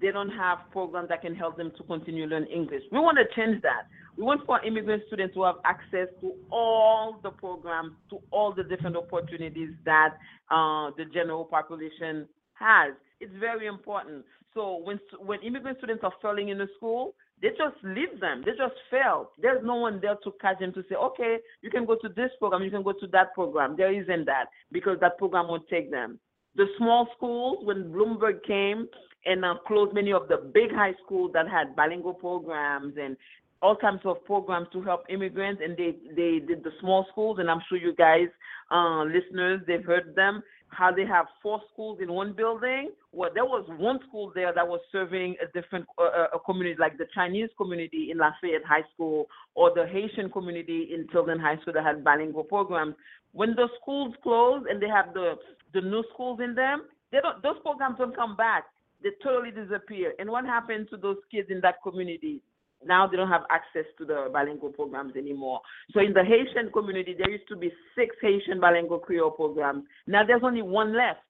they 0.00 0.12
don't 0.12 0.30
have 0.30 0.60
programs 0.72 1.10
that 1.10 1.20
can 1.20 1.34
help 1.34 1.58
them 1.58 1.72
to 1.76 1.82
continue 1.82 2.24
learn 2.24 2.46
English. 2.46 2.84
We 2.90 3.00
want 3.00 3.18
to 3.18 3.24
change 3.36 3.60
that. 3.62 3.82
We 4.18 4.24
want 4.24 4.44
for 4.46 4.60
immigrant 4.64 5.04
students 5.06 5.34
to 5.34 5.44
have 5.44 5.56
access 5.64 6.08
to 6.22 6.32
all 6.50 7.20
the 7.22 7.30
programs, 7.30 7.92
to 8.10 8.18
all 8.32 8.52
the 8.52 8.64
different 8.64 8.96
opportunities 8.96 9.70
that 9.84 10.14
uh, 10.50 10.90
the 10.96 11.04
general 11.14 11.44
population 11.44 12.26
has. 12.54 12.94
It's 13.20 13.32
very 13.38 13.68
important. 13.68 14.24
So 14.54 14.80
when 14.82 14.98
when 15.24 15.40
immigrant 15.42 15.78
students 15.78 16.02
are 16.02 16.12
failing 16.20 16.48
in 16.48 16.58
the 16.58 16.66
school, 16.76 17.14
they 17.40 17.50
just 17.50 17.76
leave 17.84 18.18
them. 18.18 18.42
They 18.44 18.52
just 18.52 18.74
fail. 18.90 19.30
There's 19.40 19.64
no 19.64 19.76
one 19.76 20.00
there 20.00 20.16
to 20.24 20.32
catch 20.40 20.58
them 20.58 20.72
to 20.72 20.82
say, 20.88 20.96
okay, 20.96 21.36
you 21.62 21.70
can 21.70 21.86
go 21.86 21.94
to 22.02 22.08
this 22.08 22.30
program, 22.40 22.64
you 22.64 22.72
can 22.72 22.82
go 22.82 22.92
to 22.92 23.06
that 23.12 23.34
program. 23.34 23.76
There 23.76 23.92
isn't 23.92 24.24
that 24.26 24.46
because 24.72 24.98
that 25.00 25.18
program 25.18 25.46
won't 25.46 25.68
take 25.68 25.92
them. 25.92 26.18
The 26.56 26.66
small 26.76 27.06
schools, 27.16 27.64
when 27.64 27.92
Bloomberg 27.92 28.42
came, 28.44 28.88
and 29.26 29.44
uh, 29.44 29.54
closed 29.66 29.94
many 29.94 30.12
of 30.12 30.26
the 30.28 30.50
big 30.54 30.72
high 30.72 30.94
schools 31.04 31.30
that 31.34 31.48
had 31.48 31.76
bilingual 31.76 32.14
programs 32.14 32.94
and 33.00 33.16
all 33.60 33.76
kinds 33.76 34.00
of 34.04 34.24
programs 34.24 34.68
to 34.72 34.82
help 34.82 35.04
immigrants 35.08 35.60
and 35.64 35.76
they 35.76 35.96
they 36.14 36.38
did 36.44 36.62
the 36.62 36.70
small 36.80 37.06
schools 37.10 37.38
and 37.38 37.50
i'm 37.50 37.60
sure 37.68 37.78
you 37.78 37.94
guys 37.94 38.28
uh, 38.70 39.02
listeners 39.04 39.60
they've 39.66 39.84
heard 39.84 40.14
them 40.14 40.42
how 40.70 40.92
they 40.92 41.04
have 41.06 41.26
four 41.42 41.60
schools 41.72 41.98
in 42.00 42.12
one 42.12 42.32
building 42.32 42.90
well 43.12 43.30
there 43.34 43.44
was 43.44 43.64
one 43.78 43.98
school 44.08 44.30
there 44.34 44.52
that 44.54 44.66
was 44.66 44.80
serving 44.92 45.34
a 45.42 45.46
different 45.58 45.84
uh, 45.98 46.02
uh 46.04 46.26
a 46.34 46.38
community 46.40 46.76
like 46.78 46.96
the 46.98 47.06
chinese 47.14 47.48
community 47.56 48.10
in 48.10 48.18
lafayette 48.18 48.64
high 48.64 48.84
school 48.94 49.26
or 49.54 49.72
the 49.74 49.86
haitian 49.86 50.30
community 50.30 50.90
in 50.94 51.06
tilden 51.08 51.38
high 51.38 51.56
school 51.62 51.72
that 51.72 51.84
had 51.84 52.04
bilingual 52.04 52.44
programs 52.44 52.94
when 53.32 53.54
the 53.56 53.68
schools 53.80 54.14
close 54.22 54.64
and 54.70 54.80
they 54.80 54.88
have 54.88 55.12
the 55.14 55.34
the 55.74 55.80
new 55.80 56.04
schools 56.12 56.38
in 56.42 56.54
them 56.54 56.84
they 57.10 57.18
don't 57.20 57.42
those 57.42 57.58
programs 57.62 57.96
don't 57.98 58.14
come 58.14 58.36
back 58.36 58.64
they 59.02 59.10
totally 59.22 59.50
disappear. 59.50 60.14
And 60.18 60.28
what 60.28 60.44
happened 60.44 60.88
to 60.90 60.96
those 60.96 61.18
kids 61.30 61.48
in 61.50 61.60
that 61.60 61.76
community? 61.82 62.42
Now 62.84 63.06
they 63.06 63.16
don't 63.16 63.28
have 63.28 63.42
access 63.50 63.84
to 63.98 64.04
the 64.04 64.28
bilingual 64.32 64.70
programs 64.70 65.16
anymore. 65.16 65.60
So 65.92 66.00
in 66.00 66.12
the 66.12 66.24
Haitian 66.24 66.70
community, 66.72 67.14
there 67.18 67.30
used 67.30 67.48
to 67.48 67.56
be 67.56 67.72
six 67.96 68.14
Haitian 68.22 68.60
bilingual 68.60 68.98
Creole 68.98 69.30
programs. 69.30 69.84
Now 70.06 70.24
there's 70.24 70.42
only 70.44 70.62
one 70.62 70.96
left. 70.96 71.20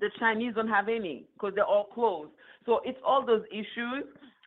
The 0.00 0.10
Chinese 0.18 0.54
don't 0.54 0.68
have 0.68 0.88
any 0.88 1.26
because 1.34 1.52
they're 1.54 1.64
all 1.64 1.84
closed. 1.92 2.30
So 2.64 2.80
it's 2.84 2.98
all 3.04 3.24
those 3.24 3.42
issues 3.52 4.04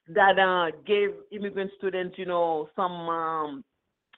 that 0.10 0.40
uh, 0.40 0.76
gave 0.86 1.10
immigrant 1.32 1.72
students, 1.78 2.18
you 2.18 2.26
know, 2.26 2.70
some 2.76 2.92
um, 2.92 3.64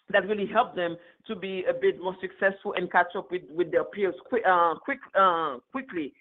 that 0.10 0.26
really 0.28 0.46
helped 0.46 0.76
them 0.76 0.96
to 1.28 1.36
be 1.36 1.66
a 1.70 1.74
bit 1.74 2.02
more 2.02 2.16
successful 2.22 2.74
and 2.78 2.90
catch 2.92 3.08
up 3.18 3.30
with, 3.32 3.42
with 3.50 3.72
their 3.72 3.84
peers 3.84 4.16
quick, 4.30 4.44
uh, 4.50 4.76
quick, 4.84 5.00
uh, 5.20 5.58
quickly 5.72 6.14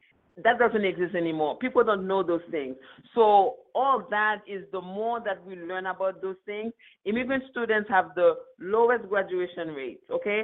that 0.44 0.58
doesn't 0.58 0.84
exist 0.84 1.14
anymore. 1.14 1.56
People 1.58 1.82
don't 1.82 2.06
know 2.06 2.22
those 2.22 2.42
things. 2.50 2.76
So 3.14 3.56
all 3.74 4.06
that 4.10 4.42
is 4.46 4.64
the 4.70 4.80
more 4.80 5.20
that 5.24 5.44
we 5.46 5.56
learn 5.56 5.86
about 5.86 6.20
those 6.20 6.36
things. 6.44 6.72
Immigrant 7.04 7.44
students 7.50 7.88
have 7.88 8.10
the 8.14 8.34
lowest 8.60 9.08
graduation 9.08 9.68
rate. 9.68 10.00
Okay, 10.10 10.42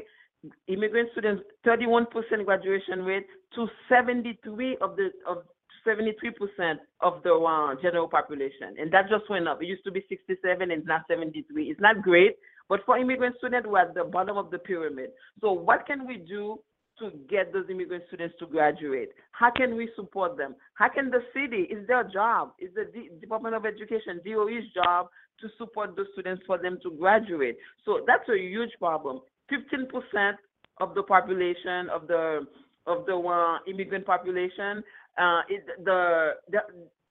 immigrant 0.69 1.11
students 1.13 1.43
31% 1.67 2.07
graduation 2.45 3.03
rate 3.05 3.27
to 3.55 3.69
73 3.89 4.79
of 4.81 4.97
the 4.97 5.11
of 5.27 5.45
73% 5.87 6.77
of 7.01 7.23
the 7.25 7.33
uh, 7.33 7.75
general 7.83 8.07
population, 8.09 8.77
and 8.79 8.93
that 8.93 9.09
just 9.09 9.29
went 9.29 9.49
up. 9.49 9.61
It 9.61 9.67
used 9.67 9.85
to 9.85 9.91
be 9.91 10.05
67, 10.09 10.71
and 10.71 10.85
now 10.87 11.01
73. 11.09 11.71
It's 11.71 11.81
not 11.81 12.03
great, 12.03 12.37
but 12.69 12.81
for 12.87 12.97
immigrant 12.97 13.35
students, 13.39 13.69
we're 13.69 13.81
at 13.81 13.95
the 13.95 14.05
bottom 14.05 14.37
of 14.37 14.51
the 14.51 14.59
pyramid. 14.59 15.11
So 15.41 15.53
what 15.53 15.85
can 15.87 16.07
we 16.07 16.19
do 16.19 16.61
to 16.99 17.11
get 17.29 17.53
those 17.53 17.67
immigrant 17.71 18.05
students 18.09 18.35
to 18.39 18.47
graduate? 18.47 19.11
How 19.33 19.51
can 19.51 19.77
we 19.77 19.89
support 19.97 20.37
them? 20.37 20.55
How 20.75 20.89
can 20.89 21.11
the 21.11 21.21
city, 21.33 21.67
it's 21.71 21.87
their 21.87 22.05
job, 22.05 22.53
it's 22.59 22.75
the 22.75 22.85
D- 22.93 23.11
Department 23.21 23.55
of 23.55 23.67
Education, 23.67 24.21
DOE's 24.25 24.65
job 24.75 25.09
to 25.41 25.49
support 25.59 25.97
those 25.97 26.07
students 26.13 26.43
for 26.47 26.59
them 26.59 26.79
to 26.83 26.91
graduate. 26.91 27.57
So 27.85 28.01
that's 28.07 28.29
a 28.29 28.39
huge 28.39 28.71
problem. 28.79 29.21
15% 29.51 30.35
of 30.81 30.95
the 30.95 31.03
population 31.03 31.89
of 31.91 32.07
the 32.07 32.47
of 32.87 33.07
the 33.07 33.15
uh, 33.15 33.59
immigrant 33.71 34.05
population, 34.05 34.83
uh, 35.17 35.43
it, 35.49 35.65
the, 35.85 36.31
the 36.51 36.59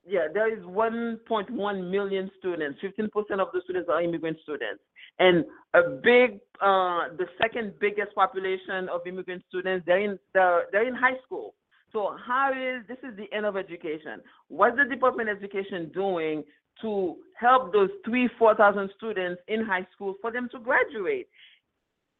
yeah, 0.06 0.26
there 0.32 0.52
is 0.52 0.62
1.1 0.64 1.90
million 1.90 2.30
students. 2.38 2.78
15% 2.82 3.06
of 3.40 3.48
the 3.54 3.60
students 3.64 3.88
are 3.90 4.02
immigrant 4.02 4.36
students 4.42 4.82
and 5.18 5.44
a 5.74 5.82
big, 6.02 6.40
uh, 6.60 7.08
the 7.16 7.26
second 7.40 7.74
biggest 7.80 8.14
population 8.14 8.88
of 8.92 9.06
immigrant 9.06 9.42
students, 9.48 9.84
they're 9.86 10.00
in, 10.00 10.18
the, 10.34 10.60
they're 10.70 10.86
in 10.86 10.94
high 10.94 11.16
school. 11.24 11.54
So 11.92 12.16
how 12.26 12.52
is, 12.52 12.86
this 12.88 12.98
is 13.02 13.16
the 13.16 13.34
end 13.36 13.46
of 13.46 13.56
education. 13.56 14.20
What's 14.48 14.76
the 14.76 14.84
Department 14.84 15.28
of 15.28 15.38
Education 15.38 15.90
doing 15.92 16.42
to 16.80 17.16
help 17.38 17.72
those 17.72 17.90
three, 18.04 18.28
4,000 18.38 18.90
students 18.96 19.42
in 19.48 19.64
high 19.64 19.86
school 19.94 20.14
for 20.20 20.32
them 20.32 20.48
to 20.52 20.58
graduate? 20.58 21.28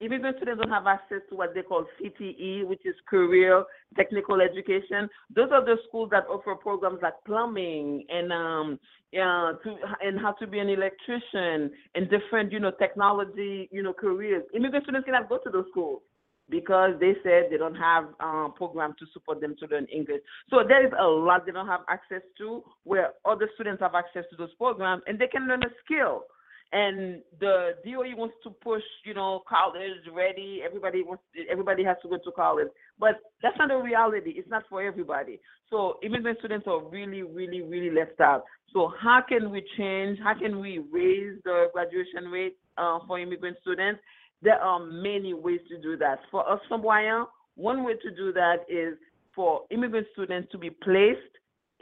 Immigrant 0.02 0.36
students 0.36 0.60
don't 0.62 0.72
have 0.72 0.86
access 0.86 1.20
to 1.30 1.36
what 1.36 1.54
they 1.54 1.62
call 1.62 1.86
CTE, 2.00 2.66
which 2.66 2.84
is 2.84 2.94
career 3.08 3.64
technical 3.96 4.40
education. 4.40 5.08
Those 5.34 5.50
are 5.52 5.64
the 5.64 5.76
schools 5.88 6.10
that 6.10 6.24
offer 6.28 6.54
programs 6.54 6.98
like 7.02 7.14
plumbing 7.24 8.04
and 8.08 8.32
um, 8.32 8.80
uh, 9.14 9.52
to, 9.62 9.76
and 10.02 10.18
how 10.18 10.32
to 10.32 10.46
be 10.46 10.58
an 10.58 10.68
electrician 10.68 11.70
and 11.94 12.10
different, 12.10 12.52
you 12.52 12.60
know, 12.60 12.72
technology, 12.72 13.68
you 13.70 13.82
know, 13.82 13.92
careers. 13.92 14.42
Immigrant 14.54 14.84
students 14.84 15.04
cannot 15.04 15.28
go 15.28 15.38
to 15.38 15.50
those 15.50 15.66
schools 15.70 16.02
because 16.48 16.92
they 17.00 17.14
said 17.22 17.44
they 17.50 17.56
don't 17.56 17.74
have 17.74 18.04
um, 18.20 18.52
program 18.56 18.94
to 18.98 19.06
support 19.12 19.40
them 19.40 19.54
to 19.58 19.66
learn 19.66 19.86
English. 19.86 20.20
So 20.50 20.62
there 20.66 20.84
is 20.84 20.92
a 20.98 21.04
lot 21.04 21.46
they 21.46 21.52
don't 21.52 21.66
have 21.68 21.80
access 21.88 22.22
to 22.38 22.62
where 22.84 23.10
other 23.24 23.48
students 23.54 23.80
have 23.80 23.94
access 23.94 24.24
to 24.30 24.36
those 24.36 24.54
programs 24.54 25.02
and 25.06 25.18
they 25.18 25.28
can 25.28 25.48
learn 25.48 25.62
a 25.62 25.70
skill 25.84 26.24
and 26.72 27.20
the 27.38 27.72
DOE 27.84 28.16
wants 28.16 28.34
to 28.44 28.50
push, 28.50 28.82
you 29.04 29.12
know, 29.12 29.42
college 29.46 30.08
ready. 30.12 30.62
Everybody 30.64 31.02
wants, 31.02 31.22
everybody 31.50 31.84
has 31.84 31.96
to 32.02 32.08
go 32.08 32.16
to 32.16 32.32
college, 32.32 32.68
but 32.98 33.16
that's 33.42 33.56
not 33.58 33.70
a 33.70 33.76
reality. 33.76 34.32
It's 34.36 34.48
not 34.48 34.64
for 34.70 34.82
everybody. 34.82 35.38
So 35.68 35.98
even 36.02 36.16
immigrant 36.16 36.38
students 36.38 36.66
are 36.66 36.82
really, 36.88 37.22
really, 37.22 37.62
really 37.62 37.90
left 37.90 38.20
out. 38.20 38.44
So 38.72 38.90
how 39.00 39.20
can 39.26 39.50
we 39.50 39.62
change? 39.76 40.18
How 40.22 40.38
can 40.38 40.60
we 40.60 40.78
raise 40.90 41.38
the 41.44 41.66
graduation 41.74 42.30
rate 42.30 42.56
uh, 42.78 43.00
for 43.06 43.18
immigrant 43.18 43.58
students? 43.60 44.00
There 44.40 44.58
are 44.58 44.80
many 44.80 45.34
ways 45.34 45.60
to 45.68 45.80
do 45.80 45.96
that. 45.98 46.20
For 46.30 46.50
us 46.50 46.60
Flanbwayan, 46.70 47.26
one 47.54 47.84
way 47.84 47.94
to 48.02 48.10
do 48.10 48.32
that 48.32 48.64
is 48.68 48.96
for 49.34 49.62
immigrant 49.70 50.06
students 50.12 50.50
to 50.52 50.58
be 50.58 50.70
placed 50.70 51.20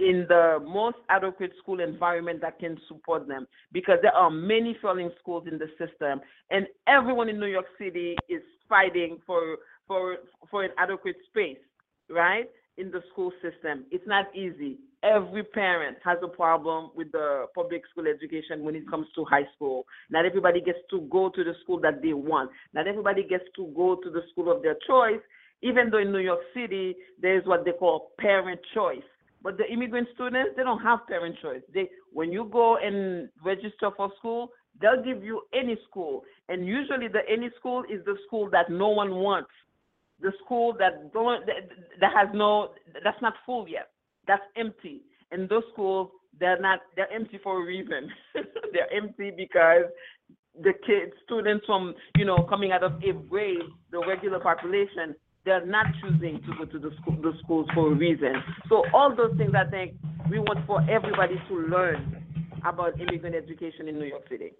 in 0.01 0.24
the 0.28 0.59
most 0.66 0.97
adequate 1.10 1.52
school 1.62 1.78
environment 1.81 2.40
that 2.40 2.59
can 2.59 2.78
support 2.89 3.28
them 3.28 3.47
because 3.70 3.98
there 4.01 4.14
are 4.14 4.31
many 4.31 4.77
failing 4.81 5.10
schools 5.20 5.47
in 5.51 5.59
the 5.59 5.68
system 5.78 6.20
and 6.51 6.66
everyone 6.89 7.28
in 7.28 7.39
New 7.39 7.47
York 7.47 7.66
City 7.78 8.16
is 8.28 8.40
fighting 8.68 9.18
for 9.27 9.59
for 9.86 10.16
for 10.51 10.64
an 10.64 10.70
adequate 10.78 11.16
space 11.28 11.59
right 12.09 12.48
in 12.78 12.90
the 12.90 13.02
school 13.12 13.31
system. 13.43 13.85
It's 13.90 14.06
not 14.06 14.35
easy. 14.35 14.78
Every 15.02 15.43
parent 15.43 15.98
has 16.02 16.16
a 16.22 16.28
problem 16.28 16.90
with 16.94 17.12
the 17.12 17.47
public 17.55 17.82
school 17.90 18.06
education 18.06 18.64
when 18.64 18.74
it 18.74 18.89
comes 18.89 19.06
to 19.16 19.24
high 19.24 19.47
school. 19.55 19.85
Not 20.09 20.24
everybody 20.24 20.62
gets 20.62 20.78
to 20.90 21.02
go 21.10 21.28
to 21.28 21.44
the 21.44 21.52
school 21.62 21.78
that 21.81 22.01
they 22.01 22.14
want. 22.14 22.51
Not 22.72 22.86
everybody 22.86 23.22
gets 23.22 23.44
to 23.56 23.66
go 23.77 23.97
to 23.97 24.10
the 24.10 24.22
school 24.32 24.51
of 24.51 24.62
their 24.62 24.77
choice 24.86 25.20
even 25.62 25.90
though 25.90 25.98
in 25.98 26.10
New 26.10 26.20
York 26.20 26.40
City 26.55 26.97
there's 27.20 27.44
what 27.44 27.66
they 27.66 27.72
call 27.72 28.12
parent 28.18 28.60
choice 28.74 29.10
but 29.43 29.57
the 29.57 29.71
immigrant 29.71 30.09
students, 30.15 30.51
they 30.57 30.62
don't 30.62 30.83
have 30.83 31.07
parent 31.07 31.37
choice. 31.41 31.62
They 31.73 31.89
when 32.12 32.33
you 32.33 32.49
go 32.53 32.77
and 32.77 33.29
register 33.45 33.91
for 33.97 34.11
school, 34.19 34.51
they'll 34.81 35.03
give 35.03 35.25
you 35.25 35.43
any 35.55 35.79
school. 35.89 36.23
And 36.49 36.67
usually 36.67 37.09
the 37.09 37.21
any 37.31 37.51
school 37.59 37.85
is 37.85 38.05
the 38.05 38.17
school 38.27 38.51
that 38.51 38.71
no 38.71 38.89
one 38.89 39.17
wants. 39.17 39.51
The 40.21 40.33
school 40.45 40.75
that 40.79 41.12
don't 41.12 41.47
that, 41.47 41.69
that 42.01 42.12
has 42.15 42.29
no 42.35 42.73
that's 43.05 43.21
not 43.23 43.35
full 43.47 43.67
yet. 43.69 43.91
That's 44.27 44.43
empty. 44.57 45.03
And 45.31 45.49
those 45.49 45.62
schools 45.73 46.11
they're 46.39 46.61
not 46.61 46.81
they're 46.97 47.12
empty 47.12 47.39
for 47.43 47.62
a 47.62 47.65
reason. 47.65 48.11
they're 48.73 48.93
empty 48.93 49.31
because 49.37 49.85
the 50.62 50.73
kids 50.87 51.12
students 51.25 51.65
from 51.65 51.95
you 52.19 52.25
know 52.25 52.45
coming 52.49 52.73
out 52.73 52.83
of 52.83 53.03
eighth 53.03 53.29
grade, 53.29 53.59
the 53.91 53.99
regular 54.07 54.41
population, 54.41 55.15
they're 55.51 55.66
not 55.66 55.86
choosing 56.01 56.40
to 56.43 56.52
go 56.59 56.64
to 56.64 56.78
the, 56.78 56.90
the 57.22 57.32
schools 57.43 57.66
for 57.74 57.90
a 57.90 57.94
reason. 57.94 58.35
So 58.68 58.85
all 58.94 59.14
those 59.14 59.36
things, 59.36 59.52
I 59.59 59.68
think, 59.68 59.94
we 60.31 60.39
want 60.39 60.64
for 60.64 60.81
everybody 60.89 61.35
to 61.48 61.55
learn 61.66 62.22
about 62.64 63.01
immigrant 63.01 63.35
education 63.35 63.89
in 63.89 63.98
New 63.98 64.05
York 64.05 64.22
City. 64.31 64.52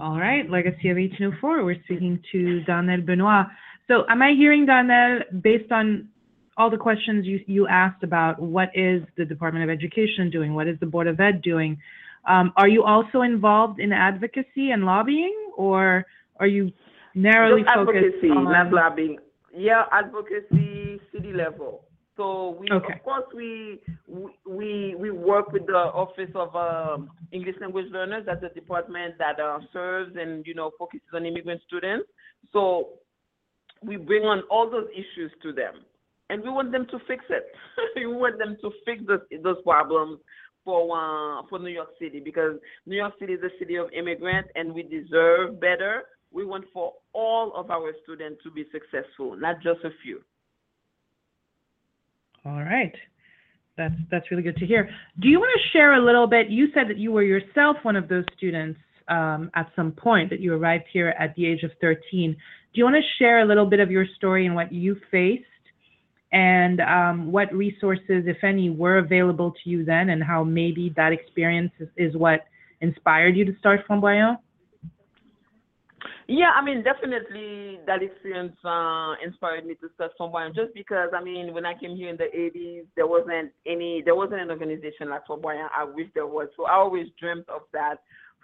All 0.00 0.18
right, 0.18 0.50
Legacy 0.50 0.88
of 0.90 0.96
1804. 0.96 1.64
We're 1.64 1.76
speaking 1.84 2.20
to 2.32 2.64
Darnell 2.64 3.02
Benoit. 3.02 3.46
So, 3.86 4.04
am 4.08 4.22
I 4.22 4.32
hearing, 4.36 4.66
Darnell, 4.66 5.20
based 5.40 5.70
on 5.70 6.08
all 6.56 6.68
the 6.68 6.76
questions 6.76 7.26
you, 7.26 7.38
you 7.46 7.68
asked 7.68 8.02
about 8.02 8.42
what 8.42 8.70
is 8.74 9.02
the 9.16 9.24
Department 9.24 9.62
of 9.62 9.70
Education 9.70 10.30
doing, 10.30 10.52
what 10.52 10.66
is 10.66 10.76
the 10.80 10.86
Board 10.86 11.06
of 11.06 11.20
Ed 11.20 11.42
doing, 11.42 11.78
um, 12.28 12.52
are 12.56 12.68
you 12.68 12.82
also 12.82 13.22
involved 13.22 13.78
in 13.78 13.92
advocacy 13.92 14.72
and 14.72 14.84
lobbying, 14.84 15.52
or 15.56 16.04
are 16.40 16.48
you 16.48 16.72
narrowly 17.14 17.62
Just 17.62 17.74
focused 17.74 17.96
advocacy, 17.96 18.30
on 18.30 18.44
not 18.44 18.72
lobbying. 18.72 19.18
Yeah, 19.52 19.84
advocacy, 19.92 21.00
city 21.12 21.32
level. 21.32 21.84
So 22.16 22.50
we, 22.60 22.68
Okay. 22.70 22.94
of 22.94 23.02
course, 23.02 23.24
we 23.34 23.80
we 24.44 24.94
we 24.98 25.10
work 25.10 25.52
with 25.52 25.66
the 25.66 25.76
Office 25.76 26.30
of 26.34 26.54
um, 26.54 27.10
English 27.32 27.56
Language 27.60 27.86
Learners. 27.90 28.24
That's 28.26 28.42
the 28.42 28.50
department 28.50 29.16
that 29.18 29.40
uh, 29.40 29.60
serves 29.72 30.14
and 30.16 30.46
you 30.46 30.54
know 30.54 30.70
focuses 30.78 31.08
on 31.14 31.24
immigrant 31.24 31.62
students. 31.66 32.06
So 32.52 32.90
we 33.82 33.96
bring 33.96 34.24
on 34.24 34.42
all 34.50 34.68
those 34.70 34.88
issues 34.92 35.32
to 35.42 35.52
them, 35.52 35.80
and 36.28 36.42
we 36.42 36.50
want 36.50 36.72
them 36.72 36.86
to 36.90 36.98
fix 37.08 37.24
it. 37.30 37.46
we 37.96 38.06
want 38.06 38.38
them 38.38 38.56
to 38.60 38.70
fix 38.84 39.02
those 39.06 39.24
those 39.42 39.62
problems 39.62 40.20
for 40.64 40.80
uh, 40.96 41.42
for 41.48 41.58
New 41.58 41.70
York 41.70 41.90
City 41.98 42.20
because 42.20 42.58
New 42.86 42.96
York 42.96 43.14
City 43.18 43.32
is 43.32 43.42
a 43.42 43.58
city 43.58 43.76
of 43.76 43.90
immigrants, 43.92 44.50
and 44.54 44.74
we 44.74 44.82
deserve 44.82 45.58
better. 45.60 46.02
We 46.32 46.44
want 46.44 46.64
for 46.72 46.94
all 47.12 47.52
of 47.54 47.70
our 47.70 47.92
students 48.04 48.42
to 48.44 48.50
be 48.50 48.64
successful, 48.72 49.36
not 49.36 49.56
just 49.62 49.80
a 49.84 49.90
few. 50.02 50.20
All 52.44 52.62
right. 52.62 52.94
That's 53.76 53.94
that's 54.10 54.30
really 54.30 54.42
good 54.42 54.56
to 54.56 54.66
hear. 54.66 54.90
Do 55.20 55.28
you 55.28 55.38
want 55.38 55.50
to 55.54 55.78
share 55.78 55.94
a 55.94 56.04
little 56.04 56.26
bit? 56.26 56.50
You 56.50 56.68
said 56.74 56.88
that 56.88 56.98
you 56.98 57.12
were 57.12 57.22
yourself 57.22 57.76
one 57.82 57.96
of 57.96 58.08
those 58.08 58.24
students 58.36 58.78
um, 59.08 59.50
at 59.54 59.70
some 59.74 59.92
point 59.92 60.30
that 60.30 60.40
you 60.40 60.54
arrived 60.54 60.84
here 60.92 61.14
at 61.18 61.34
the 61.34 61.46
age 61.46 61.62
of 61.62 61.70
13. 61.80 62.32
Do 62.32 62.78
you 62.78 62.84
want 62.84 62.96
to 62.96 63.02
share 63.18 63.40
a 63.40 63.44
little 63.44 63.66
bit 63.66 63.80
of 63.80 63.90
your 63.90 64.06
story 64.16 64.46
and 64.46 64.54
what 64.54 64.72
you 64.72 64.96
faced, 65.10 65.44
and 66.32 66.80
um, 66.80 67.32
what 67.32 67.52
resources, 67.52 68.24
if 68.26 68.44
any, 68.44 68.70
were 68.70 68.98
available 68.98 69.52
to 69.64 69.70
you 69.70 69.84
then, 69.84 70.10
and 70.10 70.22
how 70.22 70.44
maybe 70.44 70.92
that 70.96 71.12
experience 71.12 71.72
is, 71.80 71.88
is 71.96 72.16
what 72.16 72.44
inspired 72.80 73.36
you 73.36 73.44
to 73.44 73.56
start 73.58 73.80
Flanbwayan? 73.88 74.38
Yeah, 76.30 76.52
I 76.54 76.64
mean, 76.64 76.84
definitely 76.84 77.80
that 77.88 78.04
experience 78.04 78.54
uh, 78.64 79.14
inspired 79.26 79.66
me 79.66 79.74
to 79.74 79.88
start 79.96 80.12
Flanbwayan 80.16 80.54
just 80.54 80.72
because, 80.74 81.08
I 81.12 81.20
mean, 81.24 81.52
when 81.52 81.66
I 81.66 81.74
came 81.74 81.96
here 81.96 82.08
in 82.08 82.16
the 82.16 82.30
80s, 82.32 82.86
there 82.94 83.08
wasn't 83.08 83.50
any, 83.66 84.00
there 84.04 84.14
wasn't 84.14 84.42
an 84.42 84.50
organization 84.50 85.10
like 85.10 85.26
Flanbwayan. 85.26 85.66
I 85.76 85.82
wish 85.82 86.06
there 86.14 86.28
was. 86.28 86.46
So 86.56 86.66
I 86.66 86.74
always 86.74 87.08
dreamt 87.18 87.48
of 87.48 87.62
that 87.72 87.96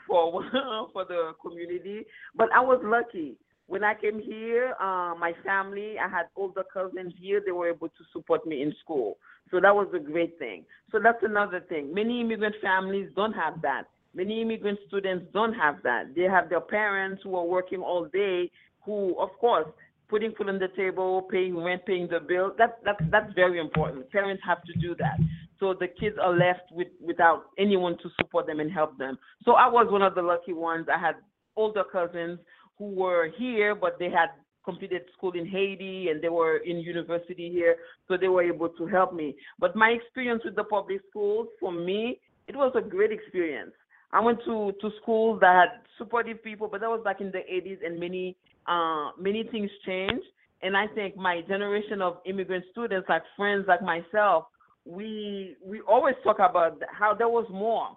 for 0.05 0.43
for 0.93 1.05
the 1.05 1.35
community. 1.41 2.05
But 2.35 2.49
I 2.53 2.59
was 2.59 2.81
lucky. 2.83 3.37
When 3.69 3.85
I 3.85 3.95
came 3.95 4.19
here, 4.21 4.75
uh, 4.81 5.15
my 5.17 5.33
family, 5.45 5.95
I 5.97 6.09
had 6.09 6.27
older 6.35 6.65
cousins 6.65 7.13
here. 7.21 7.41
They 7.45 7.53
were 7.53 7.69
able 7.69 7.89
to 7.89 8.05
support 8.13 8.49
me 8.49 8.63
in 8.63 8.75
school. 8.83 9.17
So 9.53 9.61
that 9.61 9.73
was 9.73 9.87
a 9.95 10.01
great 10.01 10.41
thing. 10.41 10.65
So 10.91 10.99
that's 11.01 11.23
another 11.23 11.61
thing. 11.61 11.95
Many 11.95 12.21
immigrant 12.21 12.57
families 12.61 13.11
don't 13.15 13.35
have 13.35 13.63
that. 13.63 13.85
Many 14.17 14.41
immigrant 14.41 14.79
students 14.89 15.27
don't 15.35 15.53
have 15.53 15.83
that. 15.83 16.15
They 16.17 16.23
have 16.23 16.49
their 16.49 16.63
parents 16.63 17.21
who 17.23 17.37
are 17.37 17.45
working 17.45 17.81
all 17.81 18.07
day, 18.07 18.51
who, 18.83 19.15
of 19.19 19.29
course, 19.39 19.67
putting 20.09 20.33
food 20.33 20.49
on 20.49 20.59
the 20.59 20.69
table, 20.75 21.29
paying 21.31 21.55
rent, 21.63 21.85
paying 21.85 22.09
the 22.09 22.21
bill. 22.21 22.53
That, 22.57 22.79
that, 22.85 22.97
that's 23.11 23.31
very 23.35 23.61
important. 23.61 24.11
Parents 24.11 24.43
have 24.47 24.63
to 24.65 24.73
do 24.81 24.95
that. 24.99 25.19
So 25.61 25.75
the 25.79 25.89
kids 25.89 26.17
are 26.19 26.35
left 26.35 26.73
with, 26.73 26.89
without 26.99 27.51
anyone 27.59 27.99
to 27.99 28.09
support 28.19 28.47
them 28.47 28.59
and 28.59 28.73
help 28.73 28.97
them. 28.97 29.19
So 29.45 29.53
I 29.53 29.69
was 29.69 29.87
one 29.91 30.01
of 30.01 30.15
the 30.15 30.23
lucky 30.23 30.55
ones. 30.55 30.87
I 30.91 30.99
had 30.99 31.17
older 31.55 31.85
cousins 31.85 32.39
who 32.79 32.95
were 32.95 33.29
here, 33.37 33.75
but 33.75 33.99
they 33.99 34.11
had 34.11 34.29
completed 34.65 35.03
school 35.15 35.33
in 35.33 35.47
Haiti 35.47 36.09
and 36.09 36.23
they 36.23 36.31
were 36.31 36.57
in 36.59 36.79
university 36.79 37.51
here, 37.51 37.77
so 38.09 38.17
they 38.17 38.29
were 38.29 38.43
able 38.43 38.71
to 38.71 38.87
help 38.87 39.13
me. 39.13 39.37
But 39.59 39.77
my 39.77 39.91
experience 39.91 40.43
with 40.43 40.57
the 40.57 40.65
public 40.65 41.03
schools, 41.11 41.49
for 41.61 41.71
me, 41.71 42.19
it 42.49 42.57
was 42.57 42.73
a 42.75 42.81
great 42.81 43.13
experience. 43.13 43.73
I 44.17 44.21
went 44.21 44.39
to 44.47 44.73
to 44.81 44.91
schools 45.03 45.41
that 45.41 45.55
had 45.55 45.81
supportive 45.99 46.43
people, 46.43 46.69
but 46.73 46.81
that 46.81 46.89
was 46.89 47.03
back 47.05 47.21
in 47.21 47.31
the 47.31 47.43
80s, 47.53 47.85
and 47.85 48.01
many 48.01 48.35
uh, 48.67 49.11
many 49.21 49.45
things 49.45 49.71
changed. 49.85 50.25
And 50.63 50.75
I 50.75 50.87
think 50.95 51.19
my 51.19 51.43
generation 51.47 52.01
of 52.01 52.19
immigrant 52.25 52.65
students, 52.73 53.07
like 53.11 53.23
friends 53.37 53.67
like 53.69 53.83
myself, 53.83 54.47
we 54.87 55.57
we 55.63 55.83
always 55.83 56.15
talk 56.25 56.37
about 56.37 56.81
how 56.91 57.13
there 57.13 57.29
was 57.29 57.47
more 57.51 57.89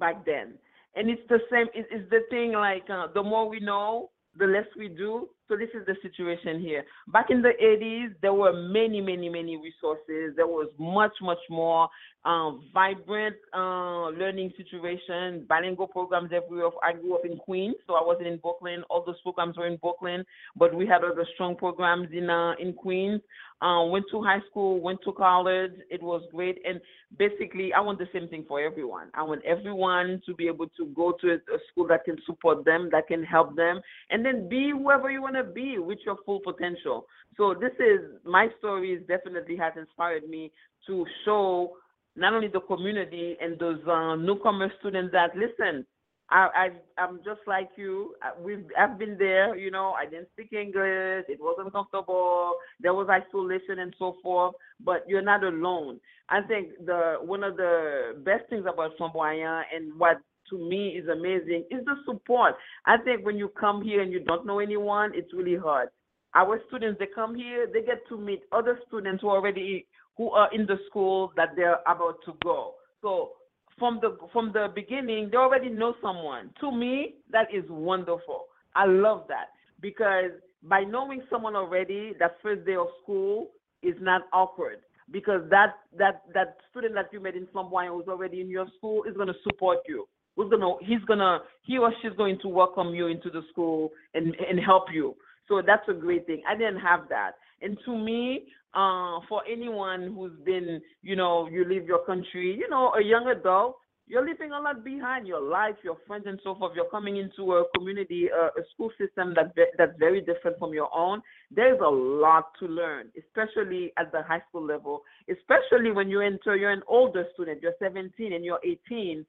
back 0.00 0.24
then, 0.24 0.54
and 0.96 1.10
it's 1.10 1.28
the 1.28 1.40
same. 1.52 1.66
It, 1.74 1.88
it's 1.90 2.08
the 2.08 2.20
thing 2.30 2.52
like 2.52 2.88
uh, 2.88 3.08
the 3.12 3.22
more 3.22 3.46
we 3.46 3.60
know, 3.60 4.10
the 4.38 4.46
less 4.46 4.66
we 4.78 4.88
do. 4.88 5.28
So 5.48 5.56
this 5.56 5.68
is 5.74 5.86
the 5.86 5.94
situation 6.00 6.60
here. 6.60 6.84
Back 7.08 7.26
in 7.28 7.42
the 7.42 7.52
80s, 7.62 8.14
there 8.22 8.32
were 8.32 8.52
many, 8.52 9.00
many, 9.00 9.28
many 9.28 9.56
resources. 9.56 10.34
There 10.36 10.46
was 10.46 10.70
much, 10.78 11.12
much 11.20 11.38
more 11.50 11.88
um, 12.24 12.64
vibrant 12.72 13.36
uh, 13.52 14.08
learning 14.08 14.52
situation, 14.56 15.44
bilingual 15.46 15.86
programs 15.86 16.30
everywhere. 16.32 16.70
I 16.82 16.94
grew 16.94 17.14
up 17.14 17.26
in 17.26 17.36
Queens, 17.36 17.74
so 17.86 17.94
I 17.94 18.02
wasn't 18.02 18.28
in 18.28 18.38
Brooklyn. 18.38 18.82
All 18.88 19.04
those 19.04 19.20
programs 19.20 19.58
were 19.58 19.66
in 19.66 19.76
Brooklyn, 19.76 20.24
but 20.56 20.74
we 20.74 20.86
had 20.86 21.04
other 21.04 21.26
strong 21.34 21.56
programs 21.56 22.08
in 22.12 22.30
uh, 22.30 22.54
in 22.58 22.72
Queens. 22.72 23.20
Uh, 23.60 23.84
went 23.84 24.04
to 24.10 24.22
high 24.22 24.40
school, 24.50 24.80
went 24.80 25.00
to 25.04 25.12
college. 25.12 25.72
It 25.90 26.02
was 26.02 26.22
great, 26.32 26.58
and 26.66 26.80
basically, 27.18 27.72
I 27.72 27.80
want 27.80 27.98
the 27.98 28.08
same 28.12 28.28
thing 28.28 28.44
for 28.48 28.60
everyone. 28.60 29.08
I 29.14 29.22
want 29.22 29.44
everyone 29.44 30.20
to 30.26 30.34
be 30.34 30.48
able 30.48 30.66
to 30.76 30.86
go 30.94 31.12
to 31.20 31.34
a, 31.34 31.58
school 31.70 31.86
that 31.88 32.04
can 32.04 32.16
support 32.26 32.64
them, 32.64 32.88
that 32.92 33.06
can 33.06 33.22
help 33.22 33.54
them, 33.56 33.80
and 34.10 34.24
then 34.24 34.48
be 34.48 34.70
whoever 34.70 35.10
you 35.10 35.22
want 35.22 35.33
to 35.34 35.44
be 35.44 35.78
with 35.78 35.98
your 36.04 36.16
full 36.24 36.40
potential. 36.40 37.06
So 37.36 37.54
this 37.54 37.72
is 37.78 38.00
my 38.24 38.48
story 38.58 38.92
is 38.92 39.06
definitely 39.06 39.56
has 39.56 39.72
inspired 39.76 40.28
me 40.28 40.52
to 40.86 41.04
show 41.24 41.76
not 42.16 42.32
only 42.32 42.48
the 42.48 42.60
community 42.60 43.36
and 43.40 43.58
those 43.58 43.80
uh, 43.88 44.16
newcomer 44.16 44.72
students 44.78 45.12
that 45.12 45.36
listen, 45.36 45.84
I, 46.30 46.48
I 46.96 47.02
I'm 47.02 47.18
just 47.18 47.40
like 47.46 47.70
you. 47.76 48.14
We've 48.40 48.64
I've 48.78 48.98
been 48.98 49.16
there. 49.18 49.56
You 49.56 49.70
know, 49.70 49.92
I 49.92 50.06
didn't 50.06 50.28
speak 50.32 50.52
English. 50.52 51.26
It 51.28 51.38
wasn't 51.40 51.72
comfortable. 51.72 52.54
There 52.80 52.94
was 52.94 53.08
isolation 53.10 53.80
and 53.80 53.94
so 53.98 54.16
forth. 54.22 54.54
But 54.80 55.04
you're 55.06 55.22
not 55.22 55.44
alone. 55.44 56.00
I 56.28 56.40
think 56.42 56.68
the 56.86 57.16
one 57.20 57.44
of 57.44 57.56
the 57.56 58.16
best 58.24 58.48
things 58.48 58.64
about 58.66 58.96
Flanbwayan 58.98 59.62
and 59.74 59.98
what 59.98 60.18
to 60.50 60.58
me 60.58 60.88
is 60.90 61.08
amazing 61.08 61.64
is 61.70 61.84
the 61.84 61.96
support. 62.06 62.54
I 62.86 62.96
think 62.98 63.24
when 63.24 63.36
you 63.36 63.48
come 63.48 63.82
here 63.82 64.02
and 64.02 64.12
you 64.12 64.20
don't 64.20 64.46
know 64.46 64.58
anyone, 64.58 65.12
it's 65.14 65.32
really 65.32 65.56
hard. 65.56 65.88
Our 66.34 66.60
students 66.68 66.98
they 66.98 67.08
come 67.14 67.34
here, 67.34 67.66
they 67.72 67.82
get 67.82 68.06
to 68.08 68.18
meet 68.18 68.42
other 68.52 68.80
students 68.88 69.22
who 69.22 69.30
already 69.30 69.86
who 70.16 70.30
are 70.30 70.52
in 70.54 70.66
the 70.66 70.78
school 70.88 71.32
that 71.36 71.50
they're 71.56 71.80
about 71.86 72.16
to 72.26 72.32
go. 72.42 72.74
So 73.02 73.32
from 73.78 73.98
the 74.00 74.16
from 74.32 74.52
the 74.52 74.68
beginning, 74.74 75.28
they 75.30 75.36
already 75.36 75.68
know 75.68 75.94
someone. 76.00 76.50
To 76.60 76.70
me, 76.70 77.14
that 77.30 77.48
is 77.52 77.64
wonderful. 77.68 78.46
I 78.74 78.86
love 78.86 79.24
that 79.28 79.50
because 79.80 80.30
by 80.62 80.82
knowing 80.82 81.22
someone 81.30 81.54
already, 81.56 82.12
that 82.18 82.36
first 82.42 82.64
day 82.66 82.76
of 82.76 82.86
school 83.02 83.50
is 83.82 83.94
not 84.00 84.22
awkward 84.32 84.78
because 85.10 85.42
that 85.50 85.74
that 85.98 86.22
that 86.32 86.56
student 86.70 86.94
that 86.94 87.10
you 87.12 87.20
met 87.20 87.34
in 87.34 87.46
Flanbwayan 87.46 87.88
who's 87.90 88.08
already 88.08 88.40
in 88.40 88.48
your 88.48 88.66
school 88.76 89.04
is 89.04 89.14
going 89.14 89.28
to 89.28 89.34
support 89.42 89.78
you. 89.86 90.06
Who's 90.36 90.50
gonna 90.50 90.74
he's 90.80 91.04
gonna 91.06 91.40
he 91.62 91.78
or 91.78 91.92
she's 92.02 92.12
going 92.16 92.38
to 92.42 92.48
welcome 92.48 92.94
you 92.94 93.06
into 93.06 93.30
the 93.30 93.42
school 93.52 93.90
and 94.14 94.34
and 94.48 94.58
help 94.58 94.84
you. 94.92 95.14
So 95.48 95.62
that's 95.64 95.88
a 95.88 95.92
great 95.92 96.26
thing. 96.26 96.42
I 96.48 96.56
didn't 96.56 96.80
have 96.80 97.08
that. 97.10 97.32
And 97.60 97.78
to 97.84 97.96
me, 97.96 98.46
uh, 98.74 99.20
for 99.28 99.42
anyone 99.50 100.14
who's 100.14 100.32
been, 100.44 100.80
you 101.02 101.16
know, 101.16 101.48
you 101.48 101.64
leave 101.64 101.86
your 101.86 102.04
country, 102.04 102.56
you 102.58 102.68
know, 102.68 102.92
a 102.98 103.02
young 103.02 103.28
adult, 103.28 103.76
you're 104.06 104.26
leaving 104.26 104.52
a 104.52 104.60
lot 104.60 104.84
behind 104.84 105.26
your 105.26 105.40
life, 105.40 105.76
your 105.82 105.96
friends, 106.06 106.24
and 106.26 106.38
so 106.44 106.54
forth. 106.54 106.72
You're 106.76 106.90
coming 106.90 107.16
into 107.16 107.54
a 107.54 107.64
community, 107.74 108.28
uh, 108.30 108.48
a 108.48 108.62
school 108.74 108.90
system 108.98 109.34
that 109.34 109.54
that's 109.78 109.98
very 109.98 110.20
different 110.20 110.58
from 110.58 110.74
your 110.74 110.94
own. 110.94 111.22
There's 111.50 111.80
a 111.80 111.88
lot 111.88 112.50
to 112.60 112.66
learn, 112.66 113.08
especially 113.18 113.92
at 113.96 114.12
the 114.12 114.22
high 114.22 114.42
school 114.48 114.62
level. 114.62 115.02
Especially 115.30 115.90
when 115.90 116.10
you 116.10 116.20
enter, 116.20 116.54
you're 116.54 116.70
an 116.70 116.82
older 116.86 117.24
student. 117.32 117.62
You're 117.62 117.74
17 117.82 118.34
and 118.34 118.44
you're 118.44 118.60
18. 118.62 119.24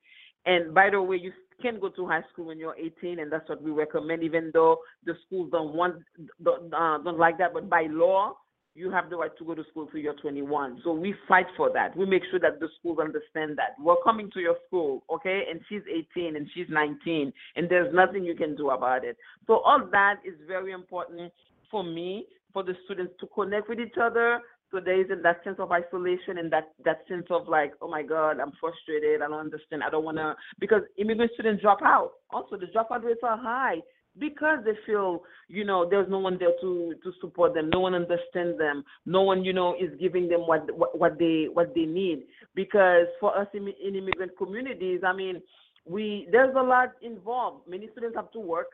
And 0.46 0.74
by 0.74 0.90
the 0.90 1.02
way, 1.02 1.18
you 1.18 1.32
can 1.62 1.80
go 1.80 1.90
to 1.90 2.08
high 2.08 2.24
school 2.32 2.46
when 2.46 2.60
you're 2.60 2.76
18, 2.76 3.20
and 3.20 3.32
that's 3.32 3.48
what 3.50 3.62
we 3.62 3.72
recommend. 3.72 4.24
Even 4.24 4.52
though 4.54 4.80
the 5.06 5.14
schools 5.26 5.50
don't 5.52 5.74
want, 5.74 5.96
don't, 6.44 6.74
uh, 6.74 6.98
don't 7.00 7.20
like 7.20 7.38
that, 7.38 7.54
but 7.54 7.70
by 7.70 7.88
law, 7.90 8.36
you 8.76 8.92
have 8.92 9.10
the 9.10 9.16
right 9.16 9.32
to 9.38 9.46
go 9.46 9.56
to 9.56 9.64
school 9.72 9.88
till 9.88 10.02
you're 10.02 10.14
21. 10.16 10.82
So 10.84 10.92
we 10.92 11.16
fight 11.30 11.46
for 11.56 11.72
that. 11.74 11.96
We 11.96 12.06
make 12.06 12.24
sure 12.30 12.40
that 12.42 12.60
the 12.60 12.68
schools 12.78 13.00
understand 13.00 13.58
that. 13.58 13.76
We're 13.80 14.02
coming 14.04 14.30
to 14.34 14.42
your 14.42 14.58
school, 14.68 15.04
okay? 15.10 15.44
And 15.50 15.62
she's 15.70 15.82
18 16.18 16.36
and 16.36 16.48
she's 16.54 16.68
19, 16.70 17.32
and 17.56 17.70
there's 17.70 17.94
nothing 17.94 18.26
you 18.26 18.36
can 18.36 18.56
do 18.56 18.72
about 18.72 19.06
it. 19.06 19.16
So 19.48 19.60
all 19.60 19.88
that 19.92 20.16
is 20.26 20.34
very 20.46 20.74
important 20.74 21.32
for 21.72 21.84
me, 21.84 22.26
for 22.52 22.64
the 22.64 22.74
students 22.84 23.14
to 23.22 23.28
connect 23.28 23.70
with 23.70 23.80
each 23.80 23.96
other. 24.02 24.42
So 24.76 24.82
there 24.84 25.02
isn't 25.02 25.24
that 25.24 25.42
sense 25.46 25.56
of 25.60 25.72
isolation 25.72 26.38
and 26.38 26.52
that, 26.52 26.74
that 26.84 26.98
sense 27.08 27.28
of 27.30 27.48
like, 27.48 27.72
oh 27.82 27.88
my 27.90 28.04
God, 28.04 28.42
I'm 28.42 28.52
frustrated. 28.60 29.22
I 29.22 29.30
don't 29.30 29.40
understand. 29.40 29.84
I 29.84 29.90
don't 29.90 30.04
want 30.04 30.18
to, 30.18 30.36
because 30.60 30.82
immigrant 30.98 31.32
students 31.34 31.62
drop 31.62 31.80
out. 31.82 32.12
Also, 32.30 32.58
the 32.58 32.66
dropout 32.66 33.02
rates 33.02 33.22
are 33.24 33.38
high 33.38 33.78
because 34.20 34.60
they 34.66 34.74
feel 34.86 35.24
you 35.48 35.64
know 35.66 35.90
there's 35.90 36.10
no 36.10 36.20
one 36.20 36.38
there 36.40 36.54
to 36.62 36.94
to 37.04 37.12
support 37.20 37.54
them 37.54 37.70
no 37.70 37.82
one 37.82 37.94
understands 37.94 38.58
them 38.58 38.82
no 39.06 39.24
one 39.24 39.44
you 39.44 39.52
know 39.52 39.76
is 39.76 39.90
giving 40.00 40.30
them 40.30 40.40
what 40.40 40.74
what, 40.74 40.98
what 40.98 41.20
they 41.20 41.48
what 41.52 41.76
they 41.76 41.84
need 41.84 42.24
because 42.54 43.08
for 43.20 43.38
us 43.38 43.46
in, 43.54 43.68
in 43.86 43.94
immigrant 43.94 44.32
communities 44.38 45.02
i 45.06 45.12
mean 45.12 45.42
we 45.86 46.30
there's 46.32 46.56
a 46.58 46.64
lot 46.64 46.92
involved 47.02 47.68
many 47.68 47.90
students 47.92 48.16
have 48.16 48.32
to 48.32 48.40
work 48.40 48.68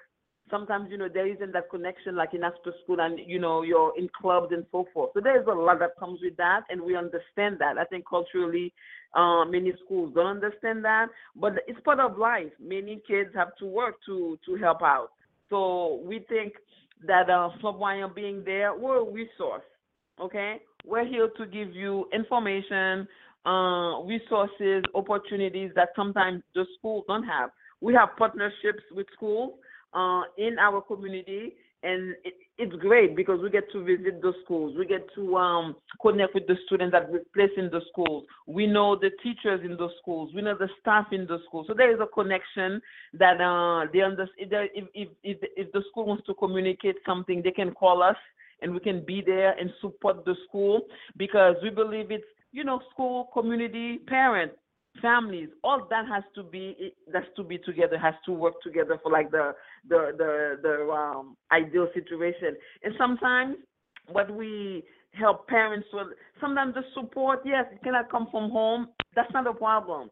sometimes 0.51 0.89
you 0.91 0.97
know 0.97 1.07
there 1.11 1.27
isn't 1.27 1.53
that 1.53 1.69
connection 1.69 2.15
like 2.15 2.33
in 2.33 2.43
after 2.43 2.73
school 2.83 2.99
and 2.99 3.19
you 3.25 3.39
know 3.39 3.63
you're 3.63 3.93
in 3.97 4.07
clubs 4.19 4.51
and 4.51 4.65
so 4.71 4.85
forth 4.93 5.09
so 5.13 5.21
there's 5.21 5.47
a 5.47 5.51
lot 5.51 5.79
that 5.79 5.97
comes 5.97 6.19
with 6.21 6.35
that 6.37 6.61
and 6.69 6.79
we 6.81 6.95
understand 6.95 7.57
that 7.57 7.77
i 7.79 7.85
think 7.85 8.05
culturally 8.07 8.73
uh, 9.15 9.43
many 9.45 9.73
schools 9.83 10.11
don't 10.13 10.41
understand 10.41 10.83
that 10.83 11.07
but 11.35 11.53
it's 11.67 11.79
part 11.81 11.99
of 11.99 12.17
life 12.17 12.51
many 12.59 13.01
kids 13.07 13.29
have 13.33 13.55
to 13.57 13.65
work 13.65 13.95
to 14.05 14.37
to 14.45 14.55
help 14.55 14.81
out 14.83 15.09
so 15.51 16.01
we 16.05 16.25
think 16.29 16.53
that 17.05 17.29
uh, 17.29 17.49
Flanbwayan 17.61 18.15
being 18.15 18.43
there, 18.43 18.75
we're 18.75 19.01
a 19.01 19.11
resource. 19.11 19.63
Okay, 20.19 20.61
we're 20.85 21.05
here 21.05 21.29
to 21.37 21.45
give 21.45 21.75
you 21.75 22.07
information, 22.13 23.07
uh, 23.45 24.01
resources, 24.03 24.83
opportunities 24.95 25.71
that 25.75 25.89
sometimes 25.95 26.43
the 26.55 26.65
schools 26.77 27.03
don't 27.07 27.23
have. 27.23 27.49
We 27.81 27.93
have 27.95 28.09
partnerships 28.17 28.83
with 28.91 29.07
schools 29.13 29.53
uh, 29.93 30.23
in 30.37 30.57
our 30.59 30.81
community, 30.81 31.53
and 31.83 32.15
it, 32.23 32.33
it's 32.57 32.75
great 32.75 33.15
because 33.15 33.41
we 33.41 33.49
get 33.49 33.71
to 33.71 33.83
visit 33.83 34.21
the 34.21 34.33
schools. 34.43 34.75
We 34.77 34.85
get 34.85 35.07
to 35.15 35.35
um, 35.37 35.75
connect 36.01 36.35
with 36.35 36.45
the 36.47 36.55
students 36.65 36.91
that 36.91 37.11
we 37.11 37.19
place 37.33 37.51
in 37.57 37.69
the 37.71 37.81
schools. 37.91 38.25
We 38.45 38.67
know 38.67 38.95
the 38.95 39.09
teachers 39.23 39.61
in 39.63 39.77
the 39.77 39.89
schools. 39.99 40.31
We 40.35 40.43
know 40.43 40.55
the 40.57 40.69
staff 40.79 41.07
in 41.11 41.25
the 41.25 41.39
schools. 41.47 41.65
So 41.67 41.73
there 41.73 41.91
is 41.91 41.99
a 41.99 42.05
connection 42.05 42.81
that 43.13 43.41
uh, 43.41 43.89
they 43.91 44.01
understand. 44.01 44.51
If, 44.51 44.85
if, 44.93 45.09
if, 45.23 45.37
if 45.55 45.71
the 45.71 45.83
school 45.89 46.05
wants 46.05 46.25
to 46.27 46.35
communicate 46.35 46.97
something, 47.05 47.41
they 47.43 47.51
can 47.51 47.71
call 47.71 48.03
us 48.03 48.17
and 48.61 48.73
we 48.73 48.79
can 48.79 49.03
be 49.03 49.23
there 49.25 49.57
and 49.59 49.71
support 49.81 50.23
the 50.25 50.35
school 50.47 50.81
because 51.17 51.55
we 51.63 51.69
believe 51.69 52.11
it's 52.11 52.23
you 52.51 52.63
know 52.63 52.79
school 52.91 53.29
community 53.33 53.99
parents 54.07 54.55
families 54.99 55.49
all 55.63 55.87
that 55.89 56.05
has 56.07 56.23
to 56.35 56.43
be 56.43 56.93
that's 57.13 57.27
to 57.35 57.43
be 57.43 57.57
together 57.59 57.97
has 57.97 58.13
to 58.25 58.31
work 58.31 58.55
together 58.61 58.99
for 59.01 59.11
like 59.11 59.31
the 59.31 59.53
the 59.87 60.11
the 60.17 60.59
the 60.61 60.91
um 60.91 61.37
ideal 61.51 61.87
situation. 61.93 62.55
And 62.83 62.93
sometimes 62.97 63.57
what 64.07 64.29
we 64.29 64.83
help 65.13 65.47
parents 65.47 65.87
with 65.93 66.07
sometimes 66.39 66.73
the 66.73 66.83
support 66.93 67.41
yes 67.45 67.65
it 67.71 67.83
cannot 67.83 68.11
come 68.11 68.27
from 68.31 68.49
home. 68.49 68.89
That's 69.15 69.31
not 69.33 69.47
a 69.47 69.53
problem. 69.53 70.09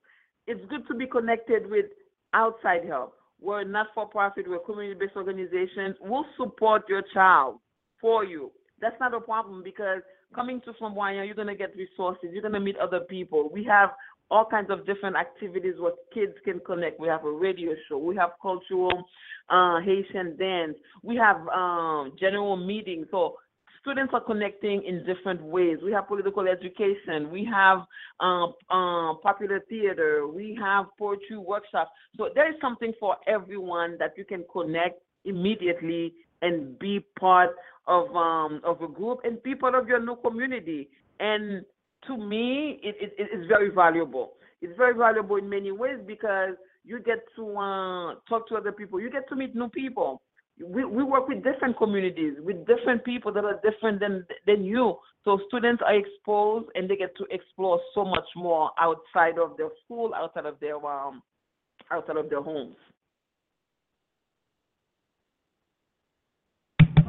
It's 0.47 0.61
good 0.69 0.87
to 0.87 0.95
be 0.95 1.07
connected 1.07 1.69
with 1.69 1.85
outside 2.33 2.85
help. 2.85 3.15
We're 3.41 3.63
not 3.63 3.87
for 3.93 4.07
profit 4.07 4.47
we're 4.47 4.59
community 4.59 4.97
based 4.99 5.15
organizations 5.15 5.95
we'll 6.01 6.25
support 6.37 6.83
your 6.87 7.03
child 7.13 7.59
for 7.99 8.23
you. 8.23 8.51
That's 8.79 8.99
not 9.01 9.13
a 9.13 9.19
problem 9.19 9.61
because 9.61 10.01
coming 10.33 10.61
to 10.61 10.73
Flanbwayan, 10.73 11.25
you're 11.25 11.35
going 11.35 11.47
to 11.47 11.55
get 11.55 11.75
resources. 11.75 12.29
You're 12.31 12.41
going 12.41 12.53
to 12.53 12.59
meet 12.59 12.77
other 12.77 13.01
people. 13.01 13.49
We 13.51 13.63
have 13.65 13.89
all 14.31 14.45
kinds 14.45 14.69
of 14.69 14.85
different 14.85 15.15
activities 15.15 15.75
where 15.79 15.93
kids 16.13 16.33
can 16.43 16.59
connect. 16.59 16.99
We 16.99 17.07
have 17.07 17.25
a 17.25 17.31
radio 17.31 17.73
show. 17.87 17.97
We 17.97 18.15
have 18.17 18.31
cultural 18.41 19.05
uh, 19.49 19.79
Haitian 19.81 20.37
dance. 20.37 20.75
We 21.03 21.15
have 21.15 21.47
um, 21.47 22.13
general 22.19 22.55
meetings. 22.55 23.07
So 23.11 23.37
students 23.81 24.13
are 24.13 24.21
connecting 24.21 24.83
in 24.83 25.03
different 25.05 25.41
ways. 25.41 25.77
We 25.83 25.91
have 25.93 26.07
political 26.07 26.47
education. 26.47 27.31
We 27.31 27.45
have 27.45 27.79
um, 28.19 28.53
uh, 28.69 29.15
popular 29.15 29.61
theater. 29.67 30.27
We 30.27 30.57
have 30.61 30.85
poetry 30.97 31.37
workshops. 31.37 31.91
So 32.17 32.29
there 32.35 32.49
is 32.49 32.55
something 32.61 32.93
for 32.99 33.17
everyone 33.27 33.97
that 33.99 34.13
you 34.17 34.25
can 34.25 34.45
connect 34.51 35.01
immediately 35.25 36.13
and 36.41 36.77
be 36.79 37.05
part 37.19 37.51
of 37.87 38.15
um, 38.15 38.61
of 38.63 38.81
a 38.81 38.87
group 38.87 39.19
and 39.23 39.41
be 39.43 39.55
part 39.55 39.75
of 39.75 39.87
your 39.87 39.99
new 39.99 40.15
community. 40.17 40.89
And 41.19 41.65
to 42.07 42.17
me, 42.17 42.79
it, 42.83 42.95
it, 42.99 43.13
it 43.17 43.37
is 43.37 43.47
very 43.47 43.69
valuable. 43.69 44.33
It's 44.61 44.75
very 44.77 44.95
valuable 44.95 45.37
in 45.37 45.49
many 45.49 45.71
ways 45.71 45.99
because 46.05 46.55
you 46.83 46.99
get 46.99 47.19
to 47.35 47.57
uh, 47.57 48.15
talk 48.27 48.47
to 48.49 48.55
other 48.55 48.71
people. 48.71 48.99
You 48.99 49.09
get 49.09 49.27
to 49.29 49.35
meet 49.35 49.55
new 49.55 49.69
people. 49.69 50.21
We, 50.61 50.83
we 50.83 51.03
work 51.03 51.29
with 51.29 51.43
different 51.43 51.77
communities, 51.77 52.33
with 52.39 52.65
different 52.67 53.05
people 53.05 53.31
that 53.31 53.45
are 53.45 53.61
different 53.63 54.01
than 54.01 54.25
than 54.45 54.65
you. 54.65 54.97
So 55.23 55.39
students 55.47 55.81
are 55.85 55.95
exposed 55.95 56.67
and 56.75 56.89
they 56.89 56.97
get 56.97 57.15
to 57.17 57.25
explore 57.31 57.79
so 57.93 58.03
much 58.03 58.25
more 58.35 58.71
outside 58.77 59.37
of 59.39 59.55
their 59.57 59.69
school, 59.85 60.13
outside 60.13 60.45
of 60.45 60.59
their 60.59 60.75
um, 60.85 61.21
outside 61.91 62.17
of 62.17 62.29
their 62.29 62.41
homes. 62.41 62.75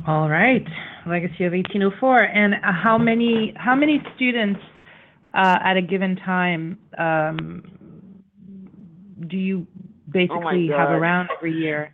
All 0.06 0.28
right, 0.28 0.66
Legacy 1.06 1.44
of 1.44 1.52
1804. 1.52 2.22
And 2.22 2.54
how 2.62 2.98
many 2.98 3.52
how 3.56 3.74
many 3.74 4.00
students 4.14 4.60
uh, 5.34 5.58
at 5.62 5.76
a 5.76 5.82
given 5.82 6.16
time 6.16 6.78
um, 6.98 7.62
do 9.28 9.36
you 9.36 9.66
basically 10.10 10.70
oh 10.72 10.78
have 10.78 10.90
around 10.90 11.28
every 11.36 11.52
year? 11.52 11.92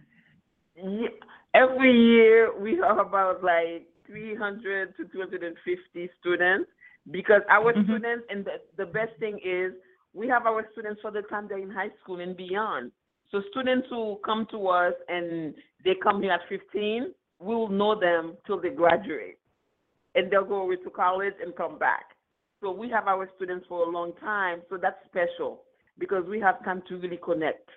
Yeah, 0.76 1.08
every 1.54 1.92
year 1.92 2.58
we 2.58 2.76
have 2.76 2.98
about 2.98 3.42
like 3.42 3.86
300 4.06 4.96
to 4.96 5.04
250 5.06 6.10
students 6.20 6.70
because 7.10 7.42
our 7.48 7.72
Mhm. 7.72 7.84
students 7.84 8.26
and 8.30 8.44
the, 8.44 8.60
the 8.76 8.86
best 8.86 9.16
thing 9.18 9.38
is 9.44 9.72
we 10.12 10.28
have 10.28 10.46
our 10.46 10.66
students 10.72 11.00
for 11.02 11.10
the 11.10 11.22
time 11.22 11.46
they're 11.48 11.58
in 11.58 11.70
high 11.70 11.90
school 12.02 12.20
and 12.20 12.36
beyond. 12.36 12.92
So 13.30 13.42
students 13.50 13.88
who 13.90 14.16
come 14.24 14.46
to 14.46 14.68
us 14.68 14.94
and 15.08 15.54
they 15.84 15.94
come 15.96 16.22
here 16.22 16.32
at 16.32 16.48
15, 16.48 17.12
we 17.38 17.54
will 17.54 17.68
know 17.68 17.98
them 17.98 18.36
till 18.46 18.60
they 18.60 18.70
graduate. 18.70 19.38
And 20.14 20.30
they'll 20.30 20.44
go 20.44 20.62
away 20.62 20.76
to 20.76 20.90
college 20.90 21.34
and 21.42 21.54
come 21.54 21.78
back. 21.78 22.15
So 22.62 22.70
we 22.72 22.88
have 22.90 23.06
our 23.06 23.28
students 23.36 23.66
for 23.68 23.86
a 23.86 23.90
long 23.90 24.12
time. 24.20 24.62
So 24.70 24.78
that's 24.80 24.96
special 25.06 25.62
because 25.98 26.24
we 26.28 26.40
have 26.40 26.64
time 26.64 26.82
to 26.88 26.96
really 26.96 27.18
connect. 27.22 27.68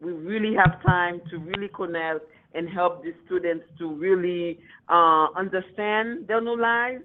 We 0.00 0.12
really 0.12 0.54
have 0.54 0.80
time 0.84 1.20
to 1.30 1.38
really 1.38 1.68
connect 1.74 2.20
and 2.54 2.68
help 2.68 3.02
the 3.02 3.12
students 3.26 3.64
to 3.78 3.92
really 3.92 4.60
uh, 4.88 5.26
understand 5.36 6.28
their 6.28 6.40
new 6.40 6.60
lives 6.60 7.02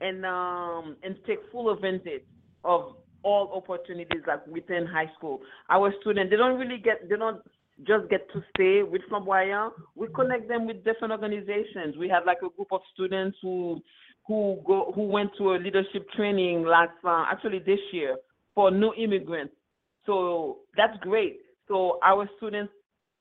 and 0.00 0.24
um, 0.24 0.96
and 1.02 1.16
take 1.26 1.38
full 1.50 1.70
advantage 1.70 2.22
of 2.64 2.96
all 3.22 3.50
opportunities 3.54 4.22
like 4.26 4.46
within 4.46 4.86
high 4.86 5.10
school. 5.18 5.40
Our 5.70 5.92
students 6.00 6.30
they 6.30 6.36
don't 6.36 6.58
really 6.58 6.78
get 6.78 7.08
they 7.08 7.16
don't 7.16 7.40
just 7.86 8.08
get 8.08 8.30
to 8.32 8.42
stay 8.54 8.82
with 8.82 9.02
Flanbwayan. 9.10 9.70
We 9.96 10.06
connect 10.14 10.48
them 10.48 10.66
with 10.66 10.84
different 10.84 11.12
organizations. 11.12 11.96
We 11.98 12.08
have 12.08 12.24
like 12.24 12.38
a 12.38 12.48
group 12.48 12.68
of 12.70 12.80
students 12.94 13.36
who 13.42 13.82
who 14.26 14.58
go 14.66 14.92
who 14.94 15.02
went 15.06 15.30
to 15.38 15.54
a 15.54 15.56
leadership 15.56 16.08
training 16.16 16.64
last 16.64 16.92
uh, 17.04 17.24
actually 17.30 17.60
this 17.60 17.80
year 17.92 18.16
for 18.54 18.70
new 18.70 18.92
immigrants. 18.94 19.54
So 20.04 20.58
that's 20.76 20.96
great. 21.00 21.40
So 21.68 21.98
our 22.02 22.28
students, 22.36 22.72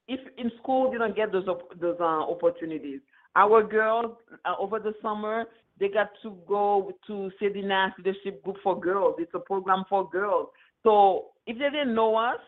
if 0.08 0.20
in 0.38 0.52
school 0.62 0.92
they 0.92 0.98
don't 0.98 1.16
get 1.16 1.32
those 1.32 1.46
those 1.80 1.98
uh, 2.00 2.04
opportunities, 2.04 3.02
our 3.36 3.64
girls 3.64 4.18
uh, 4.46 4.54
over 4.60 4.80
the 4.80 4.94
summer 5.02 5.46
they 5.80 5.90
got 5.90 6.10
to 6.24 6.38
go 6.48 6.92
to 7.08 7.32
Sedina's 7.42 7.94
leadership 7.98 8.42
group 8.44 8.58
for 8.64 8.80
girls. 8.80 9.16
It's 9.20 9.34
a 9.34 9.40
program 9.40 9.84
for 9.90 10.10
girls. 10.10 10.48
So 10.84 11.28
if 11.48 11.58
they 11.58 11.70
didn't 11.70 11.94
know 11.94 12.16
us, 12.16 12.40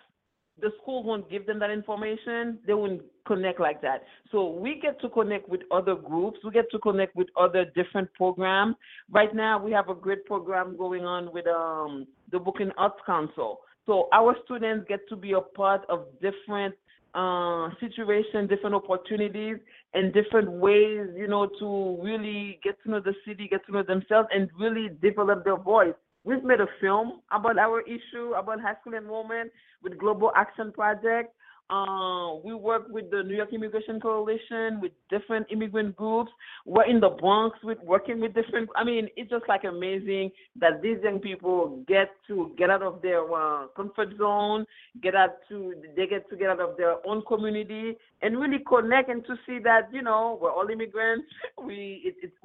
the 0.59 0.71
school 0.81 1.03
won't 1.03 1.29
give 1.29 1.45
them 1.45 1.59
that 1.59 1.69
information. 1.69 2.59
They 2.65 2.73
won't 2.73 3.01
connect 3.25 3.59
like 3.59 3.81
that. 3.81 4.03
So 4.31 4.47
we 4.49 4.79
get 4.81 4.99
to 5.01 5.09
connect 5.09 5.47
with 5.47 5.61
other 5.71 5.95
groups. 5.95 6.39
We 6.43 6.51
get 6.51 6.69
to 6.71 6.79
connect 6.79 7.15
with 7.15 7.27
other 7.39 7.65
different 7.75 8.11
programs. 8.13 8.75
Right 9.11 9.33
now, 9.33 9.63
we 9.63 9.71
have 9.71 9.89
a 9.89 9.95
great 9.95 10.25
program 10.25 10.75
going 10.77 11.05
on 11.05 11.31
with 11.31 11.45
um, 11.47 12.07
the 12.31 12.39
Brooklyn 12.39 12.71
Arts 12.77 12.99
Council. 13.05 13.59
So 13.85 14.09
our 14.13 14.35
students 14.45 14.85
get 14.89 15.07
to 15.09 15.15
be 15.15 15.33
a 15.33 15.41
part 15.41 15.81
of 15.89 16.07
different 16.21 16.75
uh, 17.13 17.69
situations, 17.79 18.49
different 18.49 18.75
opportunities, 18.75 19.57
and 19.93 20.13
different 20.13 20.51
ways, 20.51 21.07
you 21.15 21.27
know, 21.27 21.47
to 21.59 21.99
really 22.03 22.59
get 22.63 22.75
to 22.83 22.91
know 22.91 22.99
the 22.99 23.13
city, 23.25 23.47
get 23.49 23.65
to 23.65 23.71
know 23.71 23.83
themselves, 23.83 24.27
and 24.33 24.49
really 24.59 24.89
develop 25.01 25.43
their 25.43 25.57
voice. 25.57 25.95
We've 26.27 26.43
made 26.43 26.59
a 26.59 26.67
film 26.81 27.21
about 27.31 27.57
our 27.57 27.79
issue, 27.83 28.33
about 28.37 28.59
high 28.59 28.75
school 28.81 28.95
enrollment 28.95 29.49
with 29.81 29.97
Global 29.97 30.29
Action 30.35 30.73
Project. 30.73 31.33
Uh, 31.69 32.35
we 32.43 32.53
work 32.53 32.83
with 32.89 33.09
the 33.11 33.23
New 33.23 33.37
York 33.37 33.53
Immigration 33.53 34.01
Coalition, 34.01 34.81
with 34.81 34.91
different 35.09 35.47
immigrant 35.49 35.95
groups. 35.95 36.29
We're 36.65 36.83
in 36.83 36.99
the 36.99 37.11
Bronx 37.11 37.57
with 37.63 37.77
working 37.81 38.19
with 38.19 38.33
different. 38.33 38.69
I 38.75 38.83
mean, 38.83 39.07
it's 39.15 39.29
just 39.29 39.45
like 39.47 39.63
amazing 39.63 40.31
that 40.59 40.81
these 40.81 40.97
young 41.01 41.19
people 41.19 41.81
get 41.87 42.09
to 42.27 42.53
get 42.57 42.69
out 42.69 42.81
of 42.81 43.01
their 43.01 43.23
uh, 43.33 43.67
comfort 43.77 44.09
zone, 44.17 44.65
get 45.01 45.15
out 45.15 45.35
to 45.47 45.75
they 45.95 46.07
get 46.07 46.29
to 46.29 46.35
get 46.35 46.49
out 46.49 46.59
of 46.59 46.75
their 46.75 46.95
own 47.07 47.23
community 47.25 47.95
and 48.21 48.37
really 48.37 48.59
connect 48.67 49.09
and 49.09 49.25
to 49.27 49.35
see 49.45 49.59
that 49.63 49.87
you 49.93 50.01
know 50.01 50.37
we're 50.41 50.51
all 50.51 50.67
immigrants. 50.69 51.27
We 51.65 52.01
it, 52.03 52.15
it's 52.21 52.35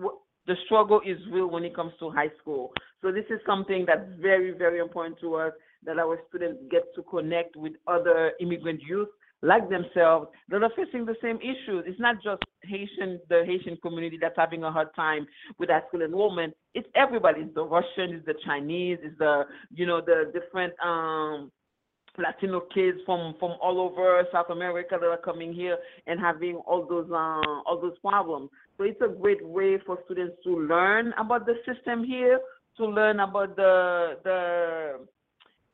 the 0.47 0.56
struggle 0.66 1.01
is 1.05 1.19
real 1.31 1.48
when 1.48 1.64
it 1.64 1.74
comes 1.74 1.93
to 2.01 2.10
high 2.10 2.31
school. 2.40 2.73
So 3.01 3.12
this 3.12 3.24
is 3.31 3.40
something 3.47 3.85
that's 3.86 4.09
very 4.20 4.52
very 4.52 4.78
important 4.81 5.19
to 5.20 5.35
us 5.36 5.52
that 5.85 5.98
our 5.98 6.20
students 6.28 6.60
get 6.70 6.82
to 6.94 7.02
connect 7.02 7.56
with 7.56 7.73
other 7.86 8.32
immigrant 8.40 8.81
youth 8.82 9.09
like 9.43 9.69
themselves 9.69 10.28
that 10.48 10.62
are 10.62 10.70
facing 10.77 11.05
the 11.05 11.16
same 11.20 11.36
issues. 11.39 11.85
It's 11.86 11.98
not 11.98 12.23
just 12.23 12.43
Haitian, 12.62 13.20
the 13.28 13.43
Haitian 13.44 13.77
community 13.82 14.16
that's 14.20 14.36
having 14.36 14.62
a 14.62 14.70
hard 14.70 14.94
time 14.94 15.27
with 15.59 15.69
high 15.69 15.82
school 15.89 16.02
enrollment. 16.02 16.55
It's 16.74 16.89
everybody. 16.94 17.43
It's 17.43 17.55
the 17.55 17.64
Russian, 17.64 18.14
it's 18.14 18.24
the 18.24 18.35
Chinese, 18.47 18.98
it's 19.02 19.19
the 19.19 19.44
you 19.74 19.85
know 19.85 20.01
the 20.01 20.32
different 20.32 20.73
um 20.85 21.51
Latino 22.19 22.61
kids 22.75 22.99
from 23.07 23.35
from 23.39 23.53
all 23.61 23.81
over 23.81 24.23
South 24.33 24.51
America 24.51 24.99
that 25.01 25.07
are 25.07 25.17
coming 25.17 25.53
here 25.53 25.79
and 26.07 26.21
having 26.21 26.57
all 26.67 26.87
those 26.87 27.11
uh, 27.11 27.61
all 27.67 27.79
those 27.81 27.99
problems. 27.99 28.51
So 28.77 28.85
it's 28.85 29.01
a 29.01 29.09
great 29.09 29.45
way 29.47 29.79
for 29.87 29.99
students 30.05 30.37
to 30.45 30.51
learn 30.57 31.13
about 31.19 31.47
the 31.47 31.55
system 31.67 32.05
here, 32.05 32.41
to 32.77 32.85
learn 32.85 33.21
about 33.21 33.57
the 33.57 34.19
the 34.25 35.07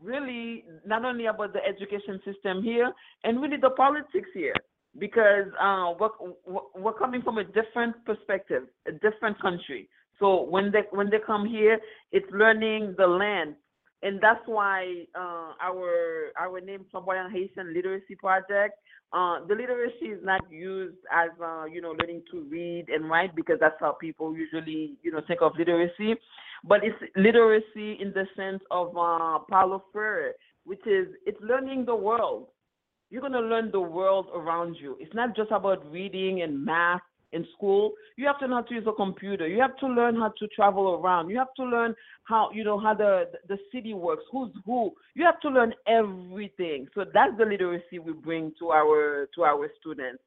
really 0.00 0.64
not 0.86 1.04
only 1.04 1.26
about 1.26 1.52
the 1.52 1.60
education 1.64 2.20
system 2.24 2.62
here 2.62 2.92
and 3.24 3.42
really 3.42 3.56
the 3.56 3.70
politics 3.70 4.28
here 4.32 4.54
because 4.98 5.46
uh, 5.60 5.92
we're, 5.98 6.60
we're 6.76 6.92
coming 6.92 7.22
from 7.22 7.38
a 7.38 7.44
different 7.44 7.96
perspective, 8.04 8.64
a 8.86 8.92
different 8.92 9.40
country. 9.40 9.88
So 10.18 10.42
when 10.42 10.72
they 10.72 10.82
when 10.90 11.10
they 11.10 11.18
come 11.24 11.46
here, 11.46 11.78
it's 12.10 12.26
learning 12.32 12.94
the 12.98 13.06
land, 13.06 13.54
and 14.02 14.20
that's 14.20 14.42
why 14.46 15.04
uh, 15.14 15.52
our 15.60 16.30
our 16.38 16.60
name 16.60 16.84
Flanbwayan 16.92 17.30
Haitian 17.30 17.74
Literacy 17.74 18.14
Project. 18.14 18.74
Uh, 19.10 19.40
the 19.48 19.54
literacy 19.54 20.12
is 20.12 20.20
not 20.22 20.40
used 20.50 20.98
as 21.10 21.30
uh, 21.42 21.64
you 21.64 21.80
know 21.80 21.94
learning 21.98 22.22
to 22.30 22.42
read 22.50 22.86
and 22.88 23.08
write 23.08 23.34
because 23.34 23.56
that's 23.58 23.80
how 23.80 23.92
people 23.92 24.36
usually 24.36 24.96
you 25.02 25.10
know 25.10 25.22
think 25.26 25.40
of 25.40 25.52
literacy 25.56 26.14
but 26.64 26.80
it's 26.82 26.96
literacy 27.16 27.98
in 28.00 28.12
the 28.14 28.26
sense 28.36 28.62
of 28.70 28.88
uh, 28.96 29.38
Paulo 29.50 29.84
Freire, 29.92 30.34
which 30.64 30.84
is 30.86 31.08
it's 31.26 31.40
learning 31.40 31.84
the 31.84 31.94
world. 31.94 32.48
You're 33.10 33.20
going 33.20 33.32
to 33.32 33.40
learn 33.40 33.70
the 33.70 33.80
world 33.80 34.26
around 34.34 34.76
you. 34.78 34.96
It's 35.00 35.14
not 35.14 35.34
just 35.34 35.50
about 35.50 35.90
reading 35.90 36.42
and 36.42 36.62
math 36.62 37.00
in 37.32 37.46
school. 37.56 37.92
You 38.16 38.26
have 38.26 38.38
to 38.40 38.48
know 38.48 38.56
how 38.56 38.62
to 38.62 38.74
use 38.74 38.86
a 38.86 38.92
computer. 38.92 39.46
You 39.46 39.60
have 39.60 39.76
to 39.78 39.86
learn 39.86 40.16
how 40.16 40.32
to 40.38 40.46
travel 40.48 41.00
around. 41.02 41.28
You 41.28 41.38
have 41.38 41.54
to 41.56 41.64
learn 41.64 41.94
how 42.24 42.50
you 42.52 42.64
know 42.64 42.78
how 42.78 42.94
the 42.94 43.30
the 43.48 43.58
city 43.72 43.94
works. 43.94 44.22
Who's 44.32 44.50
who? 44.64 44.92
You 45.14 45.24
have 45.24 45.40
to 45.40 45.48
learn 45.48 45.74
everything. 45.86 46.88
So 46.94 47.04
that's 47.12 47.36
the 47.38 47.44
literacy 47.44 47.98
we 47.98 48.12
bring 48.12 48.52
to 48.58 48.70
our 48.70 49.28
to 49.34 49.44
our 49.44 49.70
students. 49.80 50.22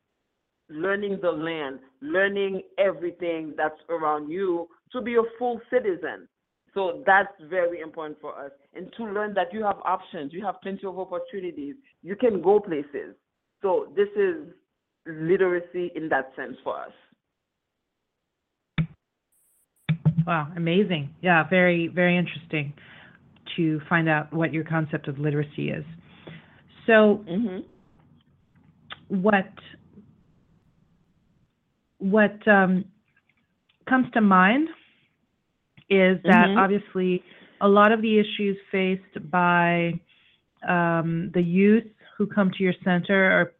Learning 0.70 1.20
the 1.22 1.32
land, 1.32 1.80
learning 2.02 2.62
everything 2.78 3.54
that's 3.58 3.80
around 3.90 4.30
you 4.30 4.70
to 4.94 5.02
be 5.02 5.16
a 5.16 5.24
full 5.38 5.60
citizen. 5.70 6.28
So 6.74 7.04
that's 7.06 7.34
very 7.50 7.82
important 7.82 8.22
for 8.22 8.38
us. 8.40 8.52
And 8.74 8.92
to 8.96 9.04
learn 9.04 9.34
that 9.34 9.54
you 9.54 9.64
have 9.66 9.80
options, 9.84 10.32
you 10.32 10.46
have 10.46 10.62
plenty 10.62 10.88
of 10.88 10.98
opportunities, 10.98 11.76
you 12.02 12.16
can 12.16 12.42
go 12.42 12.62
places. 12.62 13.16
So 13.62 13.92
this 13.96 14.08
is 14.16 14.48
literacy 15.06 15.92
in 15.96 16.10
that 16.10 16.32
sense 16.36 16.58
for 16.64 16.80
us. 16.80 16.92
Wow, 20.26 20.48
amazing. 20.56 21.10
Yeah, 21.22 21.48
very, 21.50 21.88
very 21.88 22.18
interesting 22.18 22.74
to 23.56 23.82
find 23.90 24.08
out 24.08 24.32
what 24.32 24.54
your 24.54 24.64
concept 24.64 25.08
of 25.08 25.18
literacy 25.20 25.70
is. 25.70 25.84
So, 26.86 27.24
mm-hmm. 27.30 27.60
what 29.08 29.50
what 31.98 32.48
um, 32.48 32.86
comes 33.88 34.08
to 34.14 34.22
mind 34.22 34.68
is 35.90 36.18
that 36.24 36.48
mm-hmm. 36.48 36.58
obviously 36.58 37.24
a 37.62 37.68
lot 37.68 37.92
of 37.92 38.02
the 38.02 38.20
issues 38.20 38.58
faced 38.72 39.30
by 39.30 40.00
um, 40.68 41.30
the 41.34 41.42
youth 41.42 41.84
who 42.18 42.26
come 42.26 42.52
to 42.58 42.64
your 42.64 42.74
center 42.84 43.32
are 43.32 43.52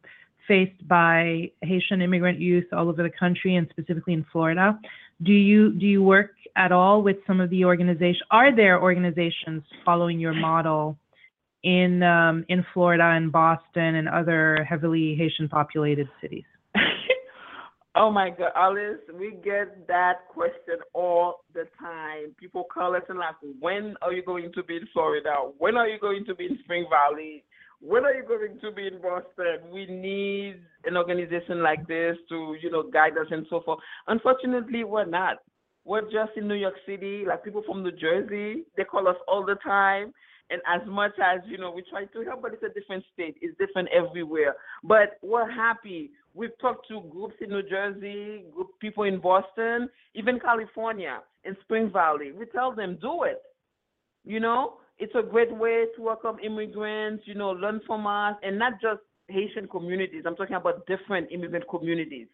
faced 0.46 0.86
by 0.88 1.50
Haitian 1.62 2.02
immigrant 2.02 2.40
youth 2.40 2.66
all 2.72 2.88
over 2.88 3.02
the 3.02 3.10
country 3.10 3.56
and 3.56 3.66
specifically 3.70 4.12
in 4.12 4.24
Florida. 4.32 4.78
Do 5.22 5.32
you 5.32 5.72
do 5.72 5.86
you 5.86 6.02
work 6.02 6.32
at 6.56 6.72
all 6.72 7.02
with 7.02 7.16
some 7.26 7.40
of 7.40 7.50
the 7.50 7.64
organizations? 7.64 8.22
Are 8.30 8.54
there 8.54 8.80
organizations 8.80 9.62
following 9.84 10.18
your 10.18 10.34
model 10.34 10.98
in 11.62 12.02
um, 12.02 12.44
in 12.48 12.64
Florida 12.74 13.04
and 13.04 13.30
Boston 13.30 13.96
and 13.96 14.08
other 14.08 14.66
heavily 14.68 15.14
Haitian 15.16 15.48
populated 15.48 16.08
cities? 16.20 16.44
Oh 17.94 18.10
my 18.10 18.30
God, 18.30 18.52
Alice, 18.56 19.00
we 19.12 19.32
get 19.44 19.86
that 19.86 20.26
question 20.32 20.76
all 20.94 21.44
the 21.52 21.64
time. 21.78 22.34
People 22.40 22.64
call 22.72 22.96
us 22.96 23.02
and 23.10 23.18
ask, 23.20 23.36
when 23.60 23.96
are 24.00 24.14
you 24.14 24.22
going 24.24 24.50
to 24.54 24.62
be 24.62 24.76
in 24.76 24.88
Florida? 24.94 25.34
When 25.58 25.76
are 25.76 25.86
you 25.86 25.98
going 26.00 26.24
to 26.24 26.34
be 26.34 26.46
in 26.46 26.58
Spring 26.64 26.86
Valley? 26.88 27.44
When 27.84 28.04
are 28.04 28.14
you 28.14 28.22
going 28.22 28.60
to 28.60 28.70
be 28.70 28.86
in 28.86 29.02
Boston? 29.02 29.58
We 29.72 29.86
need 29.86 30.60
an 30.84 30.96
organization 30.96 31.64
like 31.64 31.88
this 31.88 32.16
to, 32.28 32.54
you 32.62 32.70
know, 32.70 32.84
guide 32.84 33.18
us 33.18 33.26
and 33.30 33.44
so 33.50 33.60
forth. 33.60 33.80
Unfortunately, 34.06 34.84
we're 34.84 35.04
not. 35.04 35.38
We're 35.84 36.02
just 36.02 36.36
in 36.36 36.46
New 36.46 36.54
York 36.54 36.76
City, 36.86 37.24
like 37.26 37.42
people 37.42 37.64
from 37.66 37.82
New 37.82 37.90
Jersey, 37.90 38.62
they 38.76 38.84
call 38.84 39.08
us 39.08 39.16
all 39.26 39.44
the 39.44 39.56
time. 39.56 40.14
And 40.50 40.60
as 40.68 40.86
much 40.86 41.12
as 41.20 41.40
you 41.46 41.56
know 41.58 41.70
we 41.70 41.82
try 41.88 42.04
to 42.04 42.24
help 42.24 42.42
but 42.42 42.52
it's 42.52 42.62
a 42.62 42.68
different 42.68 43.04
state. 43.12 43.36
It's 43.40 43.56
different 43.58 43.88
everywhere. 43.88 44.54
But 44.84 45.18
we're 45.22 45.50
happy. 45.50 46.10
We've 46.34 46.56
talked 46.60 46.86
to 46.88 47.00
groups 47.10 47.34
in 47.40 47.48
new 47.50 47.62
jersey 47.62 48.44
group 48.54 48.68
people 48.78 49.04
in 49.04 49.18
boston 49.18 49.88
even 50.14 50.38
california 50.38 51.20
in 51.44 51.56
spring 51.62 51.90
valley. 51.90 52.32
We 52.32 52.44
tell 52.46 52.74
them 52.74 52.98
do 53.00 53.22
it. 53.22 53.40
You 54.24 54.40
know 54.40 54.74
it's 55.02 55.16
a 55.16 55.22
great 55.22 55.52
way 55.52 55.86
to 55.96 56.00
welcome 56.00 56.36
immigrants, 56.44 57.24
you 57.26 57.34
know, 57.34 57.50
learn 57.50 57.80
from 57.88 58.06
us, 58.06 58.36
and 58.44 58.56
not 58.56 58.74
just 58.80 59.00
Haitian 59.26 59.66
communities. 59.66 60.22
I'm 60.24 60.36
talking 60.36 60.54
about 60.54 60.86
different 60.86 61.26
immigrant 61.32 61.64
communities 61.68 62.28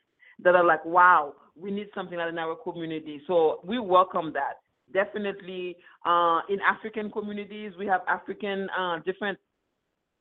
that 0.45 0.55
are 0.55 0.65
like, 0.65 0.85
wow, 0.85 1.33
we 1.57 1.71
need 1.71 1.87
something 1.95 2.19
like 2.19 2.29
in 2.29 2.39
our 2.39 2.57
community. 2.57 3.23
So 3.27 3.61
we 3.65 3.79
welcome 3.79 4.35
that. 4.35 4.61
Definitely 4.93 5.77
uh, 6.05 6.41
in 6.51 6.59
African 6.61 7.11
communities, 7.11 7.73
we 7.79 7.87
have 7.87 8.03
African, 8.07 8.69
uh, 8.79 8.99
different 8.99 9.39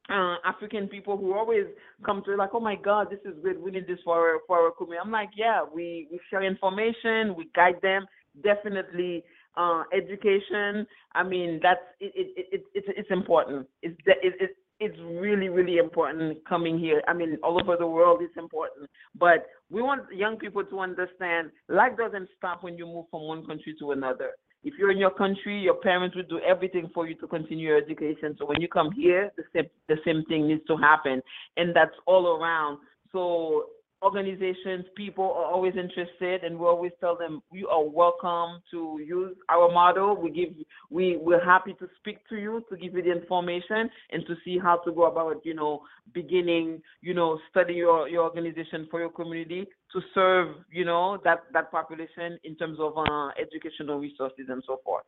uh, 0.10 0.36
African 0.46 0.88
people 0.88 1.18
who 1.18 1.34
always 1.34 1.66
come 2.06 2.24
to 2.24 2.36
like, 2.38 2.52
oh 2.54 2.62
my 2.62 2.76
God, 2.76 3.08
this 3.12 3.20
is 3.26 3.38
good. 3.44 3.62
We 3.62 3.72
need 3.72 3.88
this 3.88 4.00
for 4.06 4.16
our, 4.16 4.40
for 4.48 4.58
our 4.60 4.72
community. 4.72 5.02
I'm 5.04 5.12
like, 5.12 5.32
yeah, 5.36 5.66
we, 5.66 6.08
we 6.10 6.22
share 6.30 6.44
information, 6.44 7.36
we 7.36 7.50
guide 7.54 7.82
them. 7.82 8.06
Definitely 8.42 9.26
uh, 9.58 9.84
education. 9.94 10.88
I 11.16 11.24
mean, 11.24 11.60
that's 11.62 11.82
it. 12.00 12.14
It, 12.16 12.48
it, 12.54 12.64
it 12.74 12.84
it's 12.96 13.12
important. 13.12 13.68
It's 13.82 13.98
it, 14.06 14.34
it, 14.40 14.52
it's 14.80 14.98
really 15.00 15.50
really 15.50 15.78
important 15.78 16.38
coming 16.48 16.80
here. 16.80 17.02
I 17.08 17.14
mean, 17.14 17.38
all 17.44 17.60
over 17.62 17.76
the 17.76 17.88
world, 17.88 18.20
it's 18.22 18.38
important. 18.38 18.90
But 19.20 19.48
we 19.70 19.82
want 19.82 20.04
young 20.16 20.38
people 20.38 20.64
to 20.64 20.80
understand 20.80 21.50
life 21.68 21.98
doesn't 21.98 22.30
stop 22.38 22.64
when 22.64 22.78
you 22.78 22.86
move 22.86 23.06
from 23.10 23.24
one 23.24 23.46
country 23.46 23.76
to 23.80 23.92
another. 23.92 24.32
If 24.64 24.74
you're 24.78 24.92
in 24.92 24.98
your 24.98 25.12
country, 25.12 25.60
your 25.60 25.76
parents 25.76 26.16
will 26.16 26.24
do 26.24 26.40
everything 26.40 26.90
for 26.94 27.08
you 27.08 27.16
to 27.16 27.28
continue 27.28 27.70
your 27.70 27.78
education. 27.78 28.36
So 28.38 28.46
when 28.46 28.62
you 28.62 28.68
come 28.68 28.92
here, 28.92 29.32
the 29.38 29.44
same 29.54 29.70
the 29.88 29.98
same 30.06 30.24
thing 30.26 30.48
needs 30.48 30.66
to 30.68 30.78
happen, 30.78 31.22
and 31.58 31.76
that's 31.76 31.96
all 32.06 32.38
around. 32.38 32.80
So 33.12 33.66
organizations, 34.04 34.86
people 34.96 35.24
are 35.24 35.46
always 35.46 35.74
interested, 35.76 36.44
and 36.44 36.58
we 36.58 36.66
always 36.66 36.92
tell 37.00 37.18
them 37.18 37.42
you 37.52 37.68
are 37.68 37.84
welcome 37.84 38.62
to 38.72 39.00
use 39.06 39.36
our 39.50 39.72
model. 39.72 40.16
We 40.16 40.30
give 40.30 40.50
we 40.90 41.18
we're 41.18 41.44
happy 41.44 41.74
to 41.80 41.88
speak 42.00 42.18
to 42.30 42.36
you 42.38 42.64
to 42.70 42.78
give 42.78 42.94
you 42.94 43.02
the 43.04 43.12
information 43.12 43.90
and 44.12 44.26
to 44.28 44.36
see 44.46 44.60
how 44.60 44.78
to 44.86 44.92
go 44.92 45.06
about 45.06 45.46
you 45.46 45.56
know 45.56 45.82
beginning 46.14 46.82
you 47.02 47.14
know 47.14 47.40
study 47.50 47.74
your 47.74 48.08
your 48.08 48.24
organization 48.24 48.88
for 48.92 49.00
your 49.00 49.10
community 49.10 49.66
to 49.92 50.02
serve 50.14 50.56
you 50.72 50.86
know 50.86 51.18
that 51.24 51.44
that 51.54 51.72
population 51.72 52.38
in 52.44 52.56
terms 52.56 52.78
of 52.80 52.98
uh, 52.98 53.30
educational 53.42 54.00
resources 54.00 54.46
and 54.50 54.64
so 54.68 54.80
forth. 54.84 55.06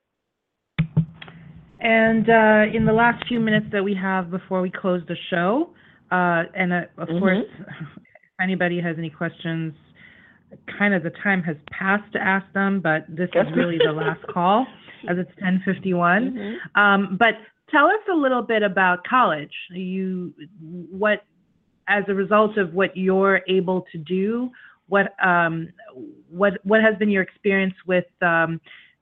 And 1.81 2.29
uh, 2.29 2.75
in 2.75 2.85
the 2.85 2.91
last 2.91 3.25
few 3.27 3.39
minutes 3.39 3.67
that 3.71 3.83
we 3.83 3.93
have 3.95 4.31
before 4.31 4.61
we 4.61 4.69
close 4.69 5.01
the 5.07 5.15
show, 5.29 5.69
uh, 6.11 6.43
and 6.53 6.73
uh, 6.73 6.81
of 6.97 7.07
Mhm. 7.07 7.19
course, 7.19 7.45
anybody 8.39 8.81
has 8.81 8.95
any 8.97 9.09
questions, 9.09 9.73
kind 10.77 10.93
of 10.93 11.03
the 11.03 11.11
time 11.23 11.43
has 11.43 11.55
passed 11.71 12.11
to 12.13 12.19
ask 12.19 12.45
them, 12.53 12.81
but 12.81 13.05
this 13.07 13.29
is 13.35 13.45
really 13.55 13.77
the 13.77 13.91
last 13.91 14.21
call 14.27 14.65
as 15.09 15.17
it's 15.17 15.31
10:51. 15.39 16.31
Mhm. 16.31 16.79
Um, 16.79 17.17
but 17.17 17.35
tell 17.69 17.85
us 17.85 18.01
a 18.11 18.15
little 18.15 18.41
bit 18.41 18.63
about 18.63 19.03
college. 19.03 19.53
You, 19.71 20.33
what, 20.91 21.23
as 21.87 22.03
a 22.07 22.13
result 22.13 22.57
of 22.57 22.73
what 22.73 22.95
you're 22.95 23.41
able 23.47 23.85
to 23.91 23.97
do, 23.97 24.51
what, 24.87 25.13
um, 25.23 25.69
what, 26.29 26.53
what 26.63 26.81
has 26.81 26.95
been 26.97 27.09
your 27.09 27.21
experience 27.21 27.75
with 27.85 28.05
um, 28.21 28.59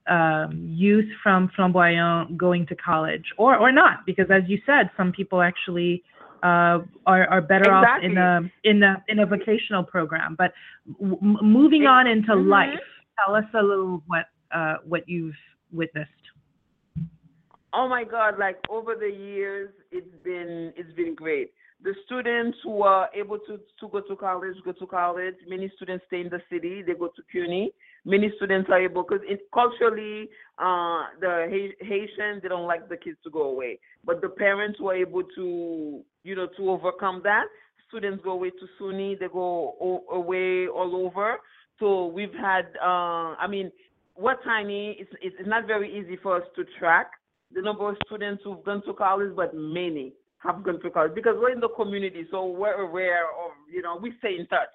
um, 0.08 0.68
youth 0.70 1.08
from 1.22 1.50
Flanbwayan 1.56 2.36
going 2.36 2.66
to 2.66 2.76
college, 2.76 3.24
or 3.36 3.56
or 3.56 3.70
not? 3.72 4.06
Because 4.06 4.26
as 4.30 4.42
you 4.48 4.58
said, 4.64 4.90
some 4.96 5.12
people 5.12 5.42
actually 5.42 6.02
uh, 6.42 6.78
are 7.06 7.26
are 7.28 7.40
better 7.40 7.70
off 7.70 7.86
in 8.02 8.16
a 8.16 8.40
in 8.64 8.82
a 8.82 9.02
in 9.08 9.18
a 9.20 9.26
vocational 9.26 9.82
program. 9.84 10.34
But 10.36 10.52
w- 11.00 11.18
moving 11.42 11.86
on 11.86 12.06
into 12.06 12.32
Mhm. 12.32 12.48
life, 12.48 12.80
tell 13.18 13.34
us 13.34 13.44
a 13.54 13.62
little 13.62 14.02
what 14.06 14.26
uh, 14.52 14.76
what 14.84 15.08
you've 15.08 15.36
witnessed. 15.72 16.12
oh 17.74 17.86
my 17.88 18.02
god 18.04 18.38
like 18.38 18.56
over 18.70 18.94
the 18.94 19.10
years 19.10 19.70
it's 19.90 20.14
been 20.24 20.72
it's 20.76 20.92
been 20.94 21.14
great 21.14 21.52
the 21.82 21.94
students 22.06 22.56
who 22.64 22.82
are 22.82 23.08
able 23.14 23.38
to 23.38 23.60
to 23.80 23.88
go 23.88 24.00
to 24.00 24.16
college 24.16 24.56
go 24.64 24.72
to 24.72 24.86
college 24.86 25.34
many 25.46 25.70
students 25.76 26.02
stay 26.06 26.20
in 26.22 26.30
the 26.30 26.40
city 26.50 26.82
they 26.82 26.94
go 26.94 27.08
to 27.08 27.22
cuny 27.30 27.70
many 28.04 28.32
students 28.36 28.68
are 28.70 28.80
able 28.80 29.02
because 29.02 29.24
culturally 29.52 30.28
uh 30.58 31.02
the 31.20 31.46
Ha- 31.52 31.76
haitians 31.86 32.42
they 32.42 32.48
don't 32.48 32.66
like 32.66 32.88
the 32.88 32.96
kids 32.96 33.18
to 33.24 33.30
go 33.30 33.42
away. 33.42 33.78
But 34.04 34.20
the 34.20 34.28
parents 34.28 34.80
were 34.80 34.94
able 34.94 35.22
to 35.36 36.02
you 36.24 36.34
know 36.34 36.48
to 36.56 36.70
overcome 36.70 37.20
that. 37.24 37.44
Students 37.88 38.22
go 38.24 38.32
away 38.32 38.50
to 38.50 38.66
suny 38.80 39.18
they 39.18 39.28
go 39.28 39.74
o- 39.80 40.04
away 40.12 40.68
all 40.68 40.94
over. 41.06 41.38
So 41.78 42.06
we've 42.06 42.34
had 42.34 42.66
uh 42.82 43.34
i 43.38 43.46
mean 43.48 43.70
we're 44.16 44.42
tiny 44.42 44.96
it's 44.98 45.12
it's 45.22 45.48
not 45.48 45.66
very 45.66 45.96
easy 45.96 46.16
for 46.22 46.36
us 46.36 46.42
to 46.56 46.64
track 46.78 47.10
the 47.54 47.62
number 47.62 47.88
of 47.88 47.96
students 48.06 48.42
who've 48.44 48.62
gone 48.64 48.82
to 48.84 48.92
college, 48.92 49.34
but 49.34 49.54
many 49.54 50.12
have 50.38 50.62
gone 50.62 50.80
to 50.82 50.90
college. 50.90 51.14
Because 51.14 51.34
we're 51.38 51.52
in 51.52 51.60
the 51.60 51.68
community, 51.70 52.26
so 52.30 52.44
we're 52.46 52.74
aware 52.82 53.24
of, 53.24 53.52
you 53.72 53.82
know, 53.82 53.98
we 54.00 54.12
stay 54.18 54.36
in 54.38 54.46
touch. 54.48 54.68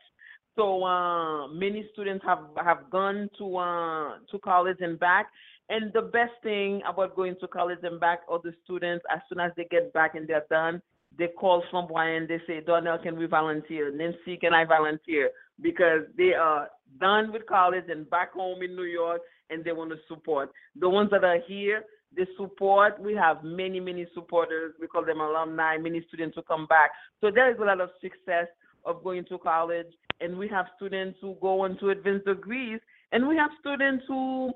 So 0.56 0.84
uh, 0.84 1.48
many 1.48 1.90
students 1.94 2.24
have 2.26 2.44
have 2.64 2.90
gone 2.92 3.30
to 3.40 3.58
uh, 3.58 4.18
to 4.32 4.40
college 4.40 4.78
and 4.82 5.00
back. 5.00 5.28
And 5.70 5.92
the 5.94 6.02
best 6.02 6.34
thing 6.44 6.82
about 6.88 7.16
going 7.16 7.36
to 7.40 7.48
college 7.48 7.80
and 7.84 8.00
back 8.00 8.20
are 8.30 8.40
the 8.44 8.54
students, 8.64 9.04
as 9.12 9.22
soon 9.30 9.40
as 9.40 9.52
they 9.56 9.66
get 9.72 9.94
back 9.94 10.14
and 10.14 10.28
they're 10.28 10.46
done, 10.50 10.82
they 11.18 11.28
call 11.28 11.64
Flanbwayan, 11.72 12.28
they 12.28 12.40
say, 12.46 12.60
Darnell, 12.60 12.98
can 12.98 13.18
we 13.18 13.26
volunteer? 13.28 13.92
Nancy, 13.92 14.38
can 14.38 14.54
I 14.54 14.66
volunteer? 14.66 15.32
Because 15.62 16.02
they 16.18 16.34
are 16.34 16.70
done 17.00 17.32
with 17.32 17.46
college 17.46 17.86
and 17.90 18.10
back 18.10 18.34
home 18.34 18.62
in 18.62 18.76
New 18.76 18.84
York 18.84 19.22
and 19.50 19.64
they 19.64 19.72
want 19.72 19.92
to 19.92 19.98
support. 20.08 20.52
The 20.76 20.90
ones 20.90 21.10
that 21.12 21.24
are 21.24 21.40
here, 21.48 21.84
the 22.16 22.28
support. 22.38 23.00
We 23.00 23.16
have 23.16 23.44
many, 23.44 23.80
many 23.80 24.06
supporters. 24.14 24.74
We 24.80 24.88
call 24.88 25.06
them 25.06 25.22
alumni, 25.22 25.78
many 25.78 26.04
students 26.08 26.36
who 26.36 26.44
come 26.44 26.66
back. 26.68 26.92
So 27.22 27.32
there 27.34 27.52
is 27.52 27.58
a 27.60 27.64
lot 27.64 27.82
of 27.82 27.90
success 28.02 28.48
of 28.86 29.04
going 29.04 29.26
to 29.26 29.38
college. 29.38 29.88
And 30.22 30.38
we 30.38 30.48
have 30.50 30.66
students 30.76 31.18
who 31.22 31.36
go 31.42 31.62
on 31.62 31.78
to 31.80 31.90
advanced 31.90 32.26
degrees. 32.26 32.80
And 33.12 33.28
we 33.28 33.36
have 33.38 33.52
students 33.60 34.06
who 34.08 34.54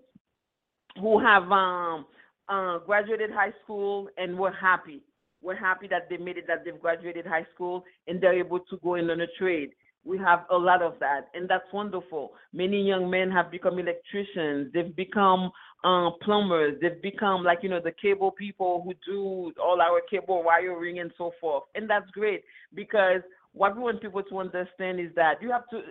who 1.00 1.20
have 1.20 1.44
um, 1.52 2.06
uh, 2.50 2.80
graduated 2.80 3.30
high 3.32 3.54
school 3.64 4.10
and 4.18 4.38
we're 4.38 4.54
happy. 4.54 5.02
We're 5.42 5.56
happy 5.56 5.88
that 5.90 6.10
they 6.10 6.18
made 6.18 6.38
it, 6.38 6.46
that 6.48 6.66
they've 6.66 6.80
graduated 6.80 7.26
high 7.26 7.46
school 7.54 7.84
and 8.08 8.20
they're 8.20 8.38
able 8.38 8.60
to 8.60 8.78
go 8.84 8.96
and 8.96 9.08
learn 9.08 9.22
a 9.22 9.28
trade. 9.38 9.72
We 10.04 10.18
have 10.20 10.46
a 10.50 10.58
lot 10.58 10.82
of 10.82 10.94
that, 11.02 11.28
and 11.34 11.50
that's 11.50 11.66
wonderful. 11.74 12.32
Many 12.54 12.82
young 12.82 13.10
men 13.10 13.30
have 13.30 13.52
become 13.52 13.78
electricians. 13.78 14.72
They've 14.74 14.96
become 14.96 15.52
uh, 15.84 16.12
plumbers. 16.22 16.78
They've 16.82 17.02
become 17.02 17.44
like 17.44 17.60
you 17.62 17.68
know 17.68 17.82
the 17.84 17.92
cable 18.02 18.32
people 18.32 18.84
who 18.86 18.94
do 19.06 19.52
all 19.62 19.82
our 19.82 20.00
cable 20.10 20.44
wiring 20.46 21.00
and 21.00 21.12
so 21.18 21.34
forth, 21.42 21.64
and 21.76 21.90
that's 21.90 22.10
great 22.12 22.46
because 22.74 23.22
what 23.58 23.76
we 23.76 23.84
want 23.84 24.02
people 24.02 24.24
to 24.24 24.38
understand 24.40 25.00
is 25.00 25.10
that 25.16 25.42
you 25.42 25.52
have 25.52 25.68
to 25.72 25.82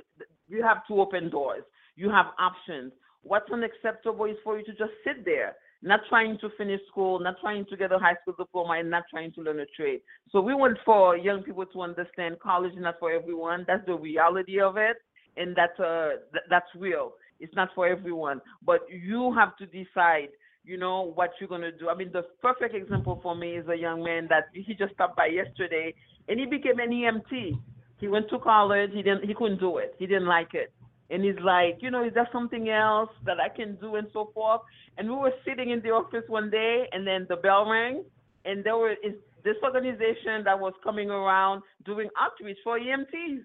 you 0.49 0.63
have 0.63 0.87
to 0.87 1.01
open 1.01 1.29
doors. 1.31 1.65
You 1.97 2.11
have 2.11 2.27
options. 2.39 2.93
What's 3.23 3.51
unacceptable 3.51 4.27
is 4.27 4.37
for 4.45 4.59
you 4.59 4.65
to 4.67 4.73
just 4.73 4.93
sit 5.05 5.25
there, 5.25 5.57
not 5.83 6.01
trying 6.09 6.39
to 6.41 6.49
finish 6.57 6.81
school, 6.91 7.19
not 7.19 7.35
trying 7.41 7.65
to 7.67 7.77
get 7.77 7.91
a 7.91 7.99
high 7.99 8.15
school 8.23 8.35
diploma, 8.39 8.75
and 8.75 8.91
not 8.91 9.05
trying 9.11 9.33
to 9.33 9.41
learn 9.41 9.59
a 9.61 9.67
trade. 9.77 10.01
So 10.31 10.41
we 10.41 10.55
want 10.55 10.79
for 10.85 11.17
young 11.17 11.43
people 11.43 11.67
to 11.67 11.81
understand 11.83 12.39
college 12.41 12.73
is 12.73 12.79
not 12.79 12.97
for 13.01 13.11
everyone. 13.13 13.65
That's 13.67 13.85
the 13.87 13.95
reality 13.97 14.61
of 14.61 14.77
it, 14.77 14.97
and 15.37 15.57
that's 15.57 15.79
uh 15.81 16.11
th- 16.33 16.45
that's 16.49 16.71
real. 16.77 17.15
It's 17.41 17.55
not 17.55 17.71
for 17.75 17.87
everyone, 17.87 18.41
but 18.65 18.81
you 18.89 19.35
have 19.35 19.57
to 19.59 19.67
decide. 19.67 20.29
You 20.67 20.77
know 20.77 21.13
what 21.15 21.31
you're 21.39 21.49
gonna 21.49 21.73
do. 21.73 21.89
I 21.89 21.95
mean, 21.95 22.11
the 22.13 22.25
perfect 22.43 22.75
example 22.75 23.21
for 23.23 23.35
me 23.35 23.57
is 23.57 23.67
a 23.69 23.77
young 23.77 24.03
man 24.03 24.27
that 24.29 24.49
he 24.53 24.75
just 24.75 24.93
stopped 24.95 25.17
by 25.17 25.27
yesterday, 25.27 25.95
and 26.29 26.39
he 26.39 26.45
became 26.47 26.79
an 26.81 26.91
EMT. 26.91 27.53
He 27.99 28.09
went 28.09 28.29
to 28.31 28.39
college. 28.41 28.91
He 28.93 29.03
didn't. 29.03 29.25
He 29.25 29.33
couldn't 29.33 29.61
do 29.61 29.79
it. 29.79 29.95
He 29.99 30.07
didn't 30.07 30.27
like 30.27 30.53
it 30.53 30.73
and 31.11 31.25
he's 31.25 31.39
like, 31.43 31.79
you 31.81 31.91
know, 31.91 32.05
is 32.05 32.13
there 32.15 32.29
something 32.33 32.69
else 32.69 33.11
that 33.25 33.39
I 33.41 33.49
can 33.49 33.77
do 33.77 33.97
and 33.97 34.09
so 34.13 34.31
forth? 34.35 34.61
And 34.99 35.09
we 35.09 35.17
were 35.17 35.33
sitting 35.47 35.71
in 35.71 35.81
the 35.83 35.91
office 35.91 36.25
one 36.29 36.51
day, 36.51 36.87
and 36.93 37.07
then 37.07 37.27
the 37.29 37.37
bell 37.37 37.69
rang, 37.69 38.05
and 38.45 38.65
there 38.65 38.77
was 38.77 38.97
is 39.05 39.15
this 39.45 39.57
organization 39.63 40.43
that 40.45 40.59
was 40.59 40.73
coming 40.83 41.11
around 41.11 41.63
doing 41.85 42.09
outreach 42.19 42.59
for 42.65 42.79
EMTs. 42.79 43.43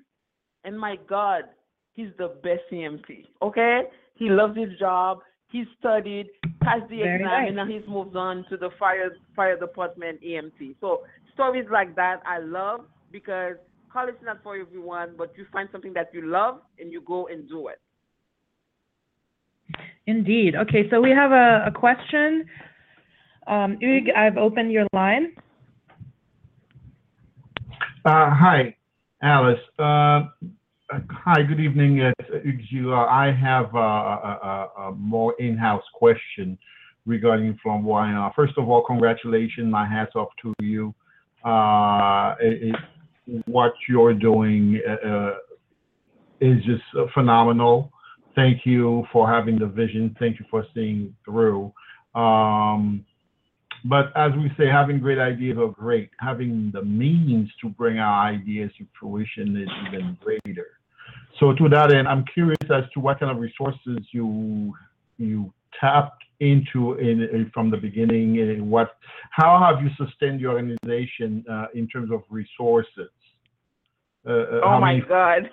And 0.64 0.80
my 0.80 0.95
God, 1.07 1.43
he's 1.93 2.10
the 2.18 2.30
best 2.43 2.61
EMT. 2.72 3.27
Okay, 3.41 3.81
he 4.15 4.30
loves 4.30 4.57
his 4.57 4.69
job. 4.80 5.19
He 5.51 5.65
studied, 5.79 6.27
passed 6.61 6.89
the 6.89 6.99
Very 6.99 7.15
exam, 7.15 7.27
nice. 7.27 7.47
and 7.47 7.55
now 7.57 7.65
he's 7.65 7.87
moved 7.87 8.15
on 8.15 8.45
to 8.49 8.57
the 8.57 8.69
fire 8.79 9.11
fire 9.35 9.59
department 9.59 10.21
EMT. 10.21 10.75
So 10.79 11.01
stories 11.33 11.65
like 11.71 11.95
that 11.95 12.21
I 12.25 12.39
love 12.39 12.85
because 13.11 13.55
college 13.91 14.15
is 14.15 14.21
not 14.23 14.41
for 14.43 14.55
everyone, 14.57 15.15
but 15.17 15.33
you 15.37 15.45
find 15.51 15.67
something 15.71 15.93
that 15.93 16.09
you 16.13 16.25
love 16.25 16.61
and 16.79 16.91
you 16.91 17.01
go 17.01 17.27
and 17.27 17.49
do 17.49 17.67
it. 17.67 17.81
Indeed. 20.07 20.55
Okay, 20.55 20.89
so 20.89 21.01
we 21.01 21.11
have 21.11 21.31
a, 21.31 21.65
a 21.67 21.71
question. 21.71 22.45
Um, 23.47 23.77
Hugues, 23.81 24.09
I've 24.15 24.37
opened 24.37 24.71
your 24.71 24.87
line. 24.93 25.33
Uh, 28.05 28.29
hi, 28.31 28.75
Alice. 29.21 29.59
Uh, 29.77 30.23
hi, 31.09 31.41
good 31.43 31.59
evening, 31.59 32.01
uh, 32.01 32.11
I 32.91 33.31
have 33.31 33.73
uh, 33.73 33.80
a, 33.80 34.39
a, 34.43 34.81
a 34.81 34.91
more 34.91 35.35
in-house 35.39 35.84
question 35.93 36.57
regarding 37.05 37.57
Flanbwayan. 37.65 38.34
First 38.35 38.53
of 38.57 38.69
all, 38.69 38.84
congratulations. 38.84 39.72
My 39.72 39.88
hats 39.88 40.11
off 40.15 40.30
to 40.41 40.53
you. 40.59 40.93
Uh, 41.45 42.35
it, 42.41 42.76
it, 43.27 43.43
what 43.47 43.73
you're 43.88 44.13
doing 44.13 44.81
uh, 44.88 45.07
uh 45.07 45.34
is 46.41 46.57
just 46.65 46.84
phenomenal. 47.13 47.91
Thank 48.35 48.65
you 48.65 49.05
for 49.13 49.30
having 49.30 49.59
the 49.59 49.68
vision. 49.68 50.15
Thank 50.19 50.39
you 50.39 50.45
for 50.49 50.65
seeing 50.73 51.15
through. 51.23 51.72
Um, 52.15 53.05
but 53.85 54.11
as 54.15 54.31
we 54.34 54.51
say, 54.57 54.68
having 54.68 54.99
great 54.99 55.19
ideas 55.19 55.57
are 55.57 55.69
great. 55.69 56.09
Having 56.19 56.72
the 56.73 56.84
means 56.84 57.49
to 57.61 57.69
bring 57.69 57.99
our 57.99 58.27
ideas 58.27 58.72
to 58.77 58.85
fruition 58.99 59.55
is 59.55 59.69
even 59.88 60.18
greater. 60.22 60.80
So 61.39 61.53
to 61.53 61.69
that 61.69 61.93
end, 61.93 62.07
I'm 62.07 62.25
curious 62.33 62.57
as 62.63 62.83
to 62.93 62.99
what 62.99 63.19
kind 63.19 63.31
of 63.31 63.37
resources 63.39 63.99
you 64.11 64.73
you 65.17 65.53
tapped 65.79 66.23
into 66.39 66.95
in, 66.95 67.21
in 67.21 67.51
from 67.53 67.69
the 67.69 67.77
beginning. 67.77 68.39
And 68.39 68.69
what, 68.69 68.97
how 69.29 69.59
have 69.59 69.83
you 69.83 69.89
sustained 69.95 70.41
your 70.41 70.53
organization 70.53 71.45
uh, 71.49 71.67
in 71.73 71.87
terms 71.87 72.11
of 72.11 72.23
resources? 72.29 73.09
Uh, 74.27 74.31
uh 74.31 74.61
oh 74.63 74.79
my 74.79 74.99
God! 74.99 75.49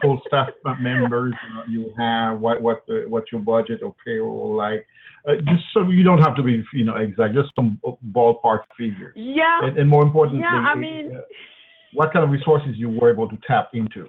Full 0.00 0.20
staff 0.26 0.48
members 0.80 1.34
you 1.68 1.92
have. 1.96 2.38
What 2.38 2.60
what 2.60 2.82
uh, 2.88 3.08
what's 3.08 3.32
your 3.32 3.40
budget 3.40 3.82
or 3.82 3.94
payroll 4.04 4.54
like? 4.54 4.86
Uh, 5.28 5.36
just 5.36 5.62
so 5.72 5.88
you 5.88 6.02
don't 6.02 6.18
have 6.20 6.36
to 6.36 6.42
be 6.42 6.64
you 6.72 6.84
know 6.84 6.96
exact, 6.96 7.34
just 7.34 7.50
some 7.56 7.80
ballpark 8.10 8.60
figures. 8.76 9.14
Yeah. 9.16 9.60
And, 9.62 9.78
and 9.78 9.88
more 9.88 10.02
importantly, 10.02 10.42
yeah, 10.42 10.66
I 10.68 10.74
mean, 10.74 11.20
what 11.94 12.12
kind 12.12 12.24
of 12.24 12.30
resources 12.30 12.74
you 12.76 12.90
were 12.90 13.10
able 13.10 13.28
to 13.28 13.38
tap 13.46 13.70
into? 13.74 14.08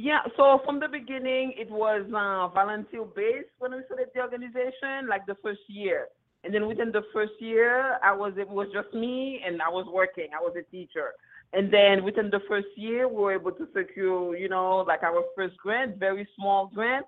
Yeah, 0.00 0.20
so 0.36 0.60
from 0.64 0.78
the 0.78 0.86
beginning, 0.86 1.54
it 1.56 1.68
was 1.68 2.02
uh, 2.14 2.46
volunteer 2.54 3.02
based 3.16 3.50
when 3.58 3.72
we 3.72 3.78
started 3.86 4.06
the 4.14 4.20
organization, 4.20 5.08
like 5.08 5.26
the 5.26 5.34
first 5.42 5.58
year. 5.66 6.06
And 6.44 6.54
then 6.54 6.68
within 6.68 6.92
the 6.92 7.02
first 7.12 7.32
year, 7.40 7.98
I 8.00 8.14
was 8.14 8.32
it 8.36 8.48
was 8.48 8.68
just 8.72 8.94
me 8.94 9.42
and 9.44 9.60
I 9.60 9.68
was 9.68 9.88
working. 9.92 10.28
I 10.32 10.40
was 10.40 10.54
a 10.56 10.62
teacher. 10.70 11.14
And 11.52 11.74
then 11.74 12.04
within 12.04 12.30
the 12.30 12.38
first 12.46 12.68
year, 12.76 13.08
we 13.08 13.16
were 13.16 13.32
able 13.32 13.50
to 13.50 13.66
secure, 13.76 14.36
you 14.36 14.48
know, 14.48 14.84
like 14.86 15.02
our 15.02 15.24
first 15.34 15.56
grant, 15.56 15.96
very 15.96 16.28
small 16.36 16.70
grant. 16.72 17.04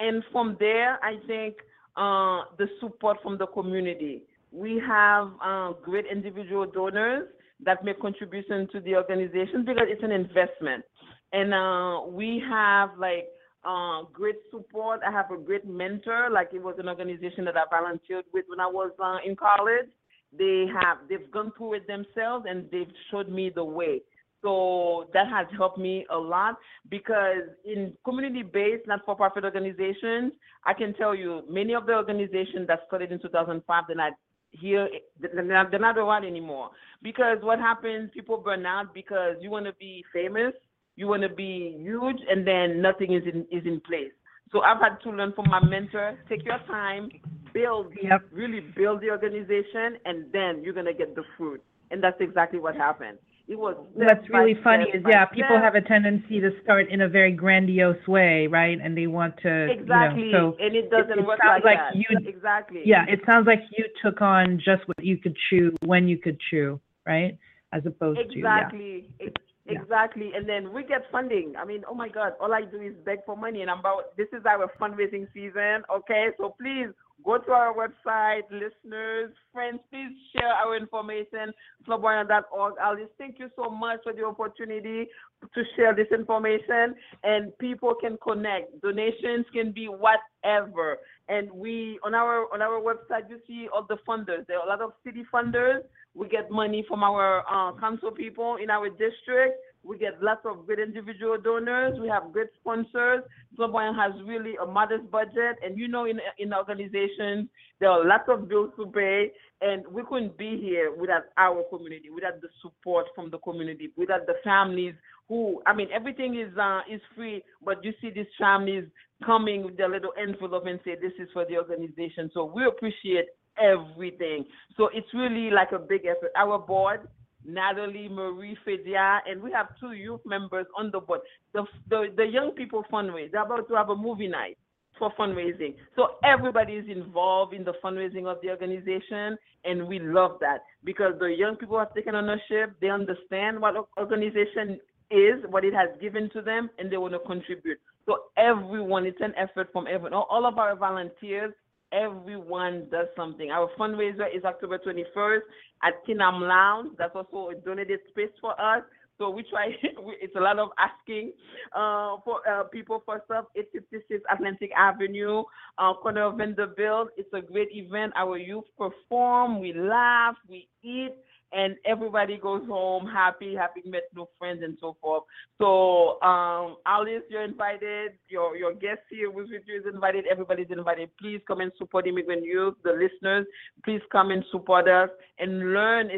And 0.00 0.24
from 0.32 0.56
there, 0.58 0.98
I 1.04 1.18
think 1.28 1.54
uh, 1.96 2.50
the 2.58 2.66
support 2.80 3.18
from 3.22 3.38
the 3.38 3.46
community. 3.46 4.22
We 4.50 4.82
have 4.84 5.30
uh, 5.40 5.74
great 5.80 6.06
individual 6.10 6.66
donors 6.66 7.28
that 7.64 7.84
make 7.84 8.00
contribution 8.00 8.68
to 8.72 8.80
the 8.80 8.96
organization 8.96 9.64
because 9.64 9.86
it's 9.86 10.02
an 10.02 10.10
investment 10.10 10.84
and 11.32 11.52
uh, 11.52 12.00
we 12.08 12.42
have 12.48 12.90
like 12.98 13.28
uh, 13.64 14.02
great 14.12 14.36
support. 14.50 15.00
I 15.06 15.10
have 15.10 15.30
a 15.30 15.36
great 15.36 15.66
mentor. 15.66 16.28
Like 16.30 16.50
it 16.52 16.62
was 16.62 16.76
an 16.78 16.88
organization 16.88 17.44
that 17.46 17.56
I 17.56 17.64
volunteered 17.70 18.24
with 18.32 18.44
when 18.48 18.60
I 18.60 18.66
was 18.66 18.92
uh, 19.02 19.18
in 19.28 19.36
college. 19.36 19.88
They 20.36 20.66
have 20.80 20.98
they've 21.08 21.30
gone 21.30 21.52
through 21.56 21.74
it 21.74 21.86
themselves 21.86 22.46
and 22.48 22.68
they've 22.70 22.92
showed 23.10 23.28
me 23.28 23.50
the 23.54 23.64
way. 23.64 24.02
So 24.42 25.08
that 25.12 25.28
has 25.28 25.46
helped 25.56 25.78
me 25.78 26.06
a 26.10 26.16
lot 26.16 26.56
because 26.88 27.42
in 27.64 27.94
community-based, 28.04 28.86
not-for-profit 28.86 29.44
organizations, 29.44 30.32
I 30.64 30.74
can 30.74 30.94
tell 30.94 31.14
you 31.14 31.42
many 31.48 31.74
of 31.74 31.86
the 31.86 31.94
organizations 31.94 32.68
that 32.68 32.80
started 32.86 33.10
in 33.10 33.18
2005, 33.18 33.84
they're 33.88 33.96
not 33.96 34.12
here, 34.52 34.88
they're 35.18 35.42
not, 35.42 35.70
they're 35.70 35.80
not 35.80 35.98
around 35.98 36.24
anymore. 36.24 36.70
Because 37.02 37.38
what 37.40 37.58
happens, 37.58 38.10
people 38.14 38.36
burn 38.36 38.66
out 38.66 38.94
because 38.94 39.36
you 39.40 39.50
want 39.50 39.66
to 39.66 39.72
be 39.74 40.04
famous 40.12 40.52
you 40.96 41.06
want 41.06 41.22
to 41.22 41.28
be 41.28 41.76
huge, 41.78 42.18
and 42.28 42.46
then 42.46 42.82
nothing 42.82 43.12
is 43.12 43.22
in 43.24 43.46
is 43.56 43.64
in 43.66 43.80
place. 43.80 44.12
So 44.52 44.60
I've 44.60 44.80
had 44.80 44.96
to 45.04 45.10
learn 45.10 45.32
from 45.34 45.50
my 45.50 45.62
mentor. 45.64 46.18
Take 46.28 46.44
your 46.44 46.58
time, 46.66 47.10
build, 47.52 47.92
yep. 48.00 48.22
really 48.32 48.60
build 48.60 49.00
the 49.00 49.10
organization, 49.10 49.98
and 50.04 50.32
then 50.32 50.62
you're 50.62 50.74
gonna 50.74 50.94
get 50.94 51.14
the 51.14 51.24
fruit. 51.36 51.62
And 51.90 52.02
that's 52.02 52.20
exactly 52.20 52.58
what 52.58 52.74
happened. 52.74 53.18
It 53.48 53.56
was. 53.56 53.76
What's 53.94 54.28
really 54.30 54.58
funny 54.64 54.86
is 54.92 55.04
yeah, 55.08 55.24
people 55.26 55.56
have 55.56 55.76
a 55.76 55.80
tendency 55.80 56.40
to 56.40 56.50
start 56.64 56.88
in 56.90 57.02
a 57.02 57.08
very 57.08 57.30
grandiose 57.30 58.04
way, 58.08 58.48
right? 58.48 58.78
And 58.82 58.96
they 58.96 59.06
want 59.06 59.34
to 59.42 59.70
exactly, 59.70 60.24
you 60.24 60.32
know, 60.32 60.56
so 60.58 60.64
and 60.64 60.74
it 60.74 60.90
doesn't 60.90 61.12
it, 61.12 61.18
it 61.18 61.26
work 61.26 61.38
sounds 61.44 61.62
like, 61.64 61.76
like 61.78 61.92
that. 61.92 61.96
You, 61.96 62.28
exactly. 62.28 62.82
Yeah, 62.84 63.04
it 63.08 63.20
sounds 63.24 63.46
like 63.46 63.60
you 63.76 63.84
took 64.02 64.20
on 64.20 64.58
just 64.58 64.86
what 64.88 65.04
you 65.04 65.16
could 65.16 65.36
chew 65.48 65.76
when 65.84 66.08
you 66.08 66.18
could 66.18 66.40
chew, 66.50 66.80
right? 67.06 67.38
As 67.72 67.86
opposed 67.86 68.18
exactly. 68.18 69.08
to 69.18 69.24
yeah. 69.26 69.30
Exactly. 69.68 70.32
And 70.34 70.48
then 70.48 70.72
we 70.72 70.84
get 70.84 71.02
funding. 71.10 71.54
I 71.58 71.64
mean, 71.64 71.82
oh 71.88 71.94
my 71.94 72.08
God, 72.08 72.32
all 72.40 72.52
I 72.52 72.62
do 72.62 72.80
is 72.80 72.94
beg 73.04 73.18
for 73.26 73.36
money. 73.36 73.62
And 73.62 73.70
I'm 73.70 73.80
about, 73.80 74.16
this 74.16 74.28
is 74.32 74.44
our 74.46 74.70
fundraising 74.80 75.26
season. 75.34 75.82
Okay. 75.94 76.28
So 76.38 76.54
please 76.60 76.88
go 77.24 77.38
to 77.38 77.50
our 77.52 77.74
website, 77.74 78.42
listeners, 78.50 79.32
friends, 79.52 79.80
please 79.90 80.12
share 80.32 80.52
our 80.52 80.76
information, 80.76 81.52
flanbwayan.org. 81.86 82.74
Alice, 82.80 83.08
thank 83.18 83.38
you 83.38 83.48
so 83.56 83.70
much 83.70 84.00
for 84.02 84.12
the 84.12 84.24
opportunity 84.24 85.08
to 85.54 85.62
share 85.76 85.94
this 85.94 86.08
information 86.12 86.94
and 87.22 87.56
people 87.58 87.94
can 88.00 88.16
connect. 88.22 88.80
Donations 88.80 89.46
can 89.52 89.72
be 89.72 89.86
whatever. 89.86 90.98
And 91.28 91.50
we 91.50 91.98
on 92.04 92.14
our 92.14 92.52
on 92.54 92.62
our 92.62 92.80
website 92.80 93.28
you 93.28 93.38
see 93.46 93.68
all 93.72 93.84
the 93.88 93.98
funders. 94.08 94.46
There 94.46 94.58
are 94.58 94.66
a 94.66 94.68
lot 94.68 94.80
of 94.80 94.92
city 95.04 95.24
funders 95.32 95.80
we 96.16 96.28
get 96.28 96.50
money 96.50 96.84
from 96.88 97.02
our 97.02 97.44
uh, 97.46 97.78
council 97.78 98.10
people 98.10 98.56
in 98.56 98.70
our 98.70 98.88
district. 98.88 99.60
We 99.86 99.98
get 99.98 100.22
lots 100.22 100.40
of 100.44 100.66
good 100.66 100.78
individual 100.78 101.36
donors. 101.38 101.98
We 102.00 102.08
have 102.08 102.32
great 102.32 102.48
sponsors. 102.60 103.22
Flanbwayan 103.58 103.94
has 103.96 104.12
really 104.26 104.54
a 104.62 104.66
modest 104.66 105.10
budget. 105.10 105.56
And 105.64 105.78
you 105.78 105.88
know, 105.88 106.06
in, 106.06 106.18
in 106.38 106.52
organizations, 106.52 107.48
there 107.80 107.90
are 107.90 108.04
lots 108.04 108.24
of 108.28 108.48
bills 108.48 108.70
to 108.76 108.86
pay. 108.86 109.32
And 109.60 109.86
we 109.90 110.02
couldn't 110.08 110.36
be 110.36 110.58
here 110.60 110.94
without 110.94 111.24
our 111.38 111.62
community, 111.70 112.10
without 112.10 112.40
the 112.40 112.48
support 112.60 113.06
from 113.14 113.30
the 113.30 113.38
community, 113.38 113.90
without 113.96 114.26
the 114.26 114.34
families 114.44 114.94
who, 115.28 115.62
I 115.66 115.74
mean, 115.74 115.88
everything 115.92 116.38
is 116.38 116.56
uh, 116.56 116.80
is 116.90 117.00
free, 117.14 117.42
but 117.64 117.84
you 117.84 117.92
see 118.00 118.10
these 118.10 118.26
families 118.38 118.84
coming 119.24 119.64
with 119.64 119.76
their 119.76 119.88
little 119.88 120.12
envelope 120.20 120.66
and 120.66 120.78
say, 120.84 120.94
this 120.94 121.12
is 121.18 121.28
for 121.32 121.44
the 121.46 121.56
organization. 121.56 122.30
So 122.34 122.44
we 122.44 122.64
appreciate 122.66 123.26
everything. 123.58 124.44
So 124.76 124.88
it's 124.92 125.08
really 125.14 125.50
like 125.50 125.72
a 125.72 125.78
big 125.78 126.02
effort. 126.04 126.30
Our 126.36 126.58
board, 126.58 127.08
Natalie, 127.46 128.08
Marie, 128.08 128.56
Fedia, 128.66 129.20
and 129.26 129.42
we 129.42 129.52
have 129.52 129.68
two 129.80 129.92
youth 129.92 130.20
members 130.26 130.66
on 130.76 130.90
the 130.92 131.00
board. 131.00 131.20
The, 131.54 131.64
the, 131.88 132.06
the 132.16 132.24
young 132.24 132.52
people 132.52 132.84
fundraise. 132.92 133.32
They're 133.32 133.44
about 133.44 133.68
to 133.68 133.74
have 133.74 133.90
a 133.90 133.96
movie 133.96 134.28
night 134.28 134.58
for 134.98 135.12
fundraising. 135.18 135.74
So 135.94 136.16
everybody 136.24 136.74
is 136.74 136.86
involved 136.88 137.52
in 137.52 137.64
the 137.64 137.74
fundraising 137.84 138.26
of 138.26 138.38
the 138.42 138.50
organization, 138.50 139.36
and 139.64 139.86
we 139.86 139.98
love 139.98 140.38
that 140.40 140.60
because 140.84 141.14
the 141.18 141.26
young 141.26 141.56
people 141.56 141.78
have 141.78 141.94
taken 141.94 142.14
ownership. 142.14 142.74
They 142.80 142.88
understand 142.88 143.60
what 143.60 143.74
organization 143.98 144.80
is, 145.10 145.44
what 145.50 145.64
it 145.64 145.74
has 145.74 145.88
given 146.00 146.30
to 146.32 146.42
them, 146.42 146.70
and 146.78 146.90
they 146.90 146.96
want 146.96 147.14
to 147.14 147.20
contribute. 147.20 147.78
So 148.06 148.18
everyone, 148.36 149.04
it's 149.04 149.20
an 149.20 149.34
effort 149.36 149.68
from 149.72 149.86
everyone. 149.86 150.14
All 150.14 150.46
of 150.46 150.58
our 150.58 150.76
volunteers 150.76 151.52
everyone 151.96 152.86
does 152.90 153.06
something. 153.16 153.50
Our 153.50 153.70
fundraiser 153.78 154.26
is 154.34 154.44
October 154.44 154.78
21st 154.78 155.40
at 155.82 155.94
Tinam 156.06 156.40
Lounge. 156.46 156.92
That's 156.98 157.14
also 157.14 157.50
a 157.50 157.54
donated 157.54 158.00
space 158.10 158.30
for 158.40 158.52
us. 158.60 158.82
So 159.18 159.30
we 159.30 159.44
try, 159.44 159.68
it's 159.82 160.36
a 160.36 160.40
lot 160.40 160.58
of 160.58 160.68
asking 160.78 161.32
uh, 161.74 162.16
for 162.24 162.46
uh, 162.48 162.64
people 162.64 163.02
for 163.06 163.22
stuff. 163.24 163.46
856 163.56 164.22
Atlantic 164.30 164.70
Avenue, 164.76 165.42
uh, 165.78 165.94
corner 165.94 166.24
of 166.24 166.36
Vanderbilt. 166.36 167.08
It's 167.16 167.32
a 167.32 167.40
great 167.40 167.68
event. 167.72 168.12
Our 168.14 168.36
youth 168.36 168.64
perform, 168.76 169.60
we 169.60 169.72
laugh, 169.72 170.36
we 170.48 170.68
eat, 170.82 171.14
and 171.52 171.76
everybody 171.84 172.38
goes 172.38 172.66
home 172.66 173.06
happy, 173.06 173.54
having 173.54 173.90
met 173.90 174.02
new 174.14 174.26
friends 174.38 174.60
and 174.62 174.76
so 174.80 174.96
forth. 175.00 175.24
So, 175.58 176.20
um, 176.22 176.76
Alice, 176.86 177.22
you're 177.30 177.44
invited. 177.44 178.12
Your 178.28 178.56
your 178.56 178.74
guest 178.74 179.00
here 179.10 179.30
with 179.30 179.48
you 179.48 179.80
is 179.80 179.84
invited. 179.92 180.24
Everybody's 180.30 180.70
invited. 180.70 181.10
Please 181.20 181.40
come 181.46 181.60
and 181.60 181.72
support 181.78 182.06
Immigrant 182.06 182.44
Youth. 182.44 182.74
The 182.84 182.92
listeners, 182.92 183.46
please 183.84 184.02
come 184.10 184.30
and 184.30 184.44
support 184.50 184.88
us 184.88 185.10
and 185.38 185.72
learn. 185.72 186.10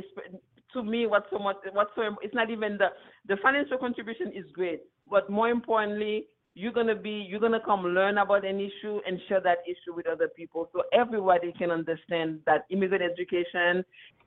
To 0.75 0.83
me, 0.83 1.07
what's 1.07 1.31
so 1.31 1.39
much, 1.39 1.57
what's 1.73 1.91
so 1.97 2.03
it's 2.23 2.35
not 2.35 2.51
even 2.51 2.77
the 2.77 2.89
the 3.27 3.37
financial 3.43 3.79
contribution 3.79 4.33
is 4.35 4.45
great, 4.53 4.83
but 5.09 5.31
more 5.31 5.49
importantly, 5.49 6.27
you're 6.59 6.73
gonna 6.73 6.97
be 6.97 7.25
you're 7.29 7.39
gonna 7.39 7.61
come 7.65 7.85
learn 7.87 8.19
about 8.19 8.45
an 8.45 8.59
issue 8.59 9.01
and 9.07 9.21
share 9.29 9.41
that 9.41 9.59
issue 9.65 9.95
with 9.95 10.09
other 10.09 10.29
people. 10.29 10.69
So 10.73 10.83
everybody 10.93 11.53
can 11.57 11.71
understand 11.71 12.41
that 12.47 12.67
immigrant 12.71 13.03
education 13.03 13.85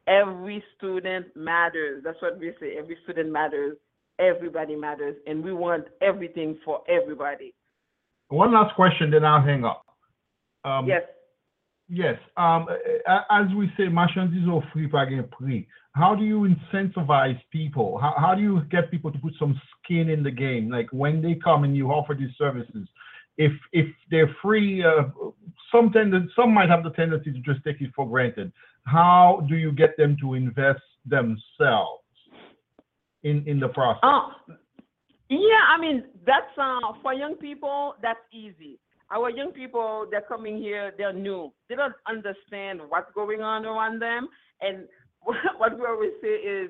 every 0.08 0.64
student 0.78 1.28
matters. 1.36 2.02
That's 2.04 2.22
what 2.22 2.40
we 2.40 2.54
say 2.60 2.78
every 2.78 2.98
student 3.04 3.32
matters. 3.32 3.78
Everybody 4.20 4.76
matters 4.76 5.16
and 5.28 5.44
we 5.44 5.54
want 5.54 5.86
everything 6.02 6.58
for 6.64 6.82
everybody. 6.88 7.54
One 8.30 8.54
last 8.54 8.76
question 8.76 9.12
then 9.12 9.26
i'll 9.26 9.42
hang 9.42 9.66
up. 9.66 9.86
Um, 10.64 10.88
yes. 10.88 11.02
yes 11.90 12.18
um, 12.38 12.68
as 13.30 13.48
we 13.58 13.70
say 13.76 13.84
marchandises 13.84 14.48
au 14.48 14.62
prix 14.72 14.88
par 14.88 15.08
prix 15.38 15.68
how 15.94 16.16
do 16.16 16.24
you 16.24 16.48
incentivize 16.48 17.40
people? 17.52 17.98
How, 18.00 18.16
how 18.18 18.36
do 18.36 18.42
you 18.42 18.62
get 18.72 18.90
people 18.90 19.12
to 19.12 19.20
put 19.20 19.34
some 19.38 19.60
skin 19.84 20.10
in 20.10 20.24
the 20.24 20.32
game? 20.32 20.70
Like 20.70 20.88
when 20.92 21.22
they 21.22 21.36
come 21.36 21.64
and 21.64 21.76
you 21.76 21.90
offer 21.90 22.16
these 22.16 22.36
services, 22.38 22.88
if 23.38 23.52
if 23.72 23.88
they're 24.10 24.34
free 24.42 24.84
uh, 24.84 25.04
some 25.72 25.92
tend 25.92 26.14
some 26.36 26.54
might 26.54 26.70
have 26.70 26.84
the 26.84 26.92
tendency 26.92 27.32
to 27.32 27.40
just 27.40 27.64
take 27.66 27.82
it 27.82 27.92
for 27.96 28.08
granted. 28.08 28.52
How 28.86 29.46
do 29.48 29.56
you 29.56 29.72
get 29.72 29.96
them 29.98 30.18
to 30.22 30.34
invest 30.34 30.82
themselves 31.06 32.04
in 33.24 33.44
in 33.48 33.60
the 33.60 33.70
process? 33.70 34.02
Uh, 34.04 34.54
yeah, 35.30 35.64
I 35.76 35.80
mean 35.80 36.06
that's 36.26 36.58
uh, 36.58 36.94
for 37.02 37.14
young 37.14 37.36
people. 37.36 37.96
That's 38.02 38.20
easy. 38.32 38.80
Our 39.14 39.30
young 39.30 39.52
people, 39.52 40.08
they're 40.10 40.22
coming 40.22 40.58
here. 40.58 40.94
They're 40.98 41.12
new. 41.12 41.52
They 41.68 41.76
don't 41.76 41.94
understand 42.08 42.80
what's 42.88 43.12
going 43.14 43.42
on 43.42 43.66
around 43.66 44.02
them. 44.02 44.30
And 44.62 44.88
what 45.58 45.78
we 45.78 45.86
always 45.86 46.14
say 46.22 46.36
is, 46.36 46.70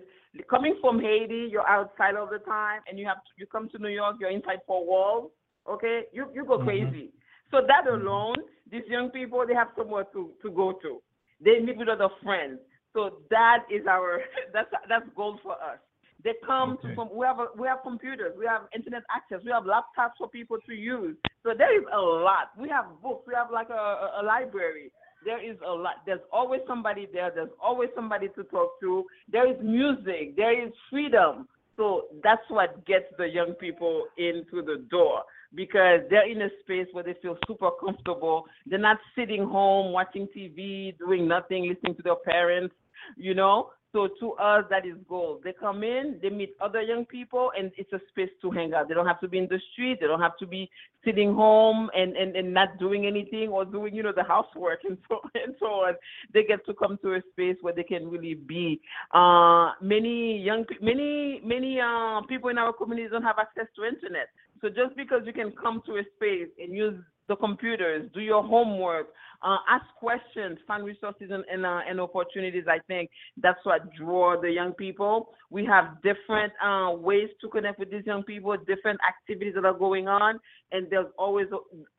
coming 0.49 0.75
from 0.81 0.99
Haiti, 0.99 1.47
you're 1.51 1.67
outside 1.67 2.15
all 2.15 2.27
the 2.27 2.39
time, 2.39 2.81
and 2.89 2.99
you 2.99 3.05
have 3.05 3.17
to, 3.17 3.31
you 3.37 3.45
come 3.45 3.69
to 3.69 3.77
New 3.79 3.89
York, 3.89 4.17
you're 4.19 4.29
inside 4.31 4.59
four 4.67 4.85
walls. 4.85 5.31
Okay, 5.69 6.03
you 6.11 6.27
you 6.33 6.45
go 6.45 6.57
Mhm. 6.57 6.65
crazy. 6.65 7.11
So 7.51 7.61
that 7.67 7.85
alone, 7.87 8.35
these 8.69 8.85
young 8.87 9.09
people, 9.11 9.45
they 9.47 9.53
have 9.53 9.69
somewhere 9.77 10.05
to 10.13 10.33
to 10.41 10.51
go 10.51 10.73
to. 10.81 11.01
They 11.39 11.59
meet 11.59 11.77
with 11.77 11.89
other 11.89 12.09
friends. 12.23 12.59
So 12.93 13.21
that 13.29 13.65
is 13.69 13.85
our 13.87 14.21
that's 14.53 14.71
that's 14.89 15.07
gold 15.15 15.39
for 15.43 15.53
us. 15.53 15.79
They 16.23 16.33
come 16.45 16.73
Okay. 16.73 16.89
to 16.89 16.95
from 16.95 17.09
we 17.13 17.25
have 17.25 17.39
a, 17.39 17.47
we 17.55 17.67
have 17.67 17.81
computers, 17.83 18.33
we 18.37 18.45
have 18.45 18.67
internet 18.75 19.03
access, 19.13 19.39
we 19.43 19.51
have 19.51 19.63
laptops 19.63 20.17
for 20.17 20.29
people 20.29 20.57
to 20.67 20.73
use. 20.73 21.15
So 21.43 21.53
there 21.57 21.73
is 21.77 21.85
a 21.91 21.99
lot. 21.99 22.51
We 22.57 22.69
have 22.69 22.85
books, 23.01 23.25
we 23.27 23.33
have 23.33 23.51
like 23.51 23.69
a, 23.69 24.11
a 24.19 24.23
library. 24.23 24.91
There 25.23 25.43
is 25.43 25.57
a 25.65 25.71
lot. 25.71 25.97
There's 26.05 26.21
always 26.31 26.61
somebody 26.67 27.07
there. 27.11 27.31
There's 27.33 27.49
always 27.61 27.89
somebody 27.95 28.27
to 28.35 28.43
talk 28.45 28.79
to. 28.81 29.05
There 29.31 29.49
is 29.49 29.57
music. 29.61 30.35
There 30.35 30.65
is 30.65 30.73
freedom. 30.89 31.47
So 31.77 32.05
that's 32.23 32.41
what 32.49 32.85
gets 32.85 33.05
the 33.17 33.27
young 33.27 33.53
people 33.53 34.05
into 34.17 34.61
the 34.61 34.85
door 34.89 35.23
because 35.53 36.01
they're 36.09 36.29
in 36.29 36.41
a 36.41 36.49
space 36.63 36.87
where 36.91 37.03
they 37.03 37.15
feel 37.21 37.37
super 37.47 37.69
comfortable. 37.79 38.45
They're 38.65 38.79
not 38.79 38.97
sitting 39.15 39.43
home 39.43 39.91
watching 39.91 40.27
TV, 40.35 40.97
doing 40.97 41.27
nothing, 41.27 41.67
listening 41.67 41.95
to 41.95 42.03
their 42.03 42.15
parents, 42.15 42.73
you 43.17 43.33
know. 43.33 43.71
So 43.93 44.07
to 44.21 44.31
us, 44.33 44.63
that 44.69 44.85
is 44.85 44.95
gold. 45.09 45.41
They 45.43 45.51
come 45.51 45.83
in, 45.83 46.17
they 46.21 46.29
meet 46.29 46.55
other 46.61 46.81
young 46.81 47.05
people, 47.05 47.51
and 47.57 47.71
it's 47.77 47.91
a 47.91 47.99
space 48.07 48.29
to 48.41 48.49
hang 48.49 48.73
out. 48.73 48.87
They 48.87 48.93
don't 48.93 49.05
have 49.05 49.19
to 49.19 49.27
be 49.27 49.37
in 49.37 49.47
the 49.49 49.59
street. 49.73 49.97
They 49.99 50.07
don't 50.07 50.21
have 50.21 50.37
to 50.37 50.47
be 50.47 50.69
sitting 51.03 51.33
home 51.33 51.89
and, 51.93 52.15
and, 52.15 52.33
and 52.37 52.53
not 52.53 52.79
doing 52.79 53.05
anything 53.05 53.49
or 53.49 53.65
doing, 53.65 53.93
you 53.93 54.01
know, 54.01 54.13
the 54.15 54.23
housework 54.23 54.79
and 54.87 54.97
so 55.09 55.19
and 55.35 55.55
so 55.59 55.65
on. 55.65 55.95
They 56.33 56.43
get 56.43 56.65
to 56.67 56.73
come 56.73 56.99
to 57.01 57.15
a 57.15 57.21
space 57.33 57.57
where 57.59 57.73
they 57.73 57.83
can 57.83 58.09
really 58.09 58.35
be. 58.35 58.79
Uh, 59.13 59.73
many 59.81 60.37
young, 60.37 60.65
many 60.81 61.41
many 61.43 61.81
uh, 61.81 62.21
people 62.29 62.49
in 62.49 62.57
our 62.57 62.71
community 62.71 63.09
don't 63.09 63.23
have 63.23 63.39
access 63.39 63.67
to 63.75 63.83
internet. 63.83 64.29
So 64.61 64.69
just 64.69 64.95
because 64.95 65.23
you 65.25 65.33
can 65.33 65.51
come 65.51 65.81
to 65.87 65.97
a 65.97 66.03
space 66.15 66.47
and 66.57 66.71
use 66.73 66.97
the 67.27 67.35
computers, 67.35 68.09
do 68.13 68.21
your 68.21 68.43
homework, 68.43 69.07
uh, 69.43 69.57
ask 69.69 69.85
questions, 69.99 70.57
find 70.67 70.83
resources 70.83 71.29
and 71.31 71.43
and, 71.51 71.65
uh, 71.65 71.79
and 71.87 71.99
opportunities. 71.99 72.65
I 72.67 72.79
think 72.87 73.09
that's 73.37 73.59
what 73.63 73.93
draw 73.93 74.39
the 74.39 74.51
young 74.51 74.73
people. 74.73 75.29
We 75.49 75.65
have 75.65 76.01
different 76.01 76.53
uh, 76.63 76.91
ways 76.95 77.29
to 77.41 77.49
connect 77.49 77.79
with 77.79 77.91
these 77.91 78.05
young 78.05 78.23
people, 78.23 78.55
different 78.65 78.99
activities 79.07 79.55
that 79.55 79.65
are 79.65 79.77
going 79.77 80.07
on, 80.07 80.39
and 80.71 80.87
there's 80.89 81.11
always 81.17 81.47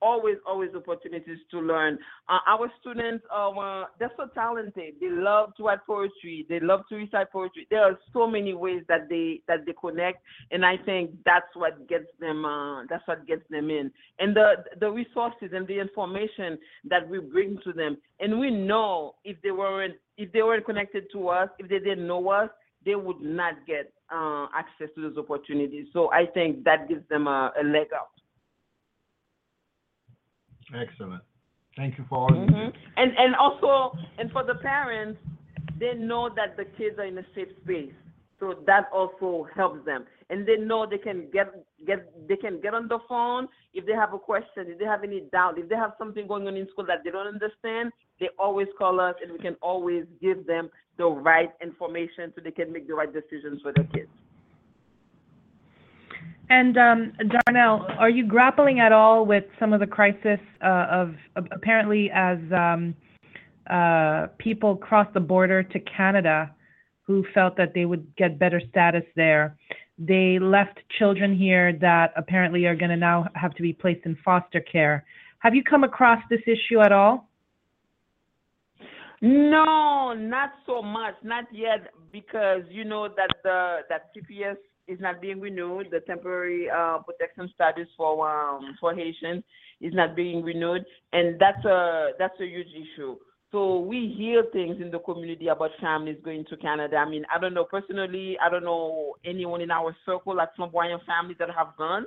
always 0.00 0.36
always 0.46 0.70
opportunities 0.74 1.38
to 1.50 1.60
learn. 1.60 1.98
Uh, 2.28 2.38
our 2.46 2.70
students 2.80 3.24
are 3.30 3.82
uh, 3.82 3.86
they're 3.98 4.12
so 4.16 4.26
talented. 4.34 4.94
They 5.00 5.10
love 5.10 5.54
to 5.56 5.64
write 5.64 5.80
poetry. 5.86 6.46
They 6.48 6.60
love 6.60 6.82
to 6.88 6.96
recite 6.96 7.30
poetry. 7.30 7.66
There 7.70 7.82
are 7.82 7.98
so 8.12 8.26
many 8.26 8.54
ways 8.54 8.82
that 8.88 9.08
they 9.08 9.42
that 9.48 9.66
they 9.66 9.74
connect, 9.78 10.22
and 10.50 10.64
I 10.64 10.76
think 10.76 11.10
that's 11.24 11.54
what 11.54 11.88
gets 11.88 12.08
them. 12.20 12.44
Uh, 12.44 12.84
that's 12.88 13.06
what 13.06 13.26
gets 13.26 13.42
them 13.50 13.70
in, 13.70 13.90
and 14.18 14.34
the 14.34 14.64
the 14.80 14.90
resources 14.90 15.50
and 15.52 15.66
the 15.66 15.78
information 15.78 16.58
that 16.84 17.08
we 17.08 17.18
bring 17.32 17.58
to 17.64 17.72
them. 17.72 17.96
And 18.20 18.38
we 18.38 18.50
know 18.50 19.14
if 19.24 19.36
they 19.42 19.50
weren't 19.50 19.94
if 20.16 20.30
they 20.32 20.42
weren't 20.42 20.66
connected 20.66 21.04
to 21.12 21.28
us, 21.28 21.48
if 21.58 21.68
they 21.68 21.78
didn't 21.78 22.06
know 22.06 22.28
us, 22.30 22.50
they 22.84 22.94
would 22.94 23.20
not 23.20 23.54
get 23.66 23.92
uh, 24.12 24.46
access 24.54 24.88
to 24.94 25.02
those 25.02 25.16
opportunities. 25.16 25.86
So 25.92 26.12
I 26.12 26.26
think 26.26 26.64
that 26.64 26.88
gives 26.88 27.08
them 27.08 27.26
a, 27.26 27.52
a 27.60 27.64
leg 27.64 27.88
up. 27.94 28.10
Excellent. 30.74 31.22
Thank 31.76 31.98
you 31.98 32.04
for 32.08 32.18
all 32.18 32.36
you 32.36 32.46
hmm 32.46 32.68
And 32.96 33.16
and 33.16 33.34
also 33.34 33.96
and 34.18 34.30
for 34.30 34.44
the 34.44 34.56
parents, 34.56 35.18
they 35.78 35.94
know 35.94 36.28
that 36.36 36.56
the 36.56 36.64
kids 36.64 36.98
are 36.98 37.06
in 37.06 37.18
a 37.18 37.24
safe 37.34 37.48
space. 37.62 37.92
So 38.42 38.56
that 38.66 38.88
also 38.92 39.46
helps 39.54 39.86
them. 39.86 40.04
And 40.28 40.44
they 40.44 40.56
know 40.56 40.84
they 40.84 40.98
can 40.98 41.28
get 41.32 41.46
get 41.86 42.10
they 42.28 42.34
can 42.34 42.60
get 42.60 42.74
on 42.74 42.88
the 42.88 42.98
phone 43.08 43.46
if 43.72 43.86
they 43.86 43.92
have 43.92 44.14
a 44.14 44.18
question, 44.18 44.66
if 44.66 44.80
they 44.80 44.84
have 44.84 45.04
any 45.04 45.20
doubt, 45.30 45.60
if 45.60 45.68
they 45.68 45.76
have 45.76 45.92
something 45.96 46.26
going 46.26 46.48
on 46.48 46.56
in 46.56 46.68
school 46.70 46.84
that 46.86 47.04
they 47.04 47.12
don't 47.12 47.28
understand, 47.28 47.92
they 48.18 48.30
always 48.40 48.66
call 48.76 48.98
us 48.98 49.14
and 49.22 49.30
we 49.30 49.38
can 49.38 49.54
always 49.62 50.06
give 50.20 50.44
them 50.44 50.70
the 50.98 51.06
right 51.06 51.50
information 51.62 52.32
so 52.34 52.40
they 52.42 52.50
can 52.50 52.72
make 52.72 52.88
the 52.88 52.94
right 52.94 53.12
decisions 53.12 53.62
for 53.62 53.72
their 53.76 53.84
kids. 53.84 54.10
And 56.50 56.76
um, 56.76 57.12
Darnell, 57.46 57.86
are 57.96 58.10
you 58.10 58.26
grappling 58.26 58.80
at 58.80 58.90
all 58.90 59.24
with 59.24 59.44
some 59.60 59.72
of 59.72 59.78
the 59.78 59.86
crisis 59.86 60.40
uh, 60.60 60.86
of, 60.90 61.14
apparently 61.36 62.10
as 62.12 62.38
um, 62.50 62.96
uh, 63.70 64.26
people 64.38 64.74
cross 64.74 65.06
the 65.14 65.20
border 65.20 65.62
to 65.62 65.78
Canada 65.78 66.52
who 67.06 67.24
felt 67.34 67.56
that 67.56 67.74
they 67.74 67.84
would 67.84 68.14
get 68.16 68.38
better 68.38 68.60
status 68.70 69.04
there? 69.16 69.56
They 69.98 70.38
left 70.40 70.80
children 70.98 71.36
here 71.36 71.72
that 71.80 72.12
apparently 72.16 72.66
are 72.66 72.76
going 72.76 72.90
to 72.90 72.96
now 72.96 73.28
have 73.34 73.54
to 73.54 73.62
be 73.62 73.72
placed 73.72 74.06
in 74.06 74.16
foster 74.24 74.60
care. 74.60 75.04
Have 75.38 75.54
you 75.54 75.62
come 75.62 75.84
across 75.84 76.22
this 76.30 76.40
issue 76.46 76.80
at 76.80 76.92
all? 76.92 77.28
No, 79.20 80.12
not 80.14 80.50
so 80.66 80.82
much, 80.82 81.14
not 81.22 81.44
yet, 81.52 81.92
because 82.10 82.62
you 82.68 82.84
know 82.84 83.08
that 83.08 83.30
the 83.44 83.78
that 83.88 84.10
TPS 84.14 84.56
is 84.88 84.98
not 85.00 85.20
being 85.20 85.40
renewed. 85.40 85.88
The 85.92 86.00
temporary 86.00 86.68
uh, 86.68 86.98
protection 86.98 87.48
status 87.54 87.86
for 87.96 88.28
um, 88.28 88.76
for 88.80 88.94
Haitians 88.94 89.44
is 89.80 89.94
not 89.94 90.16
being 90.16 90.42
renewed, 90.42 90.84
and 91.12 91.38
that's 91.38 91.64
a 91.64 92.10
that's 92.18 92.38
a 92.40 92.46
huge 92.46 92.66
issue. 92.68 93.16
So 93.52 93.80
we 93.80 94.14
hear 94.16 94.44
things 94.50 94.80
in 94.80 94.90
the 94.90 94.98
community 94.98 95.48
about 95.48 95.70
families 95.78 96.16
going 96.24 96.46
to 96.48 96.56
Canada. 96.56 96.96
I 96.96 97.08
mean, 97.08 97.24
I 97.32 97.38
don't 97.38 97.52
know 97.52 97.64
personally. 97.64 98.38
I 98.44 98.48
don't 98.48 98.64
know 98.64 99.14
anyone 99.26 99.60
in 99.60 99.70
our 99.70 99.94
circle, 100.06 100.34
like 100.34 100.48
flanbwayan 100.58 101.04
families 101.04 101.36
that 101.38 101.50
have 101.50 101.76
gone 101.76 102.06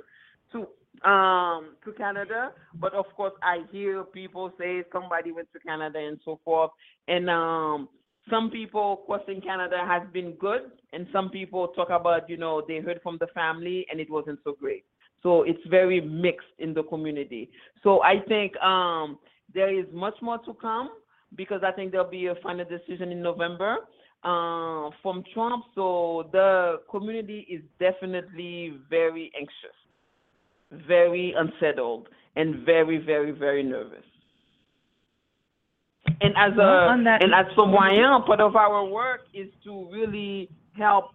to 0.52 0.66
um 1.08 1.76
to 1.84 1.92
Canada, 1.96 2.52
but 2.80 2.94
of 2.94 3.04
course 3.16 3.34
I 3.42 3.64
hear 3.70 4.02
people 4.02 4.50
say 4.58 4.82
somebody 4.92 5.30
went 5.30 5.52
to 5.52 5.60
Canada 5.60 5.98
and 5.98 6.18
so 6.24 6.40
forth. 6.44 6.70
And 7.06 7.30
um 7.30 7.88
some 8.28 8.50
people 8.50 9.02
crossing 9.06 9.40
Canada 9.40 9.84
has 9.86 10.02
been 10.12 10.32
good 10.32 10.62
and 10.92 11.06
some 11.12 11.30
people 11.30 11.68
talk 11.68 11.90
about, 11.90 12.28
you 12.28 12.36
know, 12.36 12.62
they 12.66 12.78
heard 12.80 13.00
from 13.02 13.18
the 13.20 13.28
family 13.28 13.86
and 13.90 14.00
it 14.00 14.10
wasn't 14.10 14.40
so 14.42 14.56
great. 14.58 14.84
So 15.22 15.42
it's 15.42 15.64
very 15.68 16.00
mixed 16.00 16.54
in 16.58 16.74
the 16.74 16.82
community. 16.84 17.50
So 17.84 18.02
I 18.02 18.20
think 18.26 18.56
um 18.56 19.18
there 19.54 19.72
is 19.72 19.86
much 19.92 20.14
more 20.22 20.38
to 20.38 20.54
come 20.54 20.90
because 21.34 21.62
I 21.64 21.72
think 21.72 21.92
there'll 21.92 22.10
be 22.10 22.26
a 22.26 22.34
final 22.42 22.64
decision 22.64 23.10
in 23.10 23.22
November 23.22 23.78
uh, 24.24 24.90
from 25.02 25.24
Trump. 25.34 25.64
So 25.74 26.28
the 26.32 26.80
community 26.90 27.46
is 27.50 27.62
definitely 27.78 28.78
very 28.88 29.32
anxious 29.38 29.76
very 30.70 31.34
unsettled 31.36 32.08
and 32.34 32.64
very, 32.64 32.98
very, 32.98 33.30
very 33.30 33.62
nervous. 33.62 34.04
And 36.20 36.34
as 36.36 36.56
a 36.56 36.88
and 36.88 37.34
as 37.34 37.46
Flanbwayan, 37.56 38.26
part 38.26 38.40
of 38.40 38.54
our 38.56 38.84
work 38.84 39.22
is 39.34 39.48
to 39.64 39.88
really 39.92 40.48
help 40.76 41.06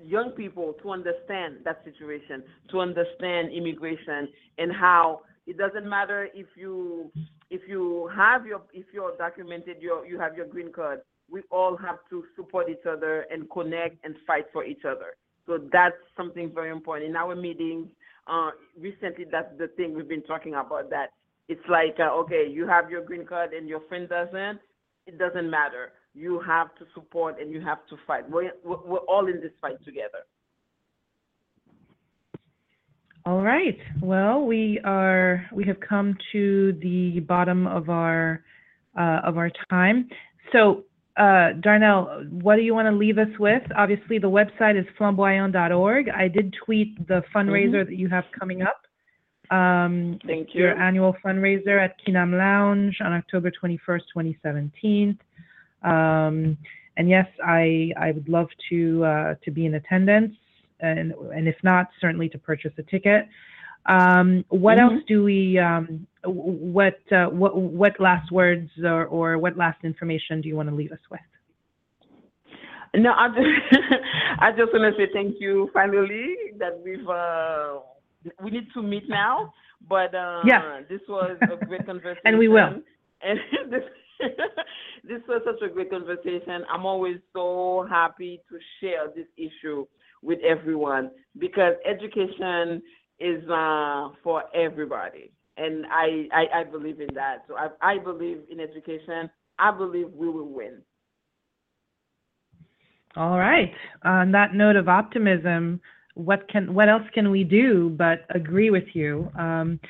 young 0.00 0.30
people 0.30 0.74
to 0.82 0.90
understand 0.90 1.58
that 1.64 1.82
situation, 1.84 2.42
to 2.70 2.80
understand 2.80 3.52
immigration 3.52 4.28
and 4.56 4.72
how 4.72 5.20
it 5.46 5.58
doesn't 5.58 5.88
matter 5.88 6.28
if 6.34 6.46
you 6.56 7.10
if 7.50 7.62
you 7.68 8.10
have 8.14 8.46
your 8.46 8.62
if 8.72 8.86
you're 8.92 9.16
documented 9.16 9.80
your 9.80 10.06
you 10.06 10.18
have 10.18 10.36
your 10.36 10.46
green 10.46 10.72
card. 10.72 11.00
We 11.30 11.42
all 11.50 11.76
have 11.76 11.98
to 12.08 12.24
support 12.36 12.70
each 12.70 12.86
other 12.90 13.26
and 13.30 13.50
connect 13.50 14.02
and 14.02 14.14
fight 14.26 14.46
for 14.50 14.64
each 14.64 14.86
other. 14.86 15.14
So 15.46 15.58
that's 15.70 15.94
something 16.16 16.50
very 16.54 16.70
important 16.70 17.10
in 17.10 17.16
our 17.16 17.36
meetings 17.36 17.88
uh, 18.28 18.50
recently 18.78 19.24
that's 19.30 19.50
the 19.58 19.68
thing 19.68 19.94
we've 19.94 20.08
been 20.08 20.22
talking 20.22 20.54
about 20.54 20.90
that 20.90 21.10
it's 21.48 21.66
like 21.68 21.96
uh, 21.98 22.12
okay 22.14 22.46
you 22.48 22.66
have 22.66 22.90
your 22.90 23.02
green 23.02 23.24
card 23.24 23.52
and 23.52 23.68
your 23.68 23.80
friend 23.88 24.08
doesn't 24.08 24.60
it 25.06 25.18
doesn't 25.18 25.50
matter 25.50 25.92
you 26.14 26.40
have 26.40 26.74
to 26.76 26.84
support 26.94 27.40
and 27.40 27.52
you 27.52 27.60
have 27.60 27.78
to 27.88 27.96
fight 28.06 28.28
we're, 28.28 28.52
we're 28.64 28.82
we're 28.84 29.06
all 29.08 29.26
in 29.26 29.40
this 29.40 29.52
fight 29.60 29.82
together 29.84 30.26
All 33.28 33.42
right. 33.42 33.76
Well, 34.00 34.46
we 34.46 34.80
are 34.84 35.44
we 35.52 35.62
have 35.66 35.78
come 35.80 36.16
to 36.32 36.72
the 36.80 37.20
bottom 37.20 37.66
of 37.66 37.90
our 37.90 38.42
uh, 38.98 39.20
of 39.22 39.36
our 39.36 39.50
time. 39.68 40.08
So, 40.50 40.84
uh, 41.18 41.52
Darnell, 41.60 42.24
what 42.30 42.56
do 42.56 42.62
you 42.62 42.72
want 42.72 42.86
to 42.86 42.96
leave 42.96 43.18
us 43.18 43.28
with? 43.38 43.62
Obviously, 43.76 44.18
the 44.18 44.30
website 44.30 44.80
is 44.80 44.86
flanbwayan.org. 44.98 46.08
I 46.08 46.28
did 46.28 46.56
tweet 46.64 47.06
the 47.06 47.22
fundraiser 47.34 47.84
that 47.84 47.98
you 47.98 48.08
have 48.08 48.24
coming 48.40 48.62
up. 48.62 48.80
Um, 49.54 50.18
Thank 50.26 50.54
your 50.54 50.74
you. 50.74 50.82
annual 50.82 51.14
fundraiser 51.22 51.84
at 51.84 51.96
Kinam 52.06 52.32
Lounge 52.32 52.96
on 53.04 53.12
October 53.12 53.50
21st, 53.50 54.04
2017. 54.14 55.18
Um, 55.82 56.56
and 56.96 57.10
yes, 57.10 57.26
I 57.44 57.90
I 57.94 58.10
would 58.12 58.30
love 58.30 58.48
to 58.70 59.04
uh, 59.04 59.34
to 59.44 59.50
be 59.50 59.66
in 59.66 59.74
attendance, 59.74 60.34
and 60.80 61.12
and 61.34 61.48
if 61.48 61.56
not, 61.62 61.88
certainly 62.00 62.28
to 62.30 62.38
purchase 62.38 62.72
a 62.78 62.82
ticket. 62.82 63.28
Um, 63.86 64.44
what 64.48 64.78
Mhm. 64.78 64.82
else 64.82 65.04
do 65.06 65.24
we? 65.24 65.58
Um, 65.58 66.06
what 66.24 67.00
uh, 67.12 67.26
what 67.26 67.56
what 67.56 67.98
last 68.00 68.30
words 68.30 68.70
or, 68.82 69.06
or 69.06 69.38
what 69.38 69.56
last 69.56 69.84
information 69.84 70.40
do 70.40 70.48
you 70.48 70.56
want 70.56 70.68
to 70.68 70.74
leave 70.74 70.92
us 70.92 71.00
with? 71.10 71.20
No, 72.94 73.12
I 73.12 73.28
just, 73.28 73.82
I 74.40 74.50
just 74.52 74.72
want 74.72 74.94
to 74.94 75.00
say 75.00 75.10
thank 75.12 75.36
you 75.40 75.70
finally 75.72 76.34
that 76.58 76.80
we've, 76.82 77.08
uh, 77.08 77.80
we 78.42 78.50
need 78.50 78.68
to 78.74 78.82
meet 78.82 79.08
now, 79.08 79.52
but 79.88 80.14
uh, 80.14 80.42
Yes. 80.44 80.62
this 80.88 81.00
was 81.08 81.36
a 81.42 81.64
great 81.66 81.86
conversation. 81.86 82.20
And 82.24 82.38
we 82.38 82.48
will. 82.48 82.80
And 83.22 83.38
this, 83.70 83.82
this 85.04 85.20
was 85.28 85.42
such 85.44 85.62
a 85.62 85.72
great 85.72 85.90
conversation. 85.90 86.64
I'm 86.72 86.86
always 86.86 87.18
so 87.32 87.86
happy 87.88 88.40
to 88.48 88.58
share 88.80 89.08
this 89.14 89.26
issue 89.36 89.86
with 90.22 90.38
everyone 90.46 91.10
because 91.38 91.74
education 91.84 92.82
is 93.20 93.42
uh, 93.48 94.08
for 94.22 94.44
everybody. 94.54 95.32
And 95.56 95.86
I, 95.86 96.28
I, 96.32 96.60
I 96.60 96.64
believe 96.64 97.00
in 97.00 97.12
that. 97.14 97.44
So 97.48 97.56
I, 97.56 97.68
I 97.82 97.98
believe 97.98 98.38
in 98.50 98.60
education. 98.60 99.28
I 99.58 99.76
believe 99.76 100.10
we 100.12 100.28
will 100.28 100.48
win. 100.48 100.82
All 103.16 103.38
right. 103.38 103.72
On 104.04 104.30
that 104.32 104.54
note 104.54 104.76
of 104.76 104.88
optimism, 104.88 105.80
what 106.14 106.48
can 106.48 106.74
what 106.74 106.88
else 106.88 107.02
can 107.14 107.30
we 107.30 107.44
do 107.44 107.90
but 107.96 108.26
agree 108.34 108.70
with 108.70 108.84
you? 108.92 109.30
Um, 109.38 109.80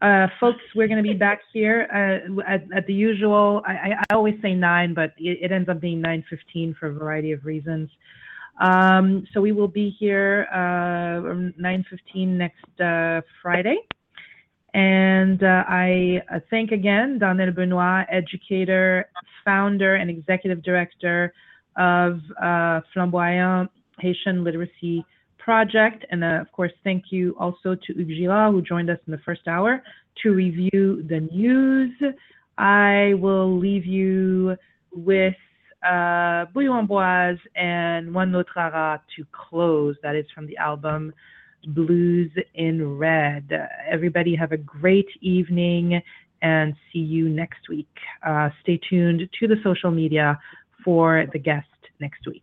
uh, 0.00 0.28
folks, 0.38 0.60
we're 0.76 0.86
going 0.86 1.02
to 1.02 1.08
be 1.08 1.16
back 1.16 1.40
here 1.52 1.88
uh, 1.92 2.40
at, 2.46 2.62
at 2.74 2.86
the 2.86 2.94
usual. 2.94 3.62
I, 3.66 3.94
I, 4.08 4.14
always 4.14 4.36
say 4.40 4.54
nine, 4.54 4.94
but 4.94 5.12
it, 5.18 5.38
it 5.42 5.52
ends 5.52 5.68
up 5.68 5.80
being 5.80 6.00
nine 6.00 6.24
fifteen 6.30 6.76
for 6.78 6.86
a 6.86 6.92
variety 6.92 7.32
of 7.32 7.44
reasons. 7.44 7.90
Um, 8.60 9.26
so 9.32 9.40
we 9.40 9.52
will 9.52 9.68
be 9.68 9.90
here 9.98 10.46
uh, 10.52 11.50
nine 11.56 11.84
fifteen 11.88 12.36
next 12.36 12.80
uh, 12.80 13.20
Friday. 13.42 13.78
And 14.74 15.42
uh, 15.42 15.64
I 15.66 16.22
uh, 16.32 16.40
thank 16.50 16.72
again 16.72 17.18
Darnell 17.18 17.52
Benoit, 17.52 18.06
educator, 18.10 19.08
founder, 19.44 19.94
and 19.94 20.10
executive 20.10 20.62
director 20.62 21.32
of 21.76 22.20
uh, 22.42 22.80
Flanbwayan 22.94 23.68
Haitian 23.98 24.44
Literacy 24.44 25.04
Project. 25.38 26.04
And 26.10 26.22
uh, 26.22 26.40
of 26.40 26.52
course, 26.52 26.72
thank 26.84 27.04
you 27.10 27.34
also 27.38 27.74
to 27.74 27.92
Hugues 27.94 28.16
Gillard, 28.18 28.52
who 28.52 28.60
joined 28.60 28.90
us 28.90 28.98
in 29.06 29.12
the 29.12 29.22
first 29.24 29.48
hour 29.48 29.82
to 30.22 30.30
review 30.30 31.02
the 31.08 31.20
news. 31.32 31.92
I 32.58 33.14
will 33.14 33.58
leave 33.58 33.86
you 33.86 34.56
with 34.92 35.34
uh, 35.82 36.46
Bouillon 36.52 36.86
Boise 36.86 37.40
and 37.54 38.12
One 38.14 38.32
Notre 38.32 38.52
Rara 38.56 39.02
to 39.16 39.24
close. 39.32 39.96
That 40.02 40.16
is 40.16 40.26
from 40.34 40.46
the 40.46 40.56
album 40.56 41.12
Blues 41.68 42.30
in 42.54 42.98
Red. 42.98 43.50
Everybody 43.90 44.34
have 44.36 44.52
a 44.52 44.56
great 44.56 45.08
evening 45.20 46.00
and 46.42 46.74
see 46.92 47.00
you 47.00 47.28
next 47.28 47.68
week. 47.68 47.88
Uh, 48.26 48.50
stay 48.62 48.80
tuned 48.88 49.28
to 49.40 49.48
the 49.48 49.56
social 49.64 49.90
media 49.90 50.38
for 50.84 51.26
the 51.32 51.38
guest 51.38 51.66
next 52.00 52.26
week. 52.26 52.42